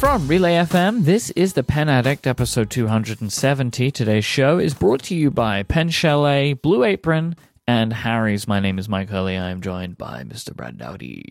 From 0.00 0.26
Relay 0.28 0.54
FM, 0.54 1.04
this 1.04 1.28
is 1.32 1.52
the 1.52 1.62
Pen 1.62 1.90
Addict, 1.90 2.26
episode 2.26 2.70
270. 2.70 3.90
Today's 3.90 4.24
show 4.24 4.58
is 4.58 4.72
brought 4.72 5.02
to 5.04 5.14
you 5.14 5.30
by 5.30 5.62
Pen 5.62 5.90
Chalet, 5.90 6.54
Blue 6.54 6.84
Apron, 6.84 7.36
and 7.68 7.92
Harry's. 7.92 8.48
My 8.48 8.60
name 8.60 8.78
is 8.78 8.88
Myke 8.88 9.10
Hurley. 9.10 9.36
I 9.36 9.50
am 9.50 9.60
joined 9.60 9.98
by 9.98 10.22
Mr. 10.24 10.56
Brad 10.56 10.78
Dowdy. 10.78 11.22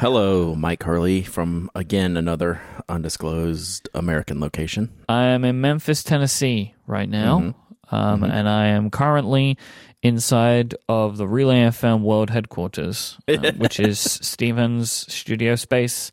Hello, 0.00 0.56
Myke 0.56 0.82
Hurley 0.82 1.22
from 1.22 1.70
again 1.76 2.16
another 2.16 2.60
undisclosed 2.88 3.88
American 3.94 4.40
location. 4.40 4.92
I 5.08 5.26
am 5.26 5.44
in 5.44 5.60
Memphis, 5.60 6.02
Tennessee 6.02 6.74
right 6.88 7.08
now, 7.08 7.54
um, 7.92 8.24
and 8.24 8.48
I 8.48 8.66
am 8.66 8.90
currently 8.90 9.58
inside 10.02 10.74
of 10.88 11.18
the 11.18 11.28
Relay 11.28 11.60
FM 11.60 12.00
World 12.00 12.30
Headquarters, 12.30 13.16
uh, 13.28 13.52
which 13.52 13.78
is 13.78 14.00
Stephen's 14.22 14.90
studio 14.90 15.54
space 15.54 16.10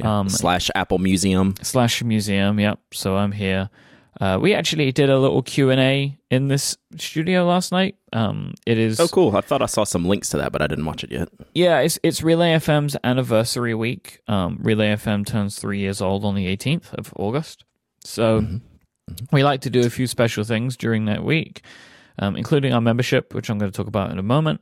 Um, 0.00 0.28
slash 0.28 0.70
Apple 0.74 0.98
Museum. 0.98 1.54
slash 1.62 2.02
museum. 2.02 2.58
Yep. 2.60 2.78
So 2.92 3.16
I'm 3.16 3.32
here. 3.32 3.68
Uh, 4.20 4.38
we 4.40 4.54
actually 4.54 4.92
did 4.92 5.08
a 5.10 5.18
little 5.18 5.42
Q 5.42 5.70
and 5.70 5.80
A 5.80 6.16
in 6.30 6.48
this 6.48 6.76
studio 6.98 7.44
last 7.46 7.72
night. 7.72 7.96
Um, 8.12 8.52
it 8.66 8.76
is 8.78 9.00
Oh, 9.00 9.08
cool! 9.08 9.34
I 9.36 9.40
thought 9.40 9.62
I 9.62 9.66
saw 9.66 9.84
some 9.84 10.04
links 10.04 10.28
to 10.30 10.36
that, 10.36 10.52
but 10.52 10.60
I 10.62 10.66
didn't 10.66 10.84
watch 10.84 11.02
it 11.02 11.10
yet. 11.10 11.28
yeah, 11.54 11.78
it's 11.80 11.98
it's 12.02 12.22
Relay 12.22 12.52
FM's 12.56 12.94
anniversary 13.02 13.74
week. 13.74 14.20
Um, 14.28 14.58
Relay 14.62 14.94
FM 14.94 15.26
turns 15.26 15.58
three 15.58 15.78
years 15.78 16.00
old 16.02 16.24
on 16.26 16.34
the 16.34 16.46
18th 16.54 16.92
of 16.92 17.12
August. 17.16 17.64
So 18.04 18.44
we 19.32 19.42
like 19.44 19.62
to 19.62 19.70
do 19.70 19.80
a 19.86 19.90
few 19.90 20.06
special 20.06 20.44
things 20.44 20.76
during 20.76 21.06
that 21.06 21.24
week, 21.24 21.62
um, 22.18 22.36
including 22.36 22.72
our 22.72 22.80
membership, 22.80 23.34
which 23.34 23.48
I'm 23.48 23.58
going 23.58 23.70
to 23.70 23.76
talk 23.76 23.86
about 23.86 24.10
in 24.10 24.18
a 24.18 24.22
moment. 24.22 24.60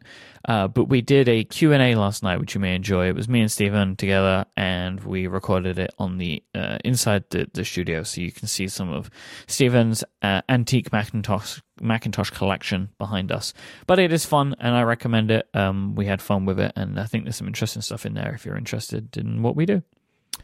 Uh, 0.49 0.69
but 0.69 0.85
we 0.85 1.03
did 1.03 1.29
a 1.29 1.45
Q&A 1.45 1.95
last 1.95 2.23
night, 2.23 2.41
which 2.41 2.55
you 2.55 2.61
may 2.61 2.75
enjoy. 2.75 3.09
It 3.09 3.15
was 3.15 3.29
me 3.29 3.41
and 3.41 3.53
Stephen 3.53 3.97
together, 3.97 4.47
and 4.57 5.03
we 5.05 5.27
recorded 5.27 5.79
it 5.79 5.91
on 5.99 6.19
the 6.19 6.43
uh, 6.55 6.79
inside 6.85 7.25
the, 7.31 7.49
the 7.53 7.65
studio, 7.65 8.03
so 8.03 8.21
you 8.21 8.33
can 8.33 8.49
see 8.49 8.67
some 8.69 8.91
of 8.91 9.11
Stephen's 9.47 10.03
uh, 10.23 10.43
antique 10.49 10.93
Macintosh 10.93 11.61
Macintosh 11.81 12.31
collection 12.31 12.91
behind 12.99 13.33
us. 13.33 13.53
But 13.87 13.99
it 13.99 14.13
is 14.13 14.25
fun, 14.25 14.55
and 14.59 14.75
I 14.75 14.83
recommend 14.83 15.31
it. 15.31 15.49
Um, 15.55 15.95
we 15.95 16.07
had 16.07 16.23
fun 16.23 16.45
with 16.47 16.59
it, 16.59 16.73
and 16.77 16.99
I 16.99 17.05
think 17.05 17.25
there's 17.25 17.37
some 17.37 17.47
interesting 17.47 17.83
stuff 17.83 18.07
in 18.07 18.15
there 18.15 18.33
if 18.35 18.45
you're 18.45 18.57
interested 18.57 19.17
in 19.17 19.43
what 19.43 19.57
we 19.57 19.67
do. 19.67 19.83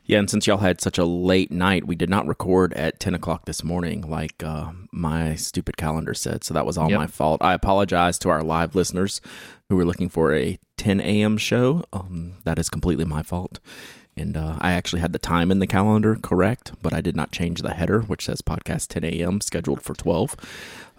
Yeah, 0.07 0.19
and 0.21 0.31
since 0.31 0.47
y'all 0.47 0.59
had 0.59 0.81
such 0.81 0.99
a 0.99 1.05
late 1.05 1.51
night, 1.51 1.87
we 1.87 1.97
did 1.97 2.09
not 2.09 2.27
record 2.29 2.73
at 2.75 3.01
ten 3.01 3.13
o'clock 3.15 3.45
this 3.45 3.65
morning, 3.65 4.03
like 4.09 4.43
uh, 4.45 4.71
my 4.93 5.35
stupid 5.35 5.77
calendar 5.77 6.15
said. 6.15 6.45
So 6.45 6.55
that 6.55 6.65
was 6.65 6.79
all 6.79 6.89
Yep. 6.91 6.99
my 6.99 7.07
fault. 7.09 7.43
I 7.43 7.55
apologize 7.55 8.19
to 8.21 8.29
our 8.29 8.43
live 8.45 8.75
listeners 8.77 9.21
who 9.69 9.75
were 9.77 9.85
looking 9.85 10.09
for 10.09 10.33
a 10.35 10.59
ten 10.77 11.01
a.m. 11.01 11.37
show. 11.39 11.85
Um, 11.93 12.35
that 12.45 12.59
is 12.59 12.69
completely 12.69 13.05
my 13.05 13.23
fault. 13.25 13.59
And 14.17 14.37
uh, 14.37 14.57
I 14.61 14.73
actually 14.73 15.01
had 15.03 15.13
the 15.13 15.19
time 15.19 15.51
in 15.51 15.59
the 15.59 15.67
calendar 15.67 16.17
correct, 16.23 16.73
but 16.81 16.95
I 16.95 17.01
did 17.03 17.17
not 17.17 17.33
change 17.33 17.61
the 17.61 17.75
header, 17.75 18.01
which 18.01 18.25
says 18.25 18.41
podcast 18.41 18.87
10 18.89 19.05
a.m. 19.05 19.43
scheduled 19.43 19.83
for 19.83 19.93
12. 19.95 20.37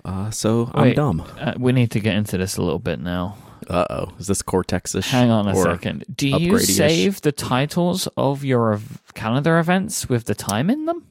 Uh, 0.06 0.30
so 0.30 0.70
I'm 0.76 0.94
dumb. 0.94 1.22
Uh, 1.40 1.54
we 1.58 1.72
need 1.72 1.90
to 1.92 2.00
get 2.00 2.16
into 2.16 2.38
this 2.38 2.58
a 2.58 2.62
little 2.62 2.78
bit 2.78 3.00
now. 3.00 3.36
Uh 3.68 3.86
oh. 3.90 4.14
Is 4.20 4.28
this 4.28 4.42
Cortex 4.42 4.96
ish? 4.96 5.10
Hang 5.10 5.32
on 5.32 5.48
a 5.48 5.56
second. 5.56 6.06
Do 6.16 6.28
you 6.28 6.60
save 6.60 7.22
the 7.22 7.32
titles 7.32 8.08
of 8.18 8.44
your 8.44 8.74
ev- 8.74 9.02
calendar 9.14 9.60
events 9.60 10.08
with 10.10 10.26
the 10.26 10.36
time 10.36 10.70
in 10.70 10.86
them? 10.86 11.06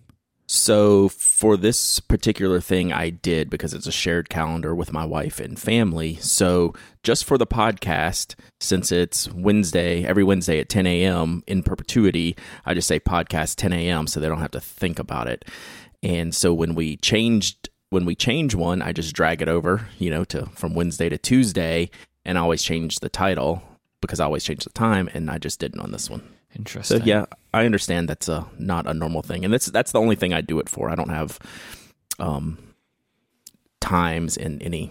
So 0.49 1.09
for 1.09 1.57
this 1.57 1.99
particular 1.99 2.61
thing, 2.61 2.93
I 2.93 3.11
did 3.11 3.51
because 3.51 3.75
it's 3.75 3.89
a 3.89 3.93
shared 3.93 4.29
calendar 4.29 4.77
with 4.77 4.93
my 4.93 5.05
wife 5.05 5.41
and 5.41 5.59
family. 5.59 6.17
So 6.17 6.73
just 7.03 7.25
for 7.25 7.37
the 7.37 7.49
podcast, 7.49 8.37
since 8.61 8.93
it's 8.93 9.29
Wednesday, 9.33 10.05
every 10.05 10.23
Wednesday 10.23 10.61
at 10.61 10.69
10 10.69 10.87
a.m. 10.87 11.43
in 11.49 11.65
perpetuity, 11.65 12.37
I 12.65 12.75
just 12.75 12.87
say 12.87 13.01
podcast 13.01 13.57
10 13.57 13.73
a.m. 13.73 14.07
so 14.07 14.21
they 14.21 14.29
don't 14.29 14.41
have 14.41 14.53
to 14.53 14.61
think 14.61 15.01
about 15.01 15.27
it. 15.27 15.45
And 16.05 16.33
so 16.33 16.55
when 16.55 16.77
we 16.77 16.97
changed, 16.99 17.69
when 17.91 18.05
we 18.05 18.15
change 18.15 18.55
one, 18.55 18.83
I 18.83 18.93
just 18.93 19.15
drag 19.17 19.43
it 19.43 19.49
over, 19.49 19.89
you 19.99 20.11
know, 20.11 20.23
to 20.27 20.47
from 20.55 20.75
Wednesday 20.75 21.09
to 21.09 21.19
Tuesday, 21.19 21.91
and 22.27 22.37
I 22.37 22.43
always 22.43 22.63
change 22.63 23.01
the 23.01 23.09
title 23.09 23.63
because 24.03 24.21
I 24.21 24.25
always 24.27 24.45
change 24.45 24.65
the 24.65 24.71
time, 24.71 25.09
and 25.15 25.31
I 25.31 25.39
just 25.39 25.59
didn't 25.59 25.81
on 25.81 25.93
this 25.93 26.11
one. 26.11 26.21
So 26.21 26.59
Interesting. 26.59 27.03
yeah, 27.05 27.27
I 27.55 27.65
understand 27.67 28.09
that's 28.09 28.29
a 28.29 28.47
not 28.59 28.87
a 28.87 28.95
normal 28.95 29.23
thing, 29.23 29.45
and 29.45 29.53
that's 29.53 29.67
that's 29.67 29.93
the 29.93 30.01
only 30.01 30.17
thing 30.17 30.33
I 30.35 30.41
do 30.43 30.59
it 30.59 30.69
for. 30.69 30.91
I 30.91 30.95
don't 30.95 31.11
have 31.11 31.39
um 32.19 32.59
times 33.81 34.37
in 34.37 34.61
any 34.63 34.91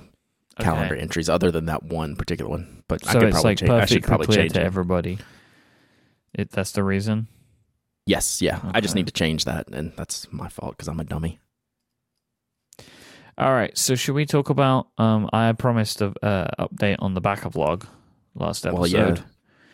calendar 0.60 0.94
Okay. 0.96 1.02
entries 1.02 1.28
other 1.30 1.52
than 1.52 1.66
that 1.66 1.84
one 1.84 2.16
particular 2.16 2.50
one. 2.50 2.84
But 2.88 3.08
I 3.08 3.14
So 3.14 3.20
could 3.20 3.28
it's 3.30 3.34
probably 3.36 3.50
like 3.52 3.58
change. 3.58 3.72
I 3.72 3.86
should 3.86 4.04
probably 4.04 4.26
clear 4.28 4.40
change 4.42 4.54
to 4.54 4.62
it. 4.62 4.66
everybody. 4.66 5.18
It, 6.34 6.52
that's 6.52 6.72
the 6.72 6.84
reason. 6.84 7.28
Yes, 8.06 8.42
yeah. 8.42 8.60
I 8.74 8.82
just 8.82 8.94
need 8.94 9.08
to 9.08 9.14
change 9.14 9.46
that, 9.46 9.68
and 9.70 9.92
that's 9.98 10.32
my 10.32 10.48
fault 10.50 10.74
because 10.78 10.88
I'm 10.88 11.00
a 11.00 11.04
dummy. 11.04 11.40
All 13.38 13.54
right. 13.54 13.78
So 13.78 13.96
should 13.96 14.16
we 14.16 14.26
talk 14.26 14.50
about? 14.50 14.88
Um, 14.98 15.30
I 15.34 15.52
promised 15.54 16.02
a 16.02 16.14
uh, 16.26 16.68
update 16.68 16.98
on 17.00 17.14
the 17.14 17.22
backup 17.22 17.56
log 17.56 17.86
last 18.34 18.66
episode. 18.66 18.80
Well, 18.80 18.88
yeah, 18.90 19.18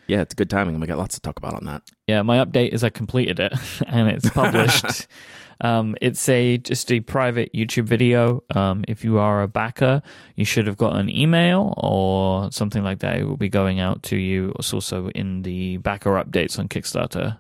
yeah. 0.08 0.22
It's 0.22 0.34
good 0.34 0.50
timing. 0.50 0.80
We 0.80 0.88
got 0.88 0.98
lots 0.98 1.16
to 1.16 1.22
talk 1.22 1.38
about 1.38 1.54
on 1.54 1.66
that. 1.66 1.84
Yeah, 2.08 2.24
my 2.24 2.44
update 2.44 2.70
is 2.70 2.84
I 2.84 2.90
completed 2.90 3.40
it 3.40 3.54
and 3.88 4.10
it's 4.10 4.30
published. 4.30 5.08
um, 5.62 5.96
it's 6.02 6.28
a 6.28 6.58
just 6.58 6.92
a 6.92 7.02
private 7.02 7.54
YouTube 7.54 7.86
video. 7.86 8.44
Um, 8.56 8.84
if 8.88 9.04
you 9.04 9.20
are 9.20 9.44
a 9.44 9.48
backer, 9.48 10.02
you 10.36 10.46
should 10.46 10.66
have 10.66 10.78
got 10.78 10.96
an 10.96 11.10
email 11.10 11.76
or 11.78 12.52
something 12.52 12.84
like 12.84 13.00
that. 13.00 13.18
It 13.18 13.26
will 13.26 13.38
be 13.38 13.50
going 13.50 13.80
out 13.80 14.02
to 14.04 14.18
you. 14.18 14.54
It's 14.58 14.74
also 14.74 15.10
in 15.10 15.44
the 15.44 15.78
backer 15.78 16.12
updates 16.12 16.58
on 16.58 16.68
Kickstarter. 16.68 17.38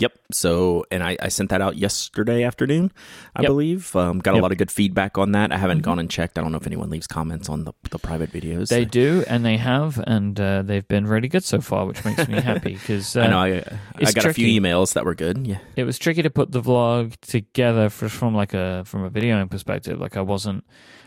Yep. 0.00 0.12
So, 0.32 0.84
and 0.90 1.04
I, 1.04 1.16
I 1.22 1.28
sent 1.28 1.50
that 1.50 1.60
out 1.62 1.76
yesterday 1.76 2.42
afternoon, 2.42 2.90
I 3.36 3.42
Yep. 3.42 3.48
believe. 3.48 3.94
Um, 3.94 4.18
got 4.18 4.34
a 4.34 4.38
lot 4.38 4.50
of 4.50 4.58
good 4.58 4.70
feedback 4.72 5.16
on 5.18 5.30
that. 5.32 5.52
I 5.52 5.56
haven't 5.56 5.78
Mhm. 5.78 5.82
gone 5.82 5.98
and 6.00 6.10
checked. 6.10 6.36
I 6.36 6.42
don't 6.42 6.50
know 6.50 6.58
if 6.58 6.66
anyone 6.66 6.90
leaves 6.90 7.06
comments 7.06 7.48
on 7.48 7.62
the, 7.62 7.72
the 7.90 8.00
private 8.00 8.32
videos. 8.32 8.70
They 8.70 8.84
do, 8.84 9.24
and 9.28 9.44
they 9.44 9.56
have, 9.56 10.02
and 10.04 10.38
uh, 10.40 10.62
they've 10.62 10.86
been 10.88 11.06
really 11.06 11.28
good 11.28 11.44
so 11.44 11.60
far, 11.60 11.86
which 11.86 12.04
makes 12.04 12.26
me 12.26 12.40
happy 12.40 12.72
because 12.80 13.16
uh, 13.16 13.20
I 13.20 13.26
know. 13.28 13.38
I, 13.38 13.64
I 14.04 14.10
got 14.10 14.24
a 14.24 14.34
few 14.34 14.60
emails 14.60 14.94
that 14.94 15.04
were 15.04 15.14
good. 15.14 15.46
Yeah. 15.46 15.58
it 15.76 15.84
was 15.84 15.96
tricky 15.96 16.22
to 16.22 16.30
put 16.30 16.50
the 16.50 16.60
vlog 16.60 17.14
together 17.20 17.88
for, 17.88 18.08
from 18.08 18.34
like 18.34 18.52
a 18.52 18.82
from 18.86 19.04
a 19.04 19.10
videoing 19.10 19.48
perspective. 19.48 20.00
Like 20.00 20.16
I 20.16 20.22
wasn't 20.22 20.64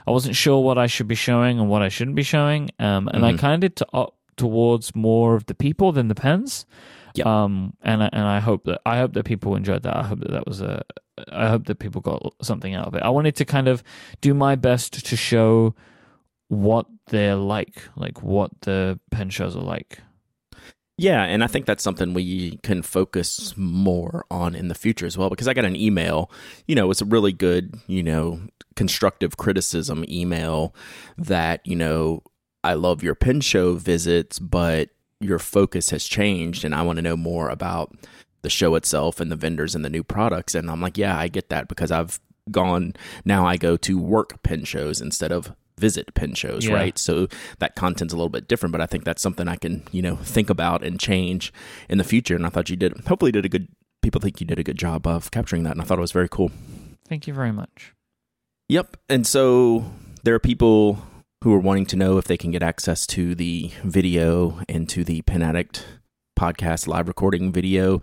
I 0.08 0.12
wasn't 0.12 0.38
sure 0.38 0.64
what 0.64 0.78
I 0.78 0.88
should 0.88 1.10
be 1.10 1.16
showing 1.16 1.60
and 1.60 1.70
what 1.70 1.82
I 1.82 1.90
shouldn't 1.90 2.16
be 2.16 2.24
showing. 2.24 2.70
Um, 2.80 3.10
and 3.10 3.26
I 3.26 3.34
Mhm. 3.34 3.40
kind 3.40 3.64
of 3.66 3.76
to 3.76 3.88
opt 3.92 4.16
towards 4.38 4.96
more 4.96 5.36
of 5.36 5.48
the 5.48 5.56
people 5.56 5.92
than 5.92 6.08
the 6.08 6.16
pens. 6.16 6.66
Yep. 7.18 7.26
Um, 7.26 7.74
and 7.82 8.02
and 8.02 8.24
I 8.24 8.40
hope 8.40 8.66
that 8.66 8.82
I 8.86 8.98
hope 8.98 9.14
that 9.14 9.26
people 9.26 9.56
enjoyed 9.56 9.84
that. 9.84 9.96
I 9.96 10.04
hope 10.04 10.20
that 10.20 10.32
that 10.32 10.48
was 10.48 10.62
a. 10.62 10.84
I 11.32 11.50
hope 11.50 11.66
that 11.66 11.80
people 11.80 12.02
got 12.02 12.34
something 12.44 12.76
out 12.76 12.88
of 12.88 12.94
it. 12.94 13.02
I 13.02 13.10
wanted 13.10 13.36
to 13.38 13.46
kind 13.46 13.68
of 13.68 13.84
do 14.22 14.34
my 14.36 14.56
best 14.56 15.06
to 15.06 15.16
show 15.18 15.74
what 16.48 16.86
they're 17.08 17.36
like, 17.36 17.82
like 17.96 18.22
what 18.22 18.52
the 18.62 19.00
pen 19.12 19.30
shows 19.30 19.56
are 19.56 19.64
like. 19.64 20.00
Yeah, 21.00 21.24
and 21.24 21.44
I 21.44 21.48
think 21.48 21.68
that's 21.68 21.84
something 21.84 22.14
we 22.14 22.58
can 22.64 22.82
focus 22.82 23.56
more 23.56 24.26
on 24.32 24.56
in 24.56 24.68
the 24.68 24.76
future 24.76 25.06
as 25.06 25.16
well 25.16 25.30
because 25.30 25.48
I 25.48 25.54
got 25.54 25.66
an 25.66 25.76
email, 25.76 26.32
you 26.66 26.74
know, 26.74 26.90
it's 26.90 27.02
a 27.02 27.06
really 27.06 27.32
good, 27.32 27.80
you 27.86 28.02
know, 28.02 28.42
constructive 28.76 29.38
criticism 29.38 30.04
email 30.10 30.74
that, 31.16 31.66
you 31.68 31.76
know, 31.76 32.24
I 32.64 32.74
love 32.74 33.04
your 33.04 33.14
pen 33.14 33.42
show 33.42 33.76
visits, 33.76 34.40
but 34.40 34.90
your 35.20 35.40
focus 35.40 35.90
has 35.90 36.06
changed 36.06 36.64
and 36.64 36.76
I 36.76 36.82
want 36.84 36.98
to 36.98 37.02
know 37.02 37.18
more 37.18 37.50
about 37.50 37.96
the 38.44 38.50
show 38.50 38.76
itself 38.76 39.20
and 39.20 39.32
the 39.32 39.36
vendors 39.36 39.74
and 39.76 39.84
the 39.84 39.90
new 39.90 40.04
products 40.04 40.54
and 40.56 40.70
I'm 40.70 40.82
like, 40.82 40.98
yeah, 40.98 41.18
I 41.18 41.28
get 41.28 41.50
that 41.50 41.68
because 41.68 41.92
I've 41.92 42.20
gone 42.52 42.94
now 43.26 43.46
I 43.46 43.58
go 43.58 43.76
to 43.78 43.98
work 44.00 44.42
pen 44.44 44.64
shows 44.64 45.02
instead 45.02 45.32
of 45.32 45.54
visit 45.80 46.14
pen 46.16 46.34
shows, 46.34 46.66
Yeah. 46.66 46.74
right? 46.74 46.98
So 46.98 47.28
that 47.60 47.76
content's 47.76 48.14
a 48.14 48.18
little 48.18 48.30
bit 48.30 48.48
different, 48.48 48.72
but 48.72 48.82
I 48.82 48.86
think 48.86 49.04
that's 49.04 49.22
something 49.22 49.48
I 49.48 49.56
can, 49.58 49.84
you 49.92 50.02
know, 50.02 50.16
think 50.16 50.50
about 50.50 50.84
and 50.84 51.00
change 51.00 51.54
in 51.90 51.98
the 51.98 52.04
future. 52.04 52.36
And 52.36 52.46
I 52.46 52.50
thought 52.50 52.70
you 52.70 52.76
did, 52.76 52.94
hopefully, 53.06 53.32
did 53.32 53.46
a 53.46 53.50
good. 53.50 53.68
People 54.02 54.22
think 54.22 54.40
you 54.40 54.48
did 54.48 54.58
a 54.58 54.64
good 54.64 54.78
job 54.78 55.06
of 55.06 55.30
capturing 55.32 55.64
that, 55.64 55.72
and 55.74 55.82
I 55.82 55.84
thought 55.84 55.98
it 56.00 56.02
was 56.02 56.12
very 56.14 56.30
cool. 56.30 56.52
Thank 57.08 57.28
you 57.28 57.34
very 57.34 57.52
much. 57.52 57.94
Yep. 58.70 58.98
And 59.10 59.28
so 59.28 59.92
there 60.24 60.34
are 60.34 60.40
people 60.40 61.00
who 61.44 61.54
are 61.54 61.60
wanting 61.60 61.86
to 61.88 61.96
know 61.96 62.18
if 62.18 62.26
they 62.26 62.38
can 62.38 62.52
get 62.52 62.64
access 62.64 63.06
to 63.08 63.36
the 63.36 63.72
video 63.84 64.62
and 64.68 64.90
to 64.90 65.04
the 65.04 65.22
Pen 65.22 65.42
Addict 65.42 65.86
podcast 66.38 66.88
live 66.88 67.08
recording 67.08 67.52
video. 67.52 68.02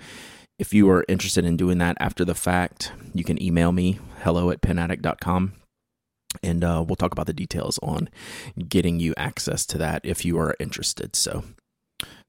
If 0.59 0.73
you 0.73 0.89
are 0.91 1.05
interested 1.09 1.45
in 1.45 1.57
doing 1.57 1.79
that 1.79 1.97
after 1.99 2.25
the 2.25 2.35
fact, 2.35 2.93
you 3.13 3.25
can 3.25 3.43
email 3.43 3.73
me 3.73 3.99
hello 4.23 4.51
at 4.51 4.61
penaddict.com 4.61 5.55
and 6.43 6.65
uh, 6.65 6.85
we'll 6.87 6.97
talk 6.97 7.13
about 7.13 7.27
the 7.27 7.33
details 7.33 7.79
on 7.83 8.09
getting 8.69 9.01
you 9.01 9.15
access 9.17 9.67
to 9.67 9.79
that 9.79 10.01
if 10.05 10.25
you 10.25 10.39
are 10.39 10.55
interested. 10.61 11.17
So 11.17 11.45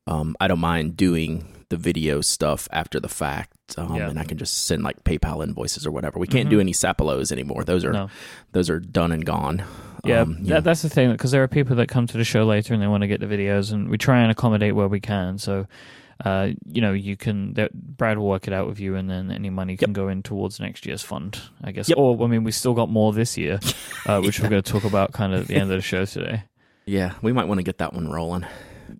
um, 0.07 0.35
I 0.39 0.47
don't 0.47 0.59
mind 0.59 0.97
doing 0.97 1.54
the 1.69 1.77
video 1.77 2.21
stuff 2.21 2.67
after 2.71 2.99
the 2.99 3.07
fact, 3.07 3.53
um, 3.77 3.95
Yeah. 3.95 4.09
and 4.09 4.19
I 4.19 4.23
can 4.23 4.37
just 4.37 4.65
send 4.65 4.83
like 4.83 5.03
PayPal 5.03 5.43
invoices 5.43 5.85
or 5.85 5.91
whatever. 5.91 6.19
We 6.19 6.27
can't 6.27 6.49
do 6.49 6.59
any 6.59 6.73
Sapolos 6.73 7.31
anymore; 7.31 7.63
those 7.63 7.83
are 7.85 7.91
No. 7.93 8.09
those 8.51 8.69
are 8.69 8.79
done 8.79 9.11
and 9.11 9.25
gone. 9.25 9.63
Yeah, 10.03 10.21
Um, 10.21 10.43
that, 10.43 10.63
that's 10.63 10.83
the 10.83 10.89
thing 10.89 11.11
because 11.11 11.31
there 11.31 11.41
are 11.41 11.47
people 11.47 11.75
that 11.77 11.87
come 11.87 12.05
to 12.07 12.17
the 12.17 12.23
show 12.23 12.45
later 12.45 12.75
and 12.75 12.83
they 12.83 12.87
want 12.87 13.01
to 13.01 13.07
get 13.07 13.19
the 13.21 13.25
videos, 13.25 13.71
and 13.71 13.89
we 13.89 13.97
try 13.97 14.21
and 14.21 14.29
accommodate 14.31 14.75
where 14.75 14.87
we 14.87 14.99
can. 14.99 15.39
So, 15.39 15.65
uh, 16.23 16.49
you 16.71 16.79
know, 16.81 16.93
you 16.93 17.17
can 17.17 17.55
Brad 17.73 18.19
will 18.19 18.27
work 18.27 18.47
it 18.47 18.53
out 18.53 18.67
with 18.67 18.79
you, 18.79 18.95
and 18.95 19.09
then 19.09 19.31
any 19.31 19.49
money 19.49 19.75
can 19.75 19.93
go 19.93 20.07
in 20.07 20.21
towards 20.21 20.59
next 20.59 20.85
year's 20.85 21.01
fund, 21.01 21.39
I 21.63 21.71
guess. 21.71 21.89
Yep. 21.89 21.97
Or 21.97 22.23
I 22.23 22.27
mean, 22.27 22.43
we 22.43 22.51
still 22.51 22.75
got 22.75 22.89
more 22.89 23.13
this 23.13 23.35
year, 23.37 23.59
uh, 24.05 24.21
which 24.21 24.39
we're 24.39 24.49
going 24.49 24.61
to 24.61 24.71
talk 24.71 24.83
about 24.83 25.11
kind 25.11 25.33
of 25.33 25.41
at 25.41 25.47
the 25.47 25.55
end 25.55 25.71
of 25.71 25.77
the 25.77 25.81
show 25.81 26.05
today. 26.05 26.43
Yeah, 26.85 27.13
we 27.23 27.33
might 27.33 27.47
want 27.47 27.57
to 27.57 27.63
get 27.63 27.79
that 27.79 27.93
one 27.95 28.07
rolling. 28.07 28.45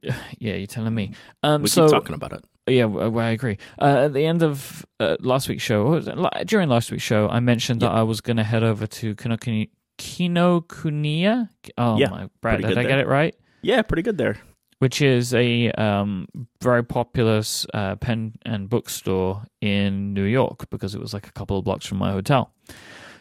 Yeah, 0.02 0.56
you're 0.56 0.66
telling 0.66 0.96
me. 0.96 1.12
Um, 1.44 1.62
We 1.62 1.68
so 1.68 1.86
keep 1.86 1.92
talking 1.92 2.16
about 2.16 2.34
it. 2.34 2.44
Yeah, 2.68 2.86
well, 2.86 3.20
I 3.20 3.30
agree. 3.30 3.58
Uh, 3.80 4.06
at 4.06 4.14
the 4.14 4.26
end 4.26 4.42
of 4.44 4.86
uh, 5.00 5.18
last 5.20 5.48
week's 5.50 5.64
show, 5.64 5.84
what 5.84 5.92
was 5.92 6.08
it? 6.08 6.18
Li- 6.18 6.44
during 6.46 6.70
last 6.70 6.92
week's 6.92 7.04
show, 7.04 7.28
I 7.30 7.40
mentioned 7.40 7.82
that 7.82 7.92
I 7.92 8.04
was 8.04 8.22
going 8.22 8.38
to 8.38 8.44
head 8.44 8.64
over 8.64 8.88
to 8.88 9.16
Kinokuni- 9.16 9.70
Kinokuniya. 10.00 11.50
Oh 11.78 11.98
Yeah, 11.98 12.10
my, 12.10 12.30
Brad, 12.42 12.62
did 12.62 12.78
I 12.78 12.84
get 12.84 13.00
it 13.00 13.08
right? 13.08 13.36
Yeah, 13.62 13.82
pretty 13.82 14.02
good 14.04 14.18
there. 14.18 14.38
which 14.80 15.02
is 15.02 15.34
a 15.34 15.72
um, 15.72 16.28
very 16.62 16.84
popular 16.84 17.42
uh, 17.74 17.96
pen 17.96 18.34
and 18.46 18.70
bookstore 18.70 19.44
in 19.62 20.14
New 20.14 20.24
York 20.26 20.70
because 20.70 20.94
it 20.96 21.02
was 21.02 21.14
like 21.14 21.28
a 21.28 21.32
couple 21.32 21.58
of 21.58 21.64
blocks 21.66 21.86
from 21.86 21.98
my 21.98 22.12
hotel. 22.12 22.54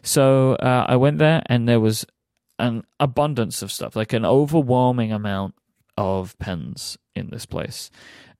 So 0.02 0.54
uh, 0.54 0.84
I 0.88 0.96
went 0.96 1.18
there 1.18 1.42
and 1.46 1.68
there 1.68 1.80
was 1.80 2.04
an 2.58 2.82
abundance 3.00 3.62
of 3.62 3.72
stuff, 3.72 3.96
like 3.96 4.12
an 4.12 4.24
overwhelming 4.24 5.12
amount 5.12 5.54
of 5.96 6.36
pens 6.38 6.98
in 7.14 7.30
this 7.30 7.46
place. 7.46 7.90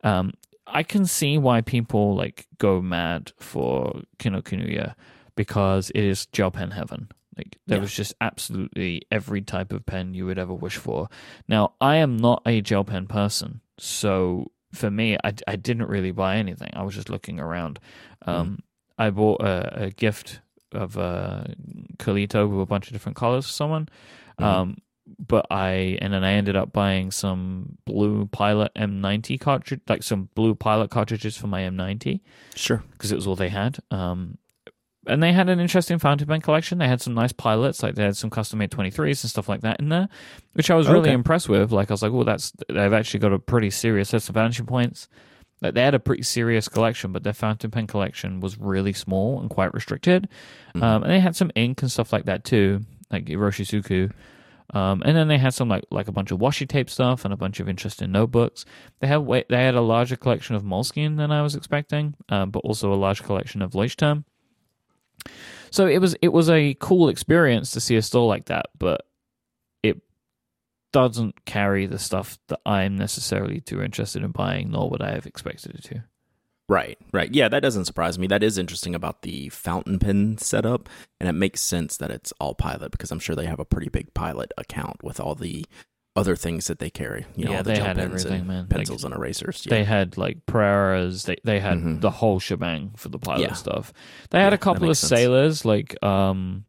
Um, 0.02 0.32
I 0.74 0.82
can 0.82 1.06
see 1.06 1.38
why 1.38 1.60
people 1.60 2.14
like 2.16 2.46
go 2.58 2.82
mad 2.82 3.32
for 3.38 4.02
Kinokuniya 4.18 4.94
because 5.36 5.90
it 5.94 6.04
is 6.04 6.26
gel 6.26 6.50
pen 6.50 6.72
heaven. 6.72 7.08
Like 7.36 7.58
there 7.66 7.78
Yeah. 7.78 7.82
was 7.82 7.94
just 7.94 8.14
absolutely 8.20 9.02
every 9.10 9.40
type 9.42 9.72
of 9.72 9.86
pen 9.86 10.14
you 10.14 10.26
would 10.26 10.38
ever 10.38 10.54
wish 10.54 10.76
for. 10.76 11.08
Now 11.48 11.72
I 11.80 11.96
am 11.96 12.16
not 12.16 12.42
a 12.46 12.60
gel 12.60 12.84
pen 12.84 13.06
person, 13.06 13.60
so 13.78 14.50
for 14.72 14.90
me, 14.90 15.16
I, 15.22 15.32
I 15.46 15.54
didn't 15.56 15.86
really 15.88 16.10
buy 16.10 16.36
anything. 16.36 16.70
I 16.74 16.82
was 16.82 16.94
just 16.96 17.08
looking 17.08 17.38
around. 17.38 17.78
Um, 18.26 18.58
I 18.98 19.10
bought 19.10 19.40
a, 19.40 19.84
a 19.84 19.90
gift 19.90 20.40
of 20.72 20.96
a 20.96 21.54
Coleto 21.98 22.48
with 22.50 22.60
a 22.60 22.66
bunch 22.66 22.88
of 22.88 22.92
different 22.92 23.16
colors 23.16 23.46
for 23.46 23.52
someone. 23.52 23.88
Mhm. 24.40 24.44
Um, 24.44 24.76
but 25.18 25.46
I 25.50 25.98
and 26.00 26.12
then 26.12 26.24
I 26.24 26.32
ended 26.32 26.56
up 26.56 26.72
buying 26.72 27.10
some 27.10 27.76
blue 27.84 28.26
Pilot 28.26 28.72
M90 28.74 29.38
cartridge, 29.40 29.80
like 29.88 30.02
some 30.02 30.28
blue 30.34 30.54
Pilot 30.54 30.90
cartridges 30.90 31.36
for 31.36 31.46
my 31.46 31.60
M90 31.62 32.20
Sure. 32.54 32.82
because 32.92 33.12
it 33.12 33.16
was 33.16 33.26
all 33.26 33.36
they 33.36 33.50
had. 33.50 33.78
Um, 33.90 34.38
and 35.06 35.22
they 35.22 35.34
had 35.34 35.50
an 35.50 35.60
interesting 35.60 35.98
fountain 35.98 36.26
pen 36.26 36.40
collection. 36.40 36.78
They 36.78 36.88
had 36.88 37.02
some 37.02 37.12
nice 37.12 37.32
pilots, 37.32 37.82
like 37.82 37.94
they 37.94 38.04
had 38.04 38.16
some 38.16 38.30
custom 38.30 38.58
made 38.58 38.70
23s 38.70 39.22
and 39.22 39.30
stuff 39.30 39.50
like 39.50 39.60
that 39.60 39.78
in 39.78 39.90
there, 39.90 40.08
which 40.54 40.70
I 40.70 40.74
was 40.74 40.88
really 40.88 41.10
Okay. 41.10 41.12
impressed 41.12 41.48
with. 41.50 41.72
Like 41.72 41.90
I 41.90 41.92
was 41.92 42.02
like, 42.02 42.12
oh, 42.12 42.24
that's 42.24 42.52
they've 42.70 42.92
actually 42.92 43.20
got 43.20 43.34
a 43.34 43.38
pretty 43.38 43.68
serious 43.68 44.08
set 44.08 44.26
of 44.26 44.34
vanishing 44.34 44.64
points. 44.64 45.08
Like 45.60 45.74
they 45.74 45.82
had 45.82 45.94
a 45.94 45.98
pretty 46.00 46.22
serious 46.22 46.68
collection, 46.68 47.12
but 47.12 47.22
their 47.22 47.34
fountain 47.34 47.70
pen 47.70 47.86
collection 47.86 48.40
was 48.40 48.58
really 48.58 48.94
small 48.94 49.40
and 49.40 49.50
quite 49.50 49.74
restricted. 49.74 50.28
Mhm. 50.74 50.82
Um, 50.82 51.02
and 51.02 51.12
they 51.12 51.20
had 51.20 51.36
some 51.36 51.50
ink 51.54 51.82
and 51.82 51.92
stuff 51.92 52.10
like 52.10 52.24
that 52.24 52.44
too, 52.44 52.80
like 53.10 53.26
Iroshizuku. 53.26 54.10
Um, 54.72 55.02
and 55.04 55.16
then 55.16 55.28
they 55.28 55.38
had 55.38 55.54
some 55.54 55.68
like 55.68 55.84
like 55.90 56.08
a 56.08 56.12
bunch 56.12 56.30
of 56.30 56.38
washi 56.38 56.66
tape 56.66 56.88
stuff 56.88 57.24
and 57.24 57.34
a 57.34 57.36
bunch 57.36 57.60
of 57.60 57.68
interesting 57.68 58.12
notebooks. 58.12 58.64
They 59.00 59.06
had 59.06 59.26
they 59.48 59.62
had 59.62 59.74
a 59.74 59.80
larger 59.80 60.16
collection 60.16 60.56
of 60.56 60.62
Moleskine 60.62 61.16
than 61.16 61.30
I 61.30 61.42
was 61.42 61.54
expecting, 61.54 62.14
um, 62.28 62.50
but 62.50 62.60
also 62.60 62.92
a 62.92 62.96
large 62.96 63.22
collection 63.22 63.62
of 63.62 63.72
Leuchtturm. 63.72 64.24
So 65.70 65.86
it 65.86 65.98
was 65.98 66.14
it 66.22 66.28
was 66.28 66.48
a 66.48 66.74
cool 66.74 67.08
experience 67.08 67.72
to 67.72 67.80
see 67.80 67.96
a 67.96 68.02
store 68.02 68.26
like 68.26 68.46
that, 68.46 68.66
but 68.78 69.06
it 69.82 70.00
doesn't 70.92 71.44
carry 71.44 71.86
the 71.86 71.98
stuff 71.98 72.38
that 72.48 72.60
I'm 72.64 72.96
necessarily 72.96 73.60
too 73.60 73.82
interested 73.82 74.22
in 74.22 74.30
buying, 74.30 74.70
nor 74.70 74.88
would 74.90 75.02
I 75.02 75.12
have 75.12 75.26
expected 75.26 75.74
it 75.74 75.84
to. 75.84 76.04
Right, 76.68 76.98
right. 77.12 77.32
Yeah, 77.34 77.48
that 77.48 77.60
doesn't 77.60 77.84
surprise 77.84 78.18
me. 78.18 78.26
That 78.26 78.42
is 78.42 78.56
interesting 78.56 78.94
about 78.94 79.20
the 79.22 79.50
fountain 79.50 79.98
pen 79.98 80.38
setup, 80.38 80.88
and 81.20 81.28
it 81.28 81.32
makes 81.34 81.60
sense 81.60 81.96
that 81.98 82.10
it's 82.10 82.32
all 82.40 82.54
Pilot 82.54 82.90
because 82.90 83.10
I'm 83.10 83.18
sure 83.18 83.36
they 83.36 83.44
have 83.46 83.60
a 83.60 83.66
pretty 83.66 83.90
big 83.90 84.14
Pilot 84.14 84.50
account 84.56 85.04
with 85.04 85.20
all 85.20 85.34
the 85.34 85.66
other 86.16 86.36
things 86.36 86.68
that 86.68 86.78
they 86.78 86.88
carry. 86.88 87.26
You 87.36 87.44
know, 87.44 87.50
Yeah, 87.50 87.56
all 87.58 87.62
the 87.64 87.72
they 87.74 87.80
had 87.80 87.96
pens 87.96 88.24
everything, 88.24 88.38
and 88.40 88.46
man. 88.48 88.60
Like, 88.62 88.70
pencils 88.70 89.04
and 89.04 89.12
erasers. 89.14 89.64
Yeah. 89.66 89.70
They 89.74 89.84
had 89.84 90.16
like 90.16 90.46
Preras. 90.46 91.26
They 91.26 91.36
they 91.44 91.60
had 91.60 91.78
Mhm. 91.78 92.00
the 92.00 92.10
whole 92.10 92.38
shebang 92.40 92.92
for 92.96 93.10
the 93.10 93.18
pilot 93.18 93.40
Yeah. 93.42 93.52
stuff. 93.54 93.92
They 94.30 94.38
had 94.40 94.52
Yeah, 94.52 94.54
a 94.54 94.58
couple 94.58 94.88
of 94.88 94.96
sense. 94.96 95.10
sailors, 95.10 95.64
like 95.66 96.02
um, 96.02 96.64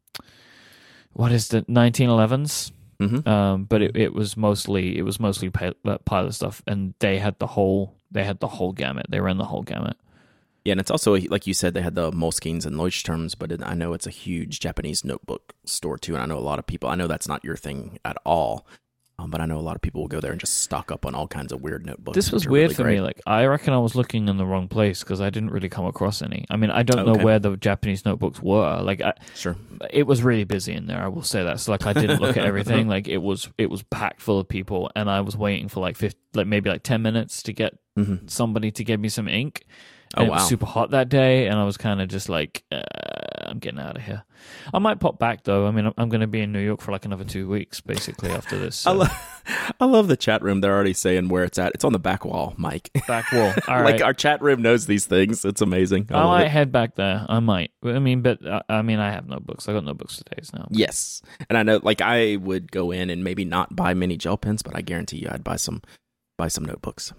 what 1.14 1.32
is 1.32 1.48
the 1.50 1.62
1911s? 1.70 2.72
Mhm. 3.00 3.28
Um, 3.28 3.64
but 3.66 3.82
it, 3.82 3.96
it 3.96 4.14
was 4.14 4.36
mostly 4.36 4.98
it 4.98 5.04
was 5.04 5.20
mostly 5.20 5.50
uh, 5.86 5.98
pilot 6.06 6.34
stuff, 6.34 6.62
and 6.68 6.94
they 7.00 7.20
had 7.20 7.38
the 7.40 7.48
whole 7.48 7.94
they 8.12 8.24
had 8.24 8.40
the 8.40 8.48
whole 8.48 8.72
gamut. 8.74 9.08
They 9.10 9.20
ran 9.20 9.38
the 9.38 9.46
whole 9.46 9.64
gamut. 9.64 9.98
Yeah, 10.64 10.72
and 10.72 10.82
it's 10.82 10.90
also 10.90 11.16
like 11.16 11.46
you 11.46 11.54
said, 11.54 11.74
they 11.76 11.82
had 11.82 11.94
the 11.96 12.12
Moleskines 12.12 12.66
and 12.66 12.76
Leuchtturms, 12.76 13.36
but 13.38 13.52
it, 13.52 13.62
I 13.64 13.76
know 13.76 13.94
it's 13.94 14.08
a 14.08 14.12
huge 14.12 14.60
Japanese 14.60 15.04
notebook 15.06 15.54
store 15.66 15.98
too, 15.98 16.16
and 16.16 16.24
I 16.24 16.26
know 16.26 16.38
a 16.38 16.42
lot 16.42 16.58
of 16.60 16.66
people. 16.66 16.90
I 16.90 16.96
know 16.96 17.06
that's 17.08 17.28
not 17.28 17.44
your 17.44 17.56
thing 17.56 18.00
at 18.04 18.18
all, 18.26 18.66
um, 19.20 19.30
but 19.30 19.42
I 19.42 19.46
know 19.46 19.60
a 19.60 19.62
lot 19.62 19.76
of 19.76 19.84
people 19.84 20.02
will 20.02 20.08
go 20.08 20.20
there 20.20 20.32
and 20.32 20.40
just 20.40 20.58
stock 20.62 20.92
up 20.92 21.06
on 21.06 21.14
all 21.14 21.28
kinds 21.28 21.52
of 21.52 21.62
weird 21.62 21.86
notebooks. 21.86 22.16
This 22.16 22.32
was 22.32 22.48
weird 22.48 22.64
really 22.64 22.74
for 22.74 22.82
great. 22.84 22.96
me. 22.96 23.02
Like 23.02 23.22
I 23.28 23.46
reckon 23.46 23.76
I 23.76 23.78
was 23.78 23.94
looking 23.94 24.28
in 24.28 24.38
the 24.38 24.46
wrong 24.46 24.68
place 24.68 25.04
because 25.04 25.22
I 25.22 25.30
didn't 25.30 25.52
really 25.52 25.70
come 25.70 25.86
across 25.86 26.24
any. 26.24 26.46
I 26.50 26.58
mean, 26.58 26.72
I 26.72 26.82
don't 26.82 27.06
know 27.06 27.24
where 27.24 27.38
the 27.38 27.56
Japanese 27.58 28.04
notebooks 28.04 28.42
were. 28.42 28.82
Like 28.82 29.02
I, 29.02 29.14
Sure. 29.36 29.56
it 29.92 30.08
was 30.08 30.24
really 30.24 30.46
busy 30.46 30.74
in 30.74 30.88
there. 30.88 31.00
I 31.00 31.10
will 31.10 31.22
say 31.22 31.44
that. 31.44 31.60
So 31.60 31.74
like 31.74 31.86
I 31.86 31.94
didn't 31.94 32.22
look 32.22 32.38
at 32.38 32.46
everything. 32.48 32.88
Like 32.88 33.08
it 33.08 33.20
was 33.20 33.50
it 33.60 33.70
was 33.70 33.84
packed 33.84 34.20
full 34.20 34.40
of 34.40 34.48
people, 34.50 34.90
and 34.96 35.12
I 35.12 35.22
was 35.22 35.38
waiting 35.38 35.68
for 35.70 35.80
like 35.80 35.96
50, 35.96 36.20
like 36.34 36.48
maybe 36.48 36.72
like 36.72 36.82
ten 36.82 37.04
minutes 37.04 37.44
to 37.44 37.54
get 37.54 37.78
hmm 37.96 38.16
somebody 38.28 38.72
to 38.72 38.84
give 38.84 39.00
me 39.00 39.10
some 39.10 39.28
ink. 39.28 39.64
Oh, 40.18 40.22
And 40.22 40.28
it 40.30 40.32
was 40.32 40.48
super 40.48 40.66
hot 40.66 40.92
that 40.92 41.10
day, 41.10 41.48
and 41.48 41.60
I 41.60 41.66
was 41.66 41.76
kind 41.78 42.00
of 42.00 42.08
just 42.08 42.30
like, 42.30 42.64
uh, 42.72 42.82
I'm 43.48 43.60
getting 43.60 43.80
out 43.82 43.98
of 43.98 44.04
here. 44.04 44.24
I 44.74 44.80
might 44.80 45.00
pop 45.00 45.20
back 45.20 45.44
though. 45.44 45.68
I 45.68 45.72
mean, 45.72 45.88
I'm, 45.88 45.94
I'm 45.98 46.10
going 46.10 46.22
to 46.22 46.28
be 46.28 46.40
in 46.40 46.52
New 46.54 46.60
York 46.60 46.80
for 46.80 46.92
like 46.94 47.04
another 47.06 47.26
two 47.26 47.50
weeks, 47.50 47.82
basically 47.82 48.30
after 48.32 48.58
this. 48.58 48.86
I, 48.88 48.92
lo- 48.92 49.08
I 49.80 49.86
love 49.86 50.08
the 50.08 50.16
chat 50.16 50.42
room. 50.42 50.62
They're 50.62 50.74
already 50.74 50.94
saying 50.94 51.28
where 51.28 51.44
it's 51.44 51.58
at. 51.58 51.74
It's 51.76 51.84
on 51.84 51.92
the 51.92 52.00
back 52.00 52.24
wall, 52.24 52.54
Myke. 52.58 52.90
back 53.08 53.30
wall. 53.34 53.54
All 53.68 53.84
like 53.84 54.02
our 54.02 54.14
chat 54.14 54.42
room 54.42 54.62
knows 54.62 54.86
these 54.86 55.06
things. 55.06 55.44
It's 55.44 55.62
amazing. 55.62 56.08
I 56.12 56.20
I 56.20 56.26
might 56.26 56.46
it. 56.46 56.52
head 56.52 56.72
back 56.72 56.96
there. 56.96 57.26
I 57.28 57.40
might. 57.40 57.72
I 57.84 58.00
mean, 58.00 58.22
but 58.22 58.46
uh, 58.46 58.62
I 58.70 58.84
mean, 58.84 59.00
I 59.00 59.12
have 59.12 59.28
notebooks. 59.28 59.68
I 59.68 59.74
got 59.74 59.84
notebooks 59.84 60.18
today 60.18 60.42
now. 60.54 60.68
Yes, 60.72 61.22
and 61.50 61.58
I 61.58 61.64
know. 61.64 61.82
Like 61.84 62.00
I 62.02 62.38
would 62.38 62.72
go 62.72 62.92
in 62.92 63.10
and 63.10 63.24
maybe 63.24 63.44
not 63.44 63.76
buy 63.76 63.94
many 63.94 64.16
gel 64.16 64.38
pens, 64.38 64.62
but 64.62 64.76
I 64.78 64.82
guarantee 64.82 65.18
you, 65.18 65.28
I'd 65.30 65.44
buy 65.44 65.58
some 65.58 65.82
buy 66.38 66.48
some 66.48 66.64
notebooks. 66.64 67.12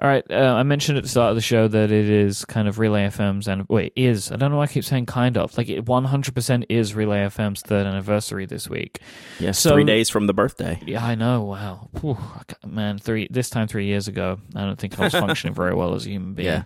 All 0.00 0.08
right. 0.08 0.24
Uh, 0.28 0.54
I 0.56 0.64
mentioned 0.64 0.98
at 0.98 1.04
the 1.04 1.08
start 1.08 1.30
of 1.30 1.36
the 1.36 1.40
show 1.40 1.68
that 1.68 1.92
it 1.92 2.08
is 2.10 2.44
kind 2.46 2.66
of 2.66 2.80
Relay 2.80 3.06
FM's 3.06 3.46
and 3.46 3.64
wait 3.68 3.92
is 3.94 4.32
I 4.32 4.36
don't 4.36 4.50
know 4.50 4.56
why 4.56 4.64
I 4.64 4.66
keep 4.66 4.84
saying 4.84 5.06
kind 5.06 5.36
of 5.38 5.56
like 5.56 5.68
it 5.68 5.84
100% 5.84 6.66
is 6.68 6.94
Relay 6.96 7.18
FM's 7.26 7.60
third 7.62 7.86
anniversary 7.86 8.44
this 8.44 8.68
week. 8.68 8.98
Yes, 9.38 9.58
So- 9.60 9.70
three 9.72 9.84
days 9.84 10.10
from 10.10 10.26
the 10.26 10.34
birthday. 10.34 10.80
Yeah, 10.84 11.04
I 11.04 11.14
know. 11.14 11.42
Wow, 11.42 11.90
Whew, 12.00 12.18
man, 12.66 12.98
three 12.98 13.28
this 13.30 13.50
time 13.50 13.68
three 13.68 13.86
years 13.86 14.08
ago, 14.08 14.40
I 14.56 14.62
don't 14.64 14.78
think 14.78 14.98
I 14.98 15.04
was 15.04 15.12
functioning 15.12 15.54
very 15.54 15.74
well 15.74 15.94
as 15.94 16.06
a 16.06 16.10
human 16.10 16.34
being. 16.34 16.46
Yeah. 16.48 16.64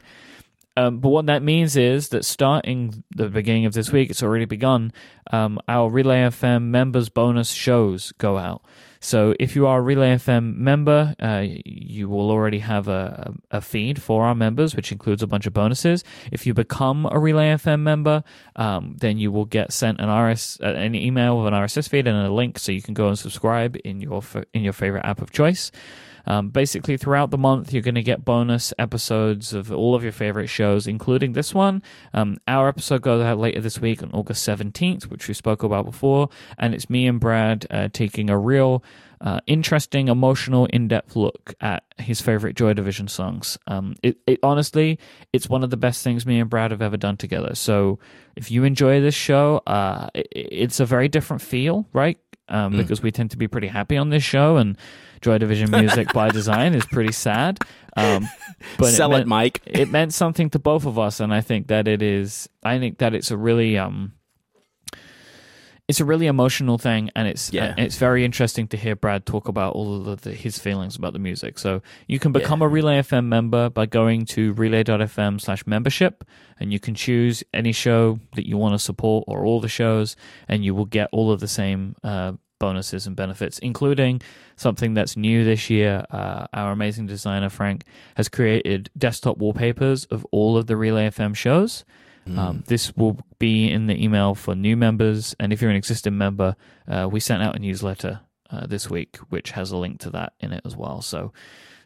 Um, 0.79 1.01
but 1.01 1.09
what 1.09 1.27
that 1.27 1.43
means 1.43 1.77
is 1.77 2.11
that 2.11 2.25
starting 2.25 3.03
the 3.11 3.29
beginning 3.29 3.67
of 3.67 3.73
this 3.75 3.91
week, 3.91 4.11
it's 4.11 4.23
already 4.23 4.45
begun. 4.45 4.93
Um, 5.33 5.59
our 5.69 5.91
Relay 5.91 6.21
FM 6.21 6.67
members 6.71 7.09
bonus 7.09 7.51
shows 7.51 8.13
go 8.13 8.39
out. 8.39 8.63
So 9.01 9.35
if 9.39 9.55
you 9.55 9.67
are 9.67 9.79
a 9.79 9.83
Relay 9.83 10.15
FM 10.17 10.57
member, 10.57 11.15
uh, 11.21 11.45
you 11.65 12.09
will 12.09 12.31
already 12.31 12.59
have 12.59 12.89
a, 12.89 13.35
a 13.51 13.61
feed 13.61 14.03
for 14.03 14.25
our 14.25 14.35
members, 14.35 14.75
which 14.75 14.93
includes 14.93 15.23
a 15.23 15.27
bunch 15.27 15.47
of 15.47 15.53
bonuses. 15.53 16.05
If 16.33 16.47
you 16.47 16.55
become 16.55 17.07
a 17.11 17.19
Relay 17.19 17.55
FM 17.55 17.81
member, 17.81 18.25
um, 18.57 18.97
then 18.99 19.19
you 19.19 19.31
will 19.31 19.45
get 19.45 19.73
sent 19.73 20.01
an 20.01 20.11
RS, 20.11 20.59
uh, 20.63 20.67
an 20.67 20.95
email 20.95 21.39
with 21.39 21.47
an 21.47 21.55
RSS 21.55 21.89
feed 21.89 22.07
and 22.07 22.27
a 22.27 22.33
link, 22.33 22.59
so 22.59 22.73
you 22.73 22.83
can 22.83 22.95
go 22.95 23.09
and 23.09 23.19
subscribe 23.19 23.77
in 23.85 24.01
your 24.01 24.23
in 24.53 24.63
your 24.63 24.73
favorite 24.73 25.05
app 25.05 25.21
of 25.21 25.31
choice. 25.31 25.71
Um, 26.29 26.51
basically, 26.51 26.99
throughout 26.99 27.31
the 27.31 27.39
month, 27.39 27.73
you're 27.73 27.83
going 27.83 27.95
to 27.95 28.03
get 28.03 28.25
bonus 28.25 28.75
episodes 28.79 29.55
of 29.55 29.73
all 29.73 29.95
of 29.95 30.03
your 30.03 30.13
favorite 30.13 30.49
shows, 30.49 30.87
including 30.87 31.33
this 31.33 31.55
one. 31.55 31.83
Um, 32.13 32.37
our 32.47 32.69
episode 32.69 33.01
goes 33.01 33.25
out 33.25 33.39
later 33.39 33.63
this 33.63 33.81
week 33.81 34.03
on 34.03 34.13
August 34.13 34.47
17th, 34.47 35.05
which 35.05 35.27
we 35.27 35.33
spoke 35.33 35.63
about 35.63 35.87
before, 35.87 36.29
and 36.59 36.75
it's 36.75 36.91
me 36.91 37.07
and 37.07 37.19
Brad 37.19 37.67
uh, 37.71 37.89
taking 37.91 38.29
a 38.29 38.39
real 38.39 38.85
uh, 39.23 39.41
interesting, 39.47 40.09
emotional, 40.09 40.67
in-depth 40.67 41.17
look 41.17 41.55
at 41.61 41.83
his 41.97 42.21
favorite 42.21 42.55
Joy 42.57 42.75
Division 42.75 43.09
songs. 43.09 43.59
Um, 43.67 43.97
it, 44.03 44.19
it 44.27 44.39
honestly, 44.43 44.99
it's 45.33 45.49
one 45.49 45.65
of 45.65 45.71
the 45.71 45.77
best 45.77 46.05
things 46.05 46.27
me 46.27 46.39
and 46.39 46.51
Brad 46.51 46.71
have 46.71 46.83
ever 46.83 46.97
done 46.97 47.17
together. 47.17 47.55
So, 47.55 47.99
if 48.37 48.51
you 48.51 48.65
enjoy 48.65 49.01
this 49.01 49.15
show, 49.15 49.63
uh, 49.67 50.09
it, 50.15 50.29
it's 50.33 50.79
a 50.79 50.87
very 50.87 51.09
different 51.09 51.43
feel, 51.43 51.87
right? 51.93 52.19
Um, 52.49 52.73
Mm. 52.73 52.77
Because 52.79 53.03
we 53.03 53.11
tend 53.11 53.31
to 53.33 53.37
be 53.37 53.47
pretty 53.49 53.69
happy 53.69 53.97
on 53.97 54.09
this 54.11 54.23
show, 54.23 54.57
and 54.57 54.77
Joy 55.21 55.39
Division 55.39 55.71
music 55.71 56.13
by 56.15 56.31
design 56.31 56.75
is 56.75 56.85
pretty 56.87 57.13
sad. 57.13 57.59
Um, 57.97 58.27
but 58.79 58.87
Sell 58.93 59.15
it, 59.15 59.27
meant, 59.27 59.55
Myke. 59.55 59.61
it 59.67 59.91
meant 59.91 60.15
something 60.15 60.49
to 60.51 60.59
both 60.59 60.87
of 60.87 60.99
us, 60.99 61.21
and 61.21 61.33
I 61.35 61.41
think 61.41 61.67
that 61.69 61.87
it 61.89 62.01
is. 62.03 62.49
I 62.63 62.79
think 62.79 62.99
that 62.99 63.15
it's 63.15 63.31
a 63.31 63.37
really 63.37 63.77
um. 63.79 64.13
It's 65.89 66.01
a 66.01 66.05
really 66.05 66.27
emotional 66.27 66.77
thing, 66.77 67.11
and 67.17 67.27
it's 67.27 67.51
Yeah. 67.51 67.65
and 67.71 67.79
it's 67.79 67.97
very 67.97 68.23
interesting 68.23 68.69
to 68.69 68.77
hear 68.77 68.95
Brad 68.95 69.25
talk 69.25 69.49
about 69.49 69.75
all 69.75 69.97
of 69.97 70.05
the, 70.23 70.31
the, 70.31 70.37
his 70.37 70.59
feelings 70.59 70.97
about 70.97 71.15
the 71.15 71.19
music. 71.19 71.59
So 71.59 71.81
you 72.07 72.19
can 72.19 72.31
become 72.31 72.61
a 72.61 72.69
Relay 72.69 72.99
FM 73.01 73.25
member 73.25 73.71
by 73.71 73.87
going 73.87 74.27
to 74.27 74.53
relay.fm 74.53 75.41
slash 75.41 75.67
membership, 75.67 76.25
and 76.61 76.73
you 76.73 76.79
can 76.79 76.95
choose 76.95 77.43
any 77.55 77.73
show 77.73 78.21
that 78.37 78.47
you 78.47 78.59
want 78.59 78.75
to 78.75 78.79
support 78.79 79.25
or 79.27 79.47
all 79.47 79.61
the 79.61 79.69
shows, 79.69 80.15
and 80.47 80.63
you 80.63 80.75
will 80.75 80.85
get 80.85 81.09
all 81.11 81.33
of 81.33 81.41
the 81.41 81.49
same 81.49 81.97
uh, 82.05 82.33
bonuses 82.61 83.07
and 83.07 83.17
benefits, 83.17 83.59
including 83.61 84.21
something 84.57 84.93
that's 84.93 85.17
new 85.17 85.43
this 85.45 85.71
year. 85.71 86.05
Uh, 86.11 86.47
our 86.53 86.73
amazing 86.73 87.07
designer 87.07 87.49
Frank 87.49 87.85
has 88.17 88.29
created 88.29 88.91
desktop 88.99 89.39
wallpapers 89.39 90.05
of 90.07 90.27
all 90.33 90.59
of 90.59 90.67
the 90.67 90.77
Relay 90.77 91.09
FM 91.09 91.35
shows. 91.35 91.85
Um, 92.37 92.65
this 92.67 92.97
will 92.97 93.19
be 93.39 93.71
in 93.71 93.87
the 93.87 94.03
email 94.03 94.35
for 94.35 94.55
new 94.55 94.77
members, 94.77 95.37
and 95.39 95.53
if 95.53 95.63
you're 95.63 95.71
an 95.71 95.77
existing 95.77 96.19
member, 96.19 96.57
uh, 96.89 97.09
we 97.11 97.21
sent 97.21 97.43
out 97.43 97.55
a 97.57 97.59
newsletter 97.59 98.21
uh, 98.51 98.67
this 98.67 98.89
week 98.89 99.17
which 99.29 99.51
has 99.53 99.71
a 99.71 99.77
link 99.77 100.01
to 100.01 100.11
that 100.11 100.33
in 100.41 100.53
it 100.53 100.63
as 100.65 100.77
well. 100.77 101.03
So 101.03 101.33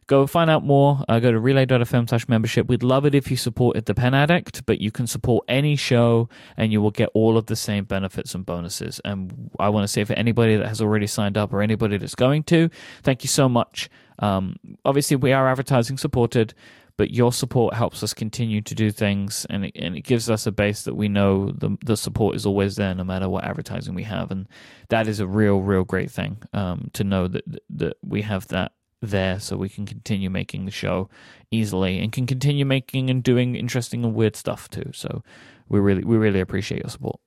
go 0.06 0.26
find 0.26 0.50
out 0.50 0.64
more. 0.64 1.04
Uh, 1.08 1.18
go 1.20 1.32
to 1.32 1.38
relay.fm 1.38 2.08
slash 2.08 2.28
membership. 2.28 2.68
We'd 2.68 2.82
love 2.82 3.06
it 3.06 3.14
if 3.14 3.30
you 3.30 3.36
supported 3.36 3.86
the 3.86 3.94
Pen 3.94 4.14
Addict, 4.14 4.66
but 4.66 4.80
you 4.80 4.90
can 4.90 5.06
support 5.06 5.44
any 5.48 5.76
show 5.76 6.28
and 6.56 6.72
you 6.72 6.80
will 6.80 6.90
get 6.90 7.08
all 7.14 7.36
of 7.36 7.46
the 7.46 7.56
same 7.56 7.84
benefits 7.84 8.34
and 8.34 8.44
bonuses. 8.44 9.00
And 9.04 9.50
I 9.58 9.68
want 9.68 9.84
to 9.84 9.88
say 9.88 10.04
for 10.04 10.14
anybody 10.14 10.56
that 10.56 10.68
has 10.68 10.80
already 10.80 11.06
signed 11.06 11.36
up 11.36 11.52
or 11.52 11.62
anybody 11.62 11.96
that's 11.96 12.14
going 12.14 12.42
to, 12.44 12.68
thank 13.02 13.24
you 13.24 13.28
so 13.28 13.48
much. 13.48 13.88
Um, 14.18 14.56
obviously, 14.84 15.16
we 15.16 15.32
are 15.32 15.48
advertising 15.48 15.98
supported, 15.98 16.54
but 17.02 17.10
your 17.10 17.32
support 17.32 17.74
helps 17.74 18.04
us 18.04 18.14
continue 18.14 18.60
to 18.60 18.76
do 18.76 18.92
things 18.92 19.44
and 19.50 19.64
it, 19.64 19.72
and 19.74 19.96
it 19.96 20.02
gives 20.02 20.30
us 20.30 20.46
a 20.46 20.52
base 20.52 20.84
that 20.84 20.94
we 20.94 21.08
know 21.08 21.50
the, 21.50 21.76
the 21.84 21.96
support 21.96 22.36
is 22.36 22.46
always 22.46 22.76
there 22.76 22.94
no 22.94 23.02
matter 23.02 23.28
what 23.28 23.42
advertising 23.42 23.92
we 23.92 24.04
have. 24.04 24.30
And 24.30 24.46
that 24.88 25.08
is 25.08 25.18
a 25.18 25.26
real, 25.26 25.62
real 25.62 25.82
great 25.82 26.12
thing 26.12 26.36
um, 26.52 26.90
to 26.92 27.02
know 27.02 27.26
that, 27.26 27.42
that 27.70 27.96
we 28.06 28.22
have 28.22 28.46
that 28.48 28.70
there 29.00 29.40
so 29.40 29.56
we 29.56 29.68
can 29.68 29.84
continue 29.84 30.30
making 30.30 30.64
the 30.64 30.70
show 30.70 31.10
easily 31.50 31.98
and 31.98 32.12
can 32.12 32.24
continue 32.24 32.64
making 32.64 33.10
and 33.10 33.24
doing 33.24 33.56
interesting 33.56 34.04
and 34.04 34.14
weird 34.14 34.36
stuff 34.36 34.70
too. 34.70 34.88
So 34.94 35.24
we 35.68 35.80
really 35.80 36.04
we 36.04 36.16
really 36.16 36.38
appreciate 36.38 36.84
your 36.84 36.90
support. 36.90 37.18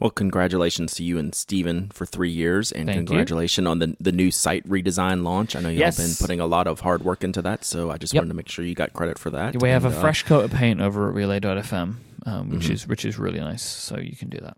Well, 0.00 0.10
congratulations 0.10 0.94
to 0.94 1.02
you 1.04 1.18
and 1.18 1.34
Stephen 1.34 1.90
for 1.92 2.06
three 2.06 2.30
years, 2.30 2.70
and 2.70 2.86
Thank 2.86 3.00
you. 3.00 3.04
congratulations 3.06 3.66
on 3.66 3.78
the 3.80 3.96
the 4.00 4.12
new 4.12 4.30
site 4.30 4.66
redesign 4.68 5.24
launch. 5.24 5.56
I 5.56 5.60
know 5.60 5.68
you've 5.70 5.78
Yes. 5.80 5.96
been 5.96 6.14
putting 6.24 6.38
a 6.40 6.46
lot 6.46 6.66
of 6.68 6.80
hard 6.80 7.02
work 7.04 7.24
into 7.24 7.42
that, 7.42 7.64
so 7.64 7.90
I 7.90 7.96
just 7.98 8.14
Yep. 8.14 8.22
wanted 8.22 8.28
to 8.28 8.34
make 8.36 8.48
sure 8.48 8.64
you 8.64 8.74
got 8.74 8.92
credit 8.92 9.18
for 9.18 9.30
that. 9.30 9.60
We 9.60 9.70
have 9.70 9.84
a 9.84 9.88
uh, 9.88 10.00
fresh 10.00 10.22
coat 10.22 10.44
of 10.44 10.52
paint 10.52 10.80
over 10.80 11.08
at 11.08 11.14
relay.fm, 11.14 11.96
um, 12.26 12.50
which 12.50 12.66
Mhm. 12.68 12.70
is 12.70 12.86
which 12.86 13.04
is 13.04 13.18
really 13.18 13.40
nice. 13.40 13.62
So 13.62 13.98
you 13.98 14.14
can 14.14 14.28
do 14.28 14.38
that. 14.38 14.56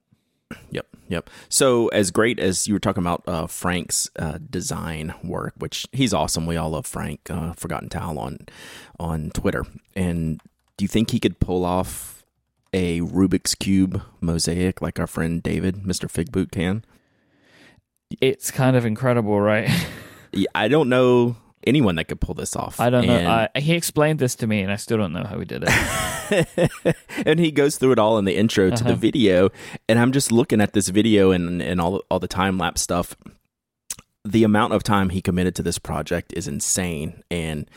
Yep, 0.72 0.86
yep. 1.08 1.30
So 1.48 1.88
as 1.88 2.10
great 2.10 2.40
as 2.40 2.66
you 2.66 2.74
were 2.74 2.80
talking 2.80 3.02
about 3.04 3.22
uh, 3.26 3.46
Frank's 3.46 4.10
uh, 4.18 4.38
design 4.50 5.14
work, 5.22 5.54
which 5.56 5.86
he's 5.92 6.12
awesome. 6.12 6.44
We 6.44 6.56
all 6.56 6.70
love 6.70 6.86
Frank, 6.86 7.20
uh, 7.30 7.52
Forgotten 7.54 7.88
Towel 7.88 8.18
on 8.18 8.38
on 8.98 9.30
Twitter. 9.30 9.64
And 9.94 10.40
do 10.76 10.84
you 10.84 10.88
think 10.88 11.10
he 11.12 11.20
could 11.20 11.38
pull 11.40 11.64
off 11.64 12.19
a 12.72 13.00
Rubik's 13.00 13.54
cube 13.54 14.02
mosaic 14.20 14.80
like 14.80 14.98
our 15.00 15.06
friend 15.06 15.42
David, 15.42 15.84
Mister 15.86 16.06
Figboot, 16.08 16.50
can? 16.50 16.84
It's 18.20 18.50
kind 18.50 18.76
of 18.76 18.84
incredible, 18.84 19.40
right? 19.40 19.70
I 20.54 20.68
don't 20.68 20.88
know 20.88 21.36
anyone 21.66 21.96
that 21.96 22.04
could 22.04 22.20
pull 22.20 22.34
this 22.34 22.56
off. 22.56 22.80
I 22.80 22.90
don't 22.90 23.06
know. 23.06 23.48
I, 23.54 23.60
he 23.60 23.74
explained 23.74 24.18
this 24.18 24.34
to 24.36 24.46
me, 24.46 24.60
and 24.62 24.72
I 24.72 24.76
still 24.76 24.96
don't 24.98 25.12
know 25.12 25.24
how 25.24 25.38
he 25.38 25.44
did 25.44 25.64
it. 25.66 26.96
and 27.26 27.38
he 27.40 27.50
goes 27.50 27.76
through 27.76 27.92
it 27.92 27.98
all 27.98 28.16
in 28.18 28.24
the 28.24 28.36
intro 28.36 28.68
to 28.70 28.74
Uh-huh. 28.74 28.88
the 28.90 28.94
video 28.94 29.50
and 29.88 29.98
i'm 29.98 30.12
just 30.12 30.30
looking 30.30 30.60
at 30.60 30.74
this 30.74 30.86
video 30.88 31.32
and, 31.32 31.60
and 31.60 31.80
all, 31.80 32.02
all 32.08 32.20
the 32.20 32.28
time 32.28 32.56
lapse 32.56 32.80
stuff 32.80 33.16
the 34.24 34.44
amount 34.44 34.72
of 34.72 34.84
time 34.84 35.08
he 35.08 35.20
committed 35.20 35.56
to 35.56 35.62
this 35.64 35.76
project 35.80 36.32
is 36.36 36.46
insane 36.46 37.24
and 37.32 37.68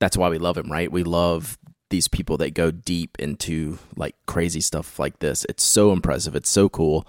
that's 0.00 0.16
why 0.16 0.30
we 0.30 0.38
love 0.38 0.56
him 0.56 0.72
right 0.72 0.90
we 0.90 1.02
love 1.02 1.58
these 1.90 2.08
people 2.08 2.36
that 2.38 2.54
go 2.54 2.70
deep 2.70 3.18
into 3.18 3.78
like 3.96 4.14
crazy 4.26 4.60
stuff 4.60 4.98
like 4.98 5.18
this 5.18 5.44
it's 5.48 5.62
so 5.62 5.92
impressive 5.92 6.34
it's 6.34 6.48
so 6.50 6.68
cool 6.68 7.06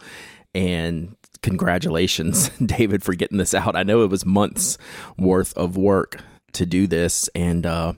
and 0.54 1.16
congratulations 1.42 2.50
david 2.66 3.02
for 3.04 3.14
getting 3.16 3.38
this 3.38 3.54
out 3.54 3.76
i 3.76 3.84
know 3.84 4.04
it 4.04 4.10
was 4.10 4.26
months 4.26 4.78
worth 5.18 5.56
of 5.58 5.78
work 5.78 6.22
to 6.54 6.66
do 6.66 6.88
this 6.88 7.30
and 7.36 7.66
uh 7.66 7.94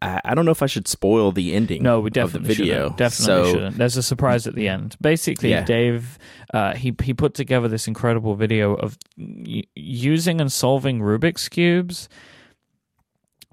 I, 0.00 0.20
I 0.26 0.34
don't 0.36 0.44
know 0.44 0.52
if 0.52 0.62
I 0.62 0.66
should 0.66 0.86
spoil 0.86 1.32
the 1.32 1.54
ending 1.54 1.82
No, 1.82 1.98
we 1.98 2.06
of 2.10 2.12
the 2.14 2.20
definitely 2.20 2.54
video. 2.54 2.74
shouldn't. 2.82 2.96
Definitely 2.98 3.24
so, 3.44 3.52
shouldn't. 3.52 3.78
There's 3.78 3.96
a 3.96 4.02
surprise 4.04 4.46
at 4.46 4.54
the 4.54 4.68
end. 4.68 4.94
Basically, 5.00 5.50
Yeah. 5.50 5.64
Dave, 5.64 6.20
uh, 6.54 6.76
he 6.76 6.94
he 7.02 7.12
put 7.12 7.34
together 7.34 7.66
this 7.66 7.88
incredible 7.88 8.36
video 8.36 8.74
of 8.74 8.96
y- 9.16 9.64
using 9.74 10.40
and 10.40 10.52
solving 10.52 11.00
Rubik's 11.00 11.48
cubes 11.48 12.08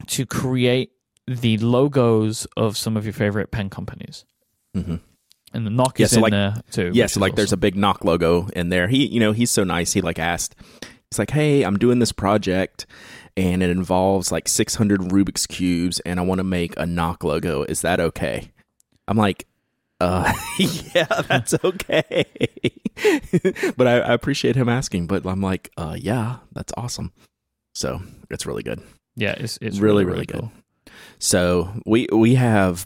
to 0.06 0.28
create 0.28 0.92
the 1.28 1.58
logos 1.58 2.46
of 2.58 2.78
some 2.78 2.96
of 2.98 3.06
your 3.06 3.14
favorite 3.14 3.52
pen 3.52 3.70
companies. 3.70 4.26
Mhm. 4.76 5.00
And 5.54 5.66
the 5.66 5.70
Nock 5.72 6.00
Yeah, 6.00 6.06
is 6.06 6.12
so 6.12 6.18
in 6.18 6.22
like- 6.24 6.32
there 6.32 6.62
too. 6.72 6.92
Yeah, 6.94 7.06
so 7.08 7.20
like 7.20 7.36
there's 7.36 7.54
a 7.54 7.58
big 7.58 7.76
Nock 7.76 8.04
logo 8.04 8.48
in 8.56 8.70
there. 8.70 8.88
He, 8.88 9.06
you 9.08 9.20
know, 9.20 9.32
he's 9.32 9.50
so 9.52 9.64
nice. 9.64 9.94
He 9.94 10.02
like 10.02 10.20
asked, 10.20 10.56
he's 11.10 11.18
like, 11.18 11.32
"Hey, 11.32 11.64
I'm 11.64 11.78
doing 11.78 12.00
this 12.00 12.12
project, 12.12 12.86
and 13.38 13.64
it 13.64 13.70
involves 13.70 14.32
like 14.32 14.48
600 14.50 15.00
Rubik's 15.02 15.48
cubes, 15.48 16.00
and 16.02 16.20
I 16.20 16.24
want 16.24 16.40
to 16.40 16.44
make 16.44 16.74
a 16.78 16.86
Nock 16.86 17.24
logo. 17.24 17.64
Is 17.64 17.82
that 17.82 18.00
okay?" 18.02 18.52
I'm 19.08 19.18
like, 19.18 19.48
"Uh, 20.02 20.34
yeah, 20.94 21.06
that's 21.28 21.54
okay." 21.64 22.26
but 23.78 23.88
I, 23.88 24.00
I 24.00 24.14
appreciate 24.14 24.56
him 24.58 24.68
asking. 24.68 25.08
But 25.08 25.26
I'm 25.26 25.42
like, 25.42 25.72
"Uh, 25.78 25.96
yeah, 25.98 26.38
that's 26.54 26.74
awesome." 26.76 27.14
So 27.76 28.02
it's 28.30 28.46
really 28.46 28.64
good. 28.64 28.82
yeah, 29.16 29.36
it's 29.38 29.58
it's 29.62 29.80
really, 29.80 30.04
really, 30.06 30.26
really 30.26 30.26
cool. 30.26 30.52
So 31.26 31.74
we 31.88 32.08
we 32.12 32.36
have 32.36 32.86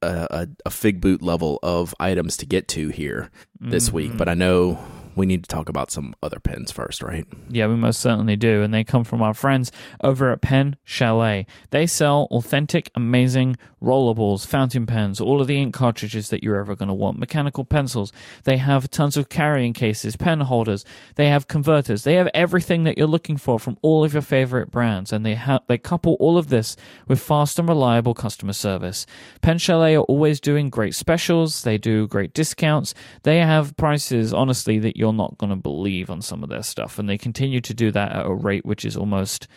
a, 0.00 0.26
a, 0.30 0.48
a 0.64 0.70
Figboot 0.70 1.20
level 1.20 1.58
of 1.62 1.94
items 2.00 2.38
to 2.38 2.46
get 2.46 2.68
to 2.68 2.88
here 2.88 3.30
this 3.60 3.92
week, 3.92 4.12
Mhm. 4.12 4.16
but 4.16 4.30
I 4.30 4.34
know 4.34 4.78
we 5.14 5.26
need 5.26 5.44
to 5.44 5.48
talk 5.48 5.68
about 5.68 5.90
some 5.90 6.14
other 6.22 6.38
pens 6.38 6.70
first, 6.70 7.02
right? 7.02 7.26
Yeah, 7.48 7.66
we 7.66 7.76
most 7.76 8.00
certainly 8.00 8.36
do. 8.36 8.62
And 8.62 8.72
they 8.72 8.84
come 8.84 9.04
from 9.04 9.22
our 9.22 9.34
friends 9.34 9.70
over 10.02 10.30
at 10.32 10.40
Pen 10.40 10.76
Chalet. 10.84 11.46
They 11.70 11.86
sell 11.86 12.28
authentic, 12.30 12.90
amazing 12.94 13.56
rollerballs, 13.82 14.46
fountain 14.46 14.86
pens, 14.86 15.20
all 15.20 15.40
of 15.40 15.46
the 15.46 15.60
ink 15.60 15.74
cartridges 15.74 16.30
that 16.30 16.42
you're 16.42 16.56
ever 16.56 16.76
going 16.76 16.88
to 16.88 16.94
want, 16.94 17.18
mechanical 17.18 17.64
pencils. 17.64 18.12
They 18.44 18.56
have 18.58 18.90
tons 18.90 19.16
of 19.16 19.28
carrying 19.28 19.72
cases, 19.72 20.16
pen 20.16 20.40
holders. 20.40 20.84
They 21.16 21.28
have 21.28 21.48
converters. 21.48 22.04
They 22.04 22.14
have 22.14 22.28
everything 22.32 22.84
that 22.84 22.96
you're 22.96 23.06
looking 23.06 23.36
for 23.36 23.58
from 23.58 23.76
all 23.82 24.04
of 24.04 24.12
your 24.12 24.22
favorite 24.22 24.70
brands. 24.70 25.12
And 25.12 25.26
they 25.26 25.34
have 25.34 25.62
they 25.66 25.78
couple 25.78 26.16
all 26.20 26.38
of 26.38 26.48
this 26.48 26.76
with 27.08 27.20
fast 27.20 27.58
and 27.58 27.68
reliable 27.68 28.14
customer 28.14 28.52
service. 28.52 29.06
Pen 29.40 29.58
Chalet 29.58 29.96
are 29.96 30.02
always 30.02 30.40
doing 30.40 30.70
great 30.70 30.94
specials. 30.94 31.62
They 31.62 31.78
do 31.78 32.06
great 32.06 32.32
discounts. 32.34 32.94
They 33.24 33.38
have 33.38 33.76
prices, 33.76 34.32
honestly, 34.32 34.78
that 34.78 34.96
you're 35.02 35.12
not 35.12 35.36
going 35.36 35.50
to 35.50 35.56
believe 35.56 36.10
on 36.10 36.22
some 36.22 36.44
of 36.44 36.48
their 36.48 36.62
stuff. 36.62 36.96
And 36.96 37.08
they 37.08 37.18
continue 37.18 37.60
to 37.60 37.74
do 37.74 37.90
that 37.90 38.12
at 38.12 38.24
a 38.24 38.32
rate 38.32 38.64
which 38.64 38.84
is 38.84 38.96
almost 38.96 39.48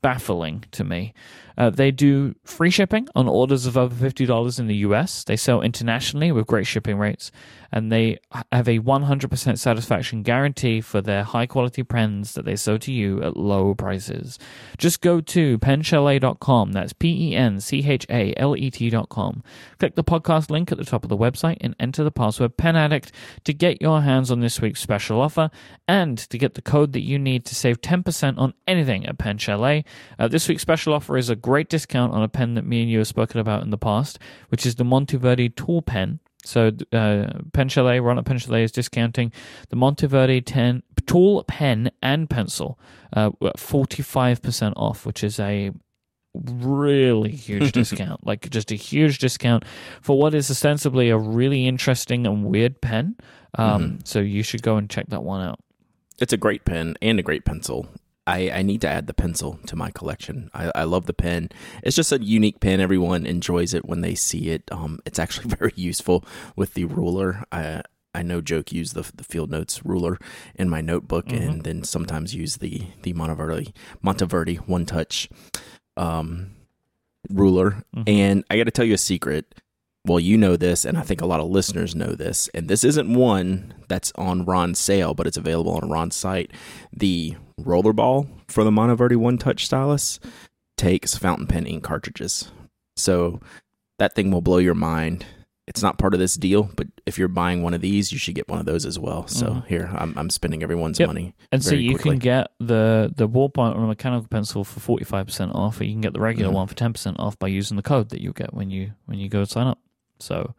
baffling 0.00 0.64
to 0.70 0.84
me. 0.84 1.12
Uh, 1.56 1.70
they 1.70 1.90
do 1.90 2.34
free 2.44 2.70
shipping 2.70 3.08
on 3.14 3.28
orders 3.28 3.66
of 3.66 3.76
over 3.76 3.94
$50 3.94 4.58
in 4.58 4.66
the 4.66 4.76
US. 4.76 5.24
They 5.24 5.36
sell 5.36 5.62
internationally 5.62 6.32
with 6.32 6.46
great 6.46 6.66
shipping 6.66 6.98
rates. 6.98 7.30
And 7.72 7.90
they 7.90 8.18
have 8.52 8.68
a 8.68 8.78
100% 8.78 9.58
satisfaction 9.58 10.22
guarantee 10.22 10.80
for 10.80 11.00
their 11.00 11.24
high 11.24 11.46
quality 11.46 11.82
pens 11.82 12.34
that 12.34 12.44
they 12.44 12.56
sell 12.56 12.78
to 12.78 12.92
you 12.92 13.22
at 13.22 13.36
low 13.36 13.74
prices. 13.74 14.38
Just 14.78 15.00
go 15.00 15.20
to 15.20 15.58
penchalet.com. 15.58 16.72
That's 16.72 16.92
P 16.92 17.30
E 17.30 17.34
N 17.34 17.60
C 17.60 17.84
H 17.86 18.06
A 18.08 18.32
L 18.36 18.56
E 18.56 18.70
T.com. 18.70 19.42
Click 19.78 19.94
the 19.94 20.04
podcast 20.04 20.48
link 20.48 20.70
at 20.70 20.78
the 20.78 20.84
top 20.84 21.02
of 21.02 21.08
the 21.08 21.16
website 21.16 21.58
and 21.60 21.74
enter 21.80 22.04
the 22.04 22.10
password 22.10 22.56
PenAddict 22.56 23.10
to 23.44 23.52
get 23.52 23.82
your 23.82 24.02
hands 24.02 24.30
on 24.30 24.40
this 24.40 24.60
week's 24.60 24.80
special 24.80 25.20
offer 25.20 25.50
and 25.88 26.18
to 26.18 26.38
get 26.38 26.54
the 26.54 26.62
code 26.62 26.92
that 26.92 27.02
you 27.02 27.18
need 27.18 27.44
to 27.46 27.54
save 27.54 27.80
10% 27.80 28.38
on 28.38 28.54
anything 28.66 29.06
at 29.06 29.18
Pen 29.18 29.38
Chalet. 29.38 29.84
Uh, 30.18 30.28
this 30.28 30.48
week's 30.48 30.62
special 30.62 30.94
offer 30.94 31.16
is 31.16 31.28
a 31.28 31.36
great 31.46 31.68
discount 31.68 32.12
on 32.12 32.24
a 32.24 32.28
pen 32.28 32.54
that 32.54 32.66
me 32.66 32.82
and 32.82 32.90
you 32.90 32.98
have 32.98 33.06
spoken 33.06 33.38
about 33.38 33.62
in 33.62 33.70
the 33.70 33.78
past, 33.78 34.18
which 34.48 34.66
is 34.66 34.74
the 34.74 34.84
Monteverde 34.84 35.50
Tool 35.50 35.80
Pen. 35.80 36.18
So, 36.44 36.72
uh, 36.92 37.38
Pen 37.52 37.68
Chalet, 37.68 38.00
Ron 38.00 38.18
at 38.18 38.24
Pen 38.24 38.38
Chalet 38.38 38.64
is 38.64 38.72
discounting 38.72 39.30
the 39.68 39.76
Monteverde 39.76 40.40
10 40.40 40.82
tool 41.06 41.44
pen 41.44 41.90
and 42.02 42.28
pencil 42.28 42.78
uh, 43.16 43.30
at 43.42 43.58
45% 43.58 44.72
off, 44.76 45.06
which 45.06 45.22
is 45.22 45.38
a 45.38 45.70
really 46.34 47.30
huge 47.30 47.70
discount. 47.80 48.26
Like, 48.26 48.50
just 48.50 48.72
a 48.72 48.76
huge 48.76 49.18
discount 49.18 49.64
for 50.02 50.18
what 50.18 50.34
is 50.34 50.50
ostensibly 50.50 51.10
a 51.10 51.18
really 51.18 51.66
interesting 51.66 52.26
and 52.26 52.44
weird 52.44 52.80
pen. 52.80 53.16
Um, 53.54 53.98
So, 54.04 54.18
you 54.18 54.42
should 54.42 54.62
go 54.62 54.76
and 54.76 54.90
check 54.90 55.06
that 55.08 55.22
one 55.22 55.42
out. 55.46 55.60
It's 56.18 56.32
a 56.32 56.36
great 56.36 56.64
pen 56.64 56.96
and 57.02 57.18
a 57.20 57.22
great 57.22 57.44
pencil. 57.44 57.86
I, 58.26 58.50
I 58.50 58.62
need 58.62 58.80
to 58.80 58.88
add 58.88 59.06
the 59.06 59.14
pencil 59.14 59.58
to 59.66 59.76
my 59.76 59.90
collection. 59.90 60.50
I, 60.52 60.72
I 60.74 60.84
love 60.84 61.06
the 61.06 61.12
pen. 61.14 61.48
It's 61.82 61.94
just 61.96 62.10
a 62.12 62.22
unique 62.22 62.60
pen. 62.60 62.80
Everyone 62.80 63.24
enjoys 63.26 63.72
it 63.74 63.84
when 63.86 64.00
they 64.00 64.14
see 64.16 64.50
it. 64.50 64.64
Um, 64.72 64.98
it's 65.06 65.18
actually 65.18 65.48
very 65.58 65.72
useful 65.76 66.24
with 66.56 66.74
the 66.74 66.84
ruler. 66.86 67.44
I 67.52 67.82
I 68.14 68.22
know 68.22 68.40
Joke 68.40 68.72
use 68.72 68.92
the 68.94 69.10
the 69.14 69.24
field 69.24 69.50
notes 69.50 69.84
ruler 69.84 70.18
in 70.54 70.68
my 70.70 70.80
notebook, 70.80 71.26
Mhm. 71.26 71.48
and 71.48 71.64
then 71.64 71.84
sometimes 71.84 72.34
use 72.34 72.56
the 72.56 72.82
the 73.02 73.12
Monteverde 73.12 73.72
Monteverde 74.02 74.56
one 74.66 74.86
touch 74.86 75.28
um, 75.96 76.52
ruler. 77.30 77.84
Mhm. 77.94 78.08
And 78.08 78.44
I 78.50 78.56
got 78.56 78.64
to 78.64 78.70
tell 78.70 78.84
you 78.84 78.94
a 78.94 78.98
secret. 78.98 79.54
Well, 80.04 80.20
you 80.20 80.38
know 80.38 80.56
this, 80.56 80.84
and 80.84 80.96
I 80.96 81.02
think 81.02 81.20
a 81.20 81.26
lot 81.26 81.40
of 81.40 81.48
listeners 81.50 81.96
know 81.96 82.14
this. 82.14 82.48
And 82.54 82.68
this 82.68 82.84
isn't 82.84 83.12
one 83.12 83.74
that's 83.88 84.12
on 84.14 84.44
Ron's 84.44 84.78
sale, 84.78 85.14
but 85.14 85.26
it's 85.26 85.36
available 85.36 85.72
on 85.72 85.90
Ron's 85.90 86.14
site. 86.14 86.52
The 86.92 87.34
rollerball 87.60 88.28
for 88.48 88.64
the 88.64 88.70
Monteverde 88.70 89.16
One 89.16 89.38
Touch 89.38 89.64
stylus 89.66 90.20
takes 90.76 91.16
fountain 91.16 91.46
pen 91.46 91.66
ink 91.66 91.82
cartridges. 91.82 92.50
So 92.96 93.40
that 93.98 94.14
thing 94.14 94.30
will 94.30 94.42
blow 94.42 94.58
your 94.58 94.74
mind. 94.74 95.24
It's 95.66 95.82
not 95.82 95.98
part 95.98 96.14
of 96.14 96.20
this 96.20 96.36
deal, 96.36 96.70
but 96.76 96.86
if 97.06 97.18
you're 97.18 97.26
buying 97.26 97.62
one 97.62 97.74
of 97.74 97.80
these, 97.80 98.12
you 98.12 98.18
should 98.18 98.36
get 98.36 98.48
one 98.48 98.60
of 98.60 98.66
those 98.66 98.86
as 98.86 99.00
well. 99.00 99.26
So 99.26 99.46
Mhm. 99.46 99.66
here, 99.66 99.90
I'm, 99.96 100.14
I'm 100.16 100.30
spending 100.30 100.62
everyone's 100.62 101.00
Yep. 101.00 101.08
money. 101.08 101.34
And 101.50 101.64
so 101.64 101.74
you 101.74 101.94
quickly. 101.94 102.10
can 102.12 102.18
get 102.20 102.52
the 102.60 103.12
the 103.16 103.28
ballpoint 103.28 103.74
or 103.74 103.82
a 103.82 103.86
mechanical 103.86 104.28
pencil 104.28 104.62
for 104.62 104.78
forty 104.78 105.04
five 105.04 105.26
percent 105.26 105.52
off, 105.54 105.80
or 105.80 105.84
you 105.84 105.92
can 105.92 106.02
get 106.02 106.12
the 106.12 106.20
regular 106.20 106.50
Mhm. 106.52 106.54
one 106.54 106.66
for 106.68 106.74
ten 106.76 106.92
percent 106.92 107.18
off 107.18 107.36
by 107.38 107.48
using 107.48 107.76
the 107.76 107.82
code 107.82 108.10
that 108.10 108.20
you 108.20 108.32
get 108.32 108.54
when 108.54 108.70
you 108.70 108.92
when 109.06 109.18
you 109.18 109.28
go 109.28 109.42
sign 109.44 109.66
up. 109.66 109.80
So 110.20 110.54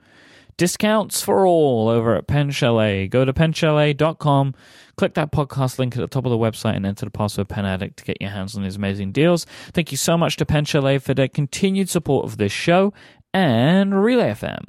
discounts 0.58 1.22
for 1.22 1.46
all 1.46 1.88
over 1.88 2.16
at 2.16 2.28
Pen 2.28 2.52
Chalet. 2.52 3.08
Go 3.08 3.26
to 3.26 3.34
penchalet.com, 3.34 4.56
click 4.98 5.14
that 5.14 5.32
podcast 5.32 5.80
link 5.80 5.96
at 5.96 6.00
the 6.00 6.08
top 6.08 6.26
of 6.26 6.32
the 6.32 6.38
website, 6.38 6.76
and 6.76 6.86
enter 6.86 7.06
the 7.06 7.12
password 7.12 7.50
Pen 7.50 7.66
Addict 7.66 7.98
to 7.98 8.04
get 8.04 8.22
your 8.22 8.32
hands 8.32 8.56
on 8.56 8.64
these 8.64 8.76
amazing 8.76 9.12
deals. 9.12 9.46
Thank 9.74 9.92
you 9.92 9.98
so 9.98 10.18
much 10.18 10.36
to 10.38 10.46
Pen 10.46 10.66
Chalet 10.66 10.98
for 10.98 11.14
their 11.14 11.28
continued 11.28 11.90
support 11.90 12.26
of 12.26 12.38
this 12.38 12.52
show 12.52 12.94
and 13.34 14.04
Relay 14.04 14.32
FM. 14.32 14.64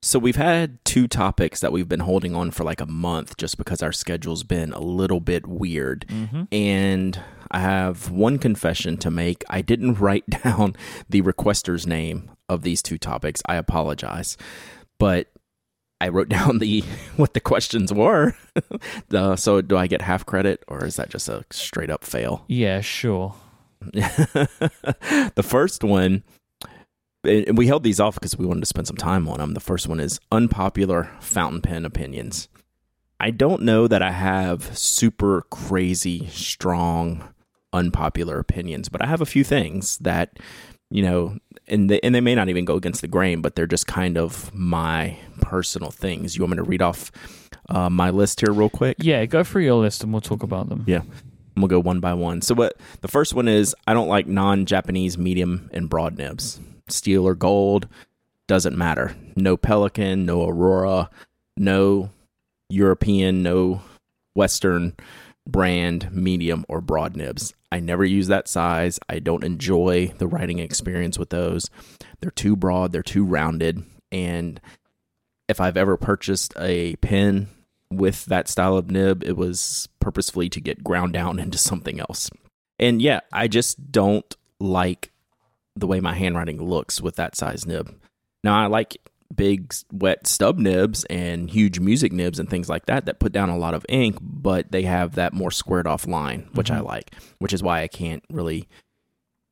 So 0.00 0.18
we've 0.18 0.36
had 0.36 0.84
two 0.84 1.08
topics 1.08 1.58
that 1.60 1.72
we've 1.72 1.88
been 1.88 2.00
holding 2.00 2.36
on 2.36 2.52
for 2.52 2.62
like 2.62 2.80
a 2.80 2.86
month 2.86 3.36
just 3.36 3.58
because 3.58 3.82
our 3.82 3.92
schedule's 3.92 4.44
been 4.44 4.72
a 4.72 4.80
little 4.80 5.18
bit 5.18 5.46
weird. 5.46 6.06
Mm-hmm. 6.08 6.44
And 6.52 7.20
I 7.50 7.60
have 7.60 8.08
one 8.08 8.38
confession 8.38 8.96
to 8.98 9.10
make. 9.10 9.44
I 9.50 9.60
didn't 9.60 9.94
write 10.00 10.28
down 10.30 10.76
the 11.08 11.22
requester's 11.22 11.86
name 11.86 12.30
of 12.48 12.62
these 12.62 12.80
two 12.80 12.96
topics. 12.96 13.42
I 13.46 13.56
apologize. 13.56 14.36
But 14.98 15.28
I 16.00 16.08
wrote 16.08 16.28
down 16.28 16.58
the 16.58 16.84
what 17.16 17.34
the 17.34 17.40
questions 17.40 17.92
were. 17.92 18.36
uh, 19.12 19.34
so 19.34 19.60
do 19.60 19.76
I 19.76 19.88
get 19.88 20.02
half 20.02 20.24
credit 20.24 20.62
or 20.68 20.84
is 20.84 20.94
that 20.96 21.10
just 21.10 21.28
a 21.28 21.44
straight 21.50 21.90
up 21.90 22.04
fail? 22.04 22.44
Yeah, 22.46 22.82
sure. 22.82 23.34
the 23.80 25.44
first 25.44 25.82
one, 25.82 26.22
and 27.24 27.58
we 27.58 27.66
held 27.66 27.82
these 27.82 28.00
off 28.00 28.14
because 28.14 28.36
we 28.36 28.46
wanted 28.46 28.60
to 28.60 28.66
spend 28.66 28.86
some 28.86 28.96
time 28.96 29.28
on 29.28 29.38
them. 29.38 29.54
The 29.54 29.60
first 29.60 29.88
one 29.88 30.00
is 30.00 30.20
unpopular 30.30 31.10
fountain 31.20 31.60
pen 31.60 31.84
opinions. 31.84 32.48
I 33.20 33.30
don't 33.30 33.62
know 33.62 33.88
that 33.88 34.02
I 34.02 34.12
have 34.12 34.76
super 34.78 35.42
crazy, 35.50 36.28
strong, 36.28 37.34
unpopular 37.72 38.38
opinions, 38.38 38.88
but 38.88 39.02
I 39.02 39.06
have 39.06 39.20
a 39.20 39.26
few 39.26 39.42
things 39.42 39.98
that, 39.98 40.38
you 40.90 41.02
know, 41.02 41.36
and 41.66 41.90
they, 41.90 41.98
and 42.00 42.14
they 42.14 42.20
may 42.20 42.36
not 42.36 42.48
even 42.48 42.64
go 42.64 42.76
against 42.76 43.00
the 43.00 43.08
grain, 43.08 43.42
but 43.42 43.56
they're 43.56 43.66
just 43.66 43.88
kind 43.88 44.16
of 44.16 44.54
my 44.54 45.18
personal 45.40 45.90
things. 45.90 46.36
You 46.36 46.42
want 46.42 46.52
me 46.52 46.56
to 46.58 46.62
read 46.62 46.80
off 46.80 47.10
uh, 47.68 47.90
my 47.90 48.10
list 48.10 48.40
here 48.40 48.52
real 48.52 48.70
quick? 48.70 48.98
Yeah, 49.00 49.26
go 49.26 49.42
through 49.42 49.64
your 49.64 49.74
list 49.74 50.04
and 50.04 50.12
we'll 50.12 50.20
talk 50.20 50.44
about 50.44 50.68
them. 50.68 50.84
Yeah. 50.86 51.00
And 51.00 51.56
we'll 51.56 51.68
go 51.68 51.80
one 51.80 51.98
by 51.98 52.14
one. 52.14 52.40
So 52.40 52.54
what 52.54 52.74
the 53.00 53.08
first 53.08 53.34
one 53.34 53.48
is 53.48 53.74
I 53.86 53.94
don't 53.94 54.08
like 54.08 54.28
non-Japanese 54.28 55.18
medium 55.18 55.68
and 55.72 55.90
broad 55.90 56.16
nibs. 56.16 56.60
Steel 56.92 57.26
or 57.26 57.34
gold 57.34 57.88
doesn't 58.46 58.76
matter. 58.76 59.14
No 59.36 59.56
Pelikan, 59.56 60.24
no 60.24 60.48
Aurora, 60.48 61.10
no 61.56 62.10
European, 62.68 63.42
no 63.42 63.82
Western 64.34 64.94
brand 65.46 66.12
medium 66.12 66.64
or 66.68 66.80
broad 66.80 67.16
nibs. 67.16 67.54
I 67.70 67.80
never 67.80 68.04
use 68.04 68.28
that 68.28 68.48
size. 68.48 68.98
I 69.08 69.18
don't 69.18 69.44
enjoy 69.44 70.12
the 70.18 70.26
writing 70.26 70.58
experience 70.58 71.18
with 71.18 71.30
those. 71.30 71.70
They're 72.20 72.30
too 72.30 72.56
broad, 72.56 72.92
they're 72.92 73.02
too 73.02 73.24
rounded, 73.24 73.84
and 74.10 74.60
if 75.48 75.60
I've 75.60 75.76
ever 75.76 75.96
purchased 75.96 76.52
a 76.58 76.96
pen 76.96 77.48
with 77.90 78.26
that 78.26 78.48
style 78.48 78.76
of 78.76 78.90
nib, 78.90 79.24
it 79.24 79.36
was 79.36 79.88
purposefully 80.00 80.48
to 80.50 80.60
get 80.60 80.84
ground 80.84 81.12
down 81.12 81.38
into 81.40 81.58
something 81.58 82.00
else. 82.00 82.30
And 82.78 83.02
yeah, 83.02 83.20
I 83.32 83.48
just 83.48 83.90
don't 83.90 84.36
like 84.60 85.10
the 85.80 85.86
way 85.86 86.00
my 86.00 86.14
handwriting 86.14 86.62
looks 86.62 87.00
with 87.00 87.16
that 87.16 87.36
size 87.36 87.66
nib. 87.66 87.94
Now, 88.44 88.58
I 88.58 88.66
like 88.66 88.96
big, 89.34 89.74
wet 89.92 90.26
stub 90.26 90.58
nibs 90.58 91.04
and 91.04 91.50
huge 91.50 91.80
music 91.80 92.12
nibs 92.12 92.38
and 92.38 92.48
things 92.48 92.68
like 92.68 92.86
that 92.86 93.04
that 93.06 93.18
put 93.20 93.32
down 93.32 93.50
a 93.50 93.58
lot 93.58 93.74
of 93.74 93.84
ink, 93.88 94.16
but 94.20 94.72
they 94.72 94.82
have 94.82 95.16
that 95.16 95.32
more 95.34 95.50
squared 95.50 95.86
off 95.86 96.06
line, 96.06 96.48
which 96.54 96.70
I 96.70 96.78
Mhm. 96.78 96.84
like, 96.86 97.14
which 97.38 97.52
is 97.52 97.62
why 97.62 97.82
I 97.82 97.88
can't 97.88 98.22
really, 98.30 98.66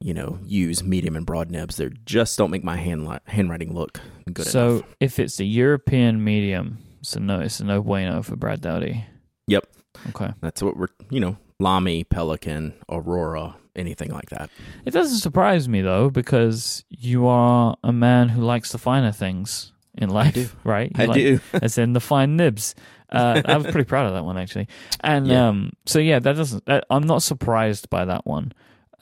you 0.00 0.14
know, 0.14 0.38
use 0.44 0.82
medium 0.82 1.14
and 1.16 1.26
broad 1.26 1.50
nibs. 1.50 1.76
They 1.76 1.90
just 2.06 2.38
don't 2.38 2.50
make 2.50 2.64
my 2.64 2.76
hand 2.76 3.06
li- 3.06 3.18
handwriting 3.26 3.74
look 3.74 4.00
good 4.32 4.46
so 4.46 4.68
enough. 4.76 4.94
if 5.00 5.18
it's 5.18 5.40
a 5.40 5.44
European 5.44 6.24
medium, 6.24 6.78
so 7.02 7.20
no, 7.20 7.40
it's 7.40 7.60
a 7.60 7.64
no 7.64 7.82
bueno 7.82 8.22
for 8.22 8.36
Brad 8.36 8.60
Dowdy. 8.62 9.04
Yep. 9.46 9.66
Okay. 10.10 10.32
That's 10.40 10.62
what 10.62 10.76
we're, 10.76 10.88
you 11.10 11.20
know, 11.20 11.36
Lamy, 11.60 12.04
Pelikan, 12.04 12.72
Aurora, 12.88 13.56
anything 13.76 14.10
like 14.10 14.30
that. 14.30 14.50
It 14.84 14.90
doesn't 14.92 15.18
surprise 15.18 15.68
me 15.68 15.82
though, 15.82 16.10
because 16.10 16.84
you 16.90 17.26
are 17.26 17.76
a 17.84 17.92
man 17.92 18.28
who 18.30 18.42
likes 18.42 18.72
the 18.72 18.78
finer 18.78 19.12
things 19.12 19.72
in 19.94 20.10
life, 20.10 20.56
right? 20.64 20.90
You 20.96 21.02
I 21.04 21.06
like- 21.06 21.16
do. 21.16 21.40
as 21.62 21.78
in 21.78 21.92
the 21.92 22.00
fine 22.00 22.36
nibs. 22.36 22.74
Uh, 23.10 23.40
I 23.46 23.56
was 23.56 23.66
pretty 23.66 23.84
proud 23.84 24.06
of 24.06 24.14
that 24.14 24.24
one 24.24 24.36
actually, 24.36 24.66
and 25.00 25.28
Yeah. 25.28 25.48
um, 25.48 25.72
so 25.86 26.00
yeah, 26.00 26.18
that 26.18 26.34
doesn't. 26.36 26.66
That, 26.66 26.84
I'm 26.90 27.04
not 27.06 27.22
surprised 27.22 27.88
by 27.88 28.04
that 28.04 28.26
one, 28.26 28.52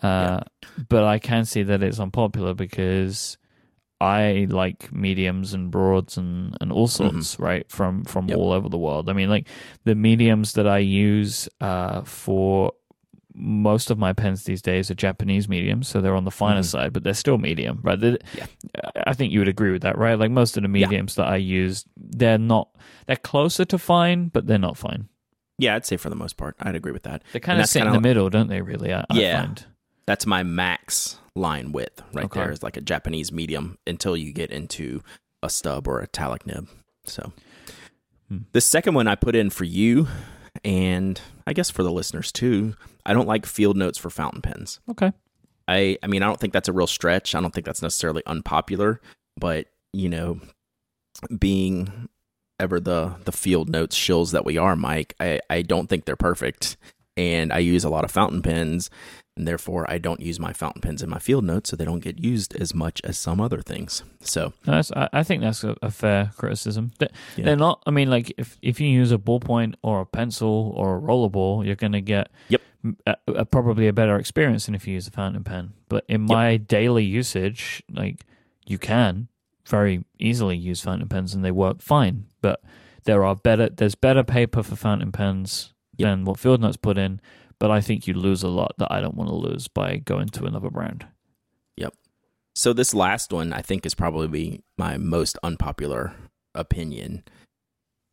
uh, 0.02 0.40
but 0.90 1.04
I 1.04 1.18
can 1.18 1.46
see 1.46 1.62
that 1.62 1.82
it's 1.82 1.98
unpopular 1.98 2.52
because 2.52 3.38
I 4.02 4.46
like 4.50 4.92
mediums 4.92 5.54
and 5.54 5.70
broads 5.70 6.18
and, 6.18 6.54
and 6.60 6.70
all 6.70 6.87
sorts, 6.87 7.38
right? 7.40 7.64
From 7.70 8.04
from 8.04 8.24
Mm-hmm. 8.26 8.30
Yep. 8.30 8.38
all 8.38 8.52
over 8.52 8.68
the 8.68 8.76
world. 8.76 9.08
I 9.08 9.14
mean, 9.14 9.30
like 9.30 9.48
the 9.84 9.94
mediums 9.94 10.52
that 10.52 10.66
I 10.68 10.78
use 10.78 11.48
uh, 11.62 12.02
for 12.02 12.72
most 13.35 13.90
of 13.90 13.99
my 13.99 14.12
pens 14.12 14.44
these 14.44 14.62
days 14.62 14.90
are 14.90 14.94
Japanese 14.94 15.49
mediums, 15.49 15.88
so 15.88 16.01
they're 16.01 16.14
on 16.14 16.25
the 16.25 16.31
finer 16.31 16.61
Mhm. 16.61 16.64
side, 16.66 16.92
but 16.92 17.03
they're 17.03 17.14
still 17.14 17.37
medium, 17.38 17.81
right? 17.83 18.01
Yeah. 18.01 18.47
I 19.07 19.12
think 19.12 19.33
you 19.33 19.40
would 19.40 19.49
agree 19.49 19.73
with 19.73 19.83
that, 19.83 19.99
right? 19.99 20.18
Like 20.18 20.31
most 20.31 20.57
of 20.57 20.62
the 20.62 20.68
Yeah. 20.68 20.87
mediums 20.87 21.16
that 21.16 21.27
I 21.27 21.37
use, 21.37 21.85
they're 21.97 22.38
not 22.38 22.68
they're 23.07 23.16
closer 23.16 23.64
to 23.66 23.77
fine, 23.79 24.29
but 24.29 24.47
they're 24.47 24.59
not 24.59 24.79
fine. 24.79 25.09
Yeah, 25.59 25.75
I'd 25.75 25.85
say 25.85 25.97
for 25.99 26.09
the 26.11 26.16
most 26.16 26.37
part, 26.37 26.57
I'd 26.61 26.75
agree 26.75 26.92
with 26.92 27.03
that. 27.03 27.23
They 27.33 27.40
kind 27.40 27.61
of 27.61 27.66
sit 27.66 27.87
in 27.87 27.92
the 27.92 28.01
middle, 28.01 28.31
don't 28.31 28.49
they? 28.49 28.61
Really, 28.62 28.92
I, 28.92 29.05
Yeah. 29.12 29.38
I 29.42 29.47
find. 29.47 29.64
That's 30.07 30.27
my 30.27 30.42
max 30.42 31.18
line 31.37 31.73
width 31.73 32.03
right 32.12 32.25
Okay. 32.27 32.40
there 32.40 32.51
is 32.53 32.62
like 32.62 32.77
a 32.77 32.81
Japanese 32.81 33.31
medium 33.33 33.77
until 33.87 34.16
you 34.16 34.33
get 34.33 34.51
into 34.51 35.03
a 35.42 35.51
stub 35.51 35.87
or 35.88 36.01
a 36.01 36.05
italic 36.05 36.47
nib. 36.47 36.68
So 37.05 37.33
Hmm. 38.29 38.38
the 38.53 38.61
second 38.61 38.94
one 38.94 39.07
I 39.09 39.14
put 39.16 39.35
in 39.37 39.51
for 39.51 39.64
you 39.64 40.09
and 40.64 41.20
I 41.46 41.52
guess 41.52 41.70
for 41.70 41.83
the 41.83 41.92
listeners 41.92 42.33
too, 42.33 42.74
I 43.04 43.12
don't 43.12 43.28
like 43.28 43.46
field 43.46 43.76
notes 43.76 43.98
for 43.98 44.11
fountain 44.11 44.42
pens. 44.42 44.80
Okay. 44.90 45.12
I 45.68 45.98
I 46.02 46.07
mean, 46.07 46.22
I 46.22 46.26
don't 46.26 46.40
think 46.40 46.52
that's 46.52 46.68
a 46.68 46.72
real 46.72 46.87
stretch. 46.87 47.35
I 47.35 47.40
don't 47.40 47.52
think 47.52 47.66
that's 47.66 47.83
necessarily 47.83 48.22
unpopular, 48.26 49.00
but 49.38 49.66
you 49.92 50.09
know, 50.09 50.40
being 51.38 52.09
ever 52.61 52.80
the 52.80 53.14
the 53.24 53.33
field 53.33 53.68
notes 53.68 53.96
shills 53.96 54.33
that 54.33 54.44
we 54.44 54.59
are, 54.59 54.74
Myke, 54.74 55.12
I 55.20 55.40
I 55.50 55.62
don't 55.62 55.88
think 55.88 56.04
they're 56.04 56.16
perfect, 56.16 56.76
and 57.16 57.52
I 57.52 57.59
use 57.59 57.85
a 57.85 57.90
lot 57.90 58.04
of 58.04 58.11
fountain 58.11 58.42
pens, 58.42 58.90
and 59.37 59.49
therefore 59.49 59.90
I 59.90 59.99
don't 59.99 60.20
use 60.20 60.38
my 60.38 60.53
fountain 60.53 60.81
pens 60.81 61.03
in 61.03 61.11
my 61.11 61.18
field 61.18 61.44
notes, 61.44 61.70
so 61.70 61.77
they 61.77 61.85
don't 61.85 62.01
get 62.01 62.18
used 62.18 62.55
as 62.57 62.75
much 62.75 63.01
as 63.05 63.18
some 63.18 63.40
other 63.40 63.61
things. 63.62 64.03
So 64.20 64.53
No, 64.66 64.75
that's, 64.75 64.92
I, 64.92 65.09
I 65.12 65.23
think 65.25 65.42
that's 65.42 65.64
a, 65.64 65.77
a 65.83 65.90
fair 65.90 66.31
criticism. 66.37 66.92
They, 66.99 67.09
Yeah. 67.37 67.44
They're 67.47 67.57
not. 67.57 67.83
I 67.87 67.90
mean, 67.90 68.11
like 68.11 68.33
if 68.38 68.59
if 68.62 68.81
you 68.81 68.88
use 68.88 69.11
a 69.12 69.18
ballpoint 69.18 69.75
or 69.83 70.01
a 70.01 70.07
pencil 70.07 70.73
or 70.77 70.97
a 70.97 71.01
rollerball, 71.01 71.64
you're 71.66 71.75
going 71.77 71.92
to 71.92 72.01
get 72.01 72.31
Yep. 72.49 72.61
a, 73.07 73.16
a- 73.27 73.44
probably 73.44 73.88
a 73.88 73.92
better 73.92 74.16
experience 74.18 74.66
than 74.66 74.75
if 74.75 74.87
you 74.87 74.94
use 74.94 75.09
a 75.09 75.11
fountain 75.11 75.42
pen. 75.44 75.73
But 75.88 76.05
in 76.09 76.20
my 76.23 76.57
daily 76.57 77.05
usage, 77.05 77.83
like 77.90 78.25
you 78.66 78.79
can 78.79 79.29
very 79.66 80.05
easily 80.18 80.57
use 80.57 80.81
fountain 80.81 81.09
pens 81.09 81.35
and 81.35 81.44
they 81.44 81.51
work 81.51 81.81
fine. 81.83 82.27
But 82.40 82.61
there 83.05 83.25
are 83.25 83.35
better. 83.35 83.68
There's 83.68 83.94
better 83.97 84.23
paper 84.23 84.62
for 84.62 84.77
fountain 84.77 85.11
pens 85.12 85.73
Yep. 85.97 86.07
than 86.09 86.25
what 86.25 86.38
Field 86.40 86.61
Notes 86.61 86.77
put 86.77 86.99
in. 86.99 87.20
But 87.64 87.70
I 87.70 87.81
think 87.81 88.07
you 88.07 88.12
lose 88.12 88.42
a 88.42 88.48
lot 88.48 88.74
that 88.77 88.92
I 88.92 89.00
don't 89.00 89.14
want 89.14 89.31
to 89.31 89.35
lose 89.35 89.68
by 89.68 89.96
going 89.96 90.29
to 90.29 90.44
another 90.44 90.68
brand. 90.68 91.07
Yep. 91.79 91.94
So 92.55 92.74
this 92.74 92.92
last 92.92 93.33
one 93.33 93.55
I 93.55 93.62
think 93.62 93.87
is 93.87 93.94
probably 93.94 94.62
my 94.77 94.98
most 94.98 95.38
unpopular 95.42 96.12
opinion 96.55 97.24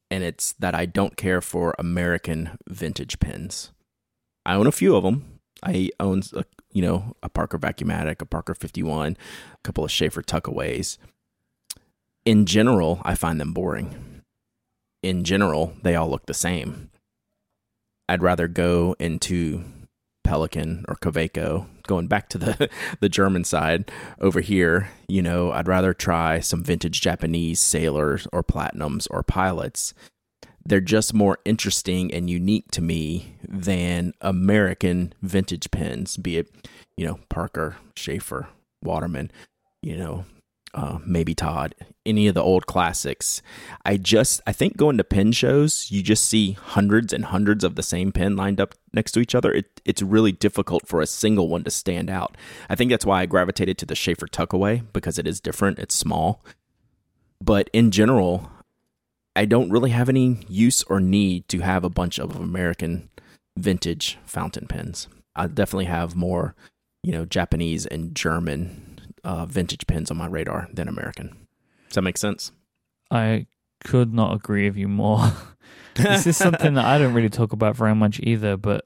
and 0.10 0.24
it's 0.24 0.54
that 0.54 0.74
I 0.74 0.86
don't 0.86 1.18
care 1.18 1.42
for 1.42 1.76
American 1.78 2.58
vintage 2.70 3.20
pens. 3.20 3.74
I 4.46 4.56
own 4.56 4.68
a 4.68 4.72
few 4.72 4.96
of 4.96 5.04
them. 5.04 5.42
I 5.62 5.90
own 6.00 6.22
a, 6.34 6.46
you 6.72 6.82
know, 6.82 7.18
a 7.22 7.28
Parker 7.28 7.60
Vacuumatic, 7.60 8.22
a 8.22 8.26
Parker 8.26 8.54
51, 8.54 9.18
a 9.54 9.58
couple 9.66 9.84
of 9.84 9.92
Sheaffer 9.92 10.24
Tuckaways. 10.24 10.98
In 12.24 12.46
general, 12.46 13.02
I 13.04 13.16
find 13.16 13.38
them 13.38 13.52
boring. 13.52 14.22
in 15.04 15.26
general, 15.26 15.74
they 15.84 15.98
all 15.98 16.10
look 16.10 16.28
the 16.28 16.34
same. 16.34 16.91
I'd 18.12 18.22
rather 18.22 18.50
go 18.50 18.94
into 19.00 19.64
Pelikan 20.28 20.84
or 20.90 20.96
Kaweco, 20.96 21.66
going 21.88 22.08
back 22.08 22.28
to 22.30 22.38
the 22.38 22.70
the 23.00 23.08
German 23.08 23.46
side 23.46 23.90
over 24.20 24.42
here, 24.42 24.90
you 25.08 25.22
know, 25.22 25.54
I'd 25.54 25.70
rather 25.70 25.94
try 25.94 26.42
some 26.42 26.62
vintage 26.62 27.00
Japanese 27.00 27.62
sailors 27.62 28.28
or 28.34 28.44
platinums 28.44 29.08
or 29.10 29.24
pilots. 29.24 29.94
They're 30.66 30.82
just 30.82 31.14
more 31.14 31.38
interesting 31.46 32.14
and 32.14 32.30
unique 32.30 32.70
to 32.72 32.82
me 32.82 33.38
than 33.48 34.14
American 34.20 35.14
vintage 35.22 35.72
pens, 35.72 36.18
be 36.18 36.38
it, 36.38 36.68
you 36.98 37.06
know, 37.06 37.18
Parker, 37.30 37.78
Sheaffer, 37.96 38.48
Waterman, 38.84 39.32
you 39.82 39.96
know, 39.96 40.26
uh, 40.74 41.00
Mabie 41.00 41.36
Todd, 41.36 41.76
any 42.06 42.28
of 42.28 42.36
the 42.36 42.42
old 42.42 42.66
classics. 42.66 43.42
I 43.86 43.98
just, 43.98 44.42
I 44.48 44.52
think 44.52 44.78
going 44.78 44.98
to 44.98 45.04
pen 45.04 45.32
shows, 45.32 45.92
you 45.92 46.02
just 46.02 46.26
see 46.26 46.54
hundreds 46.54 47.14
and 47.14 47.26
hundreds 47.26 47.64
of 47.64 47.76
the 47.76 47.84
same 47.84 48.12
pen 48.12 48.36
lined 48.36 48.62
up 48.62 48.76
next 48.94 49.12
to 49.14 49.20
each 49.20 49.36
other. 49.36 49.52
It, 49.52 49.82
it's 49.86 50.02
really 50.02 50.32
difficult 50.32 50.88
for 50.88 51.02
a 51.02 51.08
single 51.08 51.50
one 51.50 51.64
to 51.64 51.72
stand 51.72 52.10
out. 52.10 52.36
I 52.70 52.76
think 52.76 52.90
that's 52.92 53.06
why 53.06 53.22
I 53.22 53.26
gravitated 53.26 53.78
to 53.80 53.86
the 53.86 53.96
Sheaffer 53.96 54.30
Tuckaway 54.30 54.84
because 54.94 55.20
it 55.20 55.28
is 55.28 55.42
different, 55.42 55.80
it's 55.80 55.96
small. 55.96 56.44
But 57.42 57.70
in 57.74 57.92
general, 57.92 58.52
I 59.36 59.46
don't 59.46 59.72
really 59.72 59.92
have 59.92 60.10
any 60.10 60.46
use 60.48 60.84
or 60.84 61.00
need 61.00 61.48
to 61.50 61.60
have 61.60 61.84
a 61.84 61.90
bunch 61.90 62.20
of 62.20 62.36
American 62.36 63.10
vintage 63.58 64.18
fountain 64.26 64.68
pens. 64.68 65.08
I 65.36 65.48
definitely 65.48 65.86
have 65.86 66.16
more, 66.16 66.56
you 67.04 67.12
know, 67.12 67.26
Japanese 67.26 67.86
and 67.86 68.14
German 68.14 68.91
uh, 69.24 69.46
vintage 69.46 69.88
pens 69.88 70.12
on 70.12 70.18
my 70.18 70.28
radar 70.28 70.68
than 70.74 70.88
American. 70.88 71.48
Does 71.88 71.96
that 71.96 72.02
make 72.02 72.18
sense? 72.18 72.52
I 73.10 73.48
could 73.84 74.14
not 74.14 74.34
agree 74.34 74.70
with 74.70 74.78
you 74.78 74.88
more. 74.88 75.32
this 75.96 76.28
is 76.28 76.38
something 76.38 76.76
that 76.76 76.86
I 76.86 76.98
don't 76.98 77.14
really 77.14 77.30
talk 77.30 77.54
about 77.54 77.76
very 77.76 77.96
much 77.96 78.20
either, 78.24 78.58
but 78.58 78.86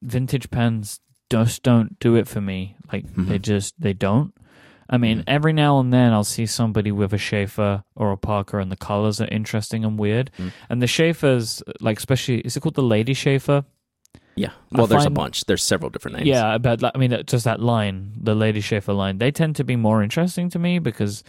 vintage 0.00 0.50
pens 0.50 1.00
just 1.30 1.62
don't 1.62 1.98
do 1.98 2.16
it 2.16 2.28
for 2.28 2.40
me. 2.40 2.76
Like 2.92 3.06
mm-hmm. 3.06 3.28
they 3.28 3.38
just 3.38 3.80
they 3.80 3.92
don't. 3.92 4.34
I 4.88 4.98
mean, 4.98 5.18
mm-hmm. 5.20 5.30
every 5.30 5.54
now 5.54 5.78
and 5.78 5.92
then 5.92 6.12
I'll 6.12 6.24
see 6.24 6.44
somebody 6.44 6.92
with 6.92 7.14
a 7.14 7.16
Sheaffer 7.16 7.82
or 7.94 8.12
a 8.12 8.16
Parker, 8.18 8.60
and 8.60 8.70
the 8.70 8.76
colors 8.76 9.20
are 9.20 9.28
interesting 9.28 9.84
and 9.84 9.98
weird. 9.98 10.30
Mm-hmm. 10.38 10.48
And 10.68 10.82
the 10.82 10.86
Sheaffers, 10.86 11.62
like 11.80 11.98
especially, 11.98 12.40
is 12.40 12.56
it 12.56 12.60
called 12.60 12.74
the 12.74 12.82
Lady 12.82 13.14
Sheaffer? 13.14 13.64
Yeah. 14.34 14.50
Well, 14.70 14.84
I 14.84 14.88
there's 14.88 15.04
find, 15.04 15.16
a 15.16 15.20
bunch. 15.20 15.44
There's 15.44 15.62
several 15.62 15.90
different 15.90 16.16
names. 16.18 16.28
Yeah, 16.28 16.58
but 16.58 16.82
I 16.82 16.98
mean, 16.98 17.22
just 17.26 17.44
that 17.44 17.60
line, 17.60 18.12
the 18.16 18.34
Lady 18.34 18.60
Sheaffer 18.60 18.96
line, 18.96 19.18
they 19.18 19.30
tend 19.30 19.56
to 19.56 19.64
be 19.64 19.76
more 19.76 20.02
interesting 20.02 20.48
to 20.50 20.58
me 20.58 20.78
because 20.78 21.22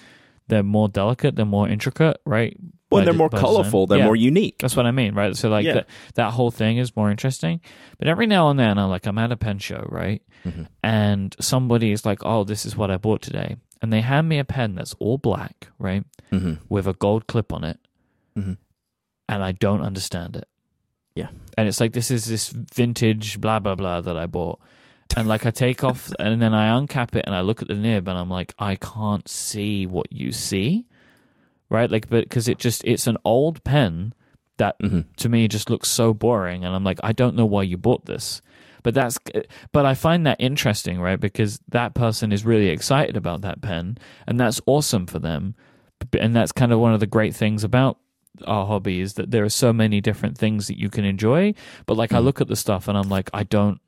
they're 0.47 0.63
more 0.63 0.89
delicate, 0.89 1.35
they're 1.35 1.45
more 1.45 1.67
intricate, 1.67 2.17
right? 2.25 2.57
Well, 2.91 3.03
they're 3.03 3.13
more 3.13 3.29
colorful, 3.29 3.87
they're 3.87 3.99
yeah, 3.99 4.05
more 4.05 4.15
unique. 4.15 4.59
That's 4.59 4.75
what 4.75 4.85
I 4.85 4.91
mean, 4.91 5.15
right? 5.15 5.35
So, 5.35 5.49
like, 5.49 5.65
yeah. 5.65 5.73
that, 5.73 5.89
that 6.13 6.31
whole 6.31 6.51
thing 6.51 6.77
is 6.77 6.95
more 6.95 7.09
interesting. 7.09 7.59
But 7.97 8.07
every 8.07 8.27
now 8.27 8.49
and 8.49 8.59
then, 8.59 8.77
I'm 8.77 8.89
like, 8.89 9.07
I'm 9.07 9.17
at 9.17 9.31
a 9.31 9.37
pen 9.37 9.57
show, 9.57 9.87
right? 9.89 10.21
Mm-hmm. 10.45 10.63
And 10.83 11.35
somebody 11.39 11.91
is 11.91 12.05
like, 12.05 12.19
oh, 12.23 12.43
this 12.43 12.65
is 12.65 12.77
what 12.77 12.91
I 12.91 12.97
bought 12.97 13.21
today. 13.21 13.55
And 13.81 13.91
they 13.91 14.01
hand 14.01 14.29
me 14.29 14.37
a 14.37 14.45
pen 14.45 14.75
that's 14.75 14.93
all 14.99 15.17
black, 15.17 15.69
right? 15.79 16.05
Mm-hmm. 16.31 16.65
With 16.69 16.87
a 16.87 16.93
gold 16.93 17.25
clip 17.27 17.51
on 17.51 17.63
it. 17.63 17.79
Mm-hmm. 18.37 18.53
And 19.27 19.43
I 19.43 19.53
don't 19.53 19.81
understand 19.81 20.35
it. 20.35 20.47
Yeah. 21.15 21.29
And 21.57 21.67
it's 21.67 21.79
like 21.79 21.93
this 21.93 22.11
is 22.11 22.25
this 22.25 22.49
vintage 22.49 23.39
blah 23.39 23.59
blah 23.59 23.75
blah 23.75 24.01
that 24.01 24.17
I 24.17 24.25
bought. 24.25 24.59
And 25.15 25.27
like 25.27 25.45
I 25.45 25.51
take 25.51 25.83
off 25.83 26.11
and 26.19 26.41
then 26.41 26.53
I 26.53 26.69
uncap 26.79 27.15
it 27.15 27.25
and 27.25 27.35
I 27.35 27.41
look 27.41 27.61
at 27.61 27.67
the 27.67 27.75
nib 27.75 28.07
and 28.07 28.17
I'm 28.17 28.29
like 28.29 28.53
I 28.57 28.75
can't 28.75 29.27
see 29.27 29.85
what 29.85 30.11
you 30.11 30.31
see. 30.31 30.85
Right? 31.69 31.89
Like 31.89 32.09
but 32.09 32.29
cuz 32.29 32.47
it 32.47 32.57
just 32.57 32.83
it's 32.85 33.07
an 33.07 33.17
old 33.23 33.63
pen 33.63 34.13
that 34.57 34.79
mm-hmm. 34.79 35.01
to 35.17 35.29
me 35.29 35.47
just 35.47 35.69
looks 35.69 35.89
so 35.89 36.13
boring 36.13 36.63
and 36.63 36.75
I'm 36.75 36.83
like 36.83 36.99
I 37.03 37.11
don't 37.11 37.35
know 37.35 37.45
why 37.45 37.63
you 37.63 37.77
bought 37.77 38.05
this. 38.05 38.41
But 38.81 38.93
that's 38.95 39.17
but 39.71 39.85
I 39.85 39.93
find 39.93 40.25
that 40.27 40.41
interesting, 40.41 40.99
right? 40.99 41.19
Because 41.19 41.59
that 41.69 41.93
person 41.93 42.31
is 42.31 42.43
really 42.43 42.69
excited 42.69 43.15
about 43.15 43.41
that 43.41 43.61
pen 43.61 43.97
and 44.27 44.39
that's 44.39 44.61
awesome 44.65 45.05
for 45.05 45.19
them. 45.19 45.55
And 46.19 46.35
that's 46.35 46.51
kind 46.51 46.73
of 46.73 46.79
one 46.79 46.93
of 46.93 46.99
the 46.99 47.07
great 47.07 47.33
things 47.33 47.63
about 47.63 47.97
our 48.45 48.65
hobby 48.65 49.01
is 49.01 49.13
that 49.15 49.31
there 49.31 49.43
are 49.43 49.49
so 49.49 49.71
many 49.71 50.01
different 50.01 50.37
things 50.37 50.67
that 50.67 50.79
you 50.79 50.89
can 50.89 51.05
enjoy. 51.05 51.53
But 51.85 51.97
like, 51.97 52.11
mm. 52.11 52.17
I 52.17 52.19
look 52.19 52.41
at 52.41 52.47
the 52.47 52.55
stuff 52.55 52.87
and 52.87 52.97
I'm 52.97 53.09
like, 53.09 53.29
I 53.33 53.43
don't, 53.43 53.79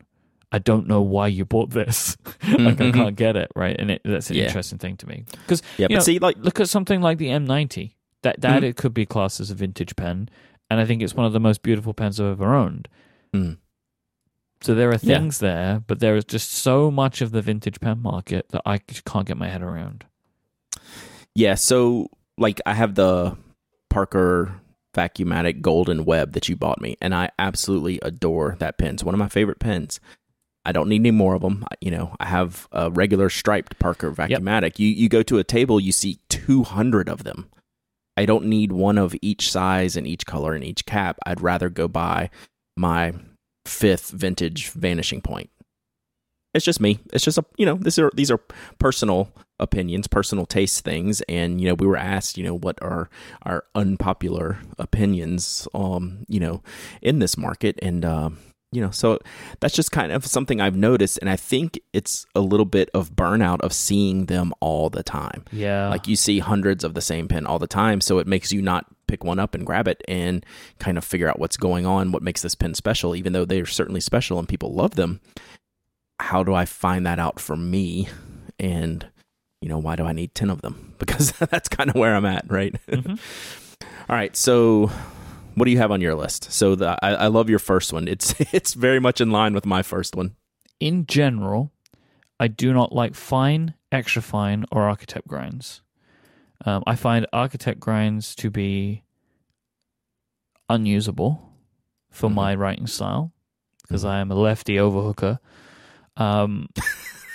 I 0.52 0.60
don't 0.60 0.88
know 0.88 1.02
why 1.02 1.28
you 1.28 1.46
bought 1.46 1.72
this. 1.72 2.18
like, 2.26 2.38
mm-hmm. 2.78 2.84
I 2.84 2.92
can't 2.92 3.16
get 3.16 3.36
it 3.36 3.52
right, 3.56 3.76
and 3.78 3.92
it, 3.92 4.02
that's 4.06 4.30
an 4.30 4.38
yeah. 4.38 4.46
interesting 4.46 4.78
thing 4.78 4.96
to 4.98 5.08
me 5.08 5.26
because 5.32 5.62
yeah, 5.78 5.88
but 5.88 5.96
know, 5.96 6.00
see, 6.00 6.20
like, 6.20 6.38
look 6.38 6.60
at 6.60 6.70
something 6.70 7.02
like 7.02 7.18
the 7.18 7.28
M90. 7.28 7.94
That 8.22 8.42
that 8.42 8.62
mm. 8.62 8.66
it 8.66 8.78
could 8.78 8.94
be 8.94 9.06
classed 9.06 9.40
as 9.40 9.52
a 9.52 9.56
vintage 9.56 9.96
pen, 9.96 10.30
and 10.70 10.80
I 10.80 10.86
think 10.86 11.02
it's 11.02 11.14
one 11.14 11.26
of 11.26 11.34
the 11.34 11.40
most 11.40 11.62
beautiful 11.62 11.94
pens 11.94 12.20
I've 12.20 12.28
ever 12.28 12.56
owned. 12.56 12.88
Mm. 13.34 13.58
So 14.62 14.74
there 14.74 14.90
are 14.90 14.98
things 14.98 15.42
yeah. 15.42 15.48
there, 15.48 15.84
but 15.86 16.00
there 16.00 16.16
is 16.16 16.26
just 16.26 16.52
so 16.52 16.90
much 16.90 17.22
of 17.22 17.32
the 17.32 17.42
vintage 17.42 17.80
pen 17.80 18.02
market 18.02 18.48
that 18.50 18.62
I 18.66 18.78
can't 18.78 19.28
get 19.28 19.38
my 19.38 19.50
head 19.50 19.62
around. 19.62 20.06
Yeah, 21.36 21.56
so 21.56 22.08
like 22.38 22.62
I 22.66 22.74
have 22.74 22.96
the 22.96 23.36
Parker 23.96 24.60
Vacuumatic 24.94 25.62
Golden 25.62 26.04
Web 26.04 26.34
that 26.34 26.50
you 26.50 26.58
bought 26.58 26.82
me, 26.82 26.98
and 27.00 27.16
I 27.16 27.30
absolutely 27.40 27.98
adore 28.02 28.58
that 28.60 28.78
pen. 28.78 28.96
It's 28.96 29.06
one 29.06 29.16
of 29.16 29.20
my 29.20 29.30
favorite 29.30 29.60
pens. 29.60 30.02
I 30.66 30.74
don't 30.74 30.90
need 30.90 31.00
any 31.00 31.12
more 31.12 31.34
of 31.34 31.42
them. 31.42 31.64
You 31.80 31.92
know, 31.92 32.14
I 32.20 32.26
have 32.26 32.68
a 32.74 32.92
regular 32.92 33.30
striped 33.30 33.80
Parker 33.80 34.12
Vacuumatic. 34.12 34.64
Yep. 34.64 34.80
You 34.80 34.88
you 34.90 35.08
go 35.08 35.24
to 35.24 35.38
a 35.38 35.46
table, 35.46 35.80
you 35.80 35.94
see 35.94 36.20
200 36.28 37.08
of 37.08 37.24
them. 37.24 37.50
I 38.18 38.26
don't 38.26 38.48
need 38.48 38.74
one 38.74 38.98
of 38.98 39.16
each 39.22 39.50
size 39.50 39.96
and 39.96 40.06
each 40.06 40.26
color 40.26 40.54
and 40.54 40.64
each 40.66 40.86
cap. 40.86 41.18
I'd 41.26 41.40
rather 41.40 41.70
go 41.70 41.88
buy 41.88 42.32
my 42.76 43.14
fifth 43.66 44.10
vintage 44.10 44.72
Vanishing 44.72 45.22
Point 45.22 45.50
it's 46.56 46.66
just 46.66 46.80
me. 46.80 47.00
It's 47.14 47.24
just 47.24 47.38
a 47.38 47.46
you 47.58 47.66
know 47.66 47.76
these 47.76 48.00
are 48.00 48.10
these 48.16 48.32
are 48.32 48.40
personal 48.80 49.30
opinions, 49.60 50.08
personal 50.08 50.46
taste 50.46 50.84
things, 50.84 51.22
and 51.22 51.62
you 51.62 51.68
know 51.68 51.76
we 51.76 51.88
were 51.88 51.98
asked 51.98 52.38
you 52.38 52.44
know 52.44 52.56
what 52.56 52.82
are 52.82 53.10
our 53.44 53.66
unpopular 53.74 54.58
opinions 54.78 55.68
um 55.74 56.26
you 56.28 56.40
know 56.40 56.62
in 57.02 57.20
this 57.20 57.38
market 57.38 57.78
and 57.82 58.04
um 58.04 58.38
you 58.72 58.82
know 58.82 58.92
so 58.92 59.20
that's 59.60 59.74
just 59.74 59.92
kind 59.92 60.12
of 60.12 60.26
something 60.26 60.60
I've 60.60 60.76
noticed 60.76 61.18
and 61.20 61.30
I 61.30 61.36
think 61.38 61.80
it's 61.94 62.26
a 62.36 62.42
little 62.42 62.66
bit 62.66 62.90
of 62.94 63.16
burnout 63.16 63.62
of 63.62 63.72
seeing 63.72 64.26
them 64.26 64.54
all 64.60 64.90
the 64.90 65.04
time. 65.04 65.46
Yeah. 65.52 65.90
Like 65.90 66.08
you 66.08 66.16
see 66.16 66.40
hundreds 66.40 66.84
of 66.84 66.94
the 66.94 67.02
same 67.02 67.28
pen 67.28 67.46
all 67.46 67.60
the 67.60 67.68
time 67.68 68.02
so 68.02 68.20
it 68.20 68.28
makes 68.28 68.52
you 68.52 68.62
not 68.62 68.86
pick 69.08 69.24
one 69.24 69.40
up 69.40 69.56
and 69.56 69.66
grab 69.66 69.88
it 69.88 70.04
and 70.08 70.46
kind 70.80 70.98
of 70.98 71.06
figure 71.06 71.30
out 71.30 71.40
what's 71.40 71.58
going 71.58 71.86
on, 71.86 72.12
what 72.12 72.24
makes 72.24 72.42
this 72.42 72.56
pen 72.56 72.74
special 72.74 73.16
even 73.16 73.32
though 73.32 73.46
they're 73.46 73.66
certainly 73.66 74.02
special 74.02 74.40
and 74.40 74.50
people 74.50 74.74
love 74.74 74.96
them 74.96 75.22
how 76.20 76.44
do 76.44 76.54
I 76.54 76.66
find 76.66 77.06
that 77.06 77.20
out 77.20 77.40
for 77.40 77.56
me? 77.56 78.08
And, 78.60 79.08
you 79.66 79.70
know, 79.70 79.80
why 79.80 79.96
do 79.96 80.06
I 80.06 80.12
need 80.12 80.36
10 80.36 80.52
of 80.52 80.62
them? 80.62 80.94
Because 81.00 81.32
that's 81.52 81.68
kind 81.68 81.90
of 81.90 81.96
where 81.98 82.16
I'm 82.16 82.26
at, 82.26 82.50
right? 82.50 82.74
Mm-hmm. 82.88 83.16
All 84.10 84.16
right. 84.16 84.36
So, 84.38 84.90
what 85.56 85.66
do 85.66 85.72
you 85.72 85.78
have 85.78 85.92
on 85.92 86.00
your 86.00 86.16
list? 86.16 86.52
So, 86.54 86.74
the, 86.74 86.98
I, 87.04 87.14
I 87.14 87.28
love 87.28 87.50
your 87.50 87.60
first 87.60 87.92
one. 87.92 88.08
It's, 88.08 88.34
it's 88.54 88.74
very 88.74 89.00
much 89.00 89.20
in 89.20 89.30
line 89.30 89.54
with 89.54 89.66
my 89.66 89.84
first 89.84 90.16
one. 90.16 90.36
In 90.80 91.06
general, 91.06 91.74
I 92.40 92.48
do 92.48 92.72
not 92.72 92.94
like 92.94 93.14
fine, 93.14 93.74
extra 93.92 94.22
fine, 94.22 94.64
or 94.72 94.84
architect 94.84 95.28
grinds. 95.28 95.82
Um, 96.66 96.82
I 96.88 96.96
find 96.96 97.28
architect 97.34 97.82
grinds 97.82 98.36
to 98.36 98.50
be 98.50 99.04
unusable 100.70 101.52
for 102.10 102.28
mm-hmm. 102.28 102.36
my 102.36 102.56
writing 102.56 102.88
style 102.88 103.34
because 103.82 104.04
mm-hmm. 104.04 104.12
I 104.12 104.20
am 104.20 104.32
a 104.32 104.36
lefty 104.36 104.76
overhooker 104.76 105.40
um, 106.18 106.70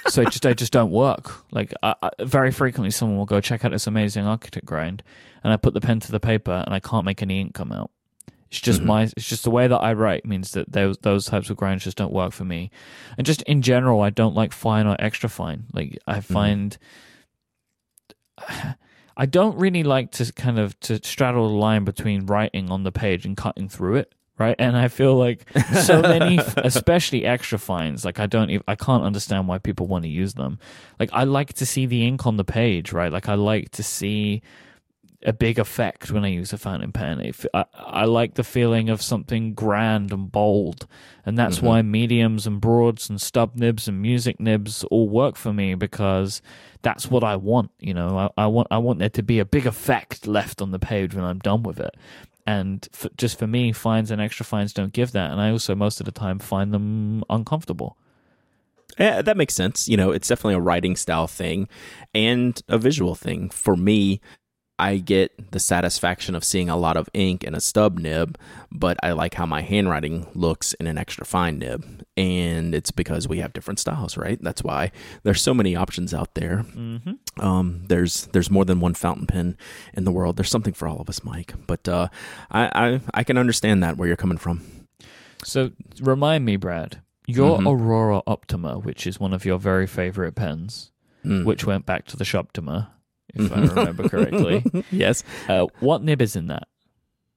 so 0.08 0.24
just 0.24 0.46
I 0.46 0.54
just 0.54 0.72
don't 0.72 0.90
work. 0.90 1.44
Like 1.52 1.72
I, 1.82 1.94
I, 2.02 2.10
very 2.20 2.50
frequently, 2.50 2.90
someone 2.90 3.18
will 3.18 3.26
go 3.26 3.40
check 3.40 3.64
out 3.64 3.72
this 3.72 3.86
amazing 3.86 4.26
architect 4.26 4.66
grind, 4.66 5.02
and 5.42 5.52
I 5.52 5.56
put 5.56 5.74
the 5.74 5.80
pen 5.80 6.00
to 6.00 6.12
the 6.12 6.20
paper, 6.20 6.62
and 6.64 6.74
I 6.74 6.80
can't 6.80 7.04
make 7.04 7.22
any 7.22 7.40
ink 7.40 7.54
come 7.54 7.72
out. 7.72 7.90
It's 8.50 8.60
just 8.60 8.80
mm-hmm. 8.80 8.88
my 8.88 9.02
it's 9.02 9.28
just 9.28 9.44
the 9.44 9.50
way 9.50 9.68
that 9.68 9.78
I 9.78 9.92
write 9.92 10.24
means 10.24 10.52
that 10.52 10.72
those 10.72 10.98
those 10.98 11.26
types 11.26 11.50
of 11.50 11.56
grinds 11.56 11.84
just 11.84 11.96
don't 11.96 12.12
work 12.12 12.32
for 12.32 12.44
me. 12.44 12.70
And 13.16 13.26
just 13.26 13.42
in 13.42 13.62
general, 13.62 14.00
I 14.00 14.10
don't 14.10 14.34
like 14.34 14.52
fine 14.52 14.86
or 14.86 14.96
extra 14.98 15.28
fine. 15.28 15.66
Like 15.72 15.98
I 16.06 16.14
mm-hmm. 16.14 16.32
find 16.32 16.78
mm-hmm. 18.40 18.70
I 19.16 19.26
don't 19.26 19.58
really 19.58 19.82
like 19.82 20.12
to 20.12 20.32
kind 20.32 20.58
of 20.58 20.78
to 20.80 20.98
straddle 21.04 21.48
the 21.48 21.54
line 21.54 21.84
between 21.84 22.26
writing 22.26 22.70
on 22.70 22.84
the 22.84 22.92
page 22.92 23.26
and 23.26 23.36
cutting 23.36 23.68
through 23.68 23.96
it 23.96 24.14
right? 24.40 24.56
And 24.58 24.76
I 24.76 24.88
feel 24.88 25.14
like 25.16 25.46
so 25.84 26.00
many, 26.00 26.38
especially 26.56 27.26
extra 27.26 27.58
fines, 27.58 28.04
like 28.04 28.18
I 28.18 28.26
don't, 28.26 28.50
even, 28.50 28.64
I 28.66 28.74
can't 28.74 29.04
understand 29.04 29.46
why 29.46 29.58
people 29.58 29.86
want 29.86 30.04
to 30.04 30.08
use 30.08 30.34
them. 30.34 30.58
Like 30.98 31.10
I 31.12 31.24
like 31.24 31.52
to 31.54 31.66
see 31.66 31.86
the 31.86 32.06
ink 32.06 32.26
on 32.26 32.38
the 32.38 32.44
page, 32.44 32.92
right? 32.92 33.12
Like 33.12 33.28
I 33.28 33.34
like 33.34 33.70
to 33.72 33.82
see 33.82 34.42
a 35.22 35.32
big 35.32 35.58
effect 35.58 36.10
when 36.10 36.24
I 36.24 36.28
use 36.28 36.52
a 36.52 36.58
fountain 36.58 36.92
pen. 36.92 37.32
I, 37.52 37.64
I 37.74 38.04
like 38.06 38.34
the 38.34 38.44
feeling 38.44 38.88
of 38.88 39.02
something 39.02 39.52
grand 39.52 40.12
and 40.12 40.32
bold, 40.32 40.86
and 41.26 41.38
that's 41.38 41.58
mm-hmm. 41.58 41.66
why 41.66 41.82
mediums 41.82 42.46
and 42.46 42.60
broads 42.60 43.10
and 43.10 43.20
stub 43.20 43.56
nibs 43.56 43.86
and 43.86 44.00
music 44.00 44.40
nibs 44.40 44.84
all 44.84 45.08
work 45.08 45.36
for 45.36 45.52
me 45.52 45.74
because 45.74 46.40
that's 46.80 47.10
what 47.10 47.22
I 47.22 47.36
want. 47.36 47.70
You 47.78 47.92
know, 47.92 48.30
I, 48.36 48.44
I 48.44 48.46
want 48.46 48.68
I 48.70 48.78
want 48.78 48.98
there 48.98 49.10
to 49.10 49.22
be 49.22 49.38
a 49.38 49.44
big 49.44 49.66
effect 49.66 50.26
left 50.26 50.62
on 50.62 50.70
the 50.70 50.78
page 50.78 51.14
when 51.14 51.24
I'm 51.24 51.38
done 51.38 51.62
with 51.62 51.78
it. 51.78 51.94
And 52.46 52.88
just 53.16 53.38
for 53.38 53.46
me, 53.46 53.72
fines 53.72 54.10
and 54.10 54.20
extra 54.20 54.44
fines 54.44 54.72
don't 54.72 54.92
give 54.92 55.12
that, 55.12 55.30
and 55.30 55.40
I 55.40 55.50
also 55.50 55.74
most 55.74 56.00
of 56.00 56.06
the 56.06 56.12
time 56.12 56.38
find 56.38 56.72
them 56.72 57.22
uncomfortable. 57.30 57.96
Yeah, 58.98 59.22
that 59.22 59.36
makes 59.36 59.54
sense. 59.54 59.88
You 59.88 59.96
know, 59.96 60.10
it's 60.10 60.28
definitely 60.28 60.54
a 60.54 60.60
writing 60.60 60.96
style 60.96 61.26
thing 61.26 61.68
and 62.12 62.60
a 62.68 62.76
visual 62.76 63.14
thing. 63.14 63.48
For 63.50 63.76
me, 63.76 64.20
I 64.80 64.96
get 64.96 65.52
the 65.52 65.60
satisfaction 65.60 66.34
of 66.34 66.42
seeing 66.42 66.68
a 66.70 66.76
lot 66.76 66.96
of 66.96 67.08
ink 67.12 67.44
in 67.44 67.54
a 67.54 67.60
stub 67.60 67.98
nib, 67.98 68.38
but 68.72 68.96
I 69.02 69.12
like 69.12 69.34
how 69.34 69.44
my 69.46 69.60
handwriting 69.60 70.26
looks 70.34 70.72
in 70.74 70.86
an 70.86 70.96
extra 70.98 71.24
fine 71.26 71.58
nib. 71.58 72.04
And 72.16 72.74
it's 72.74 72.90
because 72.90 73.28
we 73.28 73.38
have 73.38 73.52
different 73.52 73.78
styles, 73.78 74.16
right? 74.16 74.38
That's 74.42 74.64
why 74.64 74.90
there's 75.22 75.42
so 75.42 75.52
many 75.54 75.76
options 75.76 76.12
out 76.14 76.34
there. 76.34 76.64
Mm-hmm. 76.74 77.40
Um, 77.46 77.84
there's 77.88 78.26
there's 78.32 78.50
more 78.50 78.64
than 78.64 78.80
one 78.80 78.94
fountain 78.94 79.26
pen 79.26 79.56
in 79.94 80.04
the 80.04 80.12
world. 80.12 80.36
There's 80.36 80.50
something 80.50 80.74
for 80.74 80.88
all 80.88 81.00
of 81.00 81.08
us, 81.08 81.20
Myke. 81.20 81.54
But 81.66 81.86
uh, 81.88 82.08
I, 82.50 82.70
I 82.74 83.00
I 83.14 83.22
can 83.24 83.36
understand 83.38 83.82
that 83.82 83.96
where 83.98 84.08
you're 84.08 84.16
coming 84.16 84.38
from. 84.38 84.62
So 85.44 85.70
remind 86.00 86.44
me, 86.44 86.56
Brad, 86.56 87.00
your 87.26 87.58
Mhm. 87.58 87.66
Aurora 87.66 88.22
Optima, 88.26 88.78
which 88.78 89.06
is 89.06 89.20
one 89.20 89.32
of 89.32 89.44
your 89.44 89.58
very 89.58 89.86
favorite 89.86 90.34
pens, 90.34 90.90
Mm. 91.24 91.44
which 91.44 91.66
went 91.66 91.84
back 91.84 92.06
to 92.06 92.16
the 92.16 92.24
Shoptima, 92.24 92.88
if 93.34 93.52
I 93.52 93.60
remember 93.60 94.08
correctly. 94.08 94.64
yes. 94.90 95.22
Uh, 95.48 95.66
what 95.80 96.02
nib 96.02 96.20
is 96.22 96.36
in 96.36 96.48
that? 96.48 96.68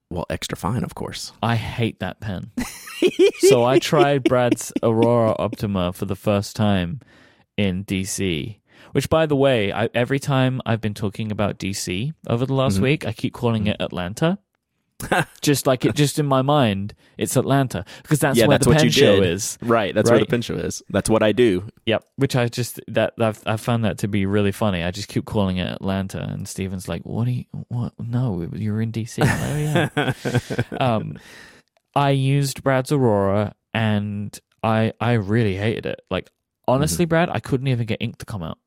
Well, 0.10 0.26
extra 0.30 0.58
fine, 0.58 0.84
of 0.84 0.94
course. 0.96 1.32
I 1.42 1.56
hate 1.56 2.00
that 2.00 2.20
pen. 2.20 2.52
so 3.40 3.64
I 3.66 3.80
tried 3.80 4.24
Brad's 4.24 4.72
Aurora 4.84 5.36
Optima 5.40 5.92
for 5.94 6.06
the 6.06 6.16
first 6.16 6.56
time 6.56 7.00
in 7.58 7.84
DC. 7.86 8.60
Which, 8.92 9.10
by 9.10 9.26
the 9.26 9.36
way, 9.36 9.72
I, 9.74 9.90
every 9.96 10.20
time 10.20 10.62
I've 10.68 10.82
been 10.82 10.94
talking 10.94 11.32
about 11.32 11.58
DC 11.58 12.14
over 12.28 12.46
the 12.46 12.54
last 12.54 12.78
Mhm. 12.78 12.82
week, 12.84 13.08
I 13.08 13.14
keep 13.14 13.34
calling 13.34 13.66
it 13.66 13.78
Atlanta. 13.80 14.38
just 15.42 15.68
like 15.68 15.86
it, 15.86 15.96
just 15.96 16.20
in 16.20 16.26
my 16.26 16.42
mind, 16.42 16.94
it's 17.18 17.36
Atlanta 17.36 17.86
because 18.02 18.20
that's 18.20 18.38
Yeah, 18.38 18.48
where 18.48 18.58
that's 18.58 18.68
the 18.68 18.74
pen 18.76 18.90
show 18.90 19.20
did. 19.22 19.30
is. 19.32 19.58
Right. 19.62 19.94
That's 19.94 20.10
where 20.10 20.20
the 20.20 20.24
Right. 20.24 20.30
pen 20.30 20.42
show 20.42 20.56
is. 20.56 20.82
That's 20.90 21.10
what 21.10 21.24
I 21.24 21.32
do. 21.32 21.66
Yep. 21.86 22.06
Which 22.18 22.36
I 22.36 22.48
just 22.48 22.80
that 22.88 23.14
I've 23.20 23.42
I 23.46 23.58
found 23.58 23.84
that 23.86 23.98
to 24.00 24.08
be 24.08 24.26
really 24.26 24.52
funny. 24.52 24.84
I 24.84 24.92
just 24.92 25.08
keep 25.10 25.26
calling 25.26 25.58
it 25.58 25.68
Atlanta, 25.72 26.22
and 26.22 26.48
Stephen's 26.48 26.88
like, 26.88 27.02
"What 27.04 27.28
are 27.28 27.32
you? 27.32 27.46
What? 27.70 27.94
No, 28.00 28.48
you're 28.54 28.82
in 28.82 28.92
DC." 28.92 29.20
"Oh, 29.24 29.58
yeah." 29.58 30.68
um, 30.80 31.18
I 31.96 32.12
used 32.12 32.64
Brad's 32.64 32.92
Aurora, 32.92 33.54
and 33.74 34.38
I 34.64 34.94
I 35.00 35.14
really 35.14 35.56
hated 35.56 35.86
it. 35.86 36.02
Like 36.10 36.30
honestly, 36.68 37.06
Brad, 37.06 37.30
I 37.30 37.40
couldn't 37.40 37.68
even 37.68 37.86
get 37.86 37.98
ink 38.02 38.18
to 38.20 38.26
come 38.26 38.44
out. 38.44 38.58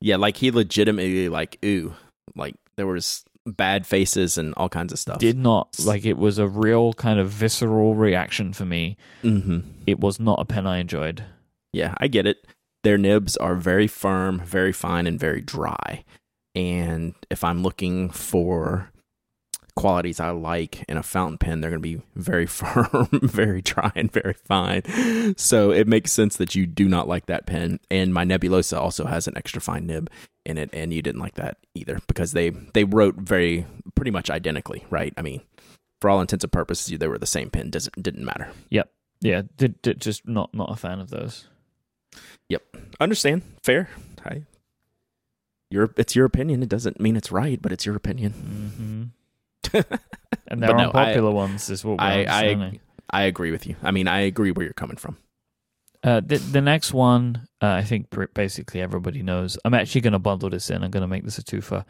Yeah, 0.00 0.16
like 0.16 0.36
he 0.38 0.50
legitimately 0.50 1.28
like 1.28 1.58
ooh, 1.64 1.94
like 2.34 2.54
there 2.76 2.86
was 2.86 3.24
bad 3.46 3.86
faces 3.86 4.38
and 4.38 4.54
all 4.56 4.68
kinds 4.68 4.92
of 4.92 4.98
stuff. 4.98 5.18
Did 5.18 5.38
not 5.38 5.78
like 5.84 6.04
it 6.04 6.18
was 6.18 6.38
a 6.38 6.46
real 6.48 6.92
kind 6.94 7.18
of 7.18 7.30
visceral 7.30 7.94
reaction 7.94 8.52
for 8.52 8.64
me. 8.64 8.96
hmm 9.22 9.60
It 9.86 10.00
was 10.00 10.20
not 10.20 10.40
a 10.40 10.44
pen 10.44 10.66
I 10.66 10.78
enjoyed. 10.78 11.24
Yeah, 11.72 11.94
I 11.98 12.08
get 12.08 12.26
it. 12.26 12.46
Their 12.82 12.98
nibs 12.98 13.36
are 13.36 13.54
very 13.56 13.86
firm, 13.86 14.40
very 14.40 14.72
fine, 14.72 15.06
and 15.06 15.18
very 15.20 15.40
dry. 15.40 16.04
And 16.54 17.14
if 17.30 17.44
I'm 17.44 17.62
looking 17.62 18.10
for 18.10 18.90
qualities 19.76 20.18
I 20.20 20.30
like 20.30 20.82
in 20.88 20.96
a 20.96 21.02
fountain 21.02 21.38
pen, 21.38 21.60
they're 21.60 21.70
going 21.70 21.82
to 21.82 21.98
be 21.98 22.02
very 22.16 22.46
firm, 22.60 23.08
very 23.22 23.62
dry, 23.62 23.92
and 23.94 24.10
very 24.12 24.34
fine. 24.34 24.82
So 25.36 25.70
it 25.70 25.86
makes 25.86 26.12
sense 26.12 26.36
that 26.36 26.54
you 26.54 26.66
do 26.66 26.88
not 26.88 27.08
like 27.08 27.26
that 27.26 27.46
pen. 27.46 27.80
And 27.90 28.12
my 28.12 28.24
Nebulosa 28.24 28.78
also 28.78 29.06
has 29.06 29.28
an 29.28 29.36
extra 29.36 29.60
fine 29.60 29.86
nib 29.86 30.10
in 30.44 30.58
it, 30.58 30.70
and 30.72 30.92
you 30.92 31.02
didn't 31.02 31.20
like 31.20 31.34
that 31.34 31.58
either 31.74 32.00
because 32.06 32.32
they 32.32 32.50
they 32.50 32.84
wrote 32.84 33.16
very 33.16 33.66
pretty 33.94 34.10
much 34.10 34.30
identically, 34.30 34.84
right? 34.90 35.12
I 35.16 35.22
mean, 35.22 35.40
for 36.00 36.10
all 36.10 36.20
intents 36.20 36.44
and 36.44 36.52
purposes, 36.52 36.98
they 36.98 37.08
were 37.08 37.18
the 37.18 37.26
same 37.26 37.50
pen. 37.50 37.70
Doesn't 37.70 38.02
didn't 38.02 38.24
matter. 38.24 38.50
Yep. 38.70 38.90
Yeah, 39.22 39.42
did, 39.56 39.82
did 39.82 40.00
just 40.00 40.26
not 40.26 40.54
not 40.54 40.72
a 40.72 40.76
fan 40.76 40.98
of 40.98 41.10
those. 41.10 41.46
Yep. 42.48 42.62
Understand 43.00 43.42
fair 43.62 43.88
I, 44.24 44.42
your 45.70 45.92
it's 45.96 46.14
your 46.14 46.26
opinion 46.26 46.62
it 46.62 46.68
doesn't 46.68 47.00
mean 47.00 47.16
it's 47.16 47.32
right 47.32 47.60
but 47.62 47.72
it's 47.72 47.86
your 47.86 47.96
opinion 47.96 48.32
hmm 48.32 49.02
and 50.48 50.62
they're 50.62 50.74
no, 50.74 50.86
unpopular 50.86 51.30
ones 51.30 51.70
is 51.70 51.84
what 51.84 51.98
we're 51.98 52.04
I. 52.04 52.24
I 52.28 52.80
i 53.10 53.22
agree 53.22 53.50
with 53.50 53.66
you 53.66 53.76
i 53.82 53.90
mean 53.90 54.08
i 54.08 54.20
agree 54.20 54.50
where 54.50 54.64
you're 54.64 54.72
coming 54.72 54.96
from 54.96 55.16
Uh, 56.02 56.20
the, 56.20 56.38
the 56.38 56.60
next 56.62 56.94
one, 56.94 57.46
uh, 57.62 57.66
I 57.66 57.82
think 57.84 58.08
pr- 58.10 58.24
basically 58.34 58.80
everybody 58.80 59.22
knows. 59.22 59.58
I'm 59.64 59.74
actually 59.74 60.00
going 60.00 60.14
to 60.14 60.18
bundle 60.18 60.48
this 60.50 60.70
in. 60.70 60.82
I'm 60.82 60.90
going 60.90 61.02
to 61.02 61.06
make 61.08 61.24
this 61.24 61.38
a 61.38 61.42
twofer. 61.42 61.84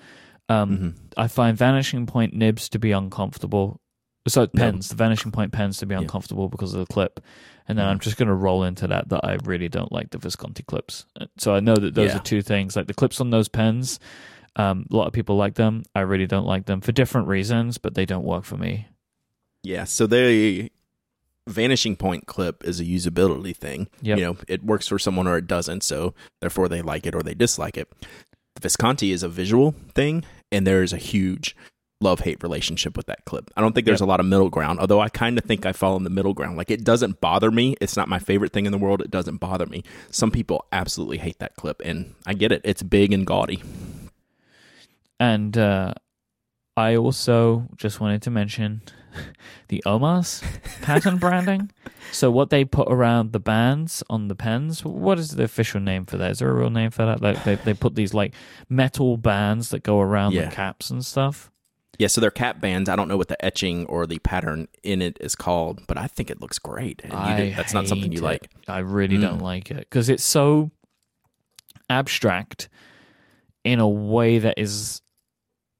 Um, 0.48 0.78
Mhm. 0.78 0.94
I 1.16 1.28
find 1.28 1.56
vanishing 1.56 2.06
point 2.06 2.34
nibs 2.34 2.68
to 2.70 2.78
be 2.80 2.90
uncomfortable. 2.90 3.80
So 4.26 4.42
No. 4.42 4.46
pens, 4.54 4.88
the 4.88 4.96
vanishing 4.96 5.30
point 5.30 5.52
pens 5.52 5.78
to 5.78 5.86
be 5.86 5.94
Yeah. 5.94 6.00
uncomfortable 6.00 6.48
because 6.48 6.74
of 6.74 6.80
the 6.80 6.92
clip, 6.92 7.20
and 7.68 7.78
then 7.78 7.86
Mhm. 7.86 7.90
I'm 7.90 7.98
just 8.00 8.16
going 8.16 8.26
to 8.28 8.34
roll 8.34 8.64
into 8.64 8.88
that 8.88 9.08
that 9.10 9.24
I 9.24 9.36
really 9.44 9.68
don't 9.68 9.92
like 9.92 10.10
the 10.10 10.18
Visconti 10.18 10.62
clips. 10.64 11.06
Uh, 11.18 11.26
So 11.38 11.54
I 11.54 11.60
know 11.60 11.76
that 11.76 11.94
those 11.94 12.10
Yeah. 12.10 12.16
are 12.16 12.22
two 12.22 12.42
things. 12.42 12.74
Like 12.76 12.88
the 12.88 12.94
clips 12.94 13.20
on 13.20 13.30
those 13.30 13.48
pens, 13.48 14.00
um, 14.56 14.86
a 14.90 14.96
lot 14.96 15.06
of 15.06 15.12
people 15.12 15.36
like 15.36 15.54
them. 15.54 15.84
I 15.94 16.00
really 16.00 16.26
don't 16.26 16.46
like 16.46 16.66
them 16.66 16.80
for 16.80 16.90
different 16.92 17.28
reasons, 17.28 17.78
but 17.78 17.94
they 17.94 18.04
don't 18.06 18.24
work 18.24 18.44
for 18.44 18.56
me. 18.56 18.88
yeah 19.62 19.84
so 19.84 20.06
the 20.06 20.70
vanishing 21.48 21.96
point 21.96 22.26
clip 22.26 22.62
is 22.64 22.79
a 22.81 22.85
usability 22.85 23.57
thing 23.57 23.88
Yep. 24.03 24.18
you 24.18 24.24
know 24.24 24.37
it 24.46 24.62
works 24.64 24.87
for 24.87 24.98
someone 24.98 25.26
or 25.26 25.37
it 25.37 25.46
doesn't 25.46 25.83
so 25.83 26.14
therefore 26.40 26.68
they 26.68 26.83
like 26.83 27.07
it 27.07 27.14
or 27.14 27.22
they 27.22 27.35
dislike 27.35 27.76
it 27.76 27.90
the 28.55 28.61
visconti 28.61 29.11
is 29.11 29.22
a 29.22 29.29
visual 29.29 29.74
thing 29.94 30.24
and 30.53 30.66
there's 30.66 30.92
a 30.92 30.96
huge 30.98 31.57
love 32.03 32.20
hate 32.20 32.42
relationship 32.42 32.96
with 32.96 33.05
that 33.07 33.22
clip. 33.26 33.50
I 33.59 33.61
don't 33.61 33.74
think 33.74 33.85
there's 33.85 34.00
a 34.00 34.07
lot 34.07 34.20
of 34.20 34.26
middle 34.26 34.48
ground, 34.48 34.81
although 34.81 35.00
I 35.00 35.11
kind 35.11 35.37
of 35.37 35.44
think 35.44 35.66
I 35.66 35.72
fall 35.72 35.96
in 35.98 36.03
the 36.03 36.09
middle 36.09 36.33
ground. 36.33 36.57
Like 36.57 36.70
it 36.70 36.83
doesn't 36.83 37.20
bother 37.20 37.50
me. 37.50 37.76
It's 37.79 37.94
not 37.94 38.09
my 38.09 38.18
favorite 38.18 38.55
thing 38.55 38.64
in 38.64 38.72
the 38.72 38.79
world. 38.79 39.03
It 39.03 39.11
doesn't 39.11 39.37
bother 39.37 39.66
me. 39.66 39.85
Some 40.11 40.31
people 40.31 40.64
absolutely 40.72 41.18
hate 41.18 41.38
that 41.40 41.57
clip, 41.57 41.83
and 41.85 42.14
I 42.26 42.33
get 42.33 42.53
it. 42.53 42.62
It's 42.64 42.83
big 42.83 43.12
and 43.12 43.26
gaudy. 43.26 43.62
And 45.18 45.57
uh, 45.59 45.92
I 46.76 46.96
also 46.96 47.68
just 47.76 48.00
wanted 48.00 48.22
to 48.22 48.31
mention 48.31 48.81
the 49.68 49.82
Omas 49.86 50.42
pattern 50.82 51.18
branding. 51.18 51.70
So 52.12 52.30
what 52.30 52.50
they 52.50 52.64
put 52.64 52.90
around 52.90 53.32
the 53.32 53.40
bands 53.40 54.02
on 54.10 54.28
the 54.28 54.34
pens, 54.34 54.84
what 54.84 55.18
is 55.18 55.30
the 55.32 55.44
official 55.44 55.80
name 55.80 56.06
for 56.06 56.16
that? 56.16 56.32
Is 56.32 56.38
there 56.40 56.50
a 56.50 56.54
real 56.54 56.70
name 56.70 56.90
for 56.90 57.04
that? 57.06 57.20
Like 57.22 57.44
they 57.44 57.54
they 57.56 57.74
put 57.74 57.94
these 57.94 58.12
like 58.14 58.34
metal 58.68 59.16
bands 59.16 59.70
that 59.70 59.82
go 59.82 60.00
around 60.00 60.32
Yeah. 60.32 60.48
the 60.48 60.54
caps 60.54 60.90
and 60.90 61.04
stuff. 61.04 61.50
Yeah, 61.98 62.06
so 62.08 62.20
they're 62.20 62.30
cap 62.30 62.60
bands. 62.62 62.88
I 62.88 62.96
don't 62.96 63.08
know 63.08 63.18
what 63.18 63.28
the 63.28 63.44
etching 63.44 63.84
or 63.86 64.06
the 64.06 64.18
pattern 64.20 64.68
in 64.82 65.02
it 65.02 65.18
is 65.20 65.34
called, 65.36 65.82
but 65.86 65.98
I 65.98 66.06
think 66.06 66.30
it 66.30 66.40
looks 66.40 66.58
great. 66.58 67.02
And 67.04 67.12
you 67.12 67.18
I 67.18 67.36
did- 67.36 67.56
that's 67.56 67.74
not 67.74 67.86
something 67.88 68.10
you 68.10 68.20
it. 68.20 68.24
like. 68.24 68.50
I 68.66 68.78
really 68.78 69.18
Mm. 69.18 69.20
don't 69.22 69.38
like 69.40 69.70
it 69.70 69.80
because 69.80 70.08
it's 70.08 70.24
so 70.24 70.70
abstract 71.88 72.68
in 73.64 73.80
a 73.80 73.88
way 73.88 74.38
that 74.38 74.54
is 74.58 75.02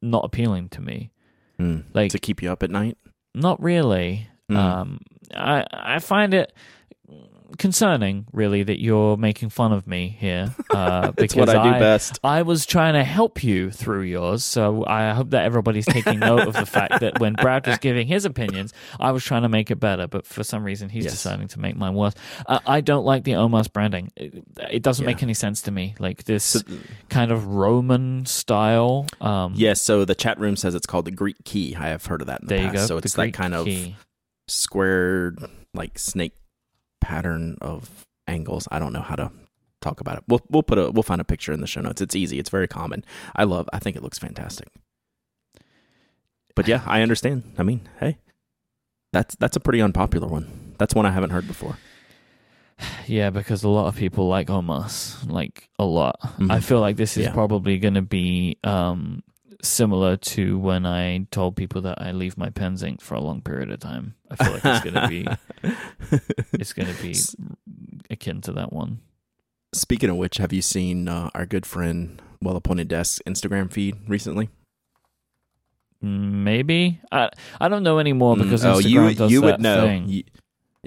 not 0.03 0.25
appealing 0.25 0.69
to 0.71 0.81
me. 0.81 1.11
Hmm. 1.59 1.81
Like 1.93 2.11
to 2.13 2.19
keep 2.19 2.43
you 2.43 2.51
up 2.51 2.63
at 2.63 2.71
night. 2.71 2.97
Not 3.35 3.63
really. 3.63 4.29
Mm. 4.51 4.57
Um, 4.57 5.01
I 5.35 5.65
I 5.73 5.99
find 6.01 6.35
it 6.35 6.53
concerning, 7.61 8.27
really, 8.33 8.65
that 8.65 8.81
you're 8.81 9.17
making 9.17 9.51
fun 9.51 9.73
of 9.73 9.87
me 9.87 10.17
here. 10.19 10.53
Uh, 10.71 11.13
It's 11.19 11.35
because 11.35 11.49
what 11.49 11.57
I 11.57 11.73
do 11.75 11.79
best. 11.81 12.21
I 12.25 12.43
was 12.43 12.65
trying 12.65 12.95
to 12.95 13.03
help 13.05 13.43
you 13.45 13.71
through 13.73 14.03
yours, 14.03 14.45
so 14.45 14.85
I 14.87 15.11
hope 15.13 15.31
that 15.31 15.45
everybody's 15.45 15.85
taking 15.85 16.19
note 16.21 16.47
of 16.47 16.55
the 16.55 16.65
fact 16.65 17.01
that 17.01 17.19
when 17.21 17.35
Brad 17.35 17.67
was 17.67 17.77
giving 17.79 18.07
his 18.07 18.25
opinions, 18.25 18.73
I 19.01 19.11
was 19.11 19.25
trying 19.25 19.43
to 19.43 19.49
make 19.49 19.71
it 19.71 19.77
better, 19.81 20.07
but 20.07 20.25
for 20.27 20.43
some 20.45 20.63
reason 20.65 20.89
he's 20.89 21.05
Yes. 21.05 21.13
deciding 21.15 21.49
to 21.49 21.61
make 21.61 21.77
mine 21.77 21.95
worse. 21.95 22.15
Uh, 22.47 22.61
I 22.67 22.81
don't 22.81 23.05
like 23.05 23.25
the 23.25 23.35
Omas 23.35 23.67
branding. 23.69 24.13
It, 24.17 24.43
it 24.71 24.83
doesn't 24.83 25.03
Yeah. 25.05 25.11
make 25.11 25.23
any 25.23 25.35
sense 25.35 25.63
to 25.63 25.71
me. 25.73 25.95
Like 25.99 26.25
this 26.25 26.45
So- 26.45 26.61
kind 27.09 27.31
of 27.33 27.47
Roman 27.49 28.25
style. 28.27 29.07
Um, 29.21 29.53
Yes, 29.57 29.81
so 29.81 30.05
the 30.05 30.15
chat 30.15 30.39
room 30.39 30.55
says 30.57 30.75
it's 30.77 30.87
called 30.87 31.05
the 31.05 31.11
Greek 31.11 31.37
key. 31.45 31.75
I 31.77 31.89
have 31.89 32.07
heard 32.07 32.21
of 32.23 32.29
that 32.29 32.43
in 32.43 32.47
the 32.47 32.55
there 32.55 32.65
you 32.65 32.71
past. 32.71 32.77
go. 32.83 32.87
So 32.87 32.95
the 33.01 33.05
it's 33.07 33.15
that 33.15 33.23
Greek 33.23 33.35
kind 33.35 33.55
of 33.55 33.69
squared, 34.49 35.45
like 35.75 35.99
snake 35.99 36.35
pattern 37.01 37.57
of 37.61 38.07
angles. 38.27 38.69
I 38.71 38.79
don't 38.79 38.93
know 38.93 39.01
how 39.03 39.17
to 39.17 39.31
talk 39.81 40.01
about 40.01 40.19
it. 40.19 40.25
We'll 40.29 40.41
we'll 40.51 40.63
put 40.63 40.79
a 40.79 40.91
we'll 40.91 41.03
find 41.03 41.21
a 41.21 41.25
picture 41.25 41.53
in 41.53 41.61
the 41.61 41.67
show 41.67 41.81
notes. 41.81 42.01
It's 42.01 42.15
easy. 42.17 42.39
It's 42.39 42.51
very 42.51 42.69
common. 42.69 43.05
I 43.35 43.45
love. 43.45 43.69
I 43.73 43.79
think 43.79 43.97
it 43.97 44.03
looks 44.03 44.19
fantastic. 44.19 44.69
But 46.55 46.69
yeah, 46.69 46.83
I 46.87 47.03
understand. 47.03 47.55
I 47.59 47.63
mean, 47.63 47.89
hey, 48.01 48.19
that's 49.13 49.35
that's 49.37 49.57
a 49.57 49.61
pretty 49.61 49.81
unpopular 49.81 50.27
one. 50.29 50.75
That's 50.79 50.95
one 50.95 51.07
I 51.07 51.11
haven't 51.11 51.31
heard 51.31 51.47
before. 51.47 51.79
Yeah, 53.07 53.29
because 53.31 53.63
a 53.63 53.69
lot 53.69 53.89
of 53.89 53.97
people 53.97 54.27
like 54.29 54.49
Omas, 54.49 55.23
like 55.27 55.69
a 55.79 55.85
lot. 55.85 56.19
Mhm. 56.39 56.51
I 56.51 56.61
feel 56.61 56.81
like 56.81 56.97
this 56.97 57.17
is 57.19 57.27
Yeah. 57.27 57.33
probably 57.33 57.79
going 57.79 57.95
to 57.95 58.03
be 58.03 58.57
um, 58.65 59.23
similar 59.63 60.17
to 60.17 60.59
when 60.59 60.87
I 60.87 61.27
told 61.31 61.57
people 61.57 61.83
that 61.83 62.01
I 62.01 62.13
leave 62.13 62.37
my 62.39 62.51
pens 62.51 62.83
inked 62.83 63.03
for 63.03 63.15
a 63.15 63.21
long 63.21 63.41
period 63.43 63.71
of 63.71 63.81
time. 63.81 64.15
I 64.31 64.37
feel 64.37 64.53
like 64.53 64.65
it's 64.65 64.85
going 64.85 64.95
to 64.95 65.09
be 65.09 65.27
it's 66.53 66.73
to 66.73 67.03
be 67.03 67.15
akin 68.11 68.41
to 68.43 68.53
that 68.53 68.73
one. 68.73 69.01
Speaking 69.73 70.11
of 70.11 70.17
which, 70.17 70.39
have 70.39 70.53
you 70.53 70.63
seen 70.63 71.07
uh, 71.09 71.31
our 71.35 71.47
good 71.47 71.65
friend 71.67 72.21
Well 72.43 72.57
Appointed 72.57 72.89
Desk 72.89 73.21
Instagram 73.27 73.71
feed 73.73 73.97
recently? 74.09 74.49
Maybe 76.03 77.01
I 77.13 77.29
I 77.61 77.69
don't 77.69 77.83
know 77.83 77.99
anymore 77.99 78.37
because 78.37 78.65
Mm, 78.65 78.75
oh, 78.75 78.79
Instagram 78.79 79.09
you 79.11 79.15
does 79.15 79.33
you 79.33 79.41
that 79.43 79.47
would 79.47 79.61
know. 79.61 79.87
thing. 79.87 80.09
You- 80.09 80.25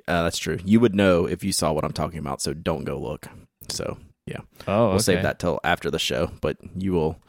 uh, 0.08 0.24
that's 0.24 0.40
true. 0.40 0.58
You 0.66 0.80
would 0.80 0.96
know 0.96 1.28
if 1.28 1.44
you 1.44 1.52
saw 1.52 1.72
what 1.72 1.86
I'm 1.86 1.94
talking 1.94 2.18
about. 2.18 2.42
So 2.42 2.54
don't 2.54 2.84
go 2.84 2.98
look. 2.98 3.28
So 3.70 4.00
yeah. 4.26 4.40
oh, 4.68 4.90
we'll 4.90 5.00
save 5.00 5.22
that 5.22 5.38
till 5.38 5.60
after 5.64 5.92
the 5.92 6.00
show. 6.00 6.32
But 6.42 6.58
you 6.76 6.94
will 6.94 7.20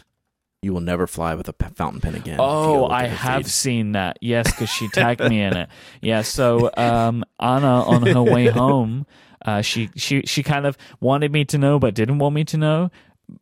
you 0.65 0.73
will 0.73 0.81
never 0.81 1.07
fly 1.07 1.35
with 1.35 1.49
a 1.49 1.53
p- 1.53 1.67
fountain 1.75 2.01
pen 2.01 2.15
again. 2.15 2.35
if 2.35 2.41
you 2.41 2.47
go 2.47 2.87
Oh, 2.87 2.87
I 2.89 3.07
have 3.07 3.43
feed. 3.45 3.51
seen 3.51 3.93
that. 3.93 4.19
Yes, 4.21 4.51
because 4.51 4.71
she 4.71 4.89
tagged 4.93 5.21
me 5.21 5.41
in 5.43 5.57
it. 5.57 5.69
Yeah. 6.01 6.23
So 6.23 6.71
um, 6.77 7.25
Ana, 7.39 7.83
on 7.83 8.07
her 8.07 8.23
way 8.35 8.47
home, 8.49 9.07
uh, 9.45 9.61
she 9.63 9.91
she 9.97 10.23
she 10.23 10.43
kind 10.43 10.67
of 10.67 10.77
wanted 11.01 11.31
me 11.33 11.45
to 11.47 11.59
know, 11.59 11.79
but 11.79 11.95
didn't 11.95 12.19
want 12.19 12.35
me 12.35 12.45
to 12.45 12.57
know. 12.57 12.91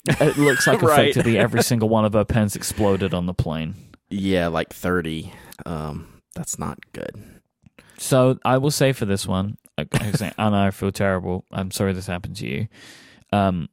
It 0.08 0.36
looks 0.36 0.66
like 0.66 0.82
Right. 0.82 1.08
effectively 1.08 1.38
every 1.38 1.62
single 1.62 1.88
one 1.88 2.04
of 2.04 2.12
her 2.12 2.24
pens 2.24 2.54
exploded 2.56 3.14
on 3.14 3.26
the 3.26 3.34
plane. 3.34 3.74
Yeah, 4.10 4.48
like 4.48 4.72
thirty. 4.72 5.32
Um, 5.64 6.20
that's 6.34 6.58
not 6.58 6.78
good. 6.92 7.22
So 7.98 8.38
I 8.44 8.58
will 8.58 8.70
say 8.72 8.92
for 8.92 9.04
this 9.06 9.26
one, 9.26 9.58
I, 9.78 9.86
I 9.92 10.10
say, 10.12 10.32
Ana, 10.38 10.56
I 10.66 10.70
feel 10.70 10.90
terrible. 10.92 11.44
I'm 11.52 11.70
sorry 11.70 11.92
this 11.92 12.06
happened 12.06 12.36
to 12.36 12.46
you. 12.48 12.68
Um, 13.32 13.68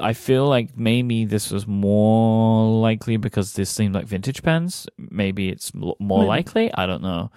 I 0.00 0.12
feel 0.12 0.46
like 0.46 0.76
maybe 0.78 1.24
this 1.24 1.50
was 1.50 1.66
more 1.66 2.80
likely 2.80 3.16
because 3.16 3.54
this 3.54 3.68
seemed 3.70 3.94
like 3.94 4.06
vintage 4.06 4.42
pens. 4.42 4.86
Maybe 4.96 5.48
it's 5.48 5.72
more 5.74 5.94
Maybe. 6.00 6.26
likely. 6.26 6.72
I 6.74 6.86
don't 6.86 7.02
know. 7.02 7.30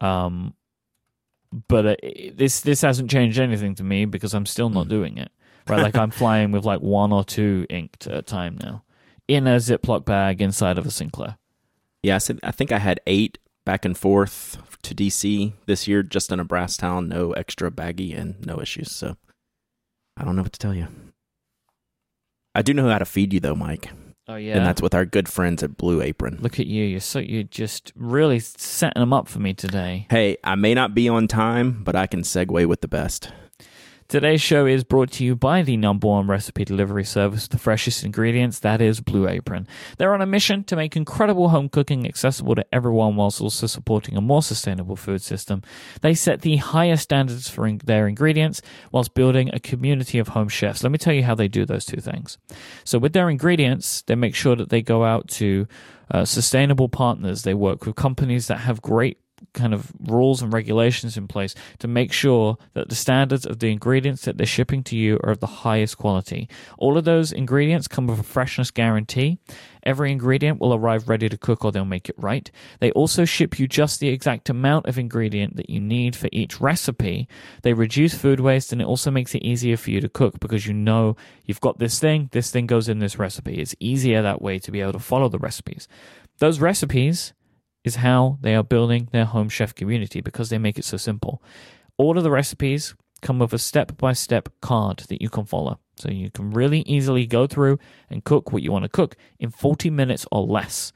Um, 0.00 0.54
but 1.68 1.86
uh, 1.86 1.96
this 2.34 2.60
this 2.60 2.82
hasn't 2.82 3.10
changed 3.10 3.38
anything 3.38 3.74
to 3.76 3.84
me 3.84 4.04
because 4.04 4.34
I'm 4.34 4.46
still 4.46 4.70
not 4.70 4.86
Mm. 4.86 4.90
doing 4.90 5.18
it. 5.18 5.30
Right, 5.66 5.82
like 5.82 5.96
I'm 5.96 6.10
flying 6.22 6.50
with 6.52 6.64
like 6.64 6.80
one 6.80 7.12
or 7.12 7.24
two 7.24 7.64
inked 7.70 8.06
at 8.06 8.14
a 8.18 8.22
time 8.22 8.58
now, 8.62 8.84
in 9.28 9.46
a 9.46 9.56
Ziploc 9.56 10.04
bag 10.04 10.42
inside 10.42 10.78
of 10.78 10.84
a 10.86 10.90
Sinclair. 10.90 11.38
Yeah, 12.02 12.16
I 12.16 12.18
said 12.18 12.38
I 12.42 12.50
think 12.50 12.70
I 12.70 12.78
had 12.78 13.00
eight 13.06 13.38
back 13.64 13.84
and 13.86 13.96
forth 13.96 14.58
to 14.82 14.94
DC 14.94 15.52
this 15.66 15.88
year, 15.88 16.02
just 16.02 16.30
in 16.30 16.38
a 16.38 16.44
Brasstown, 16.44 17.08
no 17.08 17.32
extra 17.32 17.70
baggy 17.70 18.12
and 18.12 18.44
no 18.44 18.60
issues. 18.60 18.92
So 18.92 19.16
I 20.18 20.24
don't 20.24 20.36
know 20.36 20.42
what 20.42 20.52
to 20.52 20.58
tell 20.58 20.74
you. 20.74 20.88
I 22.54 22.62
do 22.62 22.72
know 22.72 22.88
how 22.88 22.98
to 22.98 23.04
feed 23.04 23.32
you 23.32 23.40
though, 23.40 23.54
Myke, 23.54 23.88
Oh 24.26 24.36
yeah, 24.36 24.56
and 24.56 24.64
that's 24.64 24.80
with 24.80 24.94
our 24.94 25.04
good 25.04 25.28
friends 25.28 25.62
at 25.62 25.76
Blue 25.76 26.00
Apron. 26.00 26.38
Look 26.40 26.58
at 26.58 26.66
you. 26.66 26.84
You're 26.84 27.00
so 27.00 27.18
you're 27.18 27.42
just 27.42 27.92
really 27.94 28.38
setting 28.40 29.00
them 29.00 29.12
up 29.12 29.28
for 29.28 29.38
me 29.38 29.52
today. 29.52 30.06
Hey, 30.08 30.38
I 30.42 30.54
may 30.54 30.72
not 30.72 30.94
be 30.94 31.08
on 31.08 31.28
time, 31.28 31.82
but 31.84 31.94
I 31.94 32.06
can 32.06 32.22
segue 32.22 32.66
with 32.66 32.80
the 32.80 32.88
best. 32.88 33.30
Today's 34.06 34.42
show 34.42 34.66
is 34.66 34.84
brought 34.84 35.10
to 35.12 35.24
you 35.24 35.34
by 35.34 35.62
the 35.62 35.78
number 35.78 36.06
one 36.06 36.26
recipe 36.26 36.64
delivery 36.64 37.04
service, 37.04 37.48
the 37.48 37.58
freshest 37.58 38.04
ingredients, 38.04 38.58
that 38.60 38.82
is 38.82 39.00
Blue 39.00 39.26
Apron. 39.26 39.66
They're 39.96 40.12
on 40.12 40.20
a 40.20 40.26
mission 40.26 40.62
to 40.64 40.76
make 40.76 40.94
incredible 40.94 41.48
home 41.48 41.70
cooking 41.70 42.06
accessible 42.06 42.54
to 42.54 42.66
everyone 42.70 43.16
whilst 43.16 43.40
also 43.40 43.66
supporting 43.66 44.16
a 44.16 44.20
more 44.20 44.42
sustainable 44.42 44.94
food 44.94 45.22
system. 45.22 45.62
They 46.02 46.14
set 46.14 46.42
the 46.42 46.56
highest 46.56 47.04
standards 47.04 47.48
for 47.48 47.66
in- 47.66 47.80
their 47.82 48.06
ingredients 48.06 48.60
whilst 48.92 49.14
building 49.14 49.48
a 49.52 49.58
community 49.58 50.18
of 50.18 50.28
home 50.28 50.48
chefs. 50.48 50.82
Let 50.82 50.92
me 50.92 50.98
tell 50.98 51.14
you 51.14 51.24
how 51.24 51.34
they 51.34 51.48
do 51.48 51.64
those 51.64 51.86
two 51.86 52.00
things. 52.00 52.36
So 52.84 52.98
with 52.98 53.14
their 53.14 53.30
ingredients, 53.30 54.02
they 54.02 54.16
make 54.16 54.34
sure 54.34 54.54
that 54.54 54.68
they 54.68 54.82
go 54.82 55.04
out 55.04 55.28
to 55.28 55.66
uh, 56.10 56.26
sustainable 56.26 56.90
partners. 56.90 57.42
They 57.42 57.54
work 57.54 57.86
with 57.86 57.96
companies 57.96 58.48
that 58.48 58.58
have 58.58 58.82
great 58.82 59.18
kind 59.52 59.74
of 59.74 59.92
rules 60.00 60.42
and 60.42 60.52
regulations 60.52 61.16
in 61.16 61.28
place 61.28 61.54
to 61.78 61.88
make 61.88 62.12
sure 62.12 62.56
that 62.72 62.88
the 62.88 62.94
standards 62.94 63.46
of 63.46 63.58
the 63.58 63.70
ingredients 63.70 64.24
that 64.24 64.36
they're 64.36 64.46
shipping 64.46 64.82
to 64.84 64.96
you 64.96 65.18
are 65.22 65.30
of 65.30 65.40
the 65.40 65.46
highest 65.46 65.98
quality. 65.98 66.48
All 66.78 66.96
of 66.96 67.04
those 67.04 67.32
ingredients 67.32 67.88
come 67.88 68.06
with 68.06 68.20
a 68.20 68.24
freshness 68.24 68.70
guarantee. 68.70 69.38
Every 69.82 70.10
ingredient 70.10 70.60
will 70.60 70.72
arrive 70.72 71.08
ready 71.08 71.28
to 71.28 71.36
cook 71.36 71.64
or 71.64 71.72
they'll 71.72 71.84
make 71.84 72.08
it 72.08 72.14
right. 72.18 72.50
They 72.80 72.90
also 72.92 73.24
ship 73.24 73.58
you 73.58 73.68
just 73.68 74.00
the 74.00 74.08
exact 74.08 74.48
amount 74.48 74.86
of 74.86 74.98
ingredient 74.98 75.56
that 75.56 75.68
you 75.68 75.80
need 75.80 76.16
for 76.16 76.28
each 76.32 76.60
recipe. 76.60 77.28
They 77.62 77.74
reduce 77.74 78.14
food 78.14 78.40
waste 78.40 78.72
and 78.72 78.80
it 78.80 78.86
also 78.86 79.10
makes 79.10 79.34
it 79.34 79.42
easier 79.42 79.76
for 79.76 79.90
you 79.90 80.00
to 80.00 80.08
cook 80.08 80.40
because 80.40 80.66
you 80.66 80.72
know 80.72 81.16
you've 81.44 81.60
got 81.60 81.78
this 81.78 81.98
thing, 81.98 82.30
this 82.32 82.50
thing 82.50 82.66
goes 82.66 82.88
in 82.88 82.98
this 82.98 83.18
recipe. 83.18 83.60
It's 83.60 83.76
easier 83.78 84.22
that 84.22 84.40
way 84.40 84.58
to 84.60 84.70
be 84.70 84.80
able 84.80 84.94
to 84.94 84.98
follow 84.98 85.28
the 85.28 85.38
recipes. 85.38 85.86
Those 86.38 86.60
recipes 86.60 87.32
is 87.84 87.96
how 87.96 88.38
they 88.40 88.54
are 88.54 88.64
building 88.64 89.08
their 89.12 89.26
home 89.26 89.48
chef 89.48 89.74
community 89.74 90.20
because 90.20 90.48
they 90.48 90.58
make 90.58 90.78
it 90.78 90.84
so 90.84 90.96
simple. 90.96 91.42
All 91.96 92.16
of 92.16 92.24
the 92.24 92.30
recipes 92.30 92.94
come 93.20 93.38
with 93.38 93.52
a 93.52 93.58
step 93.58 93.96
by 93.96 94.12
step 94.12 94.48
card 94.60 94.98
that 95.08 95.22
you 95.22 95.30
can 95.30 95.44
follow. 95.44 95.78
So 95.96 96.10
you 96.10 96.30
can 96.30 96.50
really 96.50 96.80
easily 96.80 97.26
go 97.26 97.46
through 97.46 97.78
and 98.10 98.24
cook 98.24 98.52
what 98.52 98.62
you 98.62 98.72
want 98.72 98.84
to 98.84 98.88
cook 98.88 99.16
in 99.38 99.50
40 99.50 99.90
minutes 99.90 100.26
or 100.32 100.44
less. 100.44 100.92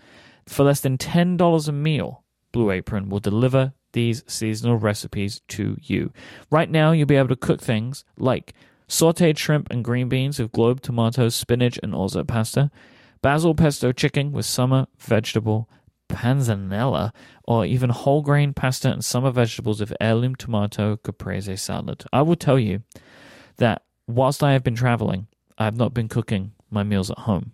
For 0.46 0.64
less 0.64 0.80
than 0.80 0.98
$10 0.98 1.68
a 1.68 1.72
meal, 1.72 2.24
Blue 2.52 2.70
Apron 2.70 3.08
will 3.08 3.20
deliver 3.20 3.74
these 3.92 4.24
seasonal 4.26 4.76
recipes 4.76 5.40
to 5.48 5.76
you. 5.80 6.12
Right 6.50 6.70
now, 6.70 6.92
you'll 6.92 7.06
be 7.06 7.16
able 7.16 7.28
to 7.28 7.36
cook 7.36 7.60
things 7.60 8.04
like 8.16 8.54
sauteed 8.88 9.38
shrimp 9.38 9.68
and 9.70 9.84
green 9.84 10.08
beans 10.08 10.38
with 10.38 10.52
globe 10.52 10.80
tomatoes, 10.80 11.34
spinach, 11.34 11.78
and 11.82 11.92
orzo 11.92 12.26
pasta, 12.26 12.70
basil 13.22 13.54
pesto 13.54 13.92
chicken 13.92 14.32
with 14.32 14.46
summer 14.46 14.86
vegetable 14.98 15.68
panzanella, 16.08 17.12
or 17.44 17.64
even 17.64 17.90
whole 17.90 18.22
grain 18.22 18.52
pasta 18.52 18.90
and 18.90 19.04
summer 19.04 19.30
vegetables 19.30 19.80
with 19.80 19.92
heirloom 20.00 20.34
tomato 20.34 20.96
caprese 20.96 21.56
salad. 21.56 22.04
I 22.12 22.22
will 22.22 22.36
tell 22.36 22.58
you 22.58 22.82
that 23.56 23.82
whilst 24.06 24.42
I 24.42 24.52
have 24.52 24.64
been 24.64 24.74
traveling, 24.74 25.26
I 25.56 25.64
have 25.64 25.76
not 25.76 25.94
been 25.94 26.08
cooking 26.08 26.52
my 26.70 26.82
meals 26.82 27.10
at 27.10 27.18
home. 27.20 27.52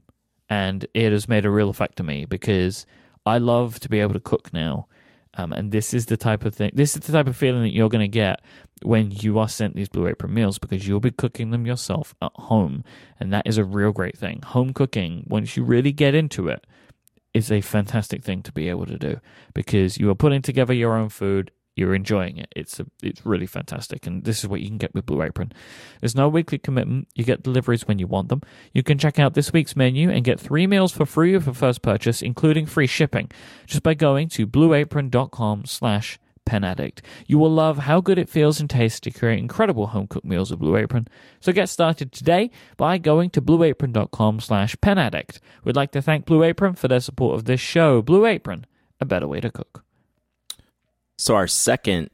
And 0.49 0.87
it 0.95 1.13
has 1.13 1.29
made 1.29 1.45
a 1.45 1.51
real 1.51 1.71
effect 1.71 1.97
to 1.97 2.03
me 2.03 2.27
because 2.27 2.87
I 3.27 3.39
love 3.39 3.81
to 3.81 3.89
be 3.89 4.01
able 4.01 4.13
to 4.15 4.21
cook 4.21 4.53
now. 4.53 4.87
Um, 5.37 5.53
and 5.53 5.73
this 5.73 5.93
is 5.93 6.07
the 6.07 6.17
type 6.17 6.45
of 6.45 6.55
thing, 6.55 6.71
this 6.75 6.95
is 6.95 7.03
the 7.03 7.13
type 7.13 7.27
of 7.27 7.37
feeling 7.37 7.63
that 7.63 7.75
you're 7.75 7.89
going 7.89 8.05
to 8.05 8.09
get 8.09 8.41
when 8.83 9.11
you 9.11 9.39
are 9.39 9.49
sent 9.49 9.75
these 9.75 9.89
Blue 9.89 10.07
Apron 10.07 10.33
meals 10.33 10.59
because 10.59 10.87
you'll 10.87 11.01
be 11.01 11.11
cooking 11.11 11.51
them 11.51 11.67
yourself 11.67 12.15
at 12.23 12.31
home. 12.37 12.85
And 13.19 13.33
that 13.33 13.47
is 13.47 13.59
a 13.59 13.65
real 13.65 13.91
great 13.91 14.17
thing. 14.17 14.43
Home 14.43 14.73
cooking, 14.73 15.25
once 15.27 15.57
you 15.57 15.65
really 15.65 15.91
get 15.91 16.15
into 16.15 16.47
it, 16.47 16.65
is 17.35 17.51
a 17.51 17.61
fantastic 17.61 18.23
thing 18.23 18.43
to 18.43 18.53
be 18.53 18.69
able 18.69 18.87
to 18.87 18.97
do 18.97 19.21
because 19.53 19.99
you 19.99 20.09
are 20.09 20.15
putting 20.15 20.41
together 20.41 20.73
your 20.73 20.97
own 20.97 21.09
food. 21.09 21.51
You're 21.77 21.97
enjoying 21.97 22.37
it. 22.37 22.53
It's 22.55 22.79
a, 22.79 22.87
it's 23.03 23.27
really 23.27 23.47
fantastic, 23.47 24.07
and 24.07 24.23
this 24.23 24.39
is 24.39 24.49
what 24.49 24.61
you 24.61 24.69
can 24.69 24.79
get 24.79 24.95
with 24.95 25.07
Blue 25.07 25.23
Apron. 25.23 25.53
There's 26.01 26.15
no 26.15 26.29
weekly 26.29 26.57
commitment. 26.57 27.09
You 27.17 27.25
get 27.25 27.43
deliveries 27.43 27.89
when 27.89 27.99
you 27.99 28.07
want 28.07 28.29
them. 28.29 28.43
You 28.73 28.85
can 28.85 28.97
check 28.97 29.19
out 29.19 29.35
this 29.35 29.53
week's 29.53 29.75
menu 29.75 30.09
and 30.09 30.25
get 30.25 30.39
three 30.39 30.69
meals 30.69 30.93
for 30.93 31.05
free 31.05 31.35
with 31.35 31.47
your 31.47 31.55
first 31.55 31.83
purchase, 31.83 32.23
including 32.23 32.67
free 32.67 32.87
shipping, 32.87 33.29
just 33.67 33.83
by 33.83 33.95
going 33.95 34.29
to 34.29 34.47
blueapron.com/slash 34.47 36.21
pen 36.45 36.65
addict. 36.65 37.03
You 37.27 37.39
will 37.39 37.51
love 37.51 37.79
how 37.79 38.01
good 38.01 38.19
it 38.19 38.29
feels 38.29 38.61
and 38.61 38.69
tastes 38.69 39.01
to 39.01 39.11
create 39.11 39.39
incredible 39.39 39.89
home 39.89 40.07
cooked 40.07 40.27
meals 40.27 40.51
with 40.51 40.61
Blue 40.61 40.77
Apron. 40.77 41.09
So 41.41 41.53
get 41.53 41.69
started 41.69 42.13
today 42.13 42.51
by 42.77 42.99
going 42.99 43.31
to 43.31 43.43
blueapron.com 43.43 44.41
slash 44.41 44.77
pen 44.81 44.99
addict. 44.99 45.41
We'd 45.65 45.77
like 45.77 45.93
to 45.93 46.03
thank 46.03 46.27
Blue 46.27 46.43
Apron 46.43 46.75
for 46.75 46.89
their 46.89 47.01
support 47.01 47.35
of 47.35 47.45
this 47.45 47.61
show. 47.61 48.03
Blue 48.03 48.27
Apron, 48.27 48.67
a 49.01 49.05
better 49.05 49.29
way 49.29 49.41
to 49.41 49.51
cook. 49.51 49.85
So 51.17 51.35
our 51.35 51.47
second 51.47 52.11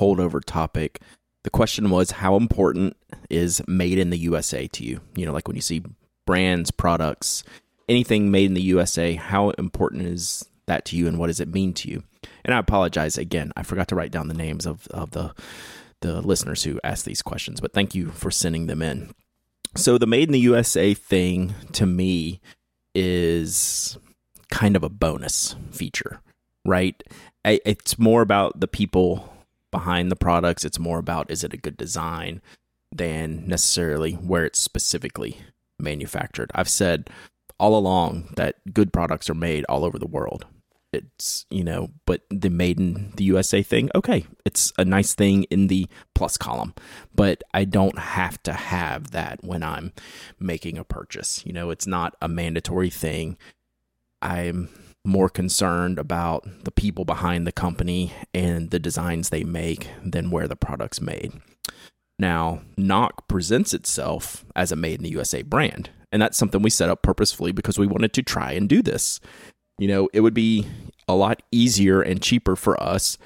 holdover 0.00 0.40
topic, 0.44 1.00
the 1.42 1.50
question 1.50 1.90
was 1.90 2.12
how 2.12 2.36
important 2.36 2.96
is 3.30 3.62
made 3.66 3.98
in 3.98 4.10
the 4.10 4.18
USA 4.18 4.66
to 4.68 4.84
you? 4.84 5.00
You 5.14 5.26
know, 5.26 5.32
like 5.32 5.48
when 5.48 5.56
you 5.56 5.62
see 5.62 5.82
brands, 6.26 6.70
products, 6.70 7.44
anything 7.88 8.30
made 8.30 8.46
in 8.46 8.54
the 8.54 8.62
USA, 8.62 9.14
how 9.14 9.50
important 9.50 10.02
is 10.02 10.44
that 10.66 10.84
to 10.86 10.96
you 10.96 11.06
and 11.06 11.18
what 11.18 11.28
does 11.28 11.40
it 11.40 11.52
mean 11.52 11.72
to 11.74 11.90
you? 11.90 12.02
And 12.44 12.54
I 12.54 12.58
apologize 12.58 13.18
again, 13.18 13.52
I 13.56 13.62
forgot 13.62 13.88
to 13.88 13.94
write 13.94 14.12
down 14.12 14.28
the 14.28 14.34
names 14.34 14.66
of, 14.66 14.86
of 14.88 15.10
the 15.12 15.34
the 16.00 16.20
listeners 16.20 16.64
who 16.64 16.78
asked 16.84 17.06
these 17.06 17.22
questions, 17.22 17.60
but 17.60 17.72
thank 17.72 17.94
you 17.94 18.10
for 18.10 18.30
sending 18.30 18.66
them 18.66 18.82
in. 18.82 19.10
So 19.74 19.96
the 19.96 20.06
made 20.06 20.28
in 20.28 20.32
the 20.32 20.40
USA 20.40 20.92
thing 20.92 21.54
to 21.72 21.86
me 21.86 22.40
is 22.94 23.96
kind 24.50 24.76
of 24.76 24.84
a 24.84 24.90
bonus 24.90 25.56
feature, 25.72 26.20
right? 26.64 27.02
I, 27.44 27.58
it's 27.64 27.98
more 27.98 28.20
about 28.20 28.60
the 28.60 28.68
people 28.68 29.32
behind 29.70 30.10
the 30.10 30.16
products. 30.16 30.64
It's 30.64 30.78
more 30.78 30.98
about 30.98 31.30
is 31.30 31.42
it 31.42 31.54
a 31.54 31.58
good 31.58 31.76
design 31.76 32.40
than 32.92 33.48
necessarily 33.48 34.12
where 34.12 34.44
it's 34.44 34.60
specifically 34.60 35.38
manufactured. 35.80 36.50
I've 36.54 36.68
said 36.68 37.10
all 37.58 37.76
along 37.76 38.32
that 38.36 38.56
good 38.72 38.92
products 38.92 39.28
are 39.28 39.34
made 39.34 39.64
all 39.68 39.84
over 39.84 39.98
the 39.98 40.06
world. 40.06 40.46
It's, 40.94 41.46
you 41.50 41.64
know, 41.64 41.90
but 42.06 42.22
the 42.30 42.50
made 42.50 42.78
in 42.78 43.12
the 43.16 43.24
USA 43.24 43.62
thing, 43.62 43.90
okay, 43.94 44.26
it's 44.44 44.72
a 44.78 44.84
nice 44.84 45.14
thing 45.14 45.44
in 45.44 45.66
the 45.66 45.86
plus 46.14 46.36
column, 46.36 46.74
but 47.14 47.42
I 47.52 47.64
don't 47.64 47.98
have 47.98 48.42
to 48.44 48.52
have 48.52 49.10
that 49.10 49.42
when 49.44 49.62
I'm 49.62 49.92
making 50.38 50.78
a 50.78 50.84
purchase. 50.84 51.44
You 51.44 51.52
know, 51.52 51.70
it's 51.70 51.86
not 51.86 52.14
a 52.22 52.28
mandatory 52.28 52.90
thing. 52.90 53.36
I'm 54.22 54.70
more 55.04 55.28
concerned 55.28 55.98
about 55.98 56.64
the 56.64 56.70
people 56.70 57.04
behind 57.04 57.46
the 57.46 57.52
company 57.52 58.12
and 58.32 58.70
the 58.70 58.78
designs 58.78 59.28
they 59.28 59.44
make 59.44 59.88
than 60.02 60.30
where 60.30 60.48
the 60.48 60.56
product's 60.56 61.00
made. 61.00 61.32
Now, 62.18 62.62
Nock 62.76 63.28
presents 63.28 63.74
itself 63.74 64.44
as 64.54 64.72
a 64.72 64.76
made 64.76 64.98
in 64.98 65.02
the 65.02 65.10
USA 65.10 65.42
brand, 65.42 65.90
And 66.12 66.22
that's 66.22 66.38
something 66.38 66.62
we 66.62 66.70
set 66.70 66.88
up 66.88 67.02
purposefully 67.02 67.50
because 67.50 67.76
we 67.76 67.88
wanted 67.88 68.12
to 68.12 68.22
try 68.22 68.52
and 68.52 68.68
do 68.68 68.82
this. 68.82 69.18
You 69.78 69.88
know, 69.88 70.08
it 70.12 70.20
would 70.20 70.34
be 70.34 70.66
a 71.08 71.14
lot 71.14 71.42
easier 71.50 72.00
and 72.00 72.22
cheaper 72.22 72.56
for 72.56 72.80
us 72.82 73.18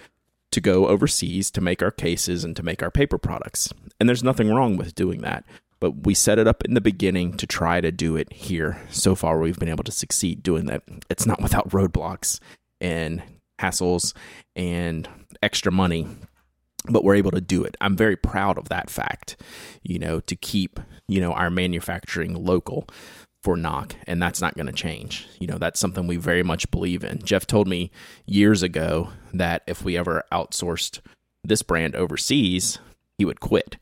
to 0.51 0.61
go 0.61 0.88
overseas 0.88 1.51
to 1.51 1.61
make 1.61 1.82
our 1.82 1.90
cases 1.90 2.44
and 2.44 2.57
to 2.57 2.62
make 2.62 2.82
our 2.82 2.90
paper 2.90 3.18
products. 3.18 3.72
And 4.01 4.09
there's 4.09 4.24
nothing 4.24 4.51
wrong 4.51 4.76
with 4.76 4.94
doing 4.94 5.20
that. 5.20 5.44
But 5.80 6.07
we 6.07 6.14
set 6.14 6.38
it 6.38 6.49
up 6.49 6.64
in 6.64 6.74
the 6.74 6.80
beginning 6.80 7.36
to 7.36 7.46
try 7.46 7.80
to 7.80 7.92
do 7.92 8.16
it 8.16 8.32
here. 8.32 8.80
So 8.90 9.14
far, 9.14 9.38
we've 9.38 9.59
been 9.59 9.68
able 9.68 9.84
to 9.84 9.92
succeed 9.92 10.42
doing 10.42 10.66
that. 10.66 10.82
It's 11.09 11.26
not 11.26 11.40
without 11.40 11.68
roadblocks 11.68 12.40
and 12.80 13.22
hassles 13.61 14.14
and 14.57 15.09
extra 15.42 15.70
money, 15.70 16.09
but 16.88 17.05
we're 17.05 17.14
able 17.14 17.30
to 17.30 17.40
do 17.40 17.62
it. 17.62 17.76
I'm 17.80 17.96
very 17.96 18.16
proud 18.16 18.59
of 18.59 18.68
that 18.70 18.90
fact, 18.90 19.36
you 19.82 19.99
know, 20.01 20.18
to 20.20 20.34
keep, 20.34 20.80
you 21.07 21.20
know, 21.20 21.32
our 21.32 21.51
manufacturing 21.51 22.34
local 22.34 22.88
for 23.43 23.57
Nock 23.57 23.95
and 24.07 24.20
that's 24.20 24.41
not 24.41 24.57
going 24.57 24.66
to 24.66 24.72
change. 24.72 25.26
You 25.39 25.47
know, 25.47 25.59
that's 25.59 25.80
something 25.80 26.07
we 26.07 26.16
very 26.16 26.43
much 26.43 26.70
believe 26.70 27.05
in. 27.05 27.22
Jeff 27.22 27.47
told 27.47 27.68
me 27.68 27.91
years 28.26 28.62
ago 28.62 29.11
that 29.32 29.62
if 29.66 29.84
we 29.84 29.97
ever 29.97 30.24
outsourced 30.32 31.01
this 31.45 31.62
brand 31.62 31.95
overseas, 31.95 32.78
he 33.16 33.24
would 33.24 33.41
quit. 33.41 33.76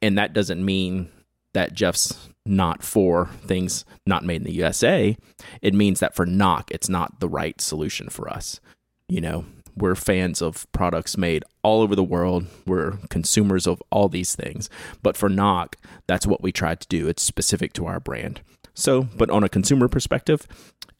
And 0.00 0.16
that 0.18 0.32
doesn't 0.32 0.64
mean 0.64 1.10
that 1.54 1.74
Jeff's 1.74 2.28
not 2.46 2.82
for 2.82 3.26
things 3.46 3.84
not 4.06 4.24
made 4.24 4.36
in 4.36 4.44
the 4.44 4.52
USA. 4.52 5.16
It 5.62 5.74
means 5.74 6.00
that 6.00 6.14
for 6.14 6.26
Nock 6.26 6.70
it's 6.70 6.88
not 6.88 7.20
the 7.20 7.28
right 7.28 7.60
solution 7.60 8.10
for 8.10 8.28
us. 8.28 8.60
You 9.08 9.20
know, 9.20 9.44
we're 9.76 9.94
fans 9.94 10.40
of 10.40 10.70
products 10.72 11.16
made 11.16 11.44
all 11.62 11.80
over 11.80 11.96
the 11.96 12.04
world. 12.04 12.46
We're 12.66 12.98
consumers 13.08 13.66
of 13.66 13.82
all 13.90 14.08
these 14.08 14.36
things. 14.36 14.70
But 15.02 15.16
for 15.16 15.28
Nock, 15.28 15.76
that's 16.06 16.26
what 16.26 16.42
we 16.42 16.52
tried 16.52 16.80
to 16.80 16.88
do. 16.88 17.08
It's 17.08 17.22
specific 17.22 17.72
to 17.74 17.86
our 17.86 18.00
brand. 18.00 18.40
So, 18.74 19.08
but 19.16 19.30
on 19.30 19.44
a 19.44 19.48
consumer 19.48 19.88
perspective, 19.88 20.46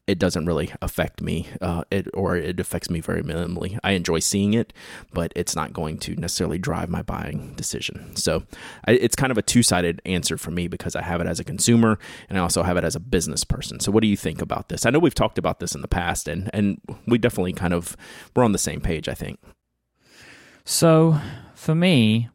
it 0.06 0.18
doesn't 0.18 0.44
really 0.44 0.70
affect 0.82 1.22
me, 1.22 1.48
uh, 1.62 1.84
it 1.90 2.08
or 2.12 2.36
it 2.36 2.60
affects 2.60 2.90
me 2.90 3.00
very 3.00 3.22
minimally. 3.22 3.78
I 3.82 3.92
enjoy 3.92 4.18
seeing 4.18 4.52
it, 4.52 4.72
but 5.12 5.32
it's 5.34 5.56
not 5.56 5.72
going 5.72 5.98
to 6.00 6.14
necessarily 6.14 6.58
drive 6.58 6.90
my 6.90 7.00
buying 7.02 7.54
decision. 7.54 8.14
So, 8.14 8.44
I, 8.86 8.92
it's 8.92 9.16
kind 9.16 9.30
of 9.30 9.38
a 9.38 9.42
two 9.42 9.62
sided 9.62 10.02
answer 10.04 10.36
for 10.36 10.50
me 10.50 10.68
because 10.68 10.94
I 10.94 11.02
have 11.02 11.20
it 11.20 11.26
as 11.26 11.40
a 11.40 11.44
consumer 11.44 11.98
and 12.28 12.36
I 12.38 12.42
also 12.42 12.62
have 12.62 12.76
it 12.76 12.84
as 12.84 12.94
a 12.94 13.00
business 13.00 13.44
person. 13.44 13.80
So, 13.80 13.90
what 13.90 14.02
do 14.02 14.08
you 14.08 14.16
think 14.16 14.42
about 14.42 14.68
this? 14.68 14.84
I 14.84 14.90
know 14.90 14.98
we've 14.98 15.14
talked 15.14 15.38
about 15.38 15.58
this 15.58 15.74
in 15.74 15.80
the 15.80 15.88
past, 15.88 16.28
and 16.28 16.50
and 16.52 16.80
we 17.06 17.16
definitely 17.16 17.54
kind 17.54 17.72
of 17.72 17.96
we're 18.36 18.44
on 18.44 18.52
the 18.52 18.58
same 18.58 18.80
page. 18.80 19.08
I 19.08 19.14
think. 19.14 19.40
So, 20.66 21.18
for 21.54 21.74
me, 21.74 22.28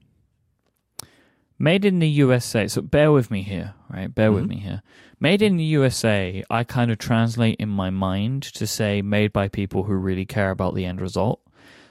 made 1.59 1.85
in 1.85 1.99
the 1.99 2.09
USA. 2.09 2.67
So, 2.67 2.81
bear 2.81 3.11
with 3.11 3.29
me 3.29 3.43
here, 3.43 3.75
right? 3.89 4.13
Bear 4.13 4.27
mm-hmm. 4.27 4.35
with 4.35 4.47
me 4.47 4.57
here 4.57 4.81
Made 5.19 5.41
in 5.41 5.57
the 5.57 5.65
USA, 5.65 6.43
I 6.49 6.63
kind 6.63 6.91
of 6.91 6.97
translate 6.97 7.57
in 7.59 7.67
my 7.67 7.89
mind 7.89 8.43
to 8.53 8.65
say 8.65 9.01
made 9.01 9.33
by 9.33 9.49
people 9.49 9.83
who 9.83 9.93
really 9.93 10.25
care 10.25 10.51
about 10.51 10.75
the 10.75 10.85
end 10.85 11.01
result. 11.01 11.41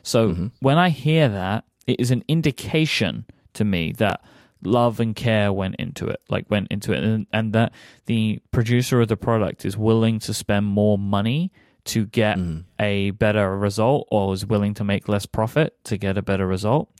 So 0.02 0.30
mm-hmm. 0.30 0.46
when 0.60 0.78
I 0.78 0.88
hear 0.88 1.28
that, 1.28 1.64
it 1.86 2.00
is 2.00 2.10
an 2.10 2.24
indication 2.26 3.26
to 3.52 3.64
me 3.64 3.92
that 3.92 4.22
love 4.62 4.98
and 4.98 5.14
care 5.14 5.52
went 5.52 5.76
into 5.76 6.08
it, 6.08 6.20
like 6.30 6.46
went 6.48 6.68
into 6.70 6.92
it, 6.92 7.02
and, 7.02 7.26
and 7.30 7.52
that 7.52 7.72
the 8.06 8.40
producer 8.50 9.02
of 9.02 9.08
the 9.08 9.16
product 9.16 9.66
is 9.66 9.76
willing 9.76 10.18
to 10.20 10.32
spend 10.32 10.64
more 10.64 10.96
money 10.96 11.52
to 11.84 12.06
get 12.06 12.38
mm. 12.38 12.64
a 12.78 13.10
better 13.12 13.56
result 13.58 14.08
or 14.10 14.32
is 14.32 14.44
willing 14.46 14.74
to 14.74 14.84
make 14.84 15.08
less 15.08 15.26
profit 15.26 15.82
to 15.84 15.96
get 15.96 16.16
a 16.16 16.22
better 16.22 16.46
result. 16.46 16.90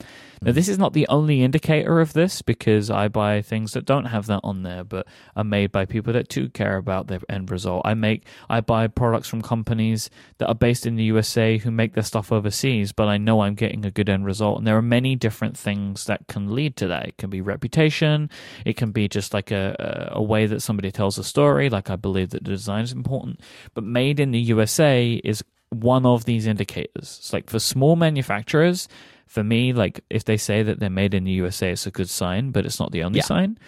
Now, 0.43 0.51
hmm. 0.51 0.55
this 0.55 0.68
is 0.68 0.78
not 0.78 0.93
the 0.93 1.07
only 1.09 1.43
indicator 1.43 2.01
of 2.01 2.12
this 2.12 2.43
because 2.43 2.91
I 2.91 3.09
buy 3.09 3.43
things 3.43 3.72
that 3.72 3.84
don't 3.84 4.07
have 4.07 4.26
that 4.26 4.41
on 4.45 4.62
there, 4.62 4.84
but 4.84 5.07
are 5.36 5.45
made 5.45 5.72
by 5.72 5.84
people 5.84 6.12
that 6.12 6.28
do 6.28 6.49
care 6.49 6.76
about 6.76 7.07
their 7.07 7.20
end 7.28 7.51
result. 7.51 7.82
I 7.84 7.95
make, 7.95 8.26
I 8.49 8.61
buy 8.61 8.86
products 8.89 9.28
from 9.28 9.43
companies 9.43 10.11
that 10.39 10.49
are 10.49 10.55
based 10.55 10.86
in 10.86 10.97
the 10.97 11.05
USA 11.05 11.59
who 11.59 11.70
make 11.70 11.95
their 11.95 12.03
stuff 12.03 12.32
overseas, 12.32 12.93
but 12.93 13.09
I 13.09 13.18
know 13.18 13.41
I'm 13.41 13.55
getting 13.55 13.84
a 13.84 13.91
good 13.91 14.09
end 14.09 14.24
result. 14.24 14.59
And 14.59 14.66
there 14.66 14.76
are 14.76 14.82
many 14.82 15.16
different 15.16 15.57
things 15.57 16.05
that 16.07 16.26
can 16.28 16.55
lead 16.55 16.76
to 16.76 16.86
that. 16.89 17.07
It 17.07 17.16
can 17.18 17.30
be 17.30 17.41
reputation. 17.41 18.30
It 18.64 18.76
can 18.76 18.93
be 18.93 19.09
just 19.09 19.34
like 19.34 19.51
a, 19.51 20.11
a 20.12 20.22
way 20.22 20.47
that 20.47 20.62
somebody 20.62 20.91
tells 20.91 21.18
a 21.18 21.24
story. 21.24 21.70
Like 21.70 21.91
I 21.91 21.97
believe 21.97 22.30
that 22.30 22.45
the 22.45 22.51
design 22.51 22.84
is 22.84 22.93
important, 22.93 23.41
but 23.74 23.84
made 23.84 24.20
in 24.20 24.30
the 24.30 24.41
USA 24.41 25.20
is 25.24 25.43
one 25.70 26.07
of 26.07 26.24
these 26.24 26.47
indicators. 26.47 27.18
It's 27.20 27.32
like 27.32 27.51
for 27.51 27.59
small 27.59 27.97
manufacturers, 27.97 28.89
for 29.29 29.45
me, 29.45 29.72
like 29.72 30.01
if 30.11 30.24
they 30.24 30.37
say 30.37 30.62
that 30.62 30.81
they're 30.81 30.91
made 30.91 31.14
in 31.14 31.24
the 31.24 31.33
USA, 31.33 31.72
it's 31.72 31.87
a 31.87 31.91
good 31.91 32.09
sign, 32.09 32.51
but 32.51 32.66
it's 32.66 32.81
not 32.81 32.91
the 32.93 33.05
only 33.05 33.18
yeah. 33.18 33.24
sign. 33.24 33.59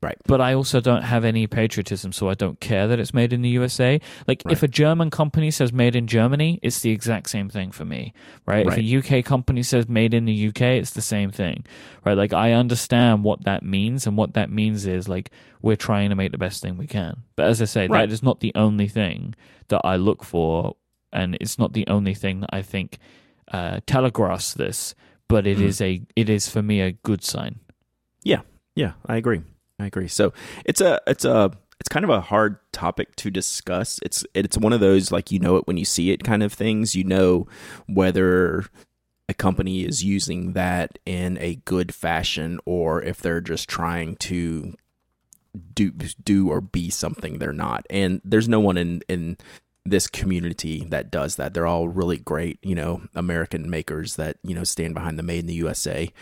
Right. 0.00 0.16
But 0.26 0.40
I 0.40 0.54
also 0.54 0.80
don't 0.80 1.02
have 1.02 1.24
any 1.24 1.48
patriotism, 1.48 2.12
so 2.12 2.28
I 2.28 2.34
don't 2.34 2.60
care 2.60 2.86
that 2.86 3.00
it's 3.00 3.12
made 3.12 3.32
in 3.32 3.42
the 3.42 3.48
USA. 3.48 4.00
Like, 4.28 4.42
right. 4.44 4.52
if 4.52 4.62
a 4.62 4.68
German 4.68 5.10
company 5.10 5.50
says 5.50 5.72
made 5.72 5.96
in 5.96 6.06
Germany, 6.06 6.60
it's 6.62 6.80
the 6.82 6.90
exact 6.90 7.28
same 7.28 7.48
thing 7.48 7.72
for 7.72 7.84
me, 7.84 8.14
right? 8.46 8.64
right? 8.64 8.78
If 8.78 9.04
a 9.04 9.18
UK 9.18 9.24
company 9.24 9.64
says 9.64 9.88
made 9.88 10.14
in 10.14 10.24
the 10.24 10.48
UK, 10.48 10.62
it's 10.62 10.92
the 10.92 11.02
same 11.02 11.32
thing, 11.32 11.64
right? 12.04 12.16
Like, 12.16 12.32
I 12.32 12.52
understand 12.52 13.24
what 13.24 13.42
that 13.42 13.64
means, 13.64 14.06
and 14.06 14.16
what 14.16 14.34
that 14.34 14.50
means 14.50 14.86
is, 14.86 15.08
like, 15.08 15.32
we're 15.62 15.74
trying 15.74 16.10
to 16.10 16.16
make 16.16 16.30
the 16.30 16.38
best 16.38 16.62
thing 16.62 16.76
we 16.76 16.86
can. 16.86 17.24
But 17.34 17.46
as 17.46 17.60
I 17.60 17.64
say, 17.64 17.88
right. 17.88 18.06
that 18.06 18.12
is 18.12 18.22
not 18.22 18.38
the 18.38 18.52
only 18.54 18.86
thing 18.86 19.34
that 19.66 19.80
I 19.82 19.96
look 19.96 20.22
for, 20.22 20.76
and 21.12 21.36
it's 21.40 21.58
not 21.58 21.72
the 21.72 21.88
only 21.88 22.14
thing 22.14 22.38
that 22.40 22.50
I 22.52 22.62
think 22.62 22.98
uh, 23.50 23.80
telegraphs 23.86 24.54
this 24.54 24.94
but 25.28 25.46
it 25.46 25.58
mm. 25.58 25.62
is 25.62 25.80
a 25.80 26.02
it 26.16 26.28
is 26.28 26.48
for 26.48 26.62
me 26.62 26.80
a 26.80 26.92
good 26.92 27.22
sign. 27.22 27.60
Yeah, 28.22 28.40
yeah, 28.74 28.92
I 29.06 29.16
agree. 29.16 29.42
I 29.78 29.86
agree. 29.86 30.08
So 30.08 30.32
it's 30.64 30.80
a 30.80 31.00
it's 31.06 31.24
a 31.24 31.52
it's 31.80 31.88
kind 31.88 32.04
of 32.04 32.10
a 32.10 32.20
hard 32.20 32.58
topic 32.72 33.14
to 33.16 33.30
discuss. 33.30 34.00
It's 34.02 34.24
it's 34.34 34.58
one 34.58 34.72
of 34.72 34.80
those 34.80 35.12
like 35.12 35.30
you 35.30 35.38
know 35.38 35.56
it 35.56 35.66
when 35.66 35.76
you 35.76 35.84
see 35.84 36.10
it 36.10 36.24
kind 36.24 36.42
of 36.42 36.52
things. 36.52 36.94
You 36.94 37.04
know 37.04 37.46
whether 37.86 38.64
a 39.28 39.34
company 39.34 39.84
is 39.84 40.02
using 40.02 40.54
that 40.54 40.98
in 41.04 41.38
a 41.38 41.56
good 41.56 41.94
fashion 41.94 42.58
or 42.64 43.02
if 43.02 43.20
they're 43.20 43.42
just 43.42 43.68
trying 43.68 44.16
to 44.16 44.74
do 45.74 45.92
do 46.22 46.50
or 46.50 46.60
be 46.60 46.90
something 46.90 47.38
they're 47.38 47.52
not. 47.52 47.86
And 47.90 48.20
there's 48.24 48.48
no 48.48 48.60
one 48.60 48.76
in 48.76 49.02
in 49.08 49.36
this 49.90 50.06
community 50.06 50.84
that 50.88 51.10
does 51.10 51.36
that. 51.36 51.54
They're 51.54 51.66
all 51.66 51.88
really 51.88 52.18
great, 52.18 52.58
you 52.62 52.74
know, 52.74 53.02
American 53.14 53.68
makers 53.70 54.16
that 54.16 54.38
you 54.42 54.54
know 54.54 54.64
stand 54.64 54.94
behind 54.94 55.18
the 55.18 55.22
Made 55.22 55.40
in 55.40 55.46
the 55.46 55.54
USA 55.54 56.12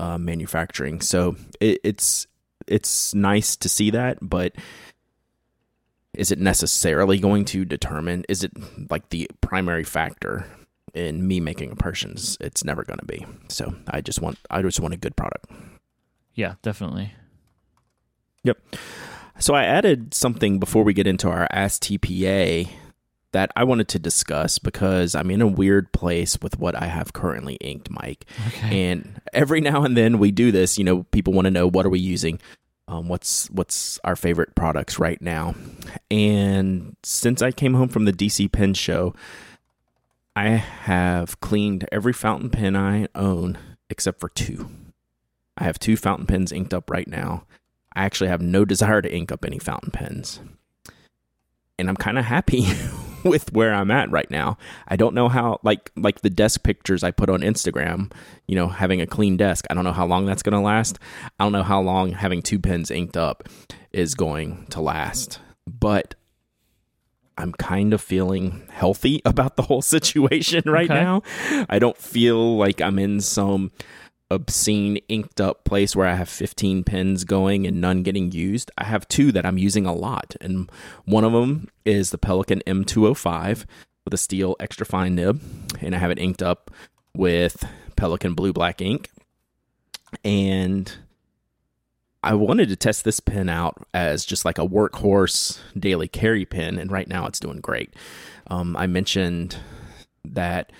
uh, 0.00 0.18
manufacturing. 0.18 1.00
So 1.00 1.36
it, 1.60 1.80
it's 1.84 2.26
it's 2.66 3.14
nice 3.14 3.56
to 3.56 3.68
see 3.68 3.90
that, 3.90 4.18
but 4.22 4.54
is 6.14 6.30
it 6.30 6.38
necessarily 6.38 7.18
going 7.18 7.44
to 7.46 7.64
determine? 7.64 8.24
Is 8.28 8.44
it 8.44 8.52
like 8.90 9.08
the 9.10 9.28
primary 9.40 9.84
factor 9.84 10.46
in 10.94 11.26
me 11.26 11.40
making 11.40 11.72
a 11.72 11.76
purchase? 11.76 12.36
It's 12.40 12.64
never 12.64 12.84
going 12.84 13.00
to 13.00 13.06
be. 13.06 13.26
So 13.48 13.74
I 13.88 14.00
just 14.00 14.20
want 14.20 14.38
I 14.50 14.62
just 14.62 14.80
want 14.80 14.94
a 14.94 14.98
good 14.98 15.16
product. 15.16 15.50
Yeah, 16.34 16.54
definitely. 16.62 17.12
Yep. 18.44 18.58
So 19.38 19.54
I 19.54 19.64
added 19.64 20.14
something 20.14 20.58
before 20.58 20.84
we 20.84 20.92
get 20.94 21.06
into 21.06 21.28
our 21.28 21.48
Ask 21.50 21.82
TPA 21.82 22.68
that 23.34 23.50
I 23.56 23.64
wanted 23.64 23.88
to 23.88 23.98
discuss 23.98 24.60
because 24.60 25.16
I'm 25.16 25.28
in 25.28 25.42
a 25.42 25.46
weird 25.46 25.90
place 25.90 26.38
with 26.40 26.56
what 26.60 26.80
I 26.80 26.86
have 26.86 27.12
currently 27.12 27.56
inked, 27.56 27.90
Myke. 27.90 28.22
Okay. 28.46 28.90
And 28.90 29.20
every 29.32 29.60
now 29.60 29.82
and 29.82 29.96
then 29.96 30.20
we 30.20 30.30
do 30.30 30.52
this. 30.52 30.78
You 30.78 30.84
know, 30.84 31.02
people 31.10 31.32
want 31.32 31.46
to 31.46 31.50
know 31.50 31.68
what 31.68 31.84
are 31.84 31.90
we 31.90 31.98
using, 31.98 32.38
um, 32.86 33.08
what's 33.08 33.50
what's 33.50 33.98
our 34.04 34.14
favorite 34.14 34.54
products 34.54 35.00
right 35.00 35.20
now. 35.20 35.56
And 36.12 36.96
since 37.02 37.42
I 37.42 37.50
came 37.50 37.74
home 37.74 37.88
from 37.88 38.04
the 38.04 38.12
DC 38.12 38.52
Pen 38.52 38.72
Show, 38.72 39.16
I 40.36 40.50
have 40.50 41.40
cleaned 41.40 41.88
every 41.90 42.12
fountain 42.12 42.50
pen 42.50 42.76
I 42.76 43.08
own 43.16 43.58
except 43.90 44.20
for 44.20 44.28
two. 44.28 44.70
I 45.58 45.64
have 45.64 45.80
two 45.80 45.96
fountain 45.96 46.26
pens 46.26 46.52
inked 46.52 46.72
up 46.72 46.88
right 46.88 47.08
now. 47.08 47.46
I 47.96 48.04
actually 48.04 48.28
have 48.28 48.40
no 48.40 48.64
desire 48.64 49.02
to 49.02 49.12
ink 49.12 49.32
up 49.32 49.44
any 49.44 49.58
fountain 49.58 49.90
pens. 49.90 50.38
And 51.76 51.88
I'm 51.88 51.96
kind 51.96 52.16
of 52.16 52.24
happy 52.24 52.66
with 53.30 53.52
where 53.52 53.74
I'm 53.74 53.90
at 53.90 54.10
right 54.10 54.30
now. 54.30 54.58
I 54.88 54.96
don't 54.96 55.14
know 55.14 55.28
how 55.28 55.60
like 55.62 55.90
like 55.96 56.20
the 56.20 56.30
desk 56.30 56.62
pictures 56.62 57.02
I 57.02 57.10
put 57.10 57.30
on 57.30 57.40
Instagram, 57.40 58.12
you 58.46 58.54
know, 58.54 58.68
having 58.68 59.00
a 59.00 59.06
clean 59.06 59.36
desk. 59.36 59.64
I 59.70 59.74
don't 59.74 59.84
know 59.84 59.92
how 59.92 60.06
long 60.06 60.26
that's 60.26 60.42
going 60.42 60.52
to 60.54 60.60
last. 60.60 60.98
I 61.38 61.44
don't 61.44 61.52
know 61.52 61.62
how 61.62 61.80
long 61.80 62.12
having 62.12 62.42
two 62.42 62.58
pens 62.58 62.90
inked 62.90 63.16
up 63.16 63.48
is 63.92 64.14
going 64.14 64.66
to 64.70 64.80
last. 64.80 65.40
But 65.66 66.14
I'm 67.36 67.52
kind 67.52 67.92
of 67.92 68.00
feeling 68.00 68.62
healthy 68.70 69.22
about 69.24 69.56
the 69.56 69.62
whole 69.62 69.82
situation 69.96 70.62
right 70.66 70.90
okay. 70.90 71.00
now. 71.00 71.22
I 71.68 71.78
don't 71.78 71.96
feel 71.96 72.56
like 72.56 72.80
I'm 72.80 72.98
in 72.98 73.20
some 73.20 73.72
obscene 74.34 74.98
inked 75.08 75.40
up 75.40 75.64
place 75.64 75.96
where 75.96 76.06
I 76.06 76.14
have 76.14 76.28
15 76.28 76.84
pens 76.84 77.24
going 77.24 77.66
and 77.66 77.80
none 77.80 78.02
getting 78.02 78.32
used. 78.32 78.70
I 78.76 78.84
have 78.84 79.08
two 79.08 79.32
that 79.32 79.46
I'm 79.46 79.58
using 79.58 79.86
a 79.86 79.94
lot, 79.94 80.36
and 80.40 80.70
one 81.04 81.24
of 81.24 81.32
them 81.32 81.68
is 81.84 82.10
the 82.10 82.18
Pelikan 82.18 82.62
M205 82.64 83.64
with 84.04 84.14
a 84.14 84.18
steel 84.18 84.56
extra 84.60 84.84
fine 84.84 85.14
nib, 85.14 85.40
and 85.80 85.94
I 85.94 85.98
have 85.98 86.10
it 86.10 86.18
inked 86.18 86.42
up 86.42 86.70
with 87.16 87.64
Pelikan 87.96 88.36
blue 88.36 88.52
black 88.52 88.80
ink. 88.80 89.10
And 90.24 90.92
I 92.22 92.34
wanted 92.34 92.68
to 92.68 92.76
test 92.76 93.04
this 93.04 93.20
pen 93.20 93.48
out 93.48 93.86
as 93.92 94.24
just 94.24 94.44
like 94.44 94.58
a 94.58 94.66
workhorse 94.66 95.58
daily 95.78 96.08
carry 96.08 96.44
pen, 96.44 96.78
and 96.78 96.90
right 96.90 97.08
now 97.08 97.26
it's 97.26 97.40
doing 97.40 97.60
great. 97.60 97.94
Um, 98.46 98.76
I 98.76 98.86
mentioned 98.86 99.56
that 100.24 100.72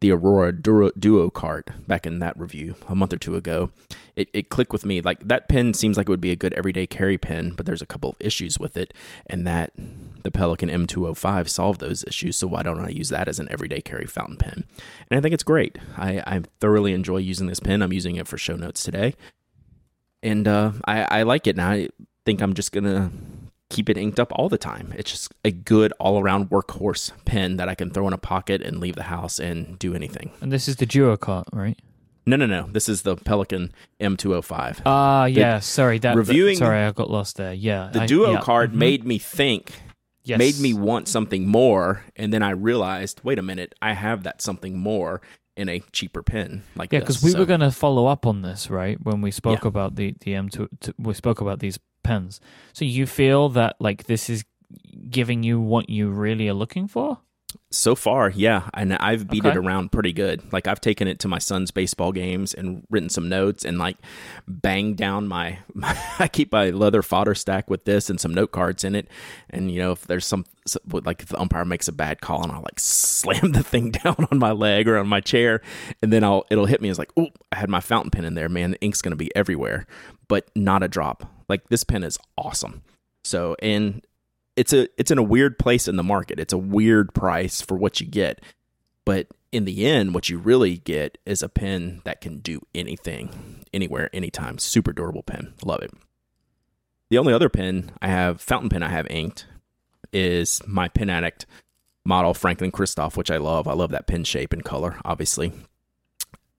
the 0.00 0.10
Aurora 0.10 0.52
Duo, 0.52 0.90
Duo 0.98 1.30
cart 1.30 1.70
back 1.86 2.06
in 2.06 2.18
that 2.18 2.38
review 2.38 2.76
a 2.88 2.94
month 2.94 3.12
or 3.12 3.18
two 3.18 3.34
ago. 3.34 3.70
It, 4.14 4.28
it 4.32 4.48
clicked 4.48 4.72
with 4.72 4.84
me. 4.84 5.00
Like 5.00 5.26
that 5.26 5.48
pen 5.48 5.74
seems 5.74 5.96
like 5.96 6.08
it 6.08 6.10
would 6.10 6.20
be 6.20 6.30
a 6.30 6.36
good 6.36 6.52
everyday 6.54 6.86
carry 6.86 7.18
pen, 7.18 7.50
but 7.50 7.66
there's 7.66 7.82
a 7.82 7.86
couple 7.86 8.10
of 8.10 8.16
issues 8.20 8.58
with 8.58 8.76
it, 8.76 8.92
and 9.26 9.46
that 9.46 9.72
the 10.22 10.30
Pelikan 10.30 10.70
M205 10.70 11.48
solved 11.48 11.80
those 11.80 12.04
issues. 12.04 12.36
So 12.36 12.46
why 12.46 12.62
don't 12.62 12.80
I 12.80 12.88
use 12.88 13.08
that 13.10 13.28
as 13.28 13.38
an 13.38 13.48
everyday 13.50 13.80
carry 13.80 14.06
fountain 14.06 14.36
pen? 14.36 14.64
And 15.10 15.18
I 15.18 15.20
think 15.20 15.34
it's 15.34 15.42
great. 15.42 15.78
I, 15.96 16.22
I 16.26 16.42
thoroughly 16.60 16.92
enjoy 16.92 17.18
using 17.18 17.46
this 17.46 17.60
pen. 17.60 17.82
I'm 17.82 17.92
using 17.92 18.16
it 18.16 18.28
for 18.28 18.38
show 18.38 18.56
notes 18.56 18.82
today, 18.82 19.14
and 20.22 20.46
uh, 20.46 20.72
I, 20.84 21.20
I 21.20 21.22
like 21.22 21.46
it. 21.46 21.56
And 21.56 21.62
I 21.62 21.88
think 22.24 22.40
I'm 22.40 22.54
just 22.54 22.72
gonna 22.72 23.10
keep 23.68 23.88
it 23.88 23.96
inked 23.96 24.20
up 24.20 24.32
all 24.32 24.48
the 24.48 24.58
time. 24.58 24.92
It's 24.96 25.10
just 25.10 25.32
a 25.44 25.50
good 25.50 25.92
all 25.98 26.20
around 26.20 26.50
workhorse 26.50 27.12
pen 27.24 27.56
that 27.56 27.68
I 27.68 27.74
can 27.74 27.90
throw 27.90 28.06
in 28.06 28.12
a 28.12 28.18
pocket 28.18 28.62
and 28.62 28.78
leave 28.78 28.94
the 28.94 29.04
house 29.04 29.38
and 29.38 29.78
do 29.78 29.94
anything. 29.94 30.30
And 30.40 30.52
this 30.52 30.68
is 30.68 30.76
the 30.76 30.86
Duo 30.86 31.16
cart, 31.16 31.48
right? 31.52 31.78
No, 32.28 32.34
no, 32.36 32.46
no. 32.46 32.66
This 32.70 32.88
is 32.88 33.02
the 33.02 33.16
Pelikan 33.16 33.70
M205. 34.00 34.82
Ah, 34.84 35.22
uh, 35.22 35.24
yeah. 35.26 35.60
Sorry, 35.60 35.98
that 36.00 36.16
reviewing. 36.16 36.56
sorry, 36.56 36.80
I 36.80 36.90
got 36.90 37.08
lost 37.08 37.36
there. 37.36 37.54
Yeah, 37.54 37.90
the 37.92 38.02
I, 38.02 38.06
Duo 38.06 38.32
yeah. 38.32 38.40
card 38.40 38.70
mm-hmm. 38.70 38.78
made 38.78 39.04
me 39.04 39.18
think. 39.18 39.72
Yes. 40.24 40.40
Made 40.40 40.58
me 40.58 40.74
want 40.74 41.06
something 41.06 41.46
more, 41.46 42.02
and 42.16 42.32
then 42.32 42.42
I 42.42 42.50
realized, 42.50 43.20
wait 43.22 43.38
a 43.38 43.42
minute, 43.42 43.76
I 43.80 43.92
have 43.92 44.24
that 44.24 44.42
something 44.42 44.76
more 44.76 45.20
in 45.56 45.68
a 45.68 45.80
cheaper 45.92 46.22
pen 46.22 46.62
like 46.74 46.92
yeah, 46.92 47.00
because 47.00 47.22
we 47.22 47.34
were 47.34 47.46
going 47.46 47.60
to 47.60 47.70
follow 47.70 48.06
up 48.06 48.26
on 48.26 48.42
this, 48.42 48.68
right? 48.68 48.98
When 49.02 49.20
we 49.22 49.30
spoke 49.30 49.62
Yeah. 49.62 49.68
about 49.68 49.94
the 49.96 50.14
the 50.20 50.32
M2, 50.32 50.94
we 50.98 51.14
spoke 51.14 51.40
about 51.40 51.60
these 51.60 51.78
pens. 52.06 52.40
So 52.72 52.84
you 52.84 53.06
feel 53.06 53.48
that 53.50 53.76
like 53.80 54.04
this 54.04 54.30
is 54.30 54.44
giving 55.10 55.42
you 55.42 55.60
what 55.60 55.88
you 55.88 56.10
really 56.10 56.48
are 56.48 56.54
looking 56.54 56.88
for? 56.88 57.18
So 57.70 57.94
far, 57.94 58.30
yeah, 58.30 58.68
and 58.74 58.94
I've 58.94 59.28
beat 59.28 59.44
it 59.44 59.56
around 59.56 59.92
pretty 59.92 60.12
good. 60.12 60.52
Like 60.52 60.66
I've 60.66 60.80
taken 60.80 61.08
it 61.08 61.20
to 61.20 61.28
my 61.28 61.38
son's 61.38 61.70
baseball 61.70 62.12
games 62.12 62.52
and 62.52 62.86
written 62.90 63.08
some 63.08 63.28
notes 63.28 63.64
and 63.64 63.78
like 63.78 63.96
banged 64.46 64.96
down 64.96 65.26
my, 65.26 65.58
my 65.74 65.96
I 66.18 66.28
keep 66.28 66.52
my 66.52 66.70
leather 66.70 67.02
Fodderstack 67.02 67.68
with 67.68 67.84
this 67.84 68.10
and 68.10 68.20
some 68.20 68.34
note 68.34 68.52
cards 68.52 68.84
in 68.84 68.94
it. 68.94 69.08
And 69.48 69.70
you 69.70 69.78
know, 69.78 69.92
if 69.92 70.06
there's 70.06 70.26
some 70.26 70.44
some- 70.66 70.82
like 70.88 71.22
if 71.22 71.28
the 71.28 71.40
umpire 71.40 71.64
makes 71.64 71.88
a 71.88 71.92
bad 71.92 72.20
call 72.20 72.42
and 72.42 72.52
I'll 72.52 72.62
like 72.62 72.80
slam 72.80 73.52
the 73.52 73.62
thing 73.62 73.90
down 73.90 74.26
on 74.30 74.38
my 74.38 74.52
leg 74.52 74.88
or 74.88 74.98
on 74.98 75.08
my 75.08 75.20
chair, 75.20 75.60
and 76.02 76.12
then 76.12 76.24
I'll 76.24 76.44
it'll 76.50 76.66
hit 76.66 76.82
me 76.82 76.88
as 76.88 76.98
like, 76.98 77.12
oh, 77.16 77.28
I 77.52 77.56
had 77.56 77.70
my 77.70 77.80
fountain 77.80 78.10
pen 78.10 78.24
in 78.24 78.34
there, 78.34 78.48
man. 78.48 78.72
The 78.72 78.80
ink's 78.80 79.02
gonna 79.02 79.16
be 79.16 79.34
everywhere, 79.34 79.86
but 80.28 80.50
not 80.54 80.82
a 80.82 80.88
drop. 80.88 81.30
Like 81.48 81.68
this 81.68 81.84
pen 81.84 82.02
is 82.02 82.18
awesome. 82.36 82.82
So 83.24 83.56
and 83.60 84.04
it's 84.56 84.72
a 84.72 84.88
it's 84.98 85.10
in 85.10 85.18
a 85.18 85.22
weird 85.22 85.58
place 85.58 85.88
in 85.88 85.96
the 85.96 86.02
market. 86.02 86.40
It's 86.40 86.52
a 86.52 86.58
weird 86.58 87.14
price 87.14 87.60
for 87.60 87.76
what 87.76 88.00
you 88.00 88.06
get. 88.06 88.40
But 89.04 89.28
in 89.52 89.64
the 89.64 89.86
end, 89.86 90.14
what 90.14 90.28
you 90.28 90.38
really 90.38 90.78
get 90.78 91.18
is 91.24 91.42
a 91.42 91.48
pen 91.48 92.02
that 92.04 92.20
can 92.20 92.38
do 92.38 92.60
anything, 92.74 93.64
anywhere, 93.72 94.10
anytime. 94.12 94.58
Super 94.58 94.92
durable 94.92 95.22
pen. 95.22 95.54
Love 95.64 95.82
it. 95.82 95.92
The 97.08 97.18
only 97.18 97.32
other 97.32 97.48
pen 97.48 97.92
I 98.02 98.08
have, 98.08 98.40
fountain 98.40 98.68
pen 98.68 98.82
I 98.82 98.88
have 98.88 99.06
inked, 99.08 99.46
is 100.12 100.60
my 100.66 100.88
Pen 100.88 101.08
Addict 101.08 101.46
model 102.04 102.34
Franklin 102.34 102.72
Christoph, 102.72 103.16
which 103.16 103.30
I 103.30 103.36
love. 103.36 103.68
I 103.68 103.74
love 103.74 103.90
that 103.90 104.06
pen 104.06 104.24
shape 104.24 104.52
and 104.52 104.64
color, 104.64 104.98
obviously. 105.04 105.52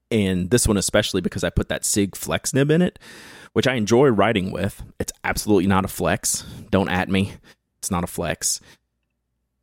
And 0.09 0.49
this 0.49 0.67
one 0.67 0.77
especially 0.77 1.19
because 1.19 1.43
I 1.43 1.49
put 1.49 1.67
that 1.67 1.83
Sig 1.83 2.15
Flex 2.15 2.53
nib 2.53 2.71
in 2.71 2.81
it, 2.81 2.97
which 3.53 3.67
I 3.67 3.75
enjoy 3.75 4.07
writing 4.09 4.51
with. 4.51 4.83
It's 4.99 5.13
absolutely 5.23 5.67
not 5.67 5.85
a 5.85 5.89
flex. 5.89 6.43
Don't 6.69 6.89
at 6.89 7.09
me. 7.09 7.33
It's 7.79 7.91
not 7.91 8.03
a 8.03 8.07
flex, 8.07 8.59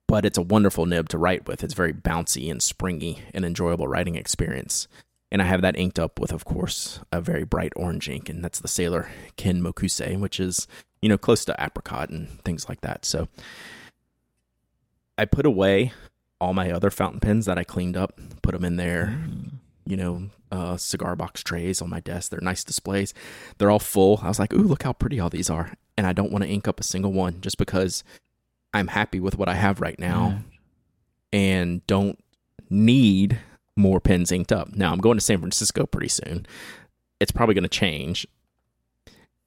but 0.06 0.24
it's 0.24 0.38
a 0.38 0.42
wonderful 0.42 0.86
nib 0.86 1.08
to 1.10 1.18
write 1.18 1.46
with. 1.46 1.64
It's 1.64 1.74
very 1.74 1.92
bouncy 1.92 2.50
and 2.50 2.62
springy 2.62 3.20
and 3.32 3.44
enjoyable 3.44 3.88
writing 3.88 4.14
experience. 4.14 4.88
And 5.32 5.42
I 5.42 5.46
have 5.46 5.62
that 5.62 5.76
inked 5.76 5.98
up 5.98 6.20
with, 6.20 6.32
of 6.32 6.44
course, 6.44 7.00
a 7.10 7.20
very 7.20 7.44
bright 7.44 7.72
orange 7.74 8.08
ink, 8.08 8.28
and 8.28 8.44
that's 8.44 8.60
the 8.60 8.68
Sailor 8.68 9.08
Kin-mokusei, 9.36 10.18
which 10.18 10.38
is, 10.38 10.68
you 11.02 11.08
know, 11.08 11.18
close 11.18 11.44
to 11.46 11.56
apricot 11.58 12.10
and 12.10 12.40
things 12.44 12.68
like 12.68 12.82
that. 12.82 13.04
So 13.04 13.26
I 15.18 15.24
put 15.24 15.44
away 15.44 15.92
all 16.40 16.54
my 16.54 16.70
other 16.70 16.90
fountain 16.90 17.20
pens 17.20 17.46
that 17.46 17.58
I 17.58 17.64
cleaned 17.64 17.96
up, 17.96 18.20
put 18.42 18.52
them 18.52 18.64
in 18.64 18.76
there, 18.76 19.18
mm. 19.18 19.54
you 19.86 19.96
know, 19.96 20.30
uh, 20.54 20.76
cigar 20.76 21.16
box 21.16 21.42
trays 21.42 21.82
on 21.82 21.90
my 21.90 22.00
desk. 22.00 22.30
They're 22.30 22.40
nice 22.40 22.64
displays. 22.64 23.12
They're 23.58 23.70
all 23.70 23.78
full. 23.78 24.20
I 24.22 24.28
was 24.28 24.38
like, 24.38 24.52
ooh, 24.52 24.62
look 24.62 24.84
how 24.84 24.92
pretty 24.92 25.18
all 25.20 25.30
these 25.30 25.50
are. 25.50 25.72
And 25.96 26.06
I 26.06 26.12
don't 26.12 26.32
want 26.32 26.44
to 26.44 26.50
ink 26.50 26.68
up 26.68 26.80
a 26.80 26.84
single 26.84 27.12
one 27.12 27.40
just 27.40 27.58
because 27.58 28.04
I'm 28.72 28.88
happy 28.88 29.20
with 29.20 29.38
what 29.38 29.48
I 29.48 29.54
have 29.54 29.80
right 29.80 29.98
now 29.98 30.40
and 31.32 31.86
don't 31.86 32.18
need 32.70 33.38
more 33.76 34.00
pens 34.00 34.30
inked 34.32 34.52
up. 34.52 34.74
Now 34.74 34.92
I'm 34.92 35.00
going 35.00 35.16
to 35.18 35.24
San 35.24 35.38
Francisco 35.38 35.86
pretty 35.86 36.08
soon. 36.08 36.46
It's 37.20 37.32
probably 37.32 37.54
going 37.54 37.64
to 37.64 37.68
change. 37.68 38.26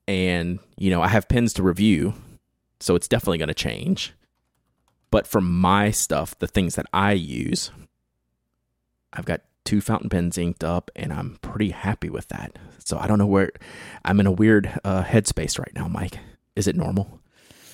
And, 0.07 0.59
you 0.77 0.89
know, 0.89 1.01
I 1.01 1.07
have 1.09 1.27
pens 1.27 1.53
to 1.53 1.63
review, 1.63 2.13
so 2.79 2.95
it's 2.95 3.07
definitely 3.07 3.39
going 3.39 3.47
to 3.49 3.53
change. 3.53 4.13
But 5.11 5.27
for 5.27 5.41
my 5.41 5.91
stuff, 5.91 6.37
the 6.39 6.47
things 6.47 6.75
that 6.75 6.85
I 6.93 7.13
use, 7.13 7.71
I've 9.11 9.25
got 9.25 9.41
two 9.67 9.81
fountain 9.81 10.09
pens 10.09 10.37
inked 10.37 10.63
up 10.63 10.89
and 10.95 11.11
I'm 11.11 11.39
pretty 11.41 11.71
happy 11.71 12.09
with 12.09 12.29
that. 12.29 12.57
So 12.79 12.97
I 12.97 13.05
don't 13.05 13.17
know 13.17 13.27
where 13.27 13.51
I'm 14.05 14.17
in 14.21 14.25
a 14.25 14.31
weird 14.31 14.79
uh, 14.85 15.03
headspace 15.03 15.59
right 15.59 15.73
now, 15.75 15.89
Myke. 15.89 16.19
Is 16.55 16.67
it 16.67 16.77
normal? 16.77 17.19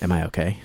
Am 0.02 0.10
I 0.10 0.24
okay? 0.24 0.58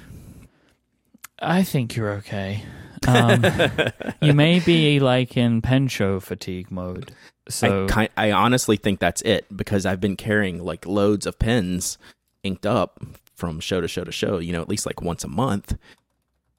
I 1.40 1.62
think 1.62 1.96
you're 1.96 2.14
okay. 2.14 2.64
Um, 3.08 3.46
you 4.22 4.34
may 4.34 4.60
be 4.60 5.00
like 5.00 5.38
in 5.38 5.62
pen 5.62 5.88
show 5.88 6.20
fatigue 6.20 6.72
mode. 6.72 7.12
So 7.48 7.86
I, 7.92 8.10
I 8.18 8.32
honestly 8.32 8.76
think 8.76 9.00
that's 9.00 9.22
it 9.22 9.46
because 9.56 9.86
I've 9.86 10.02
been 10.02 10.16
carrying 10.16 10.64
like 10.64 10.88
loads 10.88 11.28
of 11.28 11.38
pens 11.38 12.00
inked 12.42 12.66
up 12.66 13.00
from 13.36 13.60
show 13.60 13.82
to 13.82 13.88
show 13.88 14.04
to 14.04 14.12
show, 14.12 14.40
you 14.40 14.52
know, 14.52 14.62
at 14.62 14.68
least 14.68 14.88
like 14.88 15.04
once 15.04 15.24
a 15.24 15.28
month. 15.28 15.78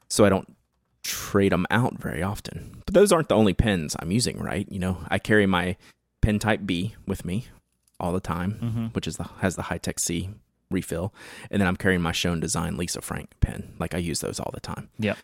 So 0.09 0.25
I 0.25 0.29
don't 0.29 0.57
trade 1.03 1.53
them 1.53 1.66
out 1.70 1.98
very 1.98 2.22
often. 2.22 2.82
But 2.84 2.94
those 2.94 3.12
aren't 3.12 3.28
the 3.28 3.36
only 3.36 3.55
pens 3.55 3.96
I'm 3.98 4.11
using, 4.11 4.38
right? 4.38 4.66
You 4.70 4.78
know, 4.78 4.98
I 5.09 5.18
carry 5.18 5.46
my 5.46 5.76
pen 6.20 6.38
type 6.38 6.61
B 6.66 6.94
with 7.07 7.24
me 7.24 7.46
all 7.98 8.12
the 8.12 8.20
time, 8.20 8.59
Mhm. 8.62 8.94
which 8.94 9.07
is 9.07 9.16
the 9.16 9.24
has 9.40 9.57
the 9.57 9.62
Hi-Tec-C 9.62 10.30
refill, 10.70 11.12
and 11.51 11.61
then 11.61 11.66
I'm 11.68 11.76
carrying 11.76 12.01
my 12.01 12.12
Schon 12.12 12.40
DSGN 12.40 12.76
Lisa 12.76 13.01
Frank 13.01 13.30
pen. 13.40 13.74
Like 13.78 13.94
I 13.94 13.98
use 13.98 14.20
those 14.20 14.38
all 14.38 14.51
the 14.55 14.61
time. 14.61 14.88
Yep. 14.98 15.18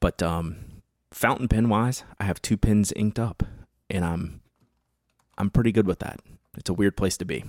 But 0.00 0.22
um, 0.22 0.56
fountain 1.10 1.48
pen 1.48 1.68
wise, 1.68 2.04
I 2.18 2.24
have 2.24 2.40
two 2.40 2.56
pens 2.56 2.92
inked 2.94 3.18
up, 3.18 3.42
and 3.88 4.04
I'm 4.04 4.40
I'm 5.38 5.50
pretty 5.50 5.72
good 5.72 5.86
with 5.86 5.98
that. 6.00 6.20
It's 6.56 6.68
a 6.70 6.74
weird 6.74 6.96
place 6.96 7.16
to 7.18 7.24
be. 7.24 7.44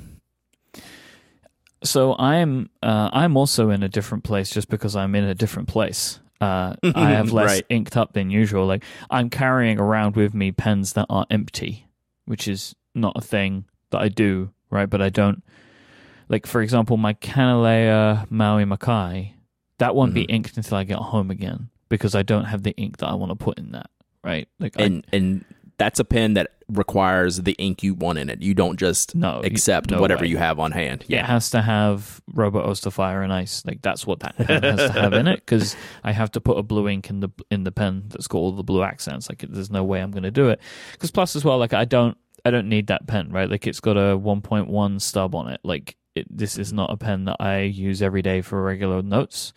So 1.83 2.15
I'm 2.17 2.69
uh, 2.83 3.09
I'm 3.11 3.35
also 3.35 3.69
in 3.69 3.83
a 3.83 3.89
different 3.89 4.23
place 4.23 4.49
just 4.51 4.69
because 4.69 4.95
I'm 4.95 5.15
in 5.15 5.23
a 5.23 5.33
different 5.35 5.67
place. 5.67 6.19
Uh, 6.41 6.75
I 6.95 7.11
have 7.11 7.31
less 7.39 7.47
Right. 7.57 7.65
inked 7.69 7.95
up 7.95 8.13
than 8.13 8.29
usual. 8.31 8.65
Like 8.65 8.83
I'm 9.09 9.29
carrying 9.29 9.79
around 9.79 10.15
with 10.15 10.33
me 10.33 10.51
pens 10.51 10.93
that 10.93 11.05
are 11.09 11.25
empty, 11.29 11.87
which 12.25 12.47
is 12.47 12.75
not 12.95 13.13
a 13.15 13.21
thing 13.21 13.65
that 13.91 13.99
I 14.01 14.09
do, 14.09 14.49
right? 14.71 14.89
But 14.89 15.01
I 15.01 15.09
don't 15.09 15.43
like, 16.29 16.47
for 16.47 16.61
example, 16.61 16.97
my 16.97 17.13
Kanilea 17.13 18.29
Maui 18.31 18.65
Makai. 18.65 19.33
That 19.77 19.95
won't 19.95 20.13
be 20.13 20.23
Mhm. 20.23 20.29
inked 20.35 20.57
until 20.57 20.77
I 20.77 20.83
get 20.83 20.97
home 20.97 21.29
again 21.31 21.69
because 21.89 22.15
I 22.15 22.23
don't 22.23 22.45
have 22.45 22.63
the 22.63 22.71
ink 22.77 22.97
that 22.97 23.07
I 23.07 23.13
want 23.15 23.31
to 23.31 23.35
put 23.35 23.57
in 23.57 23.71
that, 23.71 23.89
right? 24.23 24.47
Like, 24.59 24.79
I, 24.79 24.83
And 24.83 25.05
and 25.11 25.45
that's 25.81 25.99
a 25.99 26.05
pen 26.05 26.35
that 26.35 26.51
requires 26.67 27.37
the 27.41 27.53
ink 27.53 27.81
you 27.83 27.93
want 27.95 28.17
in 28.19 28.29
it. 28.29 28.41
You 28.41 28.53
don't 28.53 28.77
just 28.79 29.15
no, 29.15 29.41
accept 29.43 29.89
no 29.91 29.99
whatever 29.99 30.21
way. 30.23 30.27
you 30.29 30.37
have 30.37 30.59
on 30.59 30.71
hand. 30.71 31.01
It 31.03 31.09
Yeah. 31.09 31.25
has 31.25 31.49
to 31.49 31.61
have 31.61 32.21
Robert 32.33 32.63
Oster 32.63 32.91
Fire 32.91 33.23
and 33.23 33.33
Ice. 33.33 33.63
Like 33.65 33.81
that's 33.81 34.05
what 34.07 34.19
that 34.21 34.37
pen 34.37 34.61
has 34.63 34.79
to 34.91 35.01
have 35.01 35.13
in 35.13 35.27
it 35.27 35.39
because 35.39 35.75
I 36.03 36.11
have 36.11 36.31
to 36.31 36.39
put 36.41 36.57
a 36.57 36.63
blue 36.63 36.87
ink 36.87 37.09
in 37.09 37.19
the 37.19 37.29
in 37.49 37.63
the 37.63 37.71
pen 37.71 38.03
that's 38.09 38.27
got 38.27 38.37
all 38.37 38.51
the 38.51 38.63
blue 38.63 38.83
accents. 38.83 39.27
Like 39.27 39.43
there's 39.49 39.71
no 39.71 39.83
way 39.83 39.99
I'm 40.01 40.11
going 40.11 40.23
to 40.23 40.31
do 40.31 40.49
it. 40.49 40.59
Because 40.93 41.11
plus 41.11 41.35
as 41.35 41.43
well, 41.43 41.57
like 41.57 41.73
I 41.73 41.83
don't 41.85 42.15
I 42.45 42.51
don't 42.51 42.69
need 42.69 42.87
that 42.87 43.07
pen, 43.07 43.31
right? 43.31 43.49
Like 43.49 43.65
it's 43.67 43.79
got 43.81 43.97
a 43.97 44.17
1.1 44.17 45.01
stub 45.01 45.35
on 45.35 45.49
it. 45.49 45.59
Like 45.63 45.97
it, 46.15 46.25
this 46.29 46.57
is 46.57 46.71
not 46.71 46.89
a 46.91 46.97
pen 46.97 47.25
that 47.25 47.37
I 47.39 47.61
use 47.61 48.01
every 48.01 48.21
day 48.21 48.41
for 48.41 48.61
regular 48.63 49.01
notes. 49.01 49.53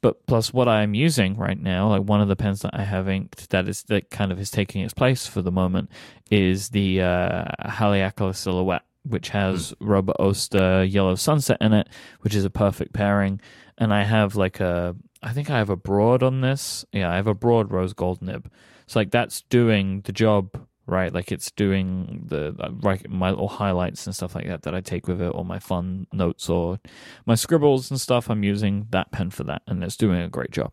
But 0.00 0.26
plus, 0.26 0.52
what 0.52 0.68
I'm 0.68 0.94
using 0.94 1.36
right 1.36 1.60
now, 1.60 1.88
like 1.88 2.02
one 2.02 2.20
of 2.20 2.28
the 2.28 2.36
pens 2.36 2.60
that 2.62 2.74
I 2.74 2.84
have 2.84 3.08
inked 3.08 3.50
that 3.50 3.68
is 3.68 3.82
that 3.84 4.10
kind 4.10 4.32
of 4.32 4.40
is 4.40 4.50
taking 4.50 4.82
its 4.82 4.94
place 4.94 5.26
for 5.26 5.42
the 5.42 5.52
moment, 5.52 5.90
is 6.30 6.70
the 6.70 7.02
uh, 7.02 7.44
Haleakala 7.64 8.34
Silhouette, 8.34 8.84
which 9.04 9.30
has 9.30 9.74
Robert 9.80 10.16
Oster 10.18 10.84
Yellow 10.84 11.14
Sunset 11.14 11.58
in 11.60 11.72
it, 11.72 11.88
which 12.20 12.34
is 12.34 12.44
a 12.44 12.50
perfect 12.50 12.92
pairing. 12.92 13.40
And 13.78 13.92
I 13.92 14.04
have 14.04 14.36
like 14.36 14.60
a, 14.60 14.94
I 15.22 15.32
think 15.32 15.50
I 15.50 15.58
have 15.58 15.70
a 15.70 15.76
broad 15.76 16.22
on 16.22 16.40
this. 16.40 16.84
Yeah, 16.92 17.10
I 17.10 17.16
have 17.16 17.26
a 17.26 17.34
broad 17.34 17.72
rose 17.72 17.92
gold 17.92 18.22
nib. 18.22 18.50
So 18.86 19.00
like 19.00 19.10
that's 19.10 19.42
doing 19.42 20.02
the 20.02 20.12
job 20.12 20.66
right? 20.86 21.12
Like 21.12 21.32
it's 21.32 21.50
doing 21.50 22.24
the 22.26 22.54
like 22.82 23.08
my 23.08 23.30
little 23.30 23.48
highlights 23.48 24.06
and 24.06 24.14
stuff 24.14 24.34
like 24.34 24.46
that 24.46 24.62
that 24.62 24.74
I 24.74 24.80
take 24.80 25.08
with 25.08 25.20
it, 25.20 25.28
or 25.28 25.44
my 25.44 25.58
fun 25.58 26.06
notes 26.12 26.48
or 26.48 26.80
my 27.24 27.34
scribbles 27.34 27.90
and 27.90 28.00
stuff. 28.00 28.30
I'm 28.30 28.44
using 28.44 28.86
that 28.90 29.10
pen 29.10 29.30
for 29.30 29.44
that, 29.44 29.62
and 29.66 29.82
it's 29.82 29.96
doing 29.96 30.20
a 30.20 30.28
great 30.28 30.50
job. 30.50 30.72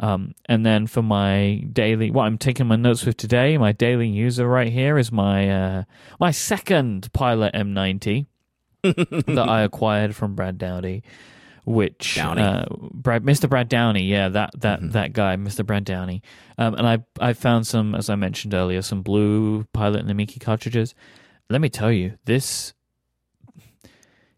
Um, 0.00 0.34
and 0.46 0.66
then 0.66 0.86
for 0.86 1.02
my 1.02 1.64
daily, 1.72 2.10
what 2.10 2.24
I'm 2.24 2.38
taking 2.38 2.66
my 2.66 2.76
notes 2.76 3.06
with 3.06 3.16
today, 3.16 3.56
my 3.56 3.72
daily 3.72 4.08
user 4.08 4.48
right 4.48 4.72
here 4.72 4.98
is 4.98 5.12
my 5.12 5.48
uh, 5.48 5.84
my 6.18 6.30
second 6.30 7.12
Pilot 7.12 7.54
M90 7.54 8.26
that 8.82 9.46
I 9.48 9.62
acquired 9.62 10.16
from 10.16 10.34
Brad 10.34 10.58
Dowdy 10.58 11.04
which 11.64 12.14
Downey. 12.16 12.42
Uh, 12.42 12.64
Brad, 12.92 13.22
Mr. 13.24 13.48
Brad 13.48 13.68
Downey, 13.68 14.04
yeah, 14.04 14.28
that 14.28 14.50
that 14.60 14.80
Mhm. 14.80 14.92
that 14.92 15.12
guy, 15.12 15.36
Mr. 15.36 15.64
Brad 15.64 15.84
Downey. 15.84 16.22
Um, 16.58 16.74
and 16.74 16.86
I 16.86 16.98
I 17.20 17.32
found 17.32 17.66
some, 17.66 17.94
as 17.94 18.10
I 18.10 18.14
mentioned 18.16 18.54
earlier, 18.54 18.82
some 18.82 19.02
blue 19.02 19.64
Pilot 19.72 20.04
and 20.04 20.10
Namiki 20.10 20.40
cartridges. 20.40 20.94
Let 21.50 21.60
me 21.60 21.68
tell 21.68 21.92
you, 21.92 22.14
this, 22.24 22.72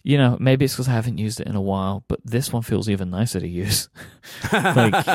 you 0.06 0.18
know, 0.18 0.36
maybe 0.38 0.66
it's 0.66 0.74
because 0.74 0.86
I 0.86 0.92
haven't 0.92 1.16
used 1.16 1.40
it 1.40 1.46
in 1.46 1.56
a 1.56 1.62
while, 1.62 2.04
but 2.08 2.20
this 2.24 2.52
one 2.52 2.60
feels 2.62 2.90
even 2.90 3.08
nicer 3.08 3.40
to 3.40 3.48
use. 3.48 3.88
like, 4.52 4.92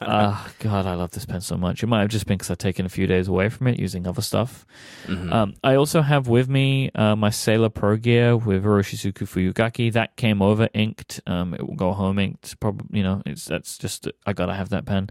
Ah, 0.00 0.48
God, 0.60 0.86
I 0.86 0.94
love 0.94 1.10
this 1.10 1.26
pen 1.26 1.40
so 1.40 1.56
much. 1.56 1.82
It 1.82 1.88
might 1.88 2.00
have 2.02 2.10
just 2.10 2.26
been 2.26 2.38
because 2.38 2.52
I've 2.52 2.58
taken 2.58 2.86
a 2.86 2.88
few 2.88 3.08
days 3.08 3.26
away 3.26 3.48
from 3.48 3.66
it 3.66 3.76
using 3.80 4.06
other 4.06 4.22
stuff. 4.22 4.64
Mhm. 5.06 5.32
Um, 5.32 5.54
I 5.64 5.74
also 5.74 6.00
have 6.00 6.28
with 6.28 6.48
me 6.48 6.90
uh, 6.94 7.16
my 7.16 7.30
Sailor 7.30 7.70
Pro 7.70 7.96
Gear 7.96 8.36
with 8.36 8.64
Iroshizuku 8.64 9.26
Fuyugaki. 9.26 9.92
That 9.92 10.14
came 10.16 10.40
over 10.40 10.68
inked. 10.72 11.20
Um, 11.26 11.52
it 11.52 11.66
will 11.66 11.74
go 11.74 11.92
home 11.92 12.20
inked. 12.20 12.60
Probably, 12.60 12.98
you 12.98 13.02
know, 13.02 13.22
it's 13.26 13.46
that's 13.46 13.76
just 13.78 14.08
I 14.26 14.32
gotta 14.32 14.54
have 14.54 14.68
that 14.68 14.86
pen. 14.86 15.10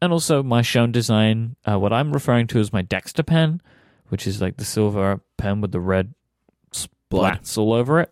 And 0.00 0.12
also 0.12 0.44
my 0.44 0.62
Schon 0.62 0.92
DSGN, 0.92 1.56
uh, 1.68 1.78
what 1.78 1.92
I'm 1.92 2.12
referring 2.12 2.46
to 2.48 2.60
as 2.60 2.72
my 2.72 2.82
Dexter 2.82 3.24
pen, 3.24 3.60
which 4.10 4.28
is 4.28 4.40
like 4.40 4.58
the 4.58 4.64
silver 4.64 5.20
pen 5.36 5.60
with 5.60 5.72
the 5.72 5.80
red 5.80 6.14
Blood. 7.08 7.38
splats 7.42 7.58
all 7.58 7.72
over 7.72 8.00
it, 8.00 8.10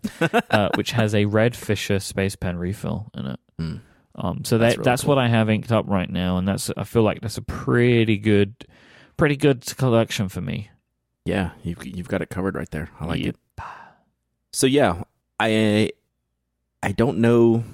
uh, 0.50 0.70
which 0.76 0.92
has 0.92 1.14
a 1.14 1.24
red 1.24 1.56
Fisher 1.56 1.98
Space 1.98 2.36
Pen 2.36 2.56
refill 2.58 3.10
in 3.14 3.26
it. 3.26 3.40
Mm. 3.60 3.80
Um, 4.16 4.44
so 4.44 4.58
That's 4.58 4.76
really 4.76 4.84
that's 4.84 5.02
cool. 5.02 5.16
what 5.16 5.18
I 5.18 5.28
have 5.28 5.50
inked 5.50 5.72
up 5.72 5.86
right 5.88 6.08
now, 6.08 6.38
and 6.38 6.46
that's 6.46 6.70
I 6.76 6.84
feel 6.84 7.02
like 7.02 7.20
that's 7.20 7.36
a 7.36 7.42
pretty 7.42 8.16
good, 8.16 8.54
pretty 9.16 9.36
good 9.36 9.64
collection 9.76 10.28
for 10.28 10.40
me. 10.40 10.70
Yeah, 11.24 11.50
you've 11.64 11.84
you've 11.84 12.08
got 12.08 12.22
it 12.22 12.30
covered 12.30 12.54
right 12.54 12.70
there. 12.70 12.90
I 13.00 13.06
like 13.06 13.24
Yep. 13.24 13.34
it. 13.58 13.64
So 14.52 14.66
yeah, 14.68 15.02
I 15.40 15.90
I 16.82 16.92
don't 16.92 17.18
know 17.18 17.64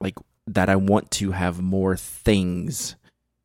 like 0.00 0.16
that 0.46 0.68
I 0.68 0.76
want 0.76 1.10
to 1.12 1.30
have 1.32 1.62
more 1.62 1.96
things 1.96 2.96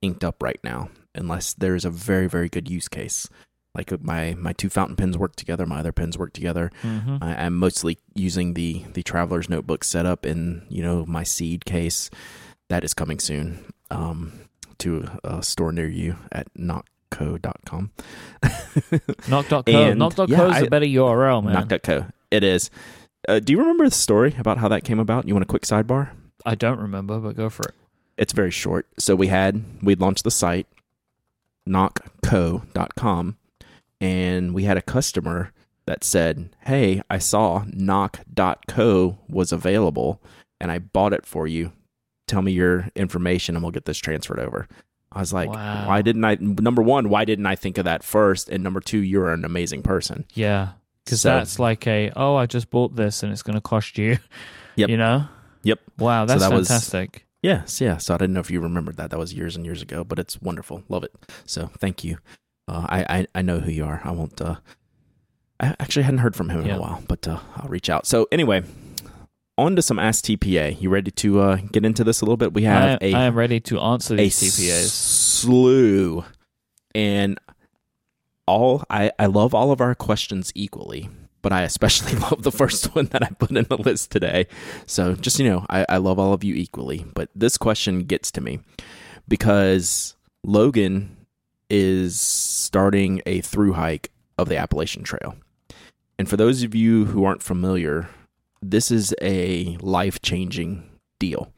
inked 0.01 0.23
up 0.25 0.43
right 0.43 0.59
now 0.63 0.89
unless 1.15 1.53
there's 1.53 1.85
a 1.85 1.89
very 1.89 2.27
very 2.27 2.49
good 2.49 2.69
use 2.69 2.89
case. 2.89 3.29
Like 3.73 4.01
my 4.03 4.35
my 4.37 4.51
two 4.53 4.69
fountain 4.69 4.95
pens 4.97 5.17
work 5.17 5.35
together, 5.37 5.65
my 5.65 5.79
other 5.79 5.91
pens 5.93 6.17
work 6.17 6.33
together. 6.33 6.71
hmm 6.81 7.17
I, 7.21 7.45
I'm 7.45 7.55
mostly 7.57 7.97
using 8.15 8.53
the 8.53 8.83
the 8.93 9.01
traveler's 9.03 9.47
notebook 9.49 9.83
setup 9.83 10.25
in 10.25 10.63
you 10.69 10.81
know 10.83 11.05
my 11.05 11.23
seed 11.23 11.63
case 11.65 12.09
that 12.69 12.83
is 12.83 12.93
coming 12.93 13.19
soon 13.19 13.63
um, 13.89 14.33
to 14.79 15.07
a 15.23 15.41
store 15.43 15.71
near 15.71 15.87
you 15.87 16.15
at 16.31 16.47
nockco.com. 16.55 17.91
Nock.co. 19.27 19.63
And, 19.67 19.99
Nock.co 19.99 20.25
yeah, 20.27 20.47
is 20.49 20.55
I- 20.55 20.59
a 20.61 20.69
better 20.69 20.85
URL, 20.85 21.43
man. 21.43 21.53
Nock.co. 21.53 22.05
It 22.29 22.43
is. 22.43 22.69
Uh, 23.27 23.39
do 23.39 23.53
you 23.53 23.59
remember 23.59 23.85
the 23.85 23.95
story 23.95 24.35
about 24.39 24.57
how 24.57 24.67
that 24.69 24.83
came 24.83 24.99
about? 24.99 25.27
You 25.27 25.33
want 25.35 25.43
a 25.43 25.47
quick 25.47 25.63
sidebar? 25.63 26.09
I 26.45 26.55
don't 26.55 26.79
remember, 26.79 27.19
but 27.19 27.35
go 27.35 27.49
for 27.49 27.63
it. 27.63 27.75
It's 28.17 28.33
very 28.33 28.51
short. 28.51 28.87
So 28.99 29.15
we 29.15 29.27
had 29.27 29.63
we 29.81 29.95
launched 29.95 30.23
the 30.23 30.31
site 30.31 30.67
nockco.com 31.67 33.37
and 34.01 34.53
we 34.53 34.63
had 34.63 34.75
a 34.77 34.81
customer 34.81 35.51
that 35.85 36.03
said, 36.03 36.49
"Hey, 36.65 37.01
I 37.09 37.17
saw 37.19 37.63
nock.co 37.71 39.17
was 39.29 39.51
available 39.51 40.21
and 40.59 40.71
I 40.71 40.79
bought 40.79 41.13
it 41.13 41.25
for 41.25 41.47
you. 41.47 41.71
Tell 42.27 42.41
me 42.41 42.51
your 42.51 42.89
information 42.95 43.55
and 43.55 43.63
we'll 43.63 43.71
get 43.71 43.85
this 43.85 43.97
transferred 43.97 44.39
over." 44.39 44.67
I 45.13 45.19
was 45.19 45.33
like, 45.33 45.49
Wow. 45.49 45.87
"Why 45.87 46.01
didn't 46.01 46.23
I 46.23 46.37
number 46.39 46.81
1, 46.81 47.09
why 47.09 47.25
didn't 47.25 47.45
I 47.45 47.55
think 47.55 47.77
of 47.77 47.85
that 47.85 48.03
first? 48.03 48.47
And 48.49 48.63
number 48.63 48.79
2, 48.79 48.97
you're 48.99 49.31
an 49.33 49.43
amazing 49.45 49.81
person." 49.83 50.25
Yeah, 50.33 50.69
because 51.05 51.21
So- 51.21 51.29
that's 51.29 51.59
like 51.59 51.85
a 51.87 52.11
oh, 52.15 52.35
I 52.35 52.45
just 52.45 52.69
bought 52.69 52.95
this 52.95 53.21
and 53.23 53.31
it's 53.31 53.43
going 53.43 53.55
to 53.55 53.61
cost 53.61 53.97
you. 53.97 54.17
Yep. 54.77 54.87
You 54.89 54.95
know. 54.95 55.25
Yep. 55.63 55.79
Wow, 55.99 56.23
that's 56.25 56.41
that 56.41 56.51
was- 56.53 56.69
fantastic. 56.69 57.27
Yes, 57.43 57.81
yeah. 57.81 57.97
So 57.97 58.13
I 58.13 58.17
didn't 58.17 58.33
know 58.33 58.39
if 58.39 58.49
you 58.49 58.61
remembered 58.61 58.95
that. 58.95 59.09
That 59.09 59.19
was 59.19 59.33
years 59.33 59.57
and 59.57 59.65
years 59.65 59.81
ago, 59.81 60.05
but 60.05 60.17
it's 60.17 60.41
wonderful. 60.41 60.83
Love 60.87 61.03
it. 61.03 61.11
So 61.45 61.71
thank 61.79 62.03
you. 62.05 62.19
Uh, 62.67 62.85
I, 62.89 63.05
I 63.19 63.27
I 63.35 63.41
know 63.41 63.59
who 63.59 63.71
you 63.71 63.85
are. 63.85 64.01
I 64.03 64.11
won't. 64.11 64.39
Uh, 64.41 64.55
I 65.59 65.75
actually 65.79 66.03
hadn't 66.03 66.19
heard 66.19 66.35
from 66.35 66.49
him 66.49 66.61
in 66.61 66.67
Yeah. 66.67 66.77
a 66.77 66.81
while, 66.81 67.03
but 67.07 67.27
uh, 67.27 67.39
I'll 67.57 67.69
reach 67.69 67.89
out. 67.89 68.05
So 68.07 68.27
anyway, 68.31 68.63
on 69.57 69.75
to 69.75 69.81
some 69.81 69.99
Ask 69.99 70.25
TPA. 70.25 70.81
You 70.81 70.89
ready 70.89 71.11
to 71.11 71.39
uh, 71.41 71.55
get 71.71 71.85
into 71.85 72.03
this 72.03 72.21
a 72.21 72.25
little 72.25 72.37
bit? 72.37 72.53
We 72.53 72.63
have 72.63 72.99
I, 73.01 73.05
a 73.05 73.13
I 73.13 73.23
am 73.25 73.35
ready 73.35 73.59
to 73.61 73.79
answer 73.79 74.13
a 74.13 74.17
these 74.17 74.39
TPAs. 74.39 74.89
slew, 74.89 76.23
and 76.95 77.39
all 78.47 78.83
I 78.89 79.11
I 79.19 79.25
love 79.27 79.53
all 79.53 79.71
of 79.71 79.81
our 79.81 79.93
questions 79.95 80.51
equally, 80.55 81.09
but 81.41 81.51
I 81.51 81.61
especially 81.63 82.17
love 82.29 82.43
the 82.43 82.51
first 82.51 82.95
one 82.95 83.05
that 83.07 83.23
I 83.23 83.29
put 83.29 83.51
in 83.51 83.65
the 83.69 83.77
list 83.77 84.11
today. 84.11 84.47
So 84.87 85.13
just 85.15 85.39
you 85.39 85.47
know, 85.49 85.65
I, 85.69 85.85
I 85.89 85.97
love 85.97 86.19
all 86.19 86.33
of 86.33 86.43
you 86.43 86.55
equally, 86.55 87.05
but 87.13 87.29
this 87.35 87.57
question 87.57 88.03
gets 88.03 88.31
to 88.31 88.41
me 88.41 88.59
because 89.27 90.15
Logan 90.43 91.17
is 91.71 92.19
starting 92.19 93.21
a 93.25 93.39
through 93.41 93.73
hike 93.73 94.11
of 94.37 94.49
the 94.49 94.57
Appalachian 94.57 95.03
Trail. 95.03 95.35
And 96.19 96.29
for 96.29 96.37
those 96.37 96.61
of 96.61 96.75
you 96.75 97.05
who 97.05 97.23
aren't 97.23 97.41
familiar, 97.41 98.09
this 98.61 98.91
is 98.91 99.15
a 99.21 99.77
life 99.77 100.21
changing 100.21 100.83
deal. 101.17 101.51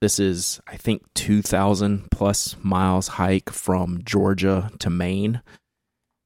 This 0.00 0.20
is, 0.20 0.60
I 0.66 0.76
think, 0.76 1.02
2,000 1.14 2.10
plus 2.10 2.54
miles 2.62 3.08
hike 3.08 3.50
from 3.50 4.02
Georgia 4.04 4.70
to 4.78 4.90
Maine, 4.90 5.42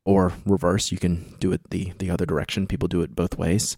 or 0.04 0.32
reverse. 0.44 0.92
You 0.92 0.98
can 0.98 1.34
do 1.38 1.52
it 1.52 1.70
the, 1.70 1.92
the 1.98 2.10
other 2.10 2.26
direction. 2.26 2.66
People 2.66 2.88
do 2.88 3.00
it 3.02 3.16
both 3.16 3.38
ways. 3.38 3.76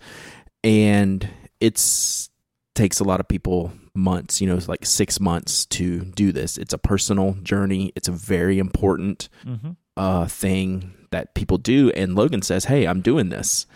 And 0.65 1.29
it's 1.61 2.31
takes 2.77 3.01
a 3.01 3.05
lot 3.05 3.19
of 3.19 3.27
people 3.27 3.73
months, 3.95 4.41
you 4.41 4.47
know, 4.47 4.59
like 4.69 4.87
six 4.87 5.19
months 5.19 5.65
to 5.67 6.01
do 6.05 6.31
this. 6.31 6.57
It's 6.59 6.73
a 6.75 6.79
personal 6.79 7.33
journey. 7.43 7.93
It's 7.97 8.07
a 8.09 8.13
very 8.13 8.59
important 8.61 9.29
hmm 9.43 9.71
uh, 9.99 10.27
thing 10.27 10.93
that 11.11 11.33
people 11.35 11.57
do. 11.57 11.89
And 11.93 12.15
Logan 12.15 12.43
says, 12.43 12.67
Hey, 12.67 12.87
I'm 12.87 13.01
doing 13.01 13.31
this. 13.31 13.67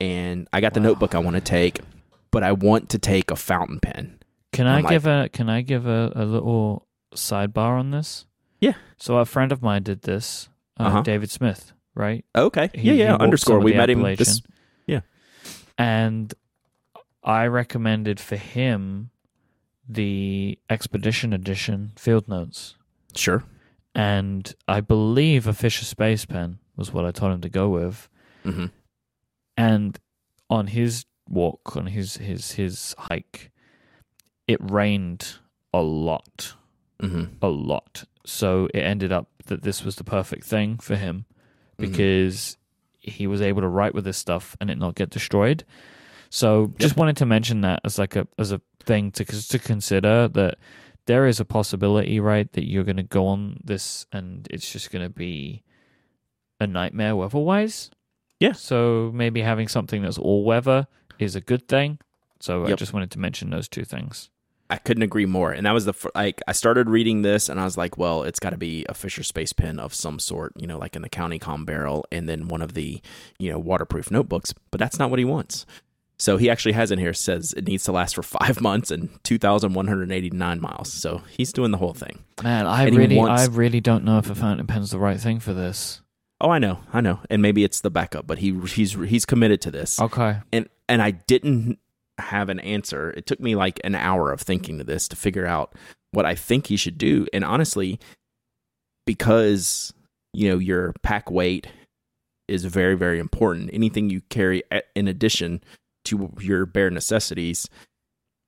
And 0.00 0.48
I 0.50 0.62
got 0.62 0.72
the 0.72 0.80
Wow. 0.80 0.86
notebook 0.88 1.14
I 1.14 1.18
want 1.18 1.36
to 1.36 1.42
take, 1.42 1.80
but 2.30 2.42
I 2.42 2.52
want 2.52 2.88
to 2.90 2.98
take 2.98 3.30
a 3.30 3.36
fountain 3.36 3.78
pen. 3.80 4.18
Can 4.52 4.66
I 4.66 4.80
like- 4.80 4.88
give 4.88 5.06
a 5.06 5.28
Can 5.30 5.50
I 5.50 5.60
give 5.60 5.86
a, 5.86 6.12
a 6.16 6.24
little 6.24 6.86
sidebar 7.14 7.78
on 7.78 7.90
this? 7.90 8.24
Yeah. 8.58 8.72
So 8.96 9.18
a 9.18 9.26
friend 9.26 9.52
of 9.52 9.60
mine 9.62 9.82
did 9.82 10.00
this. 10.02 10.48
Uh, 10.80 10.84
Uh-huh. 10.84 11.02
David 11.02 11.30
Smith, 11.30 11.72
right? 11.94 12.24
Okay. 12.34 12.70
He- 12.74 12.80
yeah, 12.88 12.94
yeah. 12.94 13.16
Underscore. 13.16 13.60
We 13.60 13.74
met 13.74 13.90
him. 13.90 14.02
This, 14.16 14.40
and 15.78 16.32
I 17.26 17.46
recommended 17.46 18.18
for 18.20 18.36
him 18.36 19.10
the 19.88 20.58
Expedition 20.70 21.32
Edition 21.32 21.92
field 21.96 22.28
notes. 22.28 22.76
sure. 23.14 23.44
And 23.94 24.54
I 24.68 24.80
believe 24.82 25.46
a 25.46 25.52
Fisher 25.54 25.84
Space 25.86 26.24
Pen 26.26 26.58
was 26.76 26.92
what 26.92 27.04
I 27.06 27.10
told 27.12 27.32
him 27.32 27.40
to 27.40 27.48
go 27.48 27.68
with. 27.70 28.08
Mm-hmm. 28.44 28.66
And 29.56 29.98
on 30.50 30.66
his 30.68 31.06
walk, 31.28 31.76
on 31.76 31.86
his 31.86 32.18
his 32.18 32.52
his 32.52 32.94
hike, 32.98 33.50
it 34.46 34.58
rained 34.60 35.36
a 35.72 35.80
lot, 35.80 36.54
hmm 37.00 37.24
a 37.40 37.48
lot. 37.48 38.04
So 38.26 38.68
it 38.74 38.80
ended 38.80 39.12
up 39.12 39.28
that 39.46 39.62
this 39.62 39.82
was 39.84 39.96
the 39.96 40.04
perfect 40.04 40.44
thing 40.44 40.78
for 40.78 40.96
him 40.96 41.24
Mm-hmm. 41.78 41.90
because 41.90 42.56
he 42.98 43.26
was 43.26 43.42
able 43.42 43.60
to 43.60 43.68
write 43.68 43.94
with 43.94 44.04
this 44.04 44.16
stuff 44.16 44.56
and 44.60 44.70
it 44.70 44.78
not 44.78 44.94
get 44.94 45.10
destroyed. 45.10 45.62
So 46.36 46.70
just 46.78 46.98
wanted 46.98 47.16
to 47.16 47.24
mention 47.24 47.62
that 47.62 47.80
as 47.82 47.98
like 47.98 48.14
a 48.14 48.28
as 48.38 48.52
a 48.52 48.60
thing 48.84 49.10
to 49.12 49.24
to 49.24 49.58
consider 49.58 50.28
that 50.28 50.58
there 51.06 51.26
is 51.26 51.40
a 51.40 51.46
possibility, 51.46 52.20
right, 52.20 52.52
that 52.52 52.68
you're 52.68 52.84
going 52.84 52.98
to 52.98 53.02
go 53.02 53.26
on 53.26 53.58
this 53.64 54.04
and 54.12 54.46
it's 54.50 54.70
just 54.70 54.90
going 54.90 55.02
to 55.02 55.08
be 55.08 55.62
a 56.60 56.66
nightmare 56.66 57.16
weather-wise. 57.16 57.90
Yeah. 58.38 58.52
So 58.52 59.10
maybe 59.14 59.40
having 59.40 59.66
something 59.66 60.02
that's 60.02 60.18
all 60.18 60.44
weather 60.44 60.88
is 61.18 61.36
a 61.36 61.40
good 61.40 61.68
thing. 61.68 62.00
So 62.40 62.66
I 62.66 62.74
just 62.74 62.92
wanted 62.92 63.12
to 63.12 63.18
mention 63.18 63.48
those 63.48 63.66
two 63.66 63.84
things. 63.84 64.28
I 64.68 64.76
couldn't 64.76 65.04
agree 65.04 65.24
more. 65.24 65.52
And 65.52 65.64
that 65.64 65.72
was 65.72 65.86
the 65.86 65.94
fir- 65.94 66.10
like 66.14 66.42
I 66.46 66.52
started 66.52 66.90
reading 66.90 67.22
this 67.22 67.48
and 67.48 67.58
I 67.58 67.64
was 67.64 67.78
like, 67.78 67.96
well, 67.96 68.24
it's 68.24 68.40
got 68.40 68.50
to 68.50 68.58
be 68.58 68.84
a 68.90 68.94
Fisher 68.94 69.22
Space 69.22 69.54
Pen 69.54 69.78
of 69.78 69.94
some 69.94 70.18
sort, 70.18 70.52
you 70.54 70.66
know, 70.66 70.76
like 70.76 70.96
in 70.96 71.00
the 71.00 71.08
CountyComm 71.08 71.64
barrel, 71.64 72.04
and 72.12 72.28
then 72.28 72.48
one 72.48 72.60
of 72.60 72.74
the 72.74 73.00
you 73.38 73.50
know 73.50 73.58
waterproof 73.58 74.10
notebooks. 74.10 74.52
But 74.70 74.80
that's 74.80 74.98
not 74.98 75.08
what 75.08 75.18
he 75.18 75.24
wants. 75.24 75.64
So 76.18 76.38
he 76.38 76.48
actually 76.48 76.72
has 76.72 76.90
in 76.90 76.98
here 76.98 77.12
says 77.12 77.52
it 77.52 77.66
needs 77.66 77.84
to 77.84 77.92
last 77.92 78.14
for 78.14 78.22
five 78.22 78.60
months 78.60 78.90
and 78.90 79.10
two 79.22 79.38
thousand 79.38 79.74
one 79.74 79.86
hundred 79.86 80.10
eighty 80.12 80.30
nine 80.30 80.60
miles. 80.60 80.92
So 80.92 81.22
he's 81.28 81.52
doing 81.52 81.70
the 81.72 81.78
whole 81.78 81.92
thing. 81.94 82.24
Man, 82.42 82.66
I 82.66 82.84
And 82.86 82.96
really 82.96 83.16
wants- 83.16 83.42
I 83.42 83.52
really 83.52 83.80
don't 83.80 84.04
know 84.04 84.18
if 84.18 84.30
a 84.30 84.34
fountain 84.34 84.66
pen's 84.66 84.90
the 84.90 84.98
right 84.98 85.20
thing 85.20 85.40
for 85.40 85.52
this. 85.52 86.00
Oh, 86.40 86.50
I 86.50 86.58
know, 86.58 86.80
I 86.92 87.00
know, 87.00 87.20
and 87.30 87.40
maybe 87.40 87.64
it's 87.64 87.80
the 87.80 87.90
backup, 87.90 88.26
but 88.26 88.38
he 88.38 88.58
he's 88.66 88.92
he's 88.92 89.24
committed 89.24 89.60
to 89.62 89.70
this. 89.70 90.00
Okay. 90.00 90.38
And 90.52 90.68
and 90.88 91.02
I 91.02 91.10
didn't 91.12 91.78
have 92.18 92.48
an 92.48 92.60
answer. 92.60 93.10
It 93.10 93.26
took 93.26 93.40
me 93.40 93.54
like 93.54 93.80
an 93.84 93.94
hour 93.94 94.32
of 94.32 94.40
thinking 94.40 94.78
to 94.78 94.84
this 94.84 95.08
to 95.08 95.16
figure 95.16 95.46
out 95.46 95.74
what 96.12 96.24
I 96.26 96.34
think 96.34 96.66
he 96.68 96.76
should 96.76 96.96
do. 96.98 97.26
And 97.34 97.44
honestly, 97.44 97.98
because 99.06 99.92
you 100.32 100.48
know 100.50 100.58
your 100.58 100.92
pack 101.02 101.30
weight 101.30 101.68
is 102.48 102.64
very 102.64 102.94
very 102.96 103.18
important. 103.18 103.70
Anything 103.72 104.10
you 104.10 104.20
carry 104.28 104.62
in 104.94 105.08
addition 105.08 105.62
to 106.06 106.32
your 106.40 106.66
bare 106.66 106.90
necessities 106.90 107.68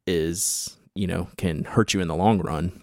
is 0.06 0.76
you 0.94 1.06
know 1.06 1.28
can 1.36 1.64
hurt 1.64 1.94
you 1.94 2.00
in 2.00 2.08
the 2.08 2.16
long 2.16 2.40
run. 2.40 2.82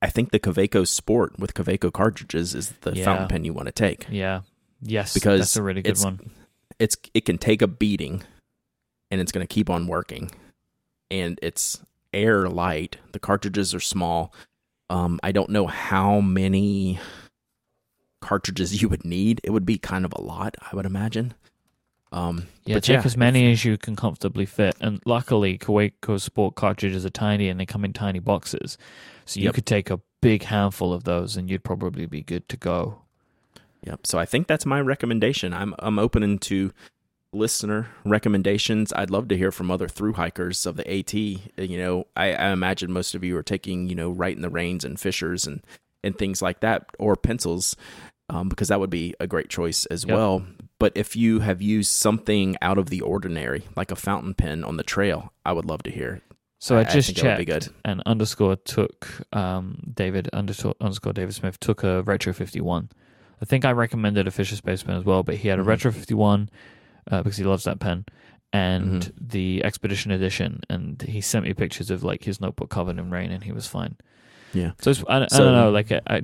I 0.00 0.08
think 0.10 0.30
the 0.30 0.38
Kaweco 0.38 0.86
Sport 0.86 1.38
with 1.40 1.54
Kaweco 1.54 1.92
cartridges 1.92 2.54
is 2.54 2.70
the 2.82 2.92
Yeah. 2.94 3.04
fountain 3.04 3.28
pen 3.28 3.44
you 3.44 3.52
want 3.52 3.66
to 3.66 3.72
take 3.72 4.06
Yeah. 4.10 4.42
Yes. 4.80 5.12
Because 5.14 5.40
that's 5.40 5.56
a 5.56 5.62
really 5.62 5.82
good 5.82 5.90
it's- 5.90 6.04
one. 6.04 6.30
it's 6.78 6.96
it 7.14 7.24
can 7.24 7.38
take 7.38 7.62
a 7.62 7.66
beating 7.66 8.22
and 9.10 9.20
it's 9.20 9.32
going 9.32 9.44
to 9.44 9.52
keep 9.52 9.68
on 9.70 9.86
working 9.88 10.30
and 11.10 11.38
it's 11.42 11.80
air 12.12 12.48
light 12.48 12.98
the 13.12 13.18
cartridges 13.18 13.74
are 13.74 13.80
small 13.80 14.32
um 14.88 15.18
i 15.22 15.32
don't 15.32 15.50
know 15.50 15.66
how 15.66 16.20
many 16.20 16.98
cartridges 18.20 18.80
you 18.82 18.88
would 18.88 19.04
need 19.04 19.40
it 19.44 19.50
would 19.50 19.66
be 19.66 19.78
kind 19.78 20.04
of 20.04 20.12
a 20.16 20.20
lot 20.20 20.54
i 20.70 20.76
would 20.76 20.86
imagine 20.86 21.34
um 22.12 22.46
Yeah, 22.64 22.78
take 22.80 22.88
yeah, 22.96 23.02
as 23.04 23.16
many 23.16 23.50
as 23.52 23.64
you 23.64 23.76
can 23.78 23.96
comfortably 23.96 24.46
fit. 24.46 24.76
And 24.80 25.00
luckily, 25.04 25.58
Kaweco 25.58 26.20
Sport 26.20 26.54
cartridges 26.54 27.04
are 27.04 27.10
tiny 27.10 27.48
and 27.48 27.58
they 27.60 27.66
come 27.66 27.84
in 27.84 27.92
tiny 27.92 28.18
boxes. 28.18 28.78
So 29.26 29.40
you 29.40 29.44
Yep. 29.46 29.54
could 29.54 29.66
take 29.66 29.90
a 29.90 30.00
big 30.20 30.44
handful 30.44 30.92
of 30.92 31.04
those 31.04 31.36
and 31.36 31.48
you'd 31.50 31.64
probably 31.64 32.06
be 32.06 32.22
good 32.22 32.48
to 32.48 32.56
go. 32.56 33.02
Yep. 33.84 34.06
So 34.06 34.18
I 34.18 34.24
think 34.24 34.46
that's 34.48 34.66
my 34.66 34.80
recommendation. 34.80 35.52
I'm 35.54 35.74
I'm 35.78 35.98
open 35.98 36.38
to 36.38 36.72
listener 37.32 37.88
recommendations. 38.04 38.92
I'd 38.94 39.10
love 39.10 39.28
to 39.28 39.36
hear 39.36 39.52
from 39.52 39.70
other 39.70 39.86
through 39.86 40.14
hikers 40.14 40.64
of 40.66 40.76
the 40.76 40.90
AT. 40.90 41.12
You 41.14 41.78
know, 41.78 42.06
I, 42.16 42.32
I 42.32 42.50
imagine 42.52 42.90
most 42.92 43.14
of 43.14 43.22
you 43.22 43.36
are 43.36 43.42
taking 43.42 43.88
you 43.88 43.94
know 43.94 44.10
Rite 44.10 44.36
in 44.36 44.42
the 44.42 44.48
Rains 44.50 44.84
and 44.84 44.98
fishers 44.98 45.46
and 45.46 45.62
and 46.04 46.16
things 46.16 46.40
like 46.40 46.60
that, 46.60 46.86
or 46.98 47.16
pencils, 47.16 47.76
um, 48.30 48.48
because 48.48 48.68
that 48.68 48.80
would 48.80 48.90
be 48.90 49.14
a 49.20 49.26
great 49.26 49.48
choice 49.48 49.84
as 49.86 50.04
Yep. 50.06 50.14
well. 50.14 50.44
But 50.78 50.92
if 50.94 51.16
you 51.16 51.40
have 51.40 51.60
used 51.60 51.90
something 51.90 52.56
out 52.62 52.78
of 52.78 52.88
the 52.88 53.00
ordinary, 53.00 53.64
like 53.76 53.90
a 53.90 53.96
fountain 53.96 54.34
pen 54.34 54.62
on 54.64 54.76
the 54.76 54.84
trail, 54.84 55.32
I 55.44 55.52
would 55.52 55.64
love 55.64 55.82
to 55.84 55.90
hear. 55.90 56.22
So 56.60 56.76
I, 56.76 56.78
I- 56.78 56.82
I 56.82 56.84
just 56.92 57.08
think 57.08 57.18
that 57.18 57.38
would 57.38 57.46
be 57.46 57.52
checked, 57.52 57.68
and 57.84 58.02
underscore 58.06 58.56
took 58.56 59.08
um, 59.32 59.80
David 59.94 60.28
underscore, 60.32 60.74
David 61.12 61.34
Smith 61.34 61.58
took 61.60 61.82
a 61.84 62.02
retro 62.02 62.32
fifty 62.32 62.60
one. 62.60 62.90
I 63.40 63.44
think 63.44 63.64
I 63.64 63.70
recommended 63.72 64.26
a 64.26 64.32
Fisher 64.32 64.56
Space 64.56 64.82
pen 64.82 64.96
as 64.96 65.04
well, 65.04 65.22
but 65.22 65.36
he 65.36 65.48
had 65.48 65.60
a 65.60 65.62
Mhm. 65.62 65.66
retro 65.66 65.92
fifty 65.92 66.14
one 66.14 66.50
uh, 67.10 67.22
because 67.22 67.36
he 67.38 67.44
loves 67.44 67.64
that 67.64 67.78
pen, 67.80 68.04
and 68.52 69.02
Mm-hmm. 69.02 69.26
the 69.28 69.64
Expedition 69.64 70.10
Edition. 70.10 70.60
And 70.68 71.00
he 71.02 71.20
sent 71.20 71.44
me 71.44 71.54
pictures 71.54 71.90
of 71.90 72.02
like 72.02 72.24
his 72.24 72.40
notebook 72.40 72.70
covered 72.70 72.98
in 72.98 73.10
rain, 73.10 73.30
and 73.30 73.44
he 73.44 73.52
was 73.52 73.66
fine. 73.68 73.96
Yeah. 74.54 74.72
So 74.80 74.90
it's, 74.90 75.04
I, 75.08 75.22
I 75.24 75.26
So- 75.28 75.44
don't 75.44 75.54
know. 75.54 75.70
Like, 75.70 75.92
I, 75.92 76.00
I- 76.06 76.22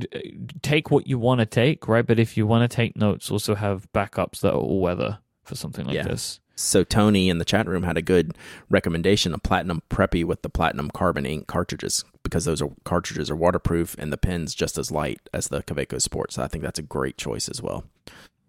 take 0.62 0.90
what 0.90 1.06
you 1.06 1.18
want 1.18 1.40
to 1.40 1.46
take, 1.46 1.86
right? 1.88 2.06
But 2.06 2.18
if 2.18 2.36
you 2.36 2.46
want 2.46 2.68
to 2.70 2.74
take 2.74 2.96
notes, 2.96 3.30
also 3.30 3.54
have 3.54 3.86
backups 3.92 4.40
that 4.40 4.52
are 4.52 4.58
all 4.58 4.80
weather 4.80 5.18
for 5.44 5.54
something 5.54 5.84
like 5.86 5.94
Yeah. 5.96 6.04
this. 6.04 6.40
So 6.56 6.84
Tony 6.84 7.28
in 7.28 7.38
the 7.38 7.44
chat 7.44 7.66
room 7.66 7.82
had 7.82 7.96
a 7.96 8.02
good 8.02 8.36
recommendation: 8.70 9.34
a 9.34 9.38
platinum 9.38 9.82
preppy 9.90 10.24
with 10.24 10.42
the 10.42 10.48
platinum 10.48 10.88
carbon 10.90 11.26
ink 11.26 11.48
cartridges, 11.48 12.04
because 12.22 12.44
those 12.44 12.62
are 12.62 12.70
cartridges 12.84 13.28
are 13.28 13.34
waterproof 13.36 13.96
and 13.98 14.12
the 14.12 14.16
pen's 14.16 14.54
just 14.54 14.78
as 14.78 14.92
light 14.92 15.20
as 15.34 15.48
the 15.48 15.64
Kaweco 15.64 16.00
Sport. 16.00 16.32
So 16.32 16.44
I 16.44 16.46
think 16.48 16.62
that's 16.62 16.78
a 16.78 16.82
great 16.82 17.18
choice 17.18 17.48
as 17.48 17.60
well. 17.60 17.84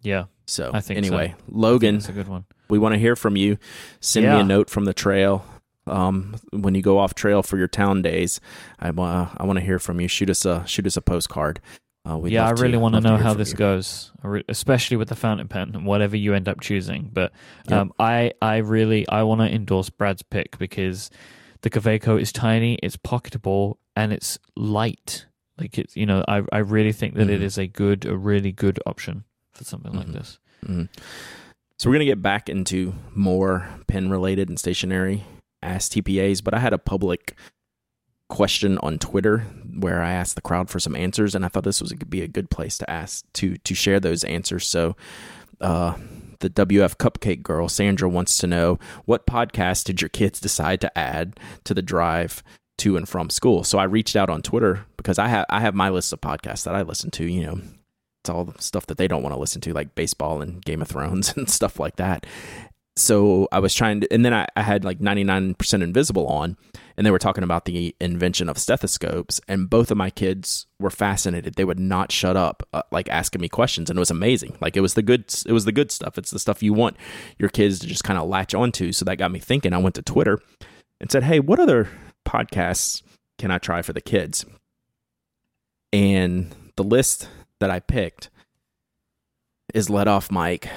Yeah, 0.03 0.26
So 0.45 0.69
I 0.71 0.82
think 0.82 0.99
anyway, 0.99 1.34
so. 1.36 1.43
Logan, 1.47 1.95
it's 1.95 2.07
a 2.07 2.11
good 2.11 2.28
one. 2.28 2.45
we 2.69 2.78
want 2.78 2.93
to 2.93 2.99
hear 2.99 3.15
from 3.15 3.36
you. 3.36 3.57
Send 4.01 4.28
me 4.28 4.39
a 4.39 4.43
note 4.43 4.69
from 4.69 4.86
the 4.86 4.93
trail. 4.93 5.43
Um, 5.88 6.36
when 6.52 6.74
you 6.76 6.82
go 6.82 6.98
off 6.98 7.14
trail 7.16 7.44
for 7.44 7.58
your 7.58 7.68
town 7.68 8.02
days, 8.02 8.40
I 8.80 8.92
want 8.92 9.32
I 9.38 9.46
want 9.46 9.60
to 9.60 9.66
hear 9.66 9.80
from 9.80 10.00
you. 10.02 10.08
Shoot 10.08 10.30
us 10.30 10.46
a 10.46 10.66
shoot 10.66 10.86
us 10.88 10.98
a 10.98 11.02
postcard. 11.02 11.60
Uh, 12.08 12.22
yeah, 12.26 12.46
I 12.46 12.52
really 12.52 12.78
want 12.78 12.94
to 12.94 13.02
know 13.02 13.18
how 13.18 13.34
this 13.34 13.50
you. 13.52 13.58
goes, 13.58 14.12
especially 14.48 14.96
with 14.96 15.10
the 15.10 15.16
fountain 15.16 15.48
pen 15.48 15.72
and 15.74 15.88
whatever 15.88 16.16
you 16.16 16.36
end 16.36 16.48
up 16.48 16.62
choosing. 16.62 17.10
But 17.12 17.32
Yep. 17.68 17.80
um, 17.80 17.94
I, 17.98 18.32
I 18.44 18.58
really, 18.58 19.10
I 19.10 19.24
want 19.24 19.42
to 19.42 19.52
endorse 19.52 19.90
Brad's 19.90 20.22
pick 20.22 20.60
because 20.60 21.10
the 21.62 21.72
Kaweco 21.72 22.22
is 22.22 22.32
tiny, 22.32 22.76
it's 22.84 22.96
pocketable, 22.96 23.78
and 23.96 24.14
it's 24.14 24.38
light. 24.56 25.26
Like 25.58 25.80
it's, 25.80 25.96
you 25.98 26.06
know, 26.06 26.24
I, 26.28 26.44
I 26.52 26.60
really 26.60 26.92
think 26.92 27.16
that 27.16 27.28
it 27.28 27.42
Mhm. 27.42 27.44
is 27.44 27.58
a 27.58 27.66
good, 27.66 28.06
a 28.06 28.16
really 28.16 28.52
good 28.52 28.80
option 28.86 29.24
for 29.54 29.64
something 29.64 29.94
like 29.94 30.06
Mhm. 30.08 30.14
this. 30.14 30.38
Mhm. 30.64 30.90
So 31.80 31.90
we're 31.90 31.96
gonna 31.96 32.06
get 32.06 32.22
back 32.22 32.50
into 32.50 32.94
more 33.16 33.68
pen 33.88 34.12
related 34.12 34.48
and 34.48 34.60
stationary 34.60 35.24
Ask 35.66 35.91
TPAs, 35.91 36.43
but 36.43 36.53
I 36.53 36.59
had 36.59 36.74
a 36.74 36.78
public 36.78 37.36
question 38.30 38.78
on 38.80 38.97
Twitter 38.97 39.39
where 39.80 40.01
I 40.01 40.11
asked 40.11 40.36
the 40.36 40.41
crowd 40.41 40.70
for 40.70 40.80
some 40.80 40.95
answers, 40.95 41.36
and 41.36 41.45
I 41.45 41.47
thought 41.47 41.63
this 41.63 41.82
was 41.82 41.91
could 41.91 42.09
be 42.09 42.22
a 42.22 42.28
good 42.28 42.49
place 42.49 42.78
to 42.80 42.89
ask 42.89 43.26
to 43.34 43.57
to 43.57 43.76
share 43.76 43.99
those 43.99 44.24
answers. 44.24 44.66
So. 44.68 44.95
Uh, 45.61 45.95
the 46.39 46.49
WF 46.49 46.97
Cupcake 46.97 47.41
Girl, 47.41 47.70
Sandra, 47.70 48.09
wants 48.09 48.38
to 48.39 48.47
know 48.47 48.78
what 49.05 49.26
podcast 49.26 49.86
did 49.86 50.01
your 50.01 50.09
kids 50.09 50.39
decide 50.39 50.82
to 50.82 50.97
add 50.97 51.39
to 51.63 51.74
the 51.74 51.82
drive 51.82 52.43
to 52.80 52.97
and 52.97 53.07
from 53.07 53.30
school? 53.30 53.63
So 53.63 53.80
I 53.80 53.86
reached 53.86 54.18
out 54.18 54.30
on 54.30 54.41
Twitter 54.41 54.86
because 54.97 55.18
I 55.18 55.28
have 55.30 55.45
I 55.49 55.61
have 55.61 55.74
my 55.74 55.89
list 55.89 56.11
of 56.11 56.20
podcasts 56.20 56.66
that 56.66 56.76
I 56.76 56.82
listen 56.82 57.09
to. 57.11 57.26
You 57.26 57.45
know, 57.45 57.61
it's 58.22 58.30
all 58.30 58.45
the 58.45 58.61
stuff 58.61 58.88
that 58.88 58.97
they 58.97 59.07
don't 59.07 59.24
want 59.24 59.34
to 59.34 59.39
listen 59.39 59.61
to, 59.61 59.74
like 59.74 59.95
baseball 59.95 60.41
and 60.41 60.63
Game 60.63 60.82
of 60.82 60.88
Thrones 60.88 61.34
and 61.38 61.49
stuff 61.49 61.80
like 61.80 61.95
that. 61.97 62.26
So 62.98 63.50
I 63.52 63.60
was 63.60 63.76
trying 63.76 64.02
to, 64.02 64.14
and 64.14 64.24
then 64.24 64.34
I, 64.34 64.48
I 64.56 64.62
had 64.62 64.86
like 64.86 65.00
99% 65.00 65.84
Invisible 65.84 66.28
on, 66.28 66.56
and 66.96 67.06
they 67.06 67.12
were 67.12 67.20
talking 67.20 67.43
about 67.43 67.66
the 67.66 67.93
invention 68.00 68.48
of 68.48 68.58
stethoscopes, 68.58 69.41
and 69.50 69.70
both 69.70 69.91
of 69.91 69.98
my 69.98 70.10
kids 70.10 70.66
were 70.80 70.89
fascinated. 70.89 71.56
They 71.56 71.66
would 71.66 71.80
not 71.80 72.14
shut 72.14 72.38
up, 72.38 72.64
uh, 72.72 72.84
like 72.91 73.10
asking 73.10 73.41
me 73.41 73.50
questions, 73.50 73.89
and 73.89 73.98
it 73.98 74.00
was 74.00 74.12
amazing. 74.12 74.58
Like 74.62 74.78
it 74.78 74.82
was 74.82 74.93
the 74.93 75.02
good, 75.02 75.26
it 75.46 75.52
was 75.52 75.66
the 75.66 75.74
good 75.74 75.91
stuff. 75.91 76.18
It's 76.18 76.32
the 76.32 76.39
stuff 76.39 76.64
you 76.64 76.74
want 76.74 76.96
your 77.38 77.50
kids 77.50 77.80
to 77.80 77.88
just 77.88 78.06
kind 78.06 78.18
of 78.18 78.30
latch 78.30 78.56
onto. 78.56 78.93
So 78.93 79.04
that 79.06 79.18
got 79.18 79.32
me 79.32 79.39
thinking. 79.39 79.74
I 79.74 79.78
went 79.78 79.96
to 79.96 80.02
Twitter 80.02 80.39
and 81.02 81.12
said, 81.12 81.24
"Hey, 81.24 81.41
what 81.41 81.60
other 81.60 81.89
podcasts 82.26 83.02
can 83.38 83.52
I 83.52 83.58
try 83.58 83.82
for 83.82 83.91
the 83.91 84.02
kids?" 84.02 84.46
And 85.91 86.56
the 86.78 86.84
list 86.84 87.28
that 87.60 87.70
I 87.70 87.82
picked 87.82 88.30
is 89.74 89.89
let 89.89 90.08
off 90.08 90.30
Myke. 90.30 90.70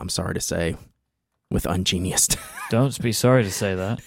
I'm 0.00 0.08
sorry 0.08 0.34
to 0.34 0.40
say, 0.40 0.76
with 1.50 1.64
Ungeniused. 1.64 2.36
Don't 2.70 3.00
be 3.00 3.12
sorry 3.12 3.44
to 3.44 3.50
say 3.50 3.74
that. 3.74 4.00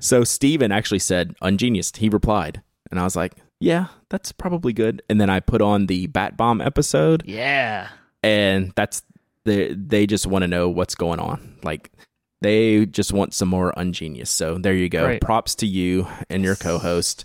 so 0.00 0.24
Stephen 0.24 0.72
actually 0.72 0.98
said 1.00 1.34
Ungeniused. 1.42 1.96
He 1.96 2.08
replied, 2.08 2.62
and 2.90 3.00
I 3.00 3.04
was 3.04 3.16
like, 3.16 3.34
"Yeah, 3.60 3.86
that's 4.08 4.32
probably 4.32 4.72
good." 4.72 5.02
And 5.08 5.20
then 5.20 5.30
I 5.30 5.40
put 5.40 5.60
on 5.62 5.86
the 5.86 6.06
Bat 6.06 6.36
Bomb 6.36 6.60
episode, 6.60 7.24
Yeah. 7.26 7.88
and 8.22 8.72
that's 8.76 9.02
the 9.44 9.74
they 9.74 10.06
just 10.06 10.26
want 10.26 10.42
to 10.42 10.48
know 10.48 10.68
what's 10.68 10.94
going 10.94 11.20
on. 11.20 11.56
Like 11.62 11.90
they 12.40 12.86
just 12.86 13.12
want 13.12 13.34
some 13.34 13.48
more 13.48 13.72
Ungeniused. 13.76 14.28
So 14.28 14.58
there 14.58 14.74
you 14.74 14.88
go. 14.88 15.04
Great. 15.04 15.20
Props 15.22 15.54
to 15.56 15.66
you 15.66 16.06
and 16.30 16.44
your 16.44 16.54
co-host. 16.56 17.24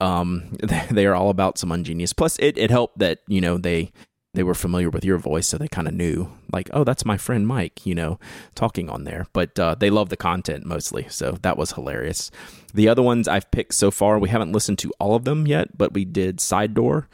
Um, 0.00 0.56
they, 0.62 0.86
they 0.90 1.06
are 1.06 1.14
all 1.14 1.30
about 1.30 1.58
some 1.58 1.70
Ungeniused. 1.70 2.16
Plus, 2.16 2.38
it 2.38 2.56
it 2.56 2.70
helped 2.70 2.98
that 2.98 3.18
you 3.26 3.40
know 3.40 3.58
they 3.58 3.92
they 4.38 4.44
were 4.44 4.54
familiar 4.54 4.88
with 4.88 5.04
your 5.04 5.18
voice, 5.18 5.48
so 5.48 5.58
they 5.58 5.66
kind 5.66 5.88
of 5.88 5.94
knew 5.94 6.30
like, 6.52 6.70
oh, 6.72 6.84
that's 6.84 7.04
my 7.04 7.16
friend 7.16 7.44
Myke, 7.44 7.84
you 7.84 7.94
know, 7.94 8.20
talking 8.54 8.88
on 8.88 9.02
there. 9.02 9.26
But 9.32 9.58
uh, 9.58 9.74
they 9.74 9.90
love 9.90 10.10
the 10.10 10.16
content 10.16 10.64
mostly, 10.64 11.06
so 11.08 11.32
that 11.42 11.58
was 11.58 11.72
hilarious. 11.72 12.30
The 12.72 12.88
other 12.88 13.02
ones 13.02 13.26
I've 13.26 13.50
picked 13.50 13.74
so 13.74 13.90
far, 13.90 14.18
we 14.18 14.28
haven't 14.28 14.52
listened 14.52 14.78
to 14.78 14.92
all 15.00 15.16
of 15.16 15.24
them 15.24 15.46
yet, 15.46 15.76
but 15.76 15.92
we 15.92 16.04
did 16.04 16.38
Sidedoor, 16.38 17.06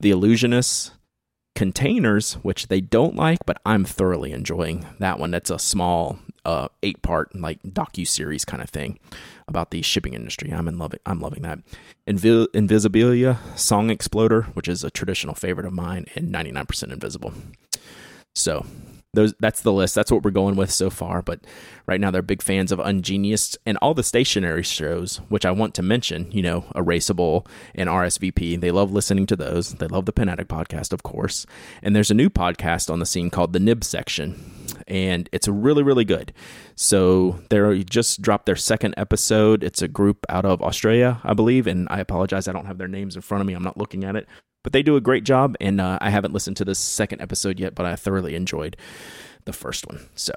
The 0.00 0.12
Allusionists, 0.12 0.92
Containers, 1.54 2.34
which 2.34 2.68
they 2.68 2.80
don't 2.80 3.14
like, 3.14 3.40
but 3.44 3.60
I'm 3.66 3.84
thoroughly 3.84 4.32
enjoying 4.32 4.86
that 4.98 5.18
one. 5.18 5.30
That's 5.30 5.50
a 5.50 5.58
small 5.58 6.18
uh, 6.44 6.68
eight 6.82 7.02
part 7.02 7.34
like 7.34 7.62
docu 7.62 8.06
series 8.06 8.44
kind 8.44 8.62
of 8.62 8.70
thing 8.70 8.98
about 9.48 9.70
the 9.70 9.82
shipping 9.82 10.14
industry. 10.14 10.50
I'm 10.50 10.68
in 10.68 10.78
loving. 10.78 11.00
I'm 11.06 11.20
loving 11.20 11.42
that. 11.42 11.60
Invi- 12.06 12.48
Invisibilia 12.48 13.38
Song 13.58 13.90
Exploder, 13.90 14.42
which 14.54 14.68
is 14.68 14.82
a 14.82 14.90
traditional 14.90 15.34
favorite 15.34 15.66
of 15.66 15.72
mine, 15.72 16.06
and 16.14 16.32
99% 16.32 16.92
Invisible. 16.92 17.32
So 18.42 18.66
those 19.14 19.34
that's 19.40 19.60
the 19.60 19.72
list. 19.72 19.94
That's 19.94 20.10
what 20.10 20.22
we're 20.22 20.30
going 20.30 20.56
with 20.56 20.70
so 20.70 20.88
far. 20.88 21.20
But 21.20 21.40
right 21.86 22.00
now 22.00 22.10
they're 22.10 22.22
big 22.22 22.40
fans 22.40 22.72
of 22.72 22.78
Ungeniused 22.78 23.58
and 23.66 23.76
all 23.82 23.92
the 23.92 24.02
stationary 24.02 24.62
shows, 24.62 25.18
which 25.28 25.44
I 25.44 25.50
want 25.50 25.74
to 25.74 25.82
mention. 25.82 26.30
You 26.32 26.42
know, 26.42 26.60
Erasable 26.74 27.46
and 27.74 27.90
RSVP. 27.90 28.58
They 28.60 28.70
love 28.70 28.90
listening 28.90 29.26
to 29.26 29.36
those. 29.36 29.74
They 29.74 29.86
love 29.86 30.06
the 30.06 30.12
Pen 30.12 30.28
podcast, 30.28 30.94
of 30.94 31.02
course. 31.02 31.44
And 31.82 31.94
there's 31.94 32.10
a 32.10 32.14
new 32.14 32.30
podcast 32.30 32.90
on 32.90 33.00
the 33.00 33.06
scene 33.06 33.28
called 33.28 33.52
the 33.52 33.60
Nib 33.60 33.84
Section, 33.84 34.74
and 34.88 35.28
it's 35.30 35.46
really 35.46 35.82
really 35.82 36.06
good. 36.06 36.32
So 36.74 37.38
they 37.50 37.84
just 37.84 38.22
dropped 38.22 38.46
their 38.46 38.56
second 38.56 38.94
episode. 38.96 39.62
It's 39.62 39.82
a 39.82 39.88
group 39.88 40.24
out 40.30 40.46
of 40.46 40.62
Australia, 40.62 41.20
I 41.22 41.34
believe, 41.34 41.66
and 41.66 41.86
I 41.90 42.00
apologize, 42.00 42.48
I 42.48 42.52
don't 42.52 42.66
have 42.66 42.78
their 42.78 42.88
names 42.88 43.14
in 43.14 43.22
front 43.22 43.42
of 43.42 43.46
me. 43.46 43.52
I'm 43.52 43.62
not 43.62 43.76
looking 43.76 44.04
at 44.04 44.16
it, 44.16 44.26
but 44.62 44.72
they 44.72 44.82
do 44.82 44.96
a 44.96 45.00
great 45.00 45.24
job. 45.24 45.56
And 45.60 45.80
uh, 45.80 45.98
I 46.00 46.10
haven't 46.10 46.32
listened 46.34 46.56
to 46.58 46.64
the 46.64 46.74
second 46.74 47.20
episode 47.20 47.58
yet, 47.60 47.74
but 47.74 47.86
I 47.86 47.96
thoroughly 47.96 48.34
enjoyed 48.34 48.76
the 49.44 49.52
first 49.52 49.86
one. 49.86 50.00
So 50.14 50.32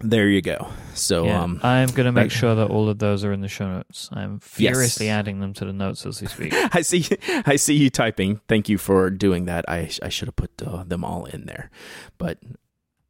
there 0.00 0.28
you 0.28 0.42
go. 0.42 0.68
So 0.94 1.26
Yeah, 1.26 1.42
um, 1.42 1.60
I'm 1.62 1.88
going 1.90 2.06
to 2.06 2.12
make 2.12 2.30
that- 2.30 2.36
sure 2.36 2.54
that 2.54 2.66
all 2.68 2.88
of 2.88 2.98
those 2.98 3.24
are 3.24 3.32
in 3.32 3.40
the 3.42 3.48
show 3.48 3.68
notes. 3.68 4.08
I'm 4.12 4.40
furiously 4.40 5.06
Yes. 5.06 5.12
adding 5.18 5.40
them 5.40 5.52
to 5.54 5.64
the 5.64 5.72
notes 5.72 6.04
as 6.06 6.20
we 6.20 6.26
speak. 6.26 6.52
I 6.74 6.82
see. 6.82 7.06
I 7.46 7.56
see 7.56 7.74
you 7.74 7.90
typing. 7.90 8.40
Thank 8.48 8.68
you 8.68 8.78
for 8.78 9.08
doing 9.10 9.44
that. 9.44 9.64
I 9.68 9.90
I 10.02 10.08
should 10.08 10.28
have 10.28 10.36
put 10.36 10.50
uh, 10.66 10.82
them 10.84 11.04
all 11.04 11.26
in 11.26 11.46
there, 11.46 11.70
but 12.18 12.38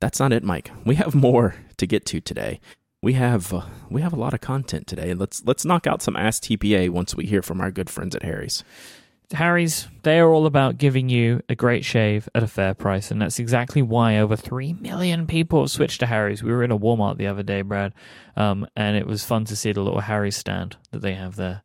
that's 0.01 0.21
not 0.21 0.33
it, 0.33 0.45
Myke. 0.45 0.69
We 0.85 0.97
have 0.97 1.15
more 1.15 1.55
to 1.79 1.87
get 1.87 2.05
to 2.07 2.21
today. 2.21 2.61
We 3.03 3.15
have 3.15 3.53
uh, 3.55 3.63
we 3.89 4.03
have 4.03 4.13
a 4.13 4.17
lot 4.17 4.35
of 4.35 4.41
content 4.43 4.87
today. 4.87 5.15
Let's 5.15 5.43
let's 5.47 5.65
knock 5.65 5.87
out 5.87 6.03
some 6.03 6.17
Ask 6.17 6.43
TPA 6.43 6.91
once 6.91 7.15
we 7.15 7.25
hear 7.27 7.41
from 7.43 7.61
our 7.61 7.71
good 7.71 7.89
friends 7.89 8.15
at 8.15 8.23
Harry's. 8.23 8.63
Harry's, 9.33 9.89
they 10.03 10.19
are 10.21 10.29
all 10.29 10.47
about 10.47 10.79
giving 10.79 11.09
you 11.09 11.41
a 11.49 11.55
great 11.55 11.85
shave 11.85 12.29
at 12.35 12.43
a 12.43 12.47
fair 12.47 12.75
price, 12.75 13.11
and 13.11 13.21
that's 13.21 13.39
exactly 13.39 13.83
why 13.83 14.19
over 14.19 14.37
3 14.37 14.75
million 14.75 15.27
people 15.27 15.61
have 15.63 15.71
switched 15.71 16.01
to 16.01 16.07
Harry's. 16.07 16.43
We 16.43 16.53
were 16.53 16.63
in 16.63 16.71
a 16.71 16.79
Walmart 16.79 17.17
the 17.17 17.27
other 17.27 17.43
day, 17.43 17.63
Brad, 17.63 17.95
um, 18.37 18.67
and 18.77 18.97
it 18.97 19.07
was 19.07 19.25
fun 19.25 19.45
to 19.47 19.57
see 19.57 19.73
the 19.73 19.81
little 19.81 20.01
Harry's 20.01 20.37
stand 20.37 20.77
that 20.91 21.01
they 21.03 21.15
have 21.15 21.37
there. 21.37 21.63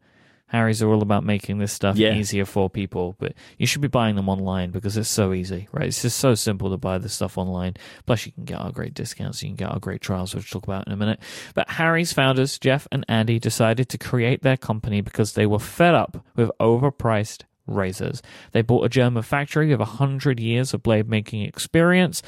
Harry's 0.47 0.81
are 0.81 0.89
all 0.89 1.03
about 1.03 1.23
making 1.23 1.59
this 1.59 1.71
stuff 1.71 1.95
Yeah. 1.95 2.15
easier 2.15 2.43
for 2.43 2.71
people, 2.71 3.15
but 3.19 3.33
you 3.59 3.67
should 3.67 3.83
be 3.83 3.87
buying 3.87 4.15
them 4.15 4.27
online 4.29 4.71
because 4.71 4.97
it's 4.97 5.07
so 5.07 5.31
easy, 5.31 5.67
right? 5.71 5.85
It's 5.85 6.01
just 6.01 6.17
so 6.17 6.33
simple 6.33 6.71
to 6.71 6.77
buy 6.77 6.97
this 6.97 7.13
stuff 7.13 7.37
online. 7.37 7.75
Plus, 8.07 8.25
you 8.25 8.31
can 8.31 8.45
get 8.45 8.59
our 8.59 8.71
great 8.71 8.95
discounts, 8.95 9.43
you 9.43 9.49
can 9.49 9.57
get 9.57 9.69
our 9.69 9.77
great 9.79 10.01
trials, 10.01 10.33
which 10.33 10.51
we'll 10.51 10.61
talk 10.61 10.67
about 10.67 10.87
in 10.87 10.93
a 10.93 10.97
minute. 10.97 11.19
But 11.53 11.69
Harry's 11.69 12.13
founders, 12.13 12.57
Jeff 12.57 12.87
and 12.91 13.05
Andy, 13.07 13.37
decided 13.37 13.89
to 13.89 13.99
create 13.99 14.41
their 14.41 14.57
company 14.57 15.01
because 15.01 15.33
they 15.33 15.45
were 15.45 15.59
fed 15.59 15.93
up 15.93 16.25
with 16.35 16.49
overpriced 16.59 17.43
razors. 17.71 18.21
They 18.51 18.61
bought 18.61 18.85
a 18.85 18.89
German 18.89 19.23
factory 19.23 19.69
with 19.69 19.79
100 19.79 20.39
years 20.39 20.73
of 20.73 20.83
blade 20.83 21.09
making 21.09 21.43
experience 21.43 22.21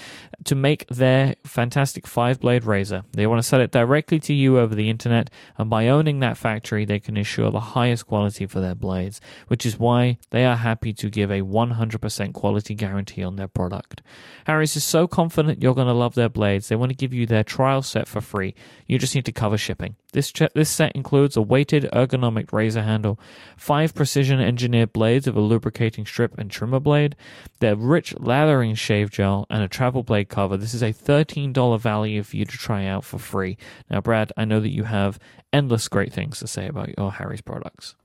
to 0.46 0.56
make 0.56 0.88
their 0.88 1.36
fantastic 1.44 2.08
five 2.08 2.39
blade 2.39 2.64
razor. 2.64 3.04
They 3.14 3.28
want 3.28 3.39
to 3.39 3.48
sell 3.48 3.62
it 3.62 3.72
directly 3.72 4.20
to 4.22 4.34
you 4.34 4.60
over 4.60 4.76
the 4.76 4.89
internet, 4.89 5.30
and 5.58 5.70
by 5.70 5.88
owning 5.88 6.20
that 6.20 6.38
factory, 6.38 6.86
they 6.86 7.00
can 7.00 7.18
ensure 7.18 7.52
the 7.52 7.60
highest 7.60 8.08
quality 8.08 8.46
for 8.46 8.60
their 8.60 8.76
blades, 8.76 9.22
which 9.48 9.66
is 9.66 9.80
why 9.80 10.18
they 10.32 10.46
are 10.46 10.58
happy 10.58 10.94
to 10.94 11.10
give 11.10 11.32
a 11.32 11.42
100% 11.42 12.34
quality 12.34 12.76
guarantee 12.76 13.24
on 13.24 13.36
their 13.36 13.48
product. 13.48 14.02
Harry's 14.46 14.76
is 14.76 14.84
so 14.84 15.08
confident 15.08 15.62
you're 15.62 15.76
going 15.76 15.88
to 15.88 15.94
love 15.94 16.16
their 16.16 16.30
blades, 16.30 16.70
they 16.70 16.76
want 16.76 16.89
to 16.89 16.96
give 16.96 17.14
you 17.14 17.26
their 17.26 17.44
trial 17.44 17.82
set 17.82 18.08
for 18.08 18.22
free. 18.22 18.56
You 18.88 18.98
just 18.98 19.16
need 19.16 19.26
to 19.26 19.32
cover 19.32 19.58
shipping. 19.58 19.96
This, 20.14 20.32
ch- 20.32 20.53
this 20.53 20.70
set 20.70 20.93
includes 20.93 21.38
a 21.38 21.41
weighted 21.41 21.88
ergonomic 21.93 22.51
razor 22.51 22.84
handle, 22.84 23.20
five 23.55 23.95
precision 23.95 24.39
engineered 24.39 24.91
blades 24.91 25.28
of 25.28 25.38
a 25.38 25.41
lubricating 25.41 26.05
strip 26.05 26.38
and 26.38 26.51
trimmer 26.51 26.80
blade, 26.80 27.16
their 27.59 27.76
rich 27.76 28.14
lathering 28.20 28.76
shave 28.76 29.09
gel, 29.09 29.45
and 29.49 29.64
a 29.64 29.68
travel 29.68 30.03
blade 30.03 30.30
cover. 30.30 30.57
This 30.57 30.74
is 30.74 30.84
a 30.84 30.93
$13 30.93 31.80
value 31.80 32.24
for 32.24 32.36
you 32.36 32.45
to 32.45 32.57
try 32.57 32.86
out 32.86 33.05
for 33.05 33.20
free. 33.20 33.57
Now, 33.89 34.01
Brad, 34.01 34.34
I 34.36 34.45
know 34.45 34.59
that 34.59 34.74
you 34.74 34.84
have 34.84 35.18
endless 35.53 35.88
great 35.88 36.12
things 36.12 36.39
to 36.39 36.47
say 36.47 36.68
about 36.68 36.97
your 36.97 37.14
Harry's 37.14 37.41
products. 37.41 37.95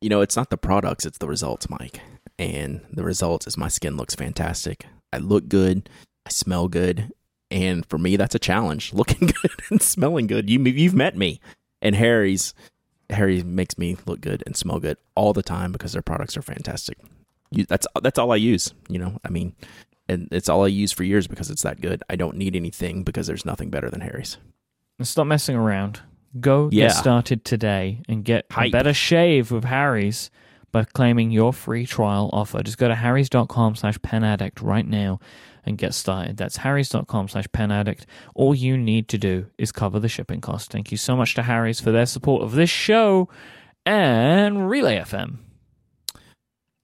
You 0.00 0.08
know, 0.08 0.20
it's 0.20 0.36
not 0.36 0.50
the 0.50 0.56
products; 0.56 1.04
it's 1.04 1.18
the 1.18 1.26
results, 1.26 1.66
Myke. 1.66 1.98
And 2.38 2.82
the 2.92 3.02
results 3.02 3.48
is 3.48 3.56
my 3.56 3.66
skin 3.66 3.96
looks 3.96 4.14
fantastic. 4.14 4.86
I 5.12 5.18
look 5.18 5.48
good. 5.48 5.90
I 6.24 6.30
smell 6.30 6.68
good. 6.68 7.10
And 7.50 7.84
for 7.86 7.98
me, 7.98 8.16
that's 8.16 8.34
a 8.34 8.38
challenge. 8.38 8.92
Looking 8.94 9.28
good 9.28 9.62
and 9.70 9.80
smelling 9.82 10.26
good. 10.26 10.48
You 10.50 10.60
you've 10.64 10.94
met 10.94 11.16
me. 11.16 11.40
And 11.80 11.94
Harry's 11.94 12.54
Harry 13.10 13.42
makes 13.42 13.78
me 13.78 13.96
look 14.04 14.20
good 14.20 14.42
and 14.46 14.56
smell 14.56 14.80
good 14.80 14.98
all 15.14 15.32
the 15.32 15.42
time 15.42 15.72
because 15.72 15.92
their 15.92 16.02
products 16.02 16.36
are 16.36 16.42
fantastic. 16.42 16.98
You, 17.50 17.64
that's 17.64 17.86
that's 18.02 18.18
all 18.18 18.32
I 18.32 18.36
use. 18.36 18.74
You 18.88 18.98
know, 18.98 19.18
I 19.24 19.30
mean, 19.30 19.54
and 20.08 20.28
it's 20.32 20.48
all 20.48 20.64
I 20.64 20.68
use 20.68 20.92
for 20.92 21.04
years 21.04 21.26
because 21.26 21.50
it's 21.50 21.62
that 21.62 21.80
good. 21.80 22.02
I 22.10 22.16
don't 22.16 22.36
need 22.36 22.54
anything 22.56 23.02
because 23.04 23.26
there's 23.26 23.46
nothing 23.46 23.70
better 23.70 23.88
than 23.88 24.00
Harry's. 24.00 24.36
Stop 25.00 25.26
messing 25.28 25.56
around. 25.56 26.00
Go 26.40 26.68
Yeah. 26.72 26.88
get 26.88 26.96
started 26.96 27.44
today 27.44 28.02
and 28.08 28.24
get 28.24 28.44
a 28.54 28.68
better 28.68 28.92
shave 28.92 29.50
with 29.50 29.64
Harry's 29.64 30.30
by 30.72 30.84
claiming 30.84 31.30
your 31.30 31.52
free 31.54 31.86
trial 31.86 32.28
offer. 32.32 32.62
Just 32.62 32.76
go 32.76 32.88
to 32.88 32.94
harrys.com 32.94 33.76
slash 33.76 33.98
pen 34.02 34.24
addict 34.24 34.60
right 34.60 34.86
now 34.86 35.20
and 35.68 35.78
get 35.78 35.94
started. 35.94 36.36
That's 36.36 36.56
harrys.com 36.56 37.28
slash 37.28 37.46
pen 37.52 37.70
addict. 37.70 38.06
All 38.34 38.54
you 38.54 38.76
need 38.76 39.06
to 39.08 39.18
do 39.18 39.46
is 39.58 39.70
cover 39.70 40.00
the 40.00 40.08
shipping 40.08 40.40
cost. 40.40 40.72
Thank 40.72 40.90
you 40.90 40.96
so 40.96 41.14
much 41.14 41.34
to 41.36 41.42
Harry's 41.42 41.80
for 41.80 41.92
their 41.92 42.06
support 42.06 42.42
of 42.42 42.52
this 42.52 42.70
show 42.70 43.28
and 43.86 44.68
Relay 44.68 44.96
FM. 44.98 45.36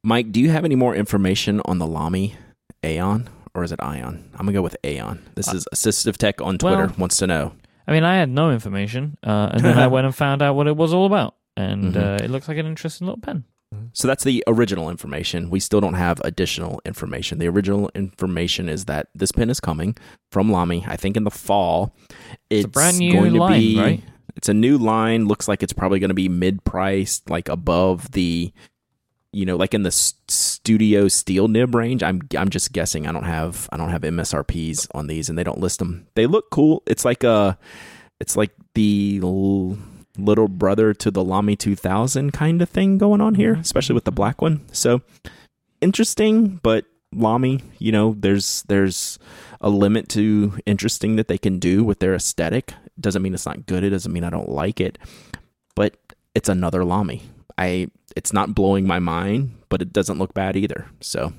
Myke, 0.07 0.33
do 0.33 0.41
you 0.41 0.51
have 0.51 0.65
any 0.65 0.75
more 0.75 0.95
information 0.95 1.61
on 1.65 1.79
the 1.79 1.87
Lamy 1.87 2.37
Aeon 2.85 3.29
or 3.55 3.65
is 3.65 3.73
it 3.73 3.81
Ion? 3.83 4.29
I'm 4.35 4.41
gonna 4.47 4.53
go 4.53 4.63
with 4.63 4.77
Aeon. 4.85 5.25
This 5.35 5.53
is 5.53 5.67
Assistive 5.75 6.17
Tech 6.17 6.41
on 6.41 6.59
Twitter 6.59 6.87
well- 6.87 6.95
wants 6.99 7.17
to 7.19 7.27
know. 7.27 7.53
I 7.87 7.93
mean, 7.93 8.03
I 8.05 8.17
had 8.17 8.31
no 8.31 8.51
information, 8.51 9.19
uh, 9.23 9.51
and 9.53 9.63
then 9.63 9.79
I 9.79 9.87
went 9.95 10.07
and 10.07 10.15
found 10.15 10.41
out 10.41 10.55
what 10.57 10.67
it 10.67 10.75
was 10.77 10.95
all 10.95 11.05
about. 11.05 11.35
And 11.57 11.95
Mhm. 11.95 12.21
uh, 12.21 12.25
it 12.25 12.31
looks 12.31 12.49
like 12.49 12.57
an 12.57 12.65
interesting 12.67 13.07
little 13.07 13.21
pen. 13.21 13.45
So 13.95 14.09
that's 14.09 14.25
the 14.25 14.43
original 14.49 14.91
information. 14.91 15.51
We 15.51 15.61
still 15.61 15.81
don't 15.81 15.95
have 15.95 16.21
additional 16.25 16.83
information. 16.85 17.39
The 17.39 17.47
original 17.47 17.91
information 17.95 18.69
is 18.69 18.87
that 18.87 19.07
this 19.15 19.31
pen 19.31 19.51
is 19.51 19.61
coming 19.61 19.97
from 20.33 20.51
Lamy. 20.51 20.85
I 20.87 20.97
think 20.97 21.17
in 21.17 21.23
the 21.23 21.31
fall. 21.31 21.95
It's, 22.51 22.65
a 22.65 22.69
brand 22.69 22.99
new 22.99 23.13
going 23.13 23.33
to 23.35 23.39
line, 23.39 23.61
be, 23.61 23.79
right? 23.79 24.03
It's 24.35 24.49
a 24.49 24.55
new 24.55 24.79
line. 24.79 25.27
Looks 25.27 25.47
like 25.47 25.63
it's 25.63 25.73
probably 25.73 26.01
going 26.01 26.09
to 26.09 26.15
be 26.15 26.29
mid-priced, 26.29 27.31
like 27.31 27.49
above 27.49 28.11
the, 28.11 28.53
you 29.33 29.47
know, 29.47 29.55
like 29.57 29.75
in 29.75 29.85
the 29.85 29.93
studio 29.93 31.07
steel 31.07 31.47
nib 31.47 31.73
range. 31.73 32.03
I'm 32.03 32.23
I'm 32.37 32.49
just 32.49 32.73
guessing. 32.73 33.07
I 33.07 33.13
don't 33.13 33.23
have 33.23 33.69
I 33.71 33.77
don't 33.77 33.91
have 33.91 34.03
MSRPs 34.03 34.89
on 34.93 35.07
these, 35.07 35.29
and 35.29 35.39
they 35.39 35.45
don't 35.45 35.61
list 35.61 35.79
them. 35.79 36.09
They 36.17 36.27
look 36.27 36.51
cool. 36.51 36.83
It's 36.87 37.05
like 37.05 37.23
a, 37.23 37.57
it's 38.19 38.37
like 38.37 38.51
the. 38.75 39.21
Little 40.17 40.49
brother 40.49 40.95
to 40.95 41.11
the 41.11 41.25
Lamy 41.25 41.57
2000 41.57 42.33
kind 42.33 42.63
of 42.63 42.69
thing 42.69 42.99
going 42.99 43.21
on 43.21 43.35
here, 43.35 43.57
Mhm. 43.57 43.61
especially 43.61 43.95
with 43.95 44.05
the 44.05 44.13
black 44.13 44.41
one. 44.41 44.61
So 44.73 45.03
interesting, 45.81 46.61
but 46.63 46.85
Lamy, 47.13 47.61
you 47.79 47.93
know, 47.93 48.15
there's 48.19 48.63
there's 48.69 49.19
a 49.61 49.71
limit 49.71 50.09
to 50.11 50.59
interesting 50.67 51.17
that 51.17 51.29
they 51.29 51.39
can 51.39 51.59
do 51.59 51.85
with 51.85 52.01
their 52.01 52.15
aesthetic. 52.15 52.75
Doesn't 53.01 53.23
mean 53.23 53.35
it's 53.35 53.47
not 53.47 53.67
good. 53.67 53.85
It 53.85 53.91
doesn't 53.91 54.13
mean 54.13 54.25
I 54.25 54.31
don't 54.31 54.49
like 54.49 54.81
it, 54.81 54.99
but 55.75 55.97
it's 56.35 56.49
another 56.49 56.85
Lamy. 56.85 57.23
I 57.57 57.89
it's 58.17 58.33
not 58.33 58.55
blowing 58.55 58.87
my 58.87 58.99
mind, 58.99 59.53
but 59.69 59.81
it 59.83 59.93
doesn't 59.93 60.19
look 60.19 60.35
bad 60.35 60.57
either. 60.57 60.87
So, 61.01 61.33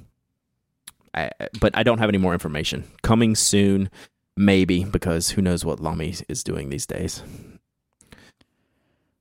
I 1.13 1.29
but 1.59 1.75
I 1.75 1.83
don't 1.83 1.99
have 1.99 2.09
any 2.09 2.17
more 2.17 2.33
information 2.33 2.83
coming 3.03 3.35
soon. 3.35 3.89
Maybe 4.37 4.83
because 4.83 5.29
who 5.31 5.41
knows 5.41 5.63
what 5.63 5.79
Lamy 5.79 6.15
is 6.27 6.43
doing 6.43 6.69
these 6.69 6.85
days. 6.85 7.21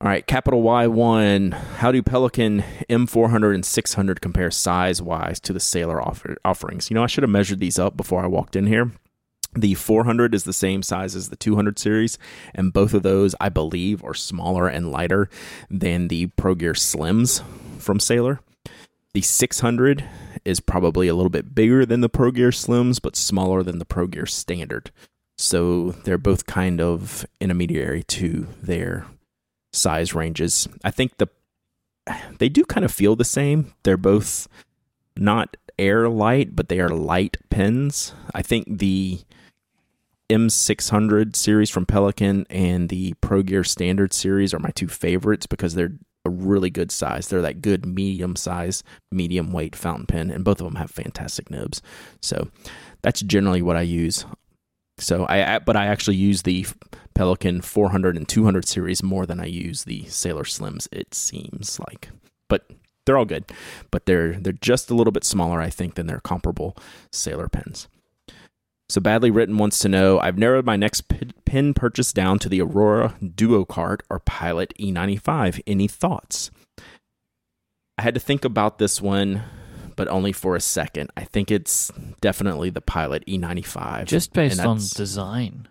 All 0.01 0.09
right, 0.09 0.27
capital 0.27 0.63
Y1. 0.63 1.55
How 1.77 1.93
do 1.93 2.03
Pelikan 2.03 2.63
M400 2.91 3.55
and 3.55 3.65
600 3.65 4.21
compare 4.21 4.51
size 4.51 5.01
wise 5.01 5.41
to 5.41 5.53
the 5.53 5.61
Sailor 5.61 6.03
offer- 6.03 6.37
offerings? 6.45 6.91
You 6.91 6.95
know, 6.95 7.05
I 7.05 7.07
should 7.07 7.23
have 7.23 7.31
measured 7.31 7.61
these 7.61 7.79
up 7.79 7.97
before 7.97 8.23
I 8.23 8.27
walked 8.27 8.57
in 8.57 8.67
here. 8.67 8.91
The 9.57 9.75
400 9.75 10.35
is 10.35 10.45
the 10.45 10.53
same 10.53 10.83
size 10.83 11.15
as 11.15 11.29
the 11.29 11.37
200 11.37 11.79
series, 11.79 12.19
and 12.55 12.73
both 12.73 12.93
of 12.93 13.05
those, 13.05 13.37
I 13.41 13.49
believe, 13.49 14.03
are 14.05 14.15
smaller 14.15 14.67
and 14.67 14.91
lighter 14.91 15.31
than 15.71 16.09
the 16.09 16.27
Pro 16.27 16.57
Gear 16.57 16.73
Slims 16.73 17.43
from 17.79 18.01
Sailor. 18.01 18.41
The 19.13 19.23
600 19.23 20.05
is 20.45 20.59
probably 20.59 21.07
a 21.07 21.15
little 21.15 21.31
bit 21.31 21.55
bigger 21.55 21.87
than 21.87 22.01
the 22.01 22.09
Pro 22.09 22.33
Gear 22.33 22.51
Slims, 22.51 23.01
but 23.01 23.15
smaller 23.15 23.63
than 23.63 23.79
the 23.79 23.85
Pro 23.85 24.09
Gear 24.09 24.27
Standard. 24.27 24.91
So 25.39 25.93
they're 25.93 26.19
both 26.19 26.47
kind 26.47 26.81
of 26.81 27.25
intermediary 27.41 28.03
to 28.05 28.49
their 28.61 29.07
size 29.75 30.15
ranges. 30.15 30.69
I 30.83 30.91
think 30.91 31.17
the 31.19 31.29
they 32.39 32.49
do 32.49 32.65
kind 32.65 32.85
of 32.85 32.93
feel 32.93 33.17
the 33.17 33.25
same. 33.25 33.73
They're 33.83 33.97
both 33.97 34.47
not 35.17 35.57
air 35.79 36.09
light, 36.09 36.55
but 36.55 36.69
they 36.69 36.81
are 36.81 36.91
light 36.91 37.37
pens. 37.51 38.13
I 38.35 38.43
think 38.43 38.79
the 38.79 39.21
M600 40.31 41.37
series 41.37 41.71
from 41.71 41.87
Pelikan 41.87 42.45
and 42.51 42.89
the 42.89 43.15
Pro 43.21 43.43
Gear 43.43 43.65
Standard 43.65 44.13
series 44.13 44.53
are 44.53 44.59
my 44.59 44.71
two 44.71 44.89
favorites 44.89 45.47
because 45.47 45.75
they're 45.75 45.93
a 46.25 46.31
really 46.31 46.71
good 46.71 46.91
size. 46.91 47.29
They're 47.29 47.43
that 47.43 47.61
good 47.61 47.85
medium 47.85 48.37
size, 48.37 48.83
medium 49.11 49.53
weight 49.53 49.77
fountain 49.77 50.07
pen, 50.07 50.31
and 50.31 50.45
both 50.45 50.61
of 50.61 50.65
them 50.65 50.77
have 50.77 50.91
fantastic 50.91 51.51
nibs. 51.51 51.83
So 52.23 52.49
that's 53.03 53.21
generally 53.21 53.63
what 53.63 53.77
I 53.77 53.83
use. 53.83 54.25
So 54.99 55.27
I, 55.29 55.59
but 55.59 55.77
I 55.77 55.87
actually 55.87 56.17
use 56.17 56.43
the 56.43 56.67
Pelikan 57.15 57.63
400 57.63 58.17
and 58.17 58.29
200 58.29 58.67
series 58.67 59.03
more 59.03 59.27
than 59.27 59.41
I 59.41 59.47
use 59.47 59.85
the 59.85 60.05
Sailor 60.05 60.45
Slims. 60.45 60.89
It 60.93 61.15
seems 61.15 61.81
like, 61.81 62.11
but 62.49 62.71
they're 63.05 63.19
all 63.19 63.25
good. 63.25 63.45
But 63.91 64.07
they're 64.07 64.35
they're 64.35 64.53
just 64.53 64.91
a 64.91 64.95
little 64.95 65.13
bit 65.13 65.25
smaller, 65.25 65.61
I 65.61 65.71
think, 65.71 65.95
than 65.95 66.07
their 66.07 66.21
comparable 66.21 66.77
Sailor 67.11 67.49
pens. 67.49 67.89
So 68.89 69.01
badly 69.01 69.31
written 69.31 69.57
wants 69.57 69.79
to 69.81 69.89
know. 69.89 70.19
I've 70.21 70.39
narrowed 70.39 70.67
my 70.67 70.77
next 70.77 71.05
pen 71.45 71.75
purchase 71.75 72.13
down 72.13 72.39
to 72.41 72.49
the 72.49 72.61
Aurora 72.61 73.15
Duo 73.35 73.65
Cart 73.65 74.03
or 74.11 74.21
Pilot 74.21 74.75
E95. 74.79 75.63
Any 75.67 75.89
thoughts? 75.89 76.51
I 77.97 78.03
had 78.03 78.15
to 78.15 78.21
think 78.21 78.45
about 78.45 78.79
this 78.79 79.01
one 79.01 79.43
but 79.97 80.09
only 80.09 80.33
for 80.33 80.57
a 80.57 80.61
second. 80.61 81.11
I 81.17 81.25
think 81.25 81.51
it's 81.51 81.91
definitely 82.21 82.71
the 82.71 82.81
Pilot 82.81 83.25
E95. 83.27 84.07
Just 84.07 84.33
based 84.33 84.61
on 84.61 84.77
design. 84.77 85.69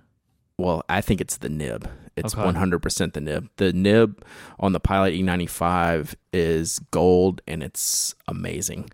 Well, 0.57 0.83
I 0.87 1.01
think 1.01 1.19
it's 1.21 1.37
the 1.37 1.49
nib. 1.49 1.89
It's 2.15 2.35
Okay. 2.35 2.43
100% 2.43 3.13
the 3.13 3.21
nib. 3.21 3.49
The 3.57 3.73
nib 3.73 4.23
on 4.59 4.71
the 4.73 4.79
Pilot 4.79 5.13
E95 5.13 6.13
is 6.31 6.79
gold 6.91 7.41
and 7.47 7.63
it's 7.63 8.13
amazing. 8.27 8.89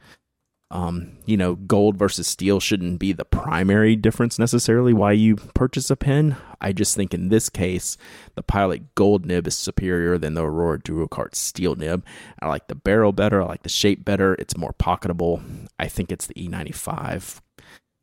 Um, 0.71 1.17
you 1.25 1.35
know, 1.35 1.55
gold 1.55 1.97
versus 1.97 2.27
steel 2.27 2.59
shouldn't 2.59 2.99
be 2.99 3.11
the 3.11 3.25
primary 3.25 3.95
difference 3.95 4.37
necessarily 4.37 4.93
why 4.93 5.13
you 5.13 5.35
purchase 5.35 5.89
a 5.89 5.95
pen. 5.95 6.37
I 6.61 6.73
just 6.73 6.95
think 6.95 7.11
in 7.13 7.29
this 7.29 7.49
case, 7.49 7.97
the 8.35 8.43
Pilot 8.43 8.93
gold 8.93 9.25
nib 9.25 9.47
is 9.47 9.57
superior 9.57 10.19
than 10.19 10.35
the 10.35 10.45
Aurora 10.45 10.77
Duocart 10.79 11.33
steel 11.33 11.75
nib. 11.75 12.05
I 12.39 12.47
like 12.47 12.67
the 12.67 12.75
barrel 12.75 13.11
better. 13.11 13.41
I 13.41 13.45
like 13.45 13.63
the 13.63 13.69
shape 13.69 14.05
better. 14.05 14.35
It's 14.35 14.57
more 14.57 14.73
pocketable. 14.73 15.41
I 15.79 15.87
think 15.87 16.11
it's 16.11 16.27
the 16.27 16.35
E95. 16.35 17.41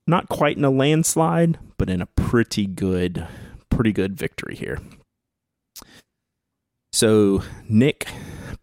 Not 0.08 0.28
quite 0.28 0.56
in 0.56 0.64
a 0.64 0.70
landslide, 0.70 1.58
but 1.78 1.88
in 1.88 2.02
a 2.02 2.06
pretty 2.06 2.66
good, 2.66 3.28
pretty 3.70 3.92
good 3.92 4.16
victory 4.16 4.56
here. 4.56 4.80
So 6.96 7.42
Nick 7.68 8.06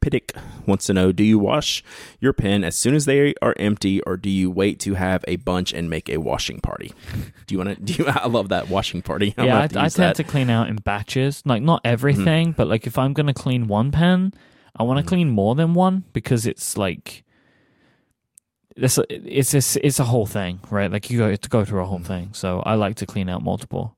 Pittick 0.01 0.31
wants 0.65 0.87
to 0.87 0.93
know: 0.93 1.11
Do 1.11 1.23
you 1.23 1.37
wash 1.37 1.83
your 2.19 2.33
pen 2.33 2.63
as 2.63 2.75
soon 2.75 2.95
as 2.95 3.05
they 3.05 3.35
are 3.43 3.53
empty, 3.59 4.01
or 4.01 4.17
do 4.17 4.27
you 4.29 4.49
wait 4.49 4.79
to 4.81 4.95
have 4.95 5.23
a 5.27 5.35
bunch 5.35 5.71
and 5.71 5.87
make 5.87 6.09
a 6.09 6.17
washing 6.17 6.59
party? 6.59 6.91
Do 7.45 7.53
you 7.53 7.59
want 7.59 7.77
to? 7.77 7.83
Do 7.83 7.93
you? 7.93 8.05
I 8.09 8.27
love 8.27 8.49
that 8.49 8.69
washing 8.69 9.03
party. 9.03 9.35
I'm 9.37 9.45
yeah, 9.45 9.59
I, 9.59 9.63
I 9.63 9.67
tend 9.67 9.91
that. 9.91 9.91
Mm-hmm. 9.91 10.13
to 10.13 10.23
clean 10.23 10.49
out 10.49 10.67
in 10.67 10.77
batches. 10.77 11.43
Like 11.45 11.61
not 11.61 11.81
everything, 11.85 12.53
but 12.53 12.67
like 12.67 12.87
if 12.87 12.97
I'm 12.97 13.13
gonna 13.13 13.35
clean 13.35 13.67
one 13.67 13.91
pen, 13.91 14.33
I 14.75 14.81
want 14.81 14.97
to 14.99 15.05
clean 15.07 15.29
more 15.29 15.53
than 15.53 15.75
one 15.75 16.03
because 16.11 16.47
it's 16.47 16.75
like 16.75 17.23
it's 18.75 18.97
a, 18.97 19.05
it's 19.09 19.53
a, 19.53 19.85
it's 19.85 19.99
a 19.99 20.05
whole 20.05 20.25
thing, 20.25 20.59
right? 20.71 20.91
Like 20.91 21.11
you 21.11 21.19
go 21.19 21.35
to 21.35 21.49
go 21.49 21.63
through 21.63 21.81
a 21.81 21.83
Mm-hmm. 21.83 21.89
whole 21.91 21.99
thing. 21.99 22.29
So 22.33 22.61
I 22.65 22.73
like 22.73 22.95
to 22.95 23.05
clean 23.05 23.29
out 23.29 23.43
multiple. 23.43 23.95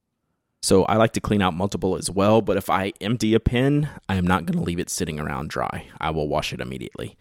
So 0.66 0.84
I 0.86 0.96
like 0.96 1.14
to 1.14 1.22
clean 1.22 1.44
out 1.44 1.54
multiple 1.54 1.96
as 1.96 2.10
well. 2.10 2.42
But 2.42 2.58
if 2.58 2.72
I 2.72 2.92
empty 3.00 3.36
a 3.36 3.40
pen, 3.40 3.88
I 4.10 4.16
am 4.16 4.26
not 4.26 4.48
going 4.48 4.58
to 4.58 4.64
leave 4.64 4.80
it 4.80 4.90
sitting 4.90 5.20
around 5.20 5.52
dry. 5.52 5.90
I 6.02 6.10
will 6.10 6.28
wash 6.28 6.54
it 6.54 6.60
immediately. 6.60 7.18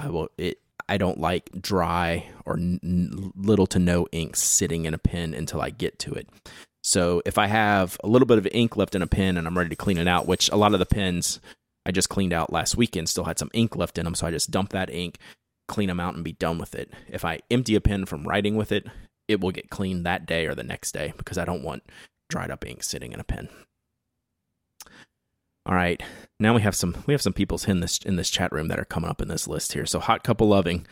I 0.00 0.08
will 0.08 0.30
it. 0.36 0.58
I 0.88 0.96
don't 0.96 1.20
like 1.20 1.48
dry 1.62 2.26
or 2.44 2.54
n- 2.54 3.32
little 3.36 3.68
to 3.68 3.78
no 3.78 4.08
ink 4.10 4.34
sitting 4.34 4.84
in 4.84 4.94
a 4.94 4.98
pen 4.98 5.32
until 5.32 5.60
I 5.60 5.70
get 5.70 6.00
to 6.00 6.12
it. 6.14 6.28
So 6.82 7.22
if 7.24 7.38
I 7.38 7.46
have 7.46 7.98
a 8.02 8.08
little 8.08 8.26
bit 8.26 8.38
of 8.38 8.48
ink 8.50 8.76
left 8.76 8.96
in 8.96 9.02
a 9.02 9.06
pen 9.06 9.36
and 9.36 9.46
I'm 9.46 9.56
ready 9.56 9.70
to 9.70 9.76
clean 9.76 9.96
it 9.96 10.08
out, 10.08 10.26
which 10.26 10.50
a 10.50 10.56
lot 10.56 10.72
of 10.72 10.80
the 10.80 10.86
pens 10.86 11.38
I 11.86 11.92
just 11.92 12.08
cleaned 12.08 12.32
out 12.32 12.52
last 12.52 12.76
weekend 12.76 13.08
still 13.08 13.24
had 13.24 13.38
some 13.38 13.50
ink 13.54 13.76
left 13.76 13.96
in 13.96 14.06
them, 14.06 14.16
so 14.16 14.26
I 14.26 14.32
just 14.32 14.50
dump 14.50 14.70
that 14.70 14.90
ink, 14.90 15.18
clean 15.68 15.86
them 15.86 16.00
out, 16.00 16.16
and 16.16 16.24
be 16.24 16.32
done 16.32 16.58
with 16.58 16.74
it. 16.74 16.90
If 17.08 17.24
I 17.24 17.38
empty 17.48 17.76
a 17.76 17.80
pen 17.80 18.06
from 18.06 18.26
writing 18.26 18.56
with 18.56 18.72
it, 18.72 18.88
it 19.28 19.40
will 19.40 19.52
get 19.52 19.70
cleaned 19.70 20.04
that 20.04 20.26
day 20.26 20.46
or 20.46 20.56
the 20.56 20.64
next 20.64 20.90
day 20.90 21.14
because 21.16 21.38
I 21.38 21.44
don't 21.44 21.62
want 21.62 21.84
dried 22.32 22.50
up 22.50 22.66
ink 22.66 22.82
sitting 22.82 23.12
in 23.12 23.20
a 23.20 23.24
pen. 23.24 23.48
All 25.64 25.74
right, 25.74 26.02
now 26.40 26.54
we 26.54 26.62
have 26.62 26.74
some 26.74 27.04
we 27.06 27.14
have 27.14 27.22
some 27.22 27.34
people's 27.34 27.68
in 27.68 27.80
this 27.80 27.98
in 27.98 28.16
this 28.16 28.30
chat 28.30 28.50
room 28.50 28.66
that 28.68 28.80
are 28.80 28.84
coming 28.84 29.10
up 29.10 29.22
in 29.22 29.28
this 29.28 29.46
list 29.46 29.74
here. 29.74 29.86
So 29.86 30.00
hot 30.00 30.24
couple 30.24 30.48
loving 30.48 30.86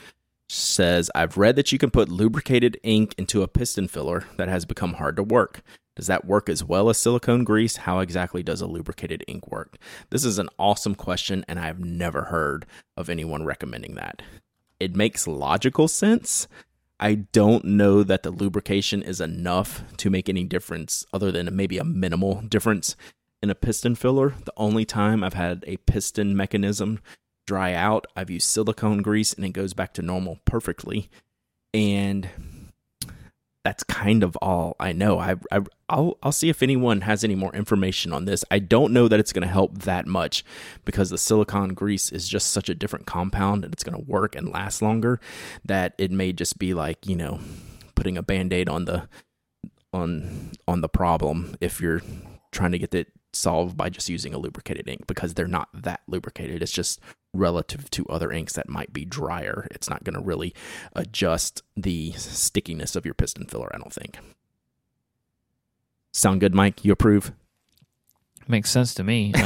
says 0.49 1.11
I've 1.15 1.37
read 1.37 1.57
that 1.57 1.73
you 1.73 1.79
can 1.79 1.91
put 1.91 2.09
lubricated 2.09 2.79
ink 2.83 3.15
into 3.17 3.43
a 3.43 3.49
piston 3.49 3.89
filler 3.89 4.25
that 4.37 4.49
has 4.49 4.65
become 4.65 4.95
hard 4.95 5.17
to 5.17 5.23
work. 5.23 5.63
Does 5.97 6.07
that 6.07 6.25
work 6.25 6.49
as 6.49 6.63
well 6.63 6.89
as 6.89 6.99
silicone 6.99 7.43
grease? 7.43 7.77
How 7.77 7.99
exactly 7.99 8.43
does 8.43 8.61
a 8.61 8.67
lubricated 8.67 9.25
ink 9.27 9.51
work? 9.51 9.77
This 10.11 10.25
is 10.25 10.39
an 10.39 10.49
awesome 10.59 10.95
question, 10.95 11.45
and 11.49 11.59
I've 11.59 11.81
never 11.81 12.25
heard 12.25 12.65
of 12.97 13.11
anyone 13.11 13.45
recommending 13.45 13.97
that. 13.97 14.23
It 14.79 14.95
makes 14.95 15.27
logical 15.27 15.89
sense. 15.89 16.49
I 17.03 17.15
don't 17.15 17.65
know 17.65 18.03
that 18.03 18.23
the 18.23 18.31
lubrication 18.31 19.03
is 19.03 19.23
enough 19.23 19.83
to 19.97 20.11
make 20.11 20.29
any 20.29 20.45
difference 20.45 21.07
other 21.15 21.33
than 21.33 21.57
maybe 21.57 21.79
a 21.79 21.85
minimal 21.85 22.43
difference 22.43 22.95
in 23.43 23.49
a 23.49 23.55
piston 23.55 23.95
filler. 23.95 24.35
The 24.45 24.53
only 24.59 24.85
time 24.85 25.25
I've 25.25 25.33
had 25.33 25.65
a 25.67 25.79
piston 25.79 26.37
mechanism 26.37 27.01
dry 27.47 27.73
out, 27.73 28.07
I've 28.15 28.29
used 28.29 28.49
silicone 28.49 29.01
grease 29.01 29.33
and 29.33 29.47
it 29.47 29.55
goes 29.55 29.73
back 29.73 29.95
to 29.95 30.03
normal 30.03 30.41
perfectly. 30.45 31.09
And 31.73 32.29
that's 33.65 33.85
kind 33.85 34.23
of 34.23 34.37
all 34.37 34.75
I 34.81 34.93
know. 34.93 35.19
I, 35.19 35.37
I 35.53 35.61
I'll 35.89 36.17
I'll 36.23 36.33
see 36.33 36.49
if 36.49 36.63
anyone 36.63 37.03
has 37.03 37.25
any 37.25 37.35
more 37.35 37.55
information 37.55 38.13
on 38.13 38.25
this. 38.25 38.45
I 38.51 38.59
don't 38.59 38.93
know 38.93 39.07
that 39.09 39.21
it's 39.21 39.33
going 39.33 39.47
to 39.47 39.53
help 39.53 39.79
that 39.83 40.07
much 40.07 40.45
because 40.85 41.11
the 41.11 41.19
silicone 41.19 41.75
grease 41.75 42.11
is 42.11 42.29
just 42.29 42.53
such 42.53 42.69
a 42.69 42.75
different 42.75 43.07
compound 43.07 43.65
and 43.65 43.73
it's 43.73 43.85
going 43.85 43.99
to 43.99 44.11
work 44.11 44.35
and 44.35 44.49
last 44.49 44.81
longer 44.81 45.21
that 45.65 45.95
it 45.99 46.11
may 46.11 46.33
just 46.33 46.59
be 46.59 46.73
like, 46.73 47.07
you 47.07 47.17
know, 47.17 47.41
putting 47.95 48.17
a 48.17 48.23
band-aid 48.23 48.69
on 48.69 48.87
the 48.87 49.09
on 49.93 50.51
on 50.67 50.81
the 50.81 50.89
problem 50.89 51.55
if 51.61 51.81
you're 51.81 52.03
trying 52.53 52.73
to 52.73 52.79
get 52.79 52.95
it 52.95 53.09
solved 53.33 53.77
by 53.77 53.89
just 53.89 54.09
using 54.09 54.35
a 54.35 54.39
lubricated 54.39 54.89
ink 54.89 55.07
because 55.07 55.35
they're 55.35 55.47
not 55.47 55.69
that 55.75 56.01
lubricated. 56.09 56.63
It's 56.63 56.73
just 56.73 56.99
relative 57.33 57.91
to 57.91 58.07
other 58.07 58.33
inks 58.33 58.55
that 58.55 58.69
might 58.69 58.93
be 58.93 59.05
drier. 59.05 59.67
It's 59.71 59.89
not 59.89 60.05
going 60.05 60.15
to 60.15 60.21
really 60.21 60.55
adjust 60.95 61.63
the 61.77 62.13
stickiness 62.13 62.97
of 62.97 63.05
your 63.05 63.15
piston 63.15 63.47
filler, 63.47 63.71
I 63.75 63.79
don't 63.79 63.93
think. 63.93 64.19
Sound 66.13 66.41
good, 66.41 66.53
Myke? 66.53 66.85
You 66.85 66.93
approve? 66.93 67.33
Makes 68.49 68.71
sense 68.71 68.95
to 68.95 69.05
me. 69.05 69.33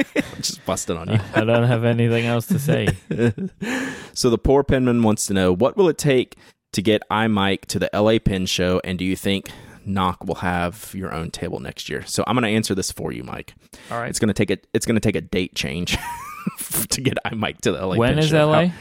Uh, 0.00 0.04
just 0.36 0.64
busting 0.64 0.96
on 0.96 1.08
uh, 1.08 1.14
you. 1.14 1.18
I 1.34 1.44
don't 1.44 1.66
have 1.66 1.84
anything 1.84 2.24
else 2.24 2.46
to 2.46 2.58
say. 2.60 2.86
so 4.14 4.30
the 4.30 4.38
poor 4.38 4.62
penman 4.62 5.02
wants 5.02 5.26
to 5.26 5.34
know 5.34 5.52
what 5.52 5.76
will 5.76 5.88
it 5.88 5.98
take 5.98 6.36
to 6.70 6.80
get 6.82 7.02
iMyke 7.10 7.64
to 7.66 7.80
the 7.80 7.90
LA 7.92 8.20
Pen 8.20 8.46
Show, 8.46 8.80
and 8.84 8.96
do 8.96 9.04
you 9.04 9.16
think 9.16 9.50
Nock 9.84 10.24
will 10.24 10.36
have 10.36 10.92
your 10.94 11.12
own 11.12 11.32
table 11.32 11.58
next 11.58 11.88
year? 11.88 12.04
So 12.06 12.22
I'm 12.26 12.36
going 12.36 12.44
to 12.44 12.56
answer 12.56 12.76
this 12.76 12.92
for 12.92 13.10
you, 13.10 13.24
Myke. 13.24 13.50
All 13.90 13.98
right. 13.98 14.08
It's 14.08 14.20
going 14.20 14.28
to 14.28 14.34
take 14.34 14.50
a 14.50 14.58
it's 14.72 14.86
going 14.86 14.94
to 14.94 15.00
take 15.00 15.16
a 15.16 15.20
date 15.20 15.54
change 15.54 15.98
to 16.90 17.00
get 17.00 17.18
iMyke 17.26 17.58
to 17.62 17.72
the 17.72 17.86
LA. 17.86 17.96
When 17.96 18.18
is. 18.18 18.32
LA? 18.32 18.66
How- 18.66 18.72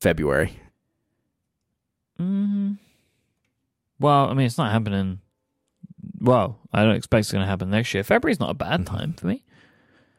February. 0.00 0.58
Mm, 2.20 2.78
well, 4.00 4.28
I 4.28 4.34
mean, 4.34 4.46
it's 4.46 4.58
not 4.58 4.72
happening. 4.72 5.20
Well, 6.20 6.58
I 6.72 6.82
don't 6.84 6.96
expect 6.96 7.20
it's 7.20 7.32
going 7.32 7.42
to 7.42 7.48
happen 7.48 7.70
next 7.70 7.94
year. 7.94 8.02
February's 8.02 8.40
not 8.40 8.50
a 8.50 8.54
bad 8.54 8.86
time 8.86 9.12
for 9.12 9.26
me. 9.26 9.44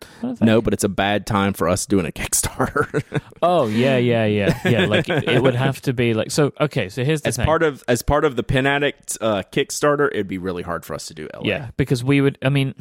I 0.02 0.22
don't 0.22 0.36
think. 0.38 0.46
No, 0.46 0.62
but 0.62 0.74
it's 0.74 0.86
a 0.86 0.90
bad 0.90 1.28
time 1.28 1.52
for 1.52 1.68
us 1.68 1.86
doing 1.86 2.06
a 2.06 2.12
Kickstarter. 2.12 3.04
Oh 3.42 3.68
yeah, 3.68 3.96
yeah, 3.96 4.26
yeah, 4.26 4.60
yeah. 4.70 4.86
Like 4.86 5.08
it, 5.08 5.24
it 5.24 5.42
would 5.42 5.56
have 5.56 5.82
to 5.84 5.94
be 5.94 6.14
like 6.14 6.30
so. 6.30 6.52
Okay, 6.60 6.90
so 6.90 7.06
here's 7.06 7.22
the 7.22 7.30
as 7.30 7.38
thing. 7.38 7.46
part 7.46 7.64
of 7.64 7.86
as 7.88 8.02
part 8.02 8.26
of 8.26 8.36
the 8.36 8.44
Pen 8.44 8.68
Addict 8.68 9.18
uh, 9.22 9.44
Kickstarter, 9.50 10.10
it'd 10.12 10.28
be 10.28 10.38
really 10.38 10.62
hard 10.62 10.84
for 10.86 10.94
us 10.94 11.06
to 11.08 11.14
do 11.14 11.30
LA. 11.34 11.44
Yeah, 11.46 11.70
because 11.78 12.04
we 12.04 12.20
would. 12.20 12.38
I 12.42 12.50
mean, 12.50 12.76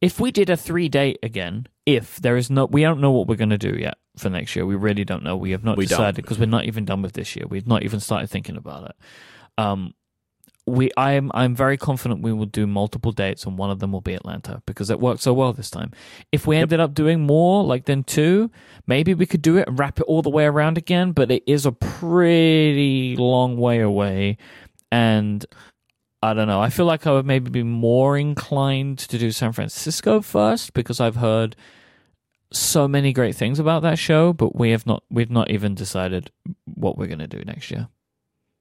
if 0.00 0.18
we 0.18 0.32
did 0.32 0.50
a 0.50 0.56
three 0.56 0.88
day 0.88 1.16
again, 1.22 1.68
if 1.86 2.20
there 2.20 2.36
is 2.36 2.50
no, 2.50 2.66
we 2.66 2.82
don't 2.82 3.00
know 3.00 3.10
what 3.10 3.26
we're 3.26 3.36
going 3.36 3.50
to 3.50 3.58
do 3.58 3.76
yet 3.76 3.98
for 4.16 4.30
next 4.30 4.54
year. 4.54 4.64
We 4.66 4.76
really 4.76 5.04
don't 5.04 5.22
know. 5.22 5.36
We 5.36 5.50
have 5.50 5.64
not 5.64 5.76
We 5.76 5.86
decided 5.86 6.16
because 6.16 6.38
we're 6.38 6.46
not 6.46 6.64
even 6.64 6.84
done 6.84 7.02
with 7.02 7.14
this 7.14 7.34
year. 7.34 7.46
We've 7.48 7.66
not 7.66 7.82
even 7.82 8.00
started 8.00 8.30
thinking 8.30 8.56
about 8.56 8.90
it. 8.90 8.96
Um, 9.58 9.94
we, 10.64 10.92
I'm, 10.96 11.32
I'm 11.34 11.56
very 11.56 11.76
confident 11.76 12.22
we 12.22 12.32
will 12.32 12.46
do 12.46 12.68
multiple 12.68 13.10
dates, 13.10 13.44
and 13.44 13.58
one 13.58 13.70
of 13.70 13.80
them 13.80 13.90
will 13.90 14.00
be 14.00 14.14
Atlanta 14.14 14.62
because 14.64 14.90
it 14.90 15.00
worked 15.00 15.20
so 15.20 15.32
well 15.32 15.52
this 15.52 15.70
time. 15.70 15.90
If 16.30 16.46
we 16.46 16.56
ended 16.56 16.78
up 16.78 16.94
doing 16.94 17.26
more, 17.26 17.64
like 17.64 17.86
then 17.86 18.04
two, 18.04 18.48
maybe 18.86 19.12
we 19.12 19.26
could 19.26 19.42
do 19.42 19.56
it 19.56 19.66
and 19.66 19.76
wrap 19.76 19.98
it 19.98 20.04
all 20.04 20.22
the 20.22 20.30
way 20.30 20.44
around 20.44 20.78
again. 20.78 21.10
But 21.10 21.32
it 21.32 21.42
is 21.48 21.66
a 21.66 21.72
pretty 21.72 23.16
long 23.16 23.56
way 23.56 23.80
away, 23.80 24.36
and 24.92 25.44
I 26.22 26.34
don't 26.34 26.46
know. 26.46 26.60
I 26.60 26.70
feel 26.70 26.86
like 26.86 27.06
I 27.06 27.12
would 27.12 27.26
maybe 27.26 27.50
be 27.50 27.64
more 27.64 28.16
inclined 28.16 28.98
to 29.00 29.18
do 29.18 29.32
San 29.32 29.52
Francisco 29.52 30.20
first 30.20 30.72
because 30.72 31.00
I've 31.00 31.16
heard 31.16 31.56
so 32.52 32.86
many 32.86 33.12
great 33.12 33.34
things 33.34 33.58
about 33.58 33.82
that 33.82 33.98
show, 33.98 34.32
but 34.32 34.54
we 34.54 34.70
have 34.70 34.86
not 34.86 35.02
we've 35.10 35.30
not 35.30 35.50
even 35.50 35.74
decided 35.74 36.30
what 36.64 36.96
we're 36.96 37.08
going 37.08 37.18
to 37.18 37.26
do 37.26 37.42
next 37.44 37.70
year. 37.70 37.88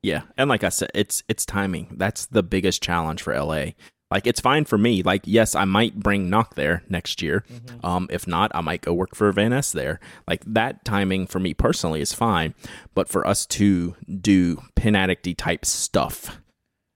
Yeah, 0.02 0.24
and 0.38 0.50
like 0.50 0.64
I 0.64 0.70
said, 0.70 0.90
it's 0.96 1.24
it's 1.28 1.46
timing. 1.46 1.96
That's 1.98 2.26
the 2.26 2.42
biggest 2.42 2.82
challenge 2.82 3.22
for 3.22 3.38
LA. 3.38 3.66
Like 4.10 4.26
it's 4.26 4.42
fine 4.42 4.66
for 4.66 4.80
me. 4.80 5.04
Like 5.04 5.22
yes, 5.26 5.54
I 5.54 5.66
might 5.66 6.00
bring 6.00 6.32
Nock 6.32 6.56
there 6.56 6.84
next 6.90 7.22
year. 7.22 7.46
Um, 7.84 8.08
if 8.10 8.28
not, 8.28 8.52
I 8.56 8.62
might 8.62 8.82
go 8.82 8.94
work 8.94 9.14
for 9.14 9.32
Vanness 9.32 9.72
there. 9.72 10.00
Like 10.28 10.44
that 10.48 10.84
timing 10.84 11.28
for 11.28 11.40
me 11.40 11.54
personally 11.54 12.02
is 12.02 12.12
fine. 12.12 12.56
But 12.96 13.08
for 13.08 13.28
us 13.28 13.46
to 13.48 13.96
do 14.20 14.64
pin 14.76 14.96
addicty 14.96 15.38
type 15.38 15.64
stuff 15.64 16.40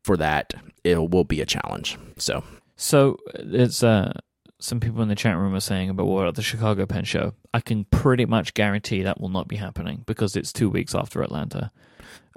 for 0.06 0.16
that, 0.18 0.54
it 0.84 1.10
will 1.10 1.24
be 1.24 1.42
a 1.42 1.46
challenge. 1.46 1.98
So 2.18 2.44
So 2.78 3.18
it's 3.34 3.84
uh 3.84 4.14
some 4.60 4.80
people 4.80 5.02
in 5.02 5.10
the 5.10 5.16
chat 5.16 5.36
room 5.36 5.54
are 5.54 5.60
saying 5.60 5.90
about 5.90 6.06
what 6.06 6.22
about 6.22 6.36
the 6.36 6.42
Chicago 6.42 6.86
Pen 6.86 7.04
Show. 7.04 7.34
I 7.54 7.60
can 7.60 7.86
pretty 7.86 8.26
much 8.26 8.54
guarantee 8.54 9.02
that 9.04 9.20
will 9.20 9.30
not 9.30 9.48
be 9.48 9.56
happening 9.58 10.04
because 10.06 10.36
it's 10.36 10.54
two 10.54 10.70
weeks 10.70 10.96
after 10.96 11.22
Atlanta. 11.22 11.72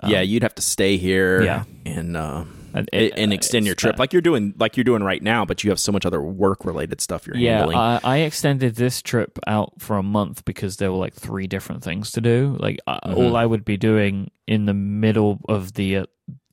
Um, 0.03 0.11
yeah, 0.11 0.21
you'd 0.23 0.43
have 0.43 0.55
to 0.57 0.63
stay 0.63 0.97
here. 0.97 1.43
yeah. 1.43 1.65
and 1.85 2.17
uh, 2.17 2.45
and, 2.75 2.89
and 2.93 3.33
extend 3.33 3.67
your 3.67 3.75
trip 3.75 3.99
like 3.99 4.13
you're 4.13 4.23
doing 4.23 4.55
like 4.59 4.77
you're 4.77 4.85
doing 4.85 5.03
right 5.03 5.23
now 5.23 5.45
but 5.45 5.65
you 5.65 5.71
have 5.71 5.81
so 5.81 5.91
much 5.91 6.05
other 6.05 6.21
work 6.21 6.67
related 6.67 7.01
stuff 7.01 7.27
you're 7.27 7.35
yeah, 7.37 7.59
handling 7.59 7.79
I, 7.79 8.01
I 8.03 8.17
extended 8.19 8.75
this 8.75 9.01
trip 9.01 9.39
out 9.47 9.73
for 9.79 9.97
a 9.97 10.03
month 10.03 10.45
because 10.45 10.77
there 10.77 10.93
were 10.93 10.99
like 10.99 11.15
three 11.15 11.47
different 11.47 11.83
things 11.83 12.13
to 12.13 12.21
do. 12.21 12.57
Like 12.61 12.79
mm-hmm. 12.87 13.15
all 13.15 13.37
I 13.37 13.47
would 13.47 13.65
be 13.65 13.77
doing 13.77 14.31
in 14.47 14.67
the 14.67 14.75
middle 14.75 15.41
of 15.49 15.75
the 15.75 15.99
uh, 15.99 16.07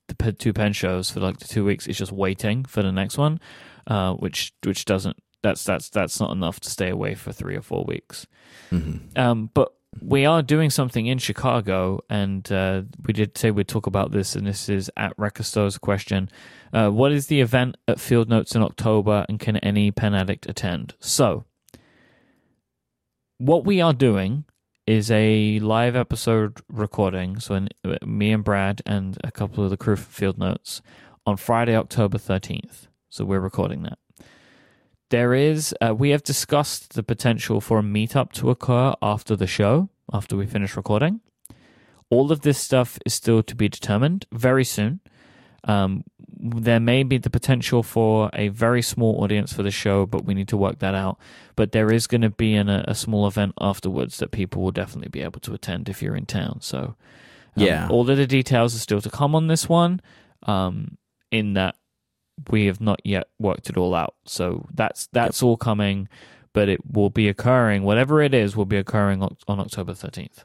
the 0.07 0.31
two 0.33 0.53
pen 0.53 0.73
shows 0.73 1.09
for 1.09 1.19
like 1.19 1.39
the 1.39 1.47
two 1.47 1.65
weeks 1.65 1.87
is 1.87 1.97
just 1.97 2.11
waiting 2.11 2.65
for 2.65 2.83
the 2.83 2.91
next 2.91 3.17
one, 3.17 3.39
uh, 3.87 4.13
which 4.13 4.53
which 4.63 4.85
doesn't 4.85 5.17
that's 5.41 5.63
that's 5.63 5.89
that's 5.89 6.19
not 6.19 6.31
enough 6.31 6.59
to 6.61 6.69
stay 6.69 6.89
away 6.89 7.15
for 7.15 7.31
three 7.31 7.55
or 7.55 7.61
four 7.61 7.83
weeks. 7.85 8.25
Mm-hmm. 8.71 9.19
Um, 9.19 9.49
but 9.53 9.73
we 10.01 10.25
are 10.25 10.41
doing 10.41 10.69
something 10.69 11.05
in 11.05 11.17
Chicago, 11.17 12.01
and 12.09 12.51
uh, 12.51 12.83
we 13.05 13.13
did 13.13 13.37
say 13.37 13.51
we'd 13.51 13.67
talk 13.67 13.87
about 13.87 14.11
this, 14.11 14.35
and 14.35 14.45
this 14.45 14.67
is 14.67 14.91
at 14.97 15.15
Recasto's 15.17 15.77
question. 15.77 16.29
Uh, 16.73 16.89
what 16.89 17.11
is 17.11 17.27
the 17.27 17.41
event 17.41 17.77
at 17.87 17.99
Field 17.99 18.27
Notes 18.27 18.55
in 18.55 18.61
October, 18.61 19.25
and 19.29 19.39
can 19.39 19.57
any 19.57 19.91
pen 19.91 20.13
addict 20.13 20.49
attend? 20.49 20.95
So, 20.99 21.45
what 23.37 23.65
we 23.65 23.81
are 23.81 23.93
doing 23.93 24.45
is 24.87 25.09
a 25.09 25.59
live 25.59 25.95
episode 25.95 26.61
recording. 26.69 27.39
So, 27.39 27.55
in, 27.55 27.69
me 28.05 28.31
and 28.31 28.43
Brad 28.43 28.81
and 28.85 29.17
a 29.23 29.31
couple 29.31 29.63
of 29.63 29.69
the 29.69 29.77
crew 29.77 29.95
for 29.95 30.11
Field 30.11 30.37
Notes 30.37 30.81
on 31.25 31.37
Friday, 31.37 31.75
October 31.75 32.17
13th. 32.17 32.87
So, 33.09 33.25
we're 33.25 33.39
recording 33.39 33.83
that. 33.83 33.97
There 35.09 35.33
is, 35.33 35.73
uh, 35.81 35.93
we 35.95 36.09
have 36.09 36.23
discussed 36.23 36.93
the 36.93 37.03
potential 37.03 37.61
for 37.61 37.79
a 37.79 37.83
meetup 37.83 38.31
to 38.33 38.49
occur 38.49 38.93
after 39.01 39.35
the 39.35 39.47
show, 39.47 39.89
after 40.11 40.35
we 40.35 40.45
finish 40.45 40.75
recording. 40.75 41.21
All 42.09 42.31
of 42.31 42.41
this 42.41 42.59
stuff 42.59 42.99
is 43.05 43.13
still 43.13 43.41
to 43.43 43.55
be 43.55 43.69
determined 43.69 44.25
very 44.31 44.63
soon. 44.63 44.99
Um, 45.65 46.03
there 46.37 46.79
may 46.79 47.03
be 47.03 47.17
the 47.17 47.29
potential 47.29 47.81
for 47.81 48.29
a 48.33 48.49
very 48.49 48.81
small 48.81 49.23
audience 49.23 49.51
for 49.51 49.63
the 49.63 49.71
show, 49.71 50.05
but 50.05 50.25
we 50.25 50.33
need 50.33 50.47
to 50.49 50.57
work 50.57 50.79
that 50.79 50.93
out. 50.93 51.17
But 51.55 51.71
there 51.71 51.91
is 51.91 52.07
going 52.07 52.21
to 52.21 52.29
be 52.29 52.53
an, 52.53 52.69
a 52.69 52.93
small 52.93 53.27
event 53.27 53.53
afterwards 53.59 54.17
that 54.17 54.31
people 54.31 54.61
will 54.61 54.71
definitely 54.71 55.09
be 55.09 55.21
able 55.21 55.39
to 55.41 55.53
attend 55.53 55.89
if 55.89 56.01
you're 56.01 56.15
in 56.15 56.25
town. 56.25 56.59
So, 56.61 56.77
um, 56.77 56.95
yeah, 57.55 57.87
all 57.89 58.09
of 58.09 58.17
the 58.17 58.27
details 58.27 58.75
are 58.75 58.79
still 58.79 59.01
to 59.01 59.09
come 59.09 59.33
on 59.33 59.47
this 59.47 59.67
one. 59.67 60.01
Um, 60.43 60.97
in 61.31 61.53
that 61.53 61.75
we 62.49 62.65
have 62.65 62.81
not 62.81 62.99
yet 63.03 63.27
worked 63.39 63.69
it 63.69 63.77
all 63.77 63.95
out. 63.95 64.15
So 64.25 64.67
that's 64.73 65.07
that's 65.07 65.41
yep. 65.41 65.47
all 65.47 65.57
coming, 65.57 66.07
but 66.53 66.69
it 66.69 66.79
will 66.91 67.09
be 67.09 67.27
occurring. 67.27 67.83
Whatever 67.83 68.21
it 68.21 68.33
is, 68.33 68.55
will 68.55 68.65
be 68.65 68.77
occurring 68.77 69.21
on 69.21 69.59
October 69.59 69.93
thirteenth. 69.93 70.43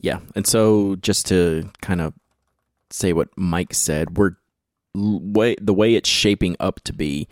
Yeah, 0.00 0.20
and 0.34 0.46
so 0.46 0.96
just 0.96 1.26
to 1.26 1.70
kind 1.80 2.00
of 2.00 2.14
say 2.90 3.12
what 3.12 3.34
Myke 3.36 3.74
said, 3.74 4.16
we're 4.16 4.36
way 4.94 5.56
the 5.60 5.74
way 5.74 5.94
it's 5.94 6.08
shaping 6.08 6.56
up 6.60 6.80
to 6.84 6.92
be 6.92 7.28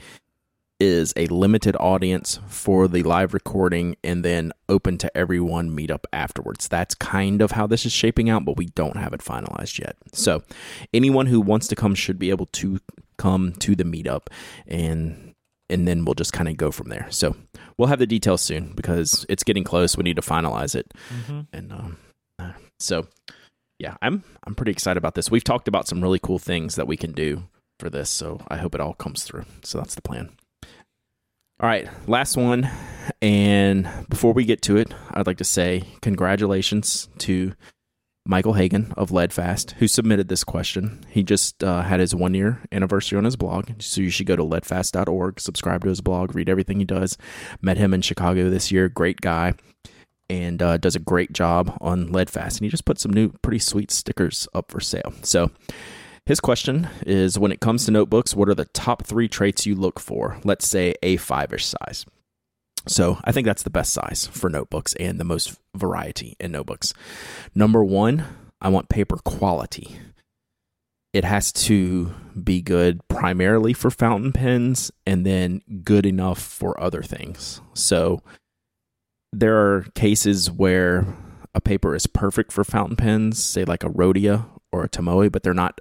is 0.78 1.12
a 1.14 1.26
limited 1.26 1.76
audience 1.78 2.40
for 2.48 2.88
the 2.88 3.02
live 3.02 3.34
recording 3.34 3.94
and 4.02 4.24
then 4.24 4.50
open 4.68 4.96
to 4.96 5.14
everyone 5.14 5.70
meetup 5.70 6.04
afterwards. 6.10 6.68
That's 6.68 6.94
kind 6.94 7.42
of 7.42 7.50
how 7.50 7.66
this 7.66 7.84
is 7.84 7.92
shaping 7.92 8.30
out, 8.30 8.46
but 8.46 8.56
we 8.56 8.66
don't 8.66 8.96
have 8.96 9.12
it 9.12 9.20
finalized 9.20 9.78
yet. 9.78 9.96
So, 10.14 10.42
anyone 10.94 11.26
who 11.26 11.40
wants 11.40 11.68
to 11.68 11.76
come 11.76 11.94
should 11.94 12.18
be 12.18 12.30
able 12.30 12.46
to 12.46 12.80
come 13.18 13.52
to 13.52 13.76
the 13.76 13.84
meetup 13.84 14.28
and 14.66 15.34
and 15.68 15.86
then 15.86 16.04
we'll 16.04 16.14
just 16.14 16.32
kind 16.32 16.48
of 16.48 16.56
go 16.56 16.72
from 16.72 16.88
there. 16.88 17.06
So, 17.10 17.36
we'll 17.76 17.88
have 17.88 17.98
the 17.98 18.06
details 18.06 18.40
soon 18.40 18.72
because 18.74 19.26
it's 19.28 19.44
getting 19.44 19.64
close. 19.64 19.96
We 19.96 20.02
need 20.02 20.16
to 20.16 20.22
finalize 20.22 20.74
it. 20.74 20.94
Mm-hmm. 21.10 21.40
And 21.52 21.72
um, 21.72 21.96
so 22.80 23.06
yeah, 23.80 23.96
I'm 24.02 24.22
I'm 24.44 24.54
pretty 24.54 24.72
excited 24.72 24.98
about 24.98 25.14
this. 25.14 25.30
We've 25.30 25.42
talked 25.42 25.66
about 25.66 25.88
some 25.88 26.02
really 26.02 26.18
cool 26.18 26.38
things 26.38 26.76
that 26.76 26.86
we 26.86 26.98
can 26.98 27.12
do 27.12 27.44
for 27.80 27.88
this, 27.88 28.10
so 28.10 28.40
I 28.48 28.58
hope 28.58 28.74
it 28.74 28.80
all 28.80 28.92
comes 28.92 29.24
through. 29.24 29.46
So 29.64 29.78
that's 29.78 29.94
the 29.94 30.02
plan. 30.02 30.30
All 31.60 31.68
right, 31.68 31.88
last 32.06 32.36
one. 32.36 32.68
And 33.22 33.88
before 34.08 34.34
we 34.34 34.44
get 34.44 34.62
to 34.62 34.76
it, 34.76 34.92
I'd 35.12 35.26
like 35.26 35.38
to 35.38 35.44
say 35.44 35.84
congratulations 36.02 37.08
to 37.18 37.54
Michael 38.26 38.52
Hagan 38.52 38.92
of 38.98 39.10
Leadfast, 39.10 39.72
who 39.72 39.88
submitted 39.88 40.28
this 40.28 40.44
question. 40.44 41.02
He 41.08 41.22
just 41.22 41.64
uh, 41.64 41.82
had 41.82 42.00
his 42.00 42.14
one 42.14 42.34
year 42.34 42.62
anniversary 42.70 43.16
on 43.16 43.24
his 43.24 43.36
blog. 43.36 43.70
So 43.80 44.02
you 44.02 44.10
should 44.10 44.26
go 44.26 44.36
to 44.36 44.44
leadfast.org, 44.44 45.40
subscribe 45.40 45.82
to 45.84 45.88
his 45.88 46.02
blog, 46.02 46.34
read 46.34 46.50
everything 46.50 46.78
he 46.78 46.84
does. 46.84 47.16
Met 47.62 47.78
him 47.78 47.94
in 47.94 48.02
Chicago 48.02 48.50
this 48.50 48.70
year. 48.70 48.90
Great 48.90 49.22
guy. 49.22 49.54
And 50.30 50.62
uh, 50.62 50.76
does 50.76 50.94
a 50.94 51.00
great 51.00 51.32
job 51.32 51.76
on 51.80 52.12
Leadfast. 52.12 52.58
And 52.58 52.64
he 52.64 52.70
just 52.70 52.84
put 52.84 53.00
some 53.00 53.12
new, 53.12 53.30
pretty 53.42 53.58
sweet 53.58 53.90
stickers 53.90 54.46
up 54.54 54.70
for 54.70 54.78
sale. 54.78 55.12
So 55.22 55.50
his 56.24 56.38
question 56.38 56.88
is 57.04 57.36
when 57.36 57.50
it 57.50 57.58
comes 57.58 57.84
to 57.84 57.90
notebooks, 57.90 58.36
what 58.36 58.48
are 58.48 58.54
the 58.54 58.66
top 58.66 59.04
three 59.04 59.26
traits 59.26 59.66
you 59.66 59.74
look 59.74 59.98
for? 59.98 60.38
Let's 60.44 60.68
say 60.68 60.94
A5 61.02 61.54
ish 61.54 61.66
size. 61.66 62.06
So 62.86 63.18
I 63.24 63.32
think 63.32 63.44
that's 63.44 63.64
the 63.64 63.70
best 63.70 63.92
size 63.92 64.28
for 64.32 64.48
notebooks 64.48 64.94
and 64.94 65.18
the 65.18 65.24
most 65.24 65.58
variety 65.74 66.36
in 66.38 66.52
notebooks. 66.52 66.94
Number 67.52 67.84
one, 67.84 68.24
I 68.60 68.68
want 68.68 68.88
paper 68.88 69.16
quality. 69.16 69.98
It 71.12 71.24
has 71.24 71.52
to 71.52 72.14
be 72.40 72.62
good 72.62 73.00
primarily 73.08 73.72
for 73.72 73.90
fountain 73.90 74.32
pens 74.32 74.92
and 75.04 75.26
then 75.26 75.60
good 75.82 76.06
enough 76.06 76.40
for 76.40 76.80
other 76.80 77.02
things. 77.02 77.60
So 77.74 78.22
there 79.32 79.56
are 79.56 79.86
cases 79.94 80.50
where 80.50 81.06
a 81.54 81.60
paper 81.60 81.94
is 81.94 82.06
perfect 82.06 82.52
for 82.52 82.64
fountain 82.64 82.96
pens, 82.96 83.42
say 83.42 83.64
like 83.64 83.84
a 83.84 83.88
Rhodia 83.88 84.46
or 84.72 84.84
a 84.84 84.88
Tomoe, 84.88 85.30
but 85.30 85.42
they're 85.42 85.54
not 85.54 85.80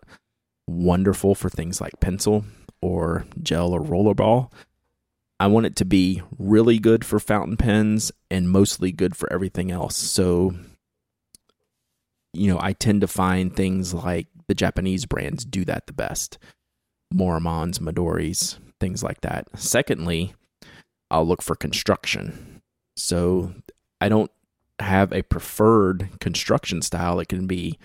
wonderful 0.68 1.36
for 1.36 1.50
things 1.50 1.82
like 1.82 2.00
pencil 2.00 2.46
or 2.82 3.26
gel 3.42 3.74
or 3.74 3.82
rollerball. 3.82 4.52
I 5.40 5.48
want 5.48 5.66
it 5.66 5.76
to 5.78 5.86
be 5.86 6.22
really 6.38 6.80
good 6.80 7.06
for 7.06 7.20
fountain 7.20 7.58
pens 7.58 8.12
and 8.30 8.50
mostly 8.50 8.92
good 8.92 9.16
for 9.16 9.32
everything 9.32 9.72
else. 9.72 9.96
So, 9.96 10.54
you 12.34 12.52
know, 12.52 12.60
I 12.62 12.74
tend 12.74 13.02
to 13.02 13.08
find 13.08 13.56
things 13.56 13.94
like 13.94 14.28
the 14.48 14.56
Japanese 14.56 15.06
brands 15.06 15.46
do 15.46 15.64
that 15.66 15.88
the 15.88 15.94
best. 15.94 16.38
Marumans, 17.14 17.80
Midoris, 17.80 18.58
things 18.80 19.02
like 19.02 19.22
that. 19.22 19.48
Secondly, 19.56 20.34
I'll 21.10 21.26
look 21.26 21.42
for 21.42 21.56
construction. 21.56 22.49
So 23.00 23.54
I 24.02 24.10
don't 24.10 24.32
have 24.80 25.12
a 25.12 25.24
preferred 25.24 26.10
construction 26.20 26.82
style. 26.82 27.20
It 27.20 27.30
can 27.30 27.48
be 27.48 27.78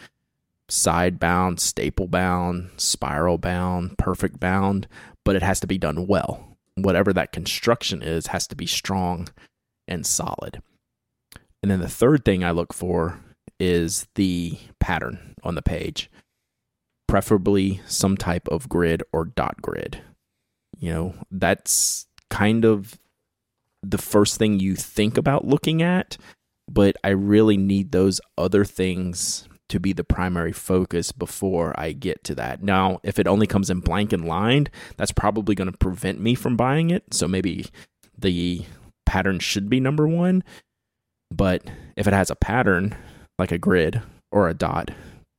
side 0.69 1.19
bound, 1.19 1.61
staple 1.61 2.07
bound, 2.07 2.71
spiral 2.77 3.39
bound, 3.39 3.97
perfect 3.99 4.41
bound, 4.41 4.89
but 5.25 5.37
it 5.37 5.43
has 5.43 5.61
to 5.61 5.67
be 5.67 5.79
done 5.79 6.07
well. 6.07 6.57
Whatever 6.75 7.13
that 7.13 7.33
construction 7.33 8.03
is 8.03 8.29
has 8.29 8.47
to 8.49 8.57
be 8.57 8.67
strong 8.67 9.29
and 9.87 10.05
solid. 10.05 10.61
And 11.63 11.71
then 11.71 11.81
the 11.81 11.89
third 11.89 12.25
thing 12.25 12.43
I 12.43 12.51
look 12.51 12.73
for 12.73 13.21
is 13.61 14.07
the 14.17 14.59
pattern 14.81 15.35
on 15.45 15.55
the 15.55 15.63
page, 15.63 16.11
preferably 17.07 17.81
some 17.87 18.17
type 18.17 18.49
of 18.49 18.69
grid 18.69 19.03
or 19.13 19.25
dot 19.25 19.63
grid. 19.63 20.03
You 20.79 20.93
know, 20.93 21.15
that's 21.31 22.07
kind 22.31 22.65
of 22.65 22.99
the 23.91 23.99
first 23.99 24.39
thing 24.39 24.61
you 24.61 24.75
think 24.75 25.17
about 25.17 25.47
looking 25.47 25.83
at, 25.83 26.17
but 26.71 26.97
I 27.05 27.11
really 27.11 27.57
need 27.57 27.93
those 27.93 28.21
other 28.39 28.65
things 28.65 29.49
to 29.69 29.81
be 29.81 29.93
the 29.93 30.05
primary 30.05 30.53
focus 30.53 31.11
before 31.13 31.75
I 31.79 31.93
get 31.93 32.23
to 32.25 32.35
that. 32.35 32.63
Now, 32.63 33.01
if 33.03 33.19
it 33.19 33.27
only 33.27 33.47
comes 33.47 33.71
in 33.71 33.81
blank 33.81 34.13
and 34.13 34.27
lined, 34.27 34.71
that's 34.97 35.13
probably 35.13 35.55
going 35.55 35.71
to 35.71 35.79
prevent 35.79 36.21
me 36.21 36.35
from 36.35 36.57
buying 36.57 36.91
it. 36.91 37.15
So 37.15 37.27
maybe 37.27 37.67
the 38.17 38.63
pattern 39.07 39.39
should 39.39 39.71
be 39.71 39.81
number 39.81 40.07
one. 40.07 40.45
But 41.31 41.63
if 41.97 42.07
it 42.07 42.13
has 42.13 42.31
a 42.31 42.37
pattern, 42.37 42.95
like 43.39 43.53
a 43.53 43.59
grid 43.59 44.03
or 44.31 44.49
a 44.49 44.55
dot, 44.55 44.91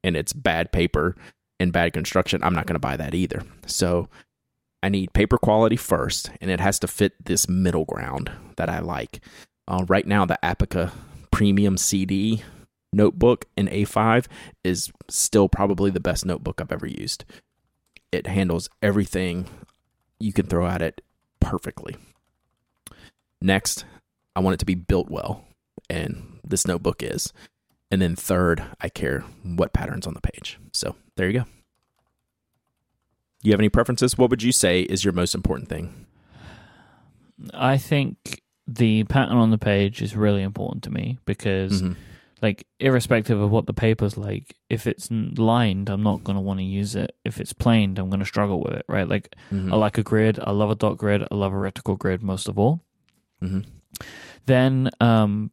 and 0.03 0.17
it's 0.17 0.33
bad 0.33 0.71
paper 0.71 1.15
and 1.59 1.71
bad 1.71 1.93
construction, 1.93 2.43
I'm 2.43 2.53
not 2.53 2.65
going 2.65 2.75
to 2.75 2.79
buy 2.79 2.97
that 2.97 3.15
either. 3.15 3.43
So 3.67 4.09
I 4.85 4.89
need 4.89 5.13
paper 5.13 5.39
quality 5.39 5.77
first, 5.77 6.29
and 6.39 6.51
it 6.51 6.59
has 6.59 6.77
to 6.77 6.87
fit 6.87 7.13
this 7.25 7.49
middle 7.49 7.85
ground 7.85 8.31
that 8.57 8.69
I 8.69 8.77
like. 8.81 9.19
Uh, 9.67 9.83
right 9.87 10.05
now, 10.05 10.25
the 10.27 10.37
Apica 10.43 10.91
Premium 11.31 11.75
CD 11.75 12.43
notebook 12.93 13.45
in 13.57 13.67
A5 13.67 14.27
is 14.63 14.91
still 15.09 15.49
probably 15.49 15.89
the 15.89 15.99
best 15.99 16.23
notebook 16.23 16.61
I've 16.61 16.71
ever 16.71 16.85
used. 16.85 17.25
It 18.11 18.27
handles 18.27 18.69
everything 18.83 19.47
you 20.19 20.31
can 20.31 20.45
throw 20.45 20.67
at 20.67 20.83
it 20.83 21.01
perfectly. 21.39 21.95
Next, 23.41 23.85
I 24.35 24.39
want 24.39 24.53
it 24.53 24.59
to 24.59 24.65
be 24.65 24.75
built 24.75 25.09
well, 25.09 25.45
and 25.89 26.37
this 26.43 26.67
notebook 26.67 27.01
is. 27.01 27.33
And 27.89 28.03
then 28.03 28.15
third, 28.15 28.63
I 28.79 28.89
care 28.89 29.21
what 29.41 29.73
patterns 29.73 30.05
on 30.05 30.13
the 30.13 30.21
page. 30.21 30.59
So 30.73 30.95
there 31.15 31.25
you 31.25 31.39
go. 31.39 31.45
Do 33.45 33.49
you 33.49 33.53
have 33.53 33.59
any 33.59 33.69
preferences? 33.69 34.17
What 34.17 34.31
would 34.31 34.41
you 34.41 34.51
say 34.51 34.81
is 34.81 35.05
your 35.05 35.13
most 35.13 35.35
important 35.35 35.69
thing? 35.69 36.07
I 37.53 37.77
think 37.77 38.41
the 38.65 39.03
pattern 39.03 39.37
on 39.37 39.51
the 39.51 39.59
page 39.59 40.01
is 40.01 40.15
really 40.15 40.41
important 40.41 40.81
to 40.85 40.89
me 40.89 41.19
because 41.25 41.83
mm-hmm 41.83 41.93
like 42.41 42.67
irrespective 42.79 43.39
of 43.39 43.49
what 43.49 43.65
the 43.65 43.73
paper's 43.73 44.17
like 44.17 44.55
if 44.69 44.87
it's 44.87 45.09
lined 45.09 45.89
i'm 45.89 46.03
not 46.03 46.23
going 46.23 46.35
to 46.35 46.41
want 46.41 46.59
to 46.59 46.65
use 46.65 46.93
it 46.93 47.15
if 47.23 47.39
it's 47.39 47.53
planed 47.53 47.97
i'm 47.97 48.09
going 48.09 48.19
to 48.19 48.25
struggle 48.25 48.61
with 48.61 48.73
it 48.73 48.85
right 48.87 49.07
like 49.07 49.33
mm-hmm. 49.51 49.73
i 49.73 49.75
like 49.75 49.97
a 49.97 50.03
grid 50.03 50.37
i 50.43 50.51
love 50.51 50.69
a 50.69 50.75
dot 50.75 50.97
grid 50.97 51.25
i 51.31 51.33
love 51.33 51.53
a 51.53 51.55
reticle 51.55 51.97
grid 51.97 52.21
most 52.21 52.47
of 52.47 52.59
all 52.59 52.81
mm-hmm. 53.41 53.61
then 54.45 54.89
um 54.99 55.49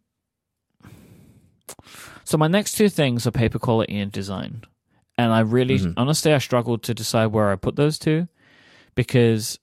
so 2.25 2.37
my 2.37 2.49
next 2.49 2.73
two 2.73 2.89
things 2.89 3.27
are 3.27 3.31
paper 3.31 3.61
quality 3.61 3.99
and 3.99 4.11
design 4.11 4.63
and 5.19 5.33
i 5.33 5.41
really 5.41 5.79
mm-hmm. 5.79 5.93
honestly 5.97 6.33
i 6.33 6.39
struggled 6.39 6.83
to 6.83 6.95
decide 6.95 7.27
where 7.27 7.51
i 7.51 7.57
put 7.57 7.77
those 7.77 7.99
two 7.99 8.29
because 8.95 9.59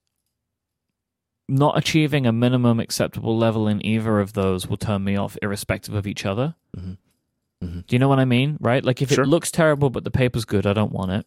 not 1.48 1.78
achieving 1.78 2.28
a 2.28 2.32
minimum 2.32 2.80
acceptable 2.80 3.38
level 3.38 3.68
in 3.68 3.84
either 3.86 4.20
of 4.20 4.34
those 4.34 4.68
will 4.68 4.78
turn 4.78 5.04
me 5.04 5.16
off 5.16 5.38
irrespective 5.42 5.94
of 5.94 6.06
each 6.06 6.26
other 6.26 6.56
mm-hmm. 6.78 6.94
Mm-hmm. 7.64 7.80
Do 7.82 7.96
you 7.96 8.00
know 8.00 8.08
what 8.08 8.20
I 8.20 8.26
mean? 8.26 8.58
Right? 8.60 8.84
Like 8.84 9.02
if 9.02 9.12
sure. 9.12 9.24
it 9.24 9.28
looks 9.28 9.52
terrible 9.52 9.90
but 9.90 10.04
the 10.04 10.12
paper's 10.12 10.46
good, 10.46 10.66
I 10.66 10.74
don't 10.74 10.92
want 10.92 11.12
it. 11.12 11.26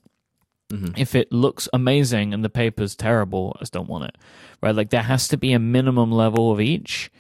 Mm-hmm. 0.70 0.93
If 0.97 1.15
it 1.15 1.31
looks 1.31 1.69
amazing 1.73 2.32
and 2.32 2.43
the 2.43 2.49
paper's 2.49 2.97
terrible, 2.97 3.55
I 3.57 3.61
just 3.61 3.73
don't 3.73 3.89
want 3.89 4.05
it. 4.05 4.16
Right? 4.62 4.74
Like 4.74 4.90
there 4.90 5.03
has 5.03 5.28
to 5.28 5.36
be 5.36 5.53
a 5.53 5.59
minimum 5.59 6.11
level 6.11 6.51
of 6.51 6.61
each. 6.61 7.11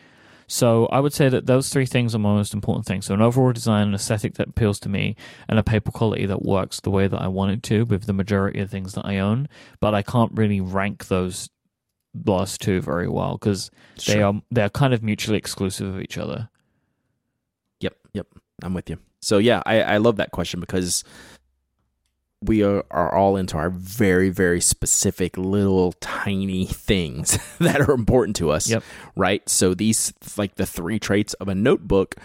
So 0.52 0.84
I 0.92 1.00
would 1.00 1.14
say 1.14 1.30
that 1.30 1.46
those 1.46 1.70
three 1.70 1.86
things 1.86 2.14
are 2.14 2.18
my 2.18 2.34
most 2.34 2.52
important 2.52 2.84
things. 2.84 3.06
So 3.06 3.14
an 3.14 3.22
overall 3.22 3.54
design, 3.54 3.88
an 3.88 3.94
aesthetic 3.94 4.34
that 4.34 4.48
appeals 4.48 4.78
to 4.80 4.90
me, 4.90 5.16
and 5.48 5.58
a 5.58 5.62
paper 5.62 5.90
quality 5.90 6.26
that 6.26 6.42
works 6.42 6.78
the 6.80 6.90
way 6.90 7.08
that 7.08 7.18
I 7.18 7.28
want 7.28 7.52
it 7.52 7.62
to 7.64 7.86
with 7.86 8.04
the 8.04 8.12
majority 8.12 8.60
of 8.60 8.70
things 8.70 8.92
that 8.92 9.06
I 9.06 9.18
own. 9.18 9.48
But 9.80 9.94
I 9.94 10.02
can't 10.02 10.30
really 10.34 10.60
rank 10.60 11.06
those 11.06 11.48
last 12.26 12.60
two 12.60 12.82
very 12.82 13.08
well 13.08 13.38
because 13.38 13.70
sure. 13.98 14.14
they 14.14 14.20
are 14.20 14.34
they're 14.50 14.68
kind 14.68 14.92
of 14.92 15.02
mutually 15.02 15.38
exclusive 15.38 15.94
of 15.94 16.02
each 16.02 16.18
other. 16.18 16.50
Yep, 17.80 17.96
yep. 18.12 18.26
I'm 18.62 18.74
with 18.74 18.90
you. 18.90 18.98
So 19.22 19.38
yeah, 19.38 19.62
I, 19.64 19.80
I 19.80 19.96
love 19.96 20.16
that 20.16 20.32
question 20.32 20.60
because 20.60 21.02
we 22.42 22.62
are, 22.62 22.84
are 22.90 23.14
all 23.14 23.36
into 23.36 23.56
our 23.56 23.70
very, 23.70 24.28
very 24.28 24.60
specific 24.60 25.36
little 25.36 25.92
tiny 26.00 26.66
things 26.66 27.38
that 27.58 27.80
are 27.80 27.92
important 27.92 28.36
to 28.36 28.50
us. 28.50 28.68
Yep. 28.68 28.82
Right. 29.16 29.48
So 29.48 29.74
these 29.74 30.12
like 30.36 30.56
the 30.56 30.66
three 30.66 30.98
traits 30.98 31.34
of 31.34 31.48
a 31.48 31.54
notebook 31.54 32.16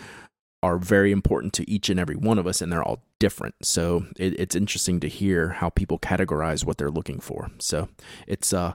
are 0.64 0.78
very 0.78 1.12
important 1.12 1.54
to 1.54 1.70
each 1.70 1.90
and 1.90 2.00
every 2.00 2.16
one 2.16 2.40
of 2.40 2.48
us 2.48 2.62
and 2.62 2.72
they're 2.72 2.84
all 2.84 3.04
different. 3.20 3.56
So 3.62 4.06
it, 4.18 4.40
it's 4.40 4.56
interesting 4.56 5.00
to 5.02 5.08
hear 5.08 5.50
how 5.50 5.70
people 5.70 6.00
categorize 6.00 6.66
what 6.66 6.78
they're 6.78 6.90
looking 6.90 7.20
for. 7.20 7.52
So 7.60 7.90
it's 8.28 8.54
uh 8.54 8.74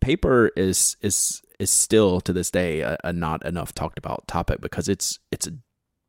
paper 0.00 0.50
is 0.56 0.96
is 1.02 1.42
is 1.58 1.70
still 1.70 2.20
to 2.20 2.32
this 2.32 2.50
day 2.50 2.80
a, 2.80 2.96
a 3.02 3.12
not 3.12 3.44
enough 3.44 3.74
talked 3.74 3.98
about 3.98 4.28
topic 4.28 4.60
because 4.60 4.88
it's 4.88 5.18
it's 5.32 5.46
a 5.46 5.52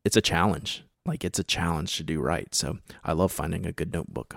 it's 0.04 0.16
a 0.16 0.20
challenge 0.20 0.84
like 1.06 1.24
it's 1.24 1.38
a 1.38 1.44
challenge 1.44 1.96
to 1.96 2.04
do 2.04 2.20
right. 2.20 2.54
So 2.54 2.78
I 3.04 3.12
love 3.12 3.32
finding 3.32 3.64
a 3.64 3.72
good 3.72 3.92
notebook. 3.92 4.36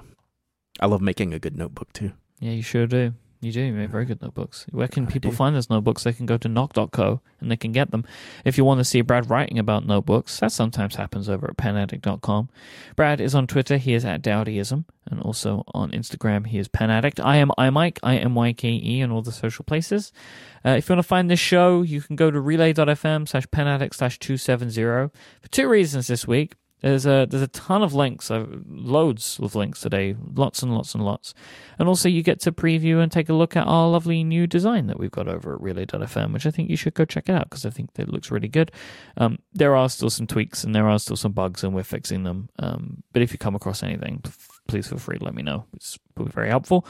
I 0.79 0.85
love 0.85 1.01
making 1.01 1.33
a 1.33 1.39
good 1.39 1.57
notebook 1.57 1.91
too. 1.93 2.13
Yeah, 2.39 2.51
you 2.51 2.61
sure 2.61 2.87
do. 2.87 3.13
You 3.41 3.53
do. 3.53 3.61
You 3.61 3.71
make 3.71 3.89
very 3.89 4.03
good 4.03 4.21
notebooks. 4.21 4.65
Where 4.71 4.89
can 4.89 5.07
people 5.07 5.31
find 5.31 5.55
those 5.55 5.69
notebooks? 5.69 6.03
They 6.03 6.11
can 6.11 6.25
go 6.25 6.37
to 6.37 6.49
nock.co 6.49 7.21
and 7.39 7.49
they 7.49 7.55
can 7.55 7.71
get 7.71 7.91
them. 7.91 8.03
If 8.43 8.57
you 8.57 8.65
want 8.65 8.79
to 8.79 8.83
see 8.83 8.99
Brad 8.99 9.29
writing 9.29 9.57
about 9.57 9.85
notebooks, 9.85 10.39
that 10.41 10.51
sometimes 10.51 10.95
happens 10.95 11.29
over 11.29 11.49
at 11.49 11.55
penaddict.com. 11.55 12.49
Brad 12.97 13.21
is 13.21 13.35
on 13.35 13.47
Twitter. 13.47 13.77
He 13.77 13.93
is 13.93 14.03
at 14.03 14.21
Dowdyism. 14.21 14.83
And 15.09 15.21
also 15.21 15.63
on 15.73 15.91
Instagram, 15.91 16.47
he 16.47 16.59
is 16.59 16.67
penaddict. 16.67 17.23
I 17.23 17.37
am 17.37 17.51
iMyke, 17.57 17.99
I 18.03 18.17
M 18.17 18.35
Y 18.35 18.51
K 18.53 18.69
E, 18.71 19.01
and 19.01 19.11
all 19.11 19.21
the 19.21 19.31
social 19.31 19.63
places. 19.63 20.11
Uh, 20.65 20.71
if 20.71 20.89
you 20.89 20.93
want 20.93 21.03
to 21.03 21.07
find 21.07 21.31
this 21.31 21.39
show, 21.39 21.81
you 21.81 22.01
can 22.01 22.17
go 22.17 22.29
to 22.29 22.39
relay.fm 22.39 23.27
slash 23.27 23.47
penaddict 23.47 23.93
slash 23.95 24.19
270 24.19 24.83
for 25.41 25.49
two 25.49 25.69
reasons 25.69 26.07
this 26.07 26.27
week. 26.27 26.55
There's 26.81 27.05
a 27.05 27.27
there's 27.29 27.43
a 27.43 27.47
ton 27.47 27.83
of 27.83 27.93
links, 27.93 28.31
uh, 28.31 28.45
loads 28.67 29.39
of 29.41 29.55
links 29.55 29.81
today, 29.81 30.15
lots 30.33 30.63
and 30.63 30.73
lots 30.73 30.95
and 30.95 31.03
lots. 31.03 31.33
And 31.77 31.87
also, 31.87 32.07
you 32.07 32.23
get 32.23 32.39
to 32.41 32.51
preview 32.51 33.01
and 33.01 33.11
take 33.11 33.29
a 33.29 33.33
look 33.33 33.55
at 33.55 33.67
our 33.67 33.89
lovely 33.89 34.23
new 34.23 34.47
design 34.47 34.87
that 34.87 34.99
we've 34.99 35.11
got 35.11 35.27
over 35.27 35.55
at 35.55 35.61
Relay.fm, 35.61 36.33
which 36.33 36.45
I 36.45 36.51
think 36.51 36.69
you 36.69 36.77
should 36.77 36.93
go 36.93 37.05
check 37.05 37.27
it 37.27 37.33
out 37.33 37.49
because 37.49 37.65
I 37.65 37.69
think 37.69 37.89
it 37.97 38.09
looks 38.09 38.31
really 38.31 38.47
good. 38.47 38.71
Um, 39.17 39.39
there 39.53 39.75
are 39.75 39.89
still 39.89 40.09
some 40.09 40.27
tweaks 40.27 40.63
and 40.63 40.73
there 40.73 40.87
are 40.87 40.99
still 40.99 41.17
some 41.17 41.33
bugs, 41.33 41.63
and 41.63 41.73
we're 41.73 41.83
fixing 41.83 42.23
them. 42.23 42.49
Um, 42.59 43.03
but 43.11 43.21
if 43.21 43.31
you 43.33 43.37
come 43.37 43.55
across 43.55 43.83
anything, 43.83 44.23
please 44.67 44.87
feel 44.87 44.99
free 44.99 45.17
to 45.17 45.25
let 45.25 45.35
me 45.35 45.43
know. 45.43 45.65
It's 45.73 45.99
will 46.19 46.25
be 46.25 46.31
very 46.31 46.49
helpful. 46.49 46.85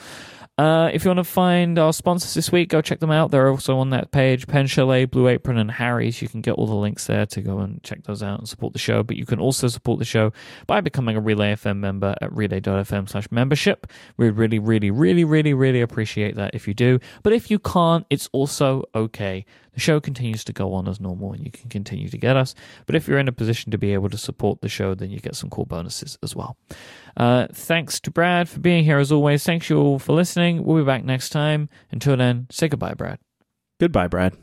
Uh, 0.60 0.89
if 0.91 1.06
you 1.06 1.10
want 1.10 1.19
to 1.19 1.23
find 1.23 1.80
our 1.80 1.93
sponsors 1.93 2.34
this 2.34 2.51
week, 2.51 2.68
go 2.68 2.81
check 2.81 2.99
them 2.99 3.11
out. 3.11 3.31
They're 3.31 3.47
also 3.47 3.77
on 3.77 3.91
that 3.91 4.11
page. 4.11 4.45
Pen 4.45 4.68
Chalet, 4.68 5.06
Blue 5.06 5.30
Apron, 5.30 5.57
and 5.57 5.72
Harry's. 5.72 6.22
You 6.22 6.27
can 6.27 6.41
get 6.41 6.56
all 6.56 6.68
the 6.68 6.76
links 6.76 7.07
there 7.07 7.26
to 7.27 7.41
go 7.41 7.60
and 7.60 7.81
check 7.81 8.03
those 8.03 8.22
out 8.22 8.39
and 8.39 8.49
support 8.49 8.73
the 8.73 8.80
show. 8.80 9.01
But 9.01 9.15
you 9.15 9.26
can 9.26 9.39
also 9.39 9.69
support 9.69 9.99
the 9.99 10.06
show 10.06 10.34
by 10.68 10.81
becoming 10.81 11.15
a 11.15 11.22
Relay 11.22 11.53
FM 11.53 11.77
member 11.77 12.14
at 12.22 12.35
relay.fm 12.35 13.07
slash 13.07 13.31
membership. 13.31 13.88
We 14.18 14.31
really, 14.31 14.60
really, 14.60 14.91
really, 14.91 15.23
really, 15.23 15.53
really 15.53 15.80
appreciate 15.80 16.35
that 16.35 16.53
if 16.53 16.68
you 16.68 16.73
do. 16.73 16.99
But 17.23 17.31
if 17.31 17.49
you 17.49 17.57
can't, 17.57 18.06
it's 18.10 18.27
also 18.34 18.84
okay. 18.93 19.45
The 19.80 19.80
show 19.80 20.01
continues 20.01 20.43
to 20.43 20.51
go 20.51 20.73
on 20.73 20.89
as 20.89 20.99
normal 20.99 21.31
and 21.31 21.45
you 21.45 21.51
can 21.51 21.69
continue 21.69 22.10
to 22.10 22.18
get 22.18 22.35
us. 22.35 22.53
But 22.85 22.95
if 22.95 23.07
you're 23.07 23.18
in 23.18 23.30
a 23.30 23.31
position 23.31 23.72
to 23.72 23.77
be 23.77 23.93
able 23.93 24.10
to 24.10 24.18
support 24.18 24.60
the 24.60 24.68
show, 24.68 24.93
then 24.93 25.10
you 25.10 25.22
get 25.22 25.35
some 25.35 25.49
cool 25.49 25.65
bonuses 25.65 26.18
as 26.22 26.35
well. 26.35 26.57
Uh, 27.15 27.47
thanks 27.53 27.99
to 28.01 28.11
Brad 28.11 28.49
for 28.49 28.60
being 28.60 28.84
here 28.84 28.97
as 28.97 29.10
always. 29.20 29.44
Thanks 29.44 29.70
you 29.70 29.78
all 29.78 30.00
for 30.00 30.14
listening. 30.14 30.64
We'll 30.64 30.84
be 30.84 30.86
back 30.86 31.04
next 31.04 31.30
time. 31.30 31.70
Until 31.91 32.16
then, 32.16 32.48
say 32.50 32.70
goodbye, 32.70 32.94
Brad. 32.94 33.20
Goodbye, 33.80 34.08
Brad. 34.08 34.36